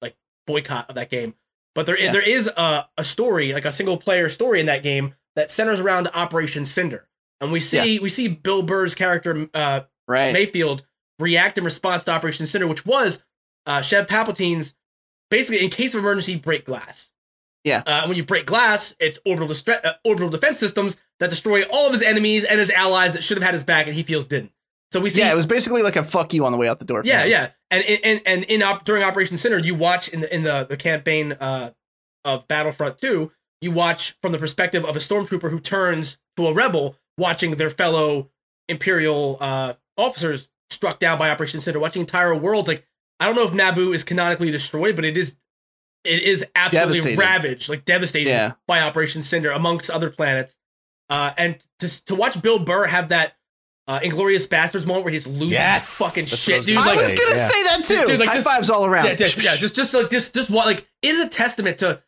[0.01, 0.17] like
[0.47, 1.35] boycott of that game.
[1.75, 2.13] But there Yeah.
[2.13, 5.81] there is a, a story, like a single player story in that game that centers
[5.81, 7.09] around Operation Cinder.
[7.41, 10.35] And we see we see Bill Burr's character uh, right.
[10.35, 10.83] Mayfeld
[11.19, 13.23] react in response to Operation Cinder, which was
[13.67, 14.75] uh, Sheev Palpatine's
[15.31, 17.11] basically in case of emergency break glass.
[17.65, 17.83] Yeah.
[17.87, 21.87] Uh, and when you break glass, it's orbital uh, orbital defense systems that destroy all
[21.87, 24.25] of his enemies and his allies that should have had his back, and he feels
[24.27, 24.53] didn't.
[24.93, 26.79] So we see, yeah, it was basically like a fuck you on the way out
[26.79, 27.03] the door.
[27.05, 27.31] yeah, him.
[27.31, 30.67] yeah, and and and, in op- during Operation Cinder, you watch in the in the
[30.69, 31.71] the campaign uh,
[32.25, 33.31] of Battlefront Two,
[33.61, 37.69] you watch from the perspective of a stormtrooper who turns to a rebel, watching their
[37.71, 38.31] fellow
[38.69, 42.69] Imperial uh, officers struck down by Operation Cinder, watching entire worlds.
[42.69, 42.87] Like
[43.21, 45.37] I don't know if Naboo is canonically destroyed, but it is
[46.05, 48.53] it is absolutely ravaged, like devastated Yeah.
[48.67, 50.57] by Operation Cinder amongst other planets.
[51.11, 53.35] Uh, and to to watch Bill Burr have that
[53.87, 55.97] uh, Inglourious Basterds moment where he's losing Yes!
[55.99, 56.77] fucking That's what I shit, was dude.
[56.77, 57.49] I Like, was gonna Yeah.
[57.49, 58.05] say that too.
[58.07, 59.07] Dude, like, High just- fives all around.
[59.07, 62.03] yeah, just, yeah, just just like just just what like it is a testament to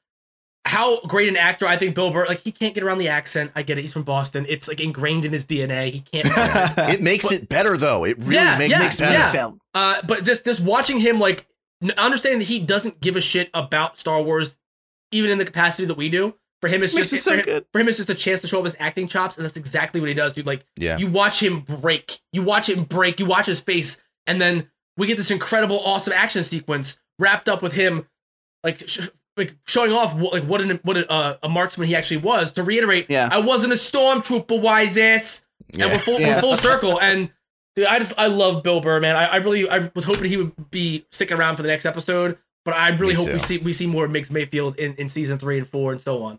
[0.66, 2.26] how great an actor I think Bill Burr.
[2.26, 3.50] Like he can't get around the accent.
[3.56, 3.80] I get it.
[3.80, 4.44] He's from Boston.
[4.48, 5.90] It's like ingrained in his DNA.
[5.90, 6.28] He can't.
[6.92, 8.04] It makes it better though.
[8.04, 9.12] It really Yeah, makes yeah, it better.
[9.14, 9.32] yeah.
[9.32, 11.46] Felt- uh, but just just watching him like
[11.96, 14.56] understanding that he doesn't give a shit about Star Wars,
[15.12, 16.34] even in the capacity that we do.
[16.60, 17.64] For him, it's just it so for, him, good.
[17.72, 19.98] for him, it's just a chance to show off his acting chops, and that's exactly
[20.00, 20.46] what he does, dude.
[20.46, 20.98] Like Yeah.
[20.98, 25.06] you watch him break, you watch him break, you watch his face, and then we
[25.06, 28.06] get this incredible, awesome action sequence wrapped up with him,
[28.62, 29.08] like sh-
[29.38, 32.52] like showing off what like what an what a, uh, a marksman he actually was.
[32.52, 33.28] To reiterate, Yeah.
[33.32, 35.86] I wasn't a stormtrooper, wise ass, and Yeah.
[35.92, 36.34] we're full Yeah.
[36.34, 37.00] we're full circle.
[37.00, 37.30] And
[37.74, 39.16] dude, I just I love Bill Burr, man.
[39.16, 42.36] I, I really I was hoping he would be sticking around for the next episode,
[42.66, 45.38] but I really Me hope we see we see more Migs Mayfeld in, in season
[45.38, 46.38] three and four and so on.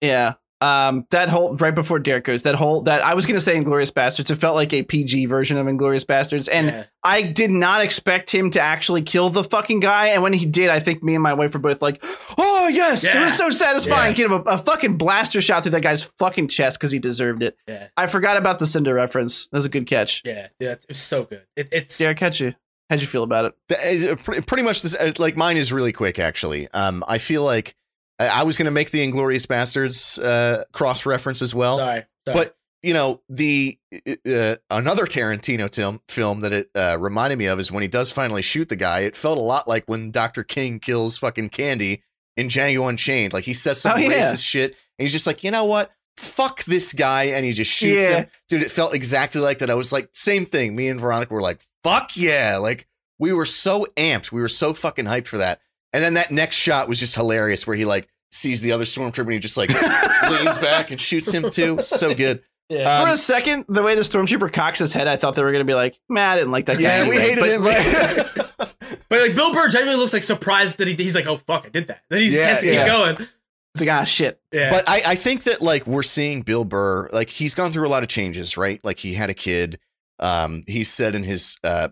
[0.00, 0.34] Yeah.
[0.62, 3.92] Um, that whole right before Derek goes, that whole that I was gonna say Inglourious
[3.92, 4.30] Basterds.
[4.30, 6.84] It felt like a PG version of Inglourious Basterds, and Yeah.
[7.04, 10.08] I did not expect him to actually kill the fucking guy.
[10.08, 12.02] And when he did, I think me and my wife were both like,
[12.38, 14.16] "Oh yes, it was so satisfying." Yeah.
[14.16, 17.42] Get him a, a fucking blaster shot through that guy's fucking chest because he deserved
[17.42, 17.54] it.
[17.68, 17.88] Yeah.
[17.98, 19.48] I forgot about the Cinder reference.
[19.52, 20.22] That was a good catch.
[20.24, 21.42] Yeah, yeah, it's so good.
[21.54, 22.54] It, it's Derek, how'd you
[22.88, 23.52] how'd you feel about it?
[23.68, 24.94] That is, pre- pretty much this.
[24.94, 26.66] uh, Like mine is really quick, actually.
[26.72, 27.76] Um, I feel like
[28.18, 32.04] I, I was going to make the Inglourious Basterds uh, cross reference as well, sorry,
[32.26, 32.38] sorry.
[32.38, 33.78] but you know the
[34.26, 38.10] uh, another Tarantino film film that it uh, reminded me of is when he does
[38.10, 39.00] finally shoot the guy.
[39.00, 40.44] It felt a lot like when Dr.
[40.44, 42.02] King kills fucking Candie
[42.36, 43.32] in Django Unchained.
[43.32, 44.20] Like he says some Oh, yeah.
[44.20, 45.90] racist shit, and he's just like, you know what?
[46.18, 48.16] Fuck this guy, and he just shoots Yeah.
[48.20, 48.26] him.
[48.48, 49.68] Dude, it felt exactly like that.
[49.70, 50.74] I was like, same thing.
[50.76, 52.56] Me and Veronica were like, fuck yeah.
[52.58, 52.86] Like,
[53.18, 54.32] we were so amped.
[54.32, 55.60] We were so fucking hyped for that.
[55.96, 59.20] And then that next shot was just hilarious where he like sees the other stormtrooper
[59.24, 59.70] and he just like
[60.30, 61.78] leans back and shoots him too.
[61.82, 62.42] So good.
[62.68, 63.00] Yeah.
[63.02, 65.52] For Um, a second, the way the stormtrooper cocks his head, I thought they were
[65.52, 67.80] going to be like, "Man, I didn't like that guy." yeah, we anyway." hated But-
[67.80, 68.54] him.
[68.58, 68.76] but-
[69.08, 71.68] but like Bill Burr genuinely looks like surprised that he, he's like, oh fuck, I
[71.68, 72.02] did that.
[72.10, 72.84] Then he just Yeah, has to yeah.
[72.84, 73.28] keep going.
[73.74, 74.40] It's like, ah, shit.
[74.52, 74.70] Yeah.
[74.70, 77.90] But I, I think that like we're seeing Bill Burr, like he's gone through a
[77.90, 78.82] lot of changes, right?
[78.84, 79.78] Like he had a kid.
[80.18, 81.88] Um, he said in his uh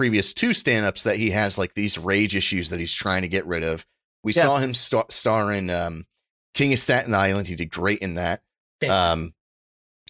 [0.00, 3.44] previous two stand-ups that he has like these rage issues that he's trying to get
[3.44, 3.84] rid of.
[4.24, 4.42] We Yeah.
[4.44, 6.06] saw him star, star in um
[6.54, 7.48] King of Staten Island.
[7.48, 8.42] He did great in that.
[8.88, 9.34] Um,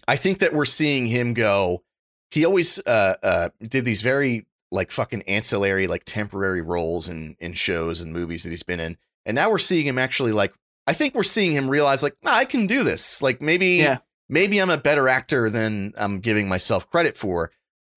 [0.07, 1.83] I think that we're seeing him go.
[2.29, 7.51] He always uh uh did these very like fucking ancillary, like temporary roles in in
[7.51, 10.53] shows and movies that he's been in, and now we're seeing him actually like.
[10.87, 13.21] I think we're seeing him realize like nah, I can do this.
[13.21, 13.97] Like maybe Yeah.
[14.29, 17.51] maybe I'm a better actor than I'm giving myself credit for.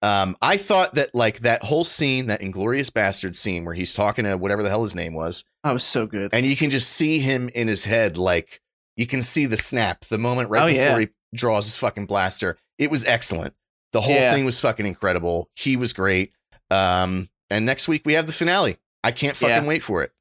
[0.05, 4.25] Um, I thought that like that whole scene, that Inglourious Basterd scene where he's talking
[4.25, 6.31] to whatever the hell his name was, That was so good.
[6.33, 8.61] and you can just see him in his head like
[8.97, 11.07] you can see the snap the moment right Oh, before yeah.
[11.31, 13.53] he draws his fucking blaster it was excellent
[13.93, 14.31] the whole Yeah.
[14.33, 16.31] thing was fucking incredible he was great
[16.71, 19.67] um and next week we have the finale i can't fucking Yeah.
[19.67, 20.11] wait for it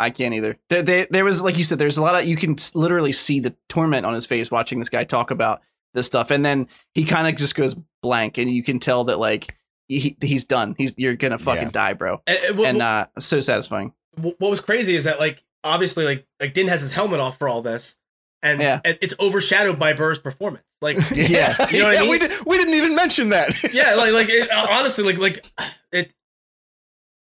[0.00, 0.58] I can't either.
[0.70, 3.38] There, there, there was, like you said, there's a lot of, you can literally see
[3.38, 5.60] the torment on his face watching this guy talk about
[5.94, 6.30] this stuff.
[6.30, 9.56] And then he kind of just goes blank and you can tell that, like,
[9.88, 10.74] he, he's done.
[10.76, 11.70] He's, you're going to fucking Yeah.
[11.70, 12.20] die, bro.
[12.26, 13.92] And, and what, And, uh, so satisfying.
[14.16, 17.38] what what was crazy is that like obviously like like Din has his helmet off
[17.38, 17.96] for all this,
[18.42, 18.80] and Yeah.
[18.84, 20.64] it's overshadowed by Burr's performance.
[20.80, 24.12] Like yeah, You know what I we, did, we didn't even mention that yeah, like
[24.12, 25.44] like it, honestly, like like
[25.92, 26.12] it.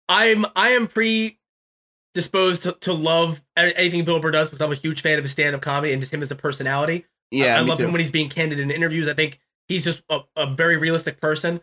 [0.08, 5.00] I'm I am predisposed to, to love anything Bill Burr does because I'm a huge
[5.02, 7.06] fan of his stand up comedy and just him as a personality.
[7.32, 7.56] Yeah.
[7.56, 7.84] I, I love too.
[7.84, 9.08] him when he's being candid in interviews.
[9.08, 11.60] I think he's just a, a very realistic person,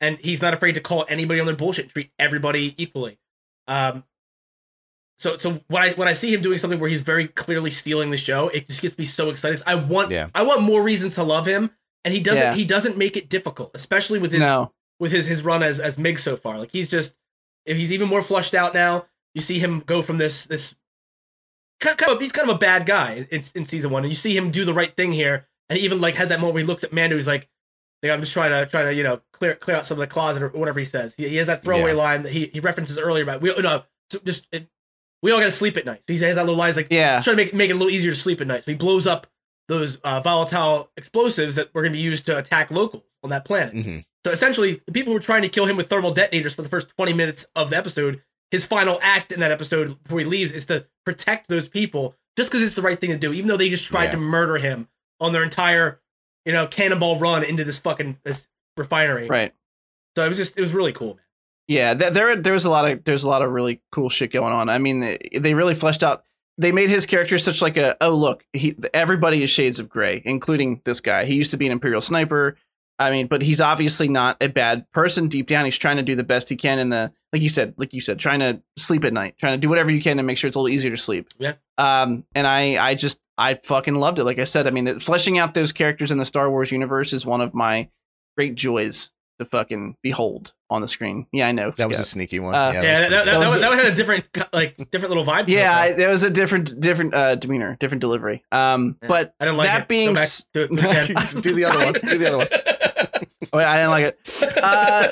[0.00, 3.18] and he's not afraid to call anybody on their bullshit treat everybody equally.
[3.68, 4.04] Um,
[5.18, 8.10] so so when I when I see him doing something where he's very clearly stealing
[8.10, 9.62] the show, it just gets me so excited.
[9.66, 10.28] I want Yeah.
[10.34, 11.70] I want more reasons to love him,
[12.04, 12.54] and he doesn't Yeah.
[12.54, 14.72] he doesn't make it difficult, especially with his no.
[14.98, 16.58] with his his run as as Mig so far.
[16.58, 17.14] Like he's just
[17.64, 19.06] if he's even more flushed out now.
[19.34, 20.74] You see him go from this this
[21.82, 24.36] kind of he's kind of a bad guy in, in season one, and you see
[24.36, 26.66] him do the right thing here, and he even like has that moment where he
[26.66, 27.16] looks at Mando.
[27.16, 27.48] He's like,
[28.02, 30.06] like I'm just trying to trying to you know clear clear out some of the
[30.06, 31.14] closet or whatever he says.
[31.16, 31.96] He, he has that throwaway Yeah.
[31.96, 33.82] line that he he references earlier about we no
[34.24, 34.68] just it,
[35.22, 36.02] we all got to sleep at night.
[36.08, 36.68] So he has that little line.
[36.68, 37.20] He's like Yeah.
[37.20, 38.64] trying to make make it a little easier to sleep at night.
[38.64, 39.26] So he blows up
[39.68, 43.44] those uh, volatile explosives that were going to be used to attack locals on that
[43.44, 43.72] planet.
[43.74, 46.62] hmm So essentially, the people who were trying to kill him with thermal detonators for
[46.62, 48.20] the first 20 minutes of the episode,
[48.52, 52.50] his final act in that episode before he leaves is to protect those people just
[52.50, 54.10] because it's the right thing to do, even though they just tried Yeah.
[54.12, 54.86] to murder him
[55.20, 56.00] on their entire,
[56.46, 59.26] you know, cannonball run into this fucking this refinery.
[59.26, 59.52] Right.
[60.16, 61.24] So it was just, it was really cool, man.
[61.68, 64.30] Yeah, th- there there was a lot of there's a lot of really cool shit
[64.32, 64.68] going on.
[64.68, 66.22] I mean, they, they really fleshed out.
[66.58, 70.20] They made his character such like a oh look, he everybody is shades of gray,
[70.24, 71.24] including this guy.
[71.24, 72.56] He used to be an imperial sniper.
[72.98, 75.64] I mean, but he's obviously not a bad person deep down.
[75.64, 78.00] He's trying to do the best he can in the like you said, like you
[78.00, 80.48] said, trying to sleep at night, trying to do whatever you can to make sure
[80.48, 81.28] it's a little easier to sleep.
[81.38, 81.54] Yeah.
[81.78, 84.24] Um, and I I just I fucking loved it.
[84.24, 87.12] Like I said, I mean, that fleshing out those characters in the Star Wars universe
[87.12, 87.88] is one of my
[88.36, 91.26] great joys to fucking behold on the screen.
[91.32, 91.70] Yeah, I know.
[91.72, 93.68] that was a sneaky one Uh, Yeah, that was that, that, that, was- was, that
[93.70, 95.46] one had a different, like, different little vibe.
[95.46, 98.42] to it, Yeah, I, was a different, different uh, demeanor, different delivery.
[98.52, 99.08] Um, Yeah.
[99.08, 99.88] but I didn't like that it.
[99.88, 101.40] being Go back, do it, do it again.
[101.42, 102.48] do the other one do the other one
[103.52, 104.18] oh, I didn't like it.
[104.62, 105.08] Uh,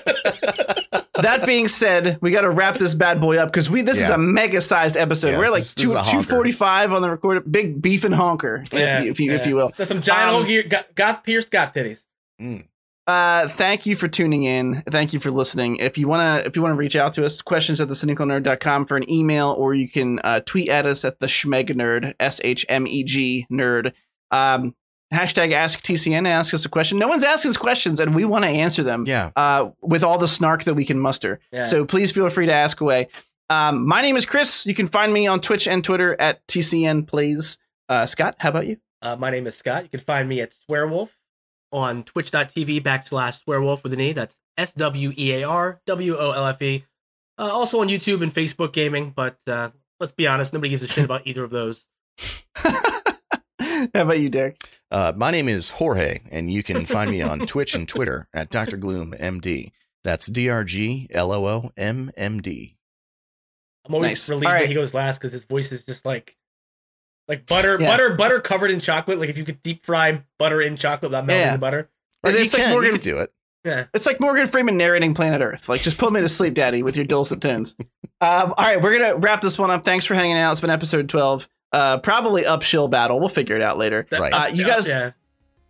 [1.22, 4.08] that being said, we got to wrap this bad boy up because we this is
[4.10, 5.30] a mega sized episode.
[5.30, 6.16] Yeah, We're like is- two is a honker.
[6.18, 9.32] two forty five on the recorded, big beef and honker, Yeah, if, you, if you
[9.32, 9.72] if you will.
[9.76, 12.04] There's some giant Um, old gear, goth, goth pierced goth titties.
[12.40, 12.64] Mm.
[13.06, 14.82] Uh, thank you for tuning in.
[14.88, 15.76] Thank you for listening.
[15.76, 18.96] If you wanna if you wanna reach out to us, questions at the cynicalnerd.com for
[18.96, 22.64] an email, or you can uh, tweet at us at the Shmeg Nerd, S H
[22.68, 23.92] M E G Nerd.
[24.30, 24.76] Um,
[25.12, 26.26] hashtag Ask TCN.
[26.28, 26.98] Ask us a question.
[26.98, 29.04] No one's asking us questions, and we want to answer them.
[29.06, 31.40] yeah Uh, with all the snark that we can muster.
[31.52, 31.64] Yeah.
[31.66, 33.08] So please feel free to ask away.
[33.48, 34.64] Um, my name is Chris.
[34.66, 37.58] You can find me on Twitch and Twitter at TCN Plays.
[37.88, 38.76] Uh, Scott, how about you?
[39.02, 39.82] Uh, my name is Scott.
[39.82, 41.08] You can find me at Swearwolf
[41.72, 44.12] on twitch.tv backslash Swearwolf with an E.
[44.12, 46.84] That's S W E A R W O L F E.
[47.38, 50.86] Uh, also on YouTube and Facebook gaming, but uh, let's be honest, nobody gives a
[50.88, 51.86] shit about either of those.
[53.94, 54.68] how about you, Derek?
[54.90, 58.50] Uh, my name is Jorge, and you can find me on Twitch and Twitter at
[58.50, 58.76] Dr.
[58.76, 59.70] Gloom MD.
[60.02, 62.76] That's D R G L O O M M D.
[63.86, 64.28] I'm always Nice.
[64.30, 64.60] relieved All right.
[64.60, 66.36] when he goes last because his voice is just like
[67.28, 67.90] like butter, Yeah.
[67.90, 69.18] butter, butter covered in chocolate.
[69.18, 71.52] Like if you could deep fry butter in chocolate without melting Yeah.
[71.52, 71.90] the butter.
[72.24, 73.32] Right, It's you like can, Morgan- you can do it.
[73.64, 73.84] Yeah.
[73.94, 75.68] It's like Morgan Freeman narrating Planet Earth.
[75.68, 77.76] Like, just put me to sleep, Daddy, with your dulcet tones.
[78.22, 79.84] Um, all right, we're gonna wrap this one up.
[79.84, 80.52] Thanks for hanging out.
[80.52, 81.46] It's been episode twelve.
[81.72, 83.20] Uh, probably upshill battle.
[83.20, 84.06] We'll figure it out later.
[84.10, 84.32] Right.
[84.32, 85.12] Uh, you guys- Yeah.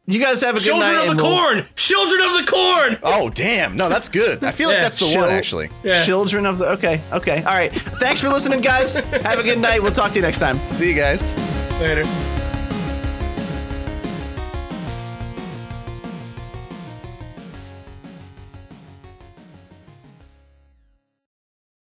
[0.07, 1.03] You guys have a good Children night.
[1.05, 1.67] Children of the we'll- Corn.
[1.77, 2.99] Children of the Corn.
[3.05, 3.77] Oh damn!
[3.77, 4.43] No, that's good.
[4.43, 5.21] I feel like that's the chill.
[5.21, 5.69] one actually.
[5.85, 6.05] Yeah.
[6.05, 6.67] Children of the.
[6.71, 7.39] Okay, okay.
[7.45, 7.71] All right.
[7.73, 8.99] Thanks for listening, guys.
[9.23, 9.81] have a good night.
[9.83, 10.59] We'll talk to you next time.
[10.67, 11.37] See you guys.
[11.81, 12.40] Later.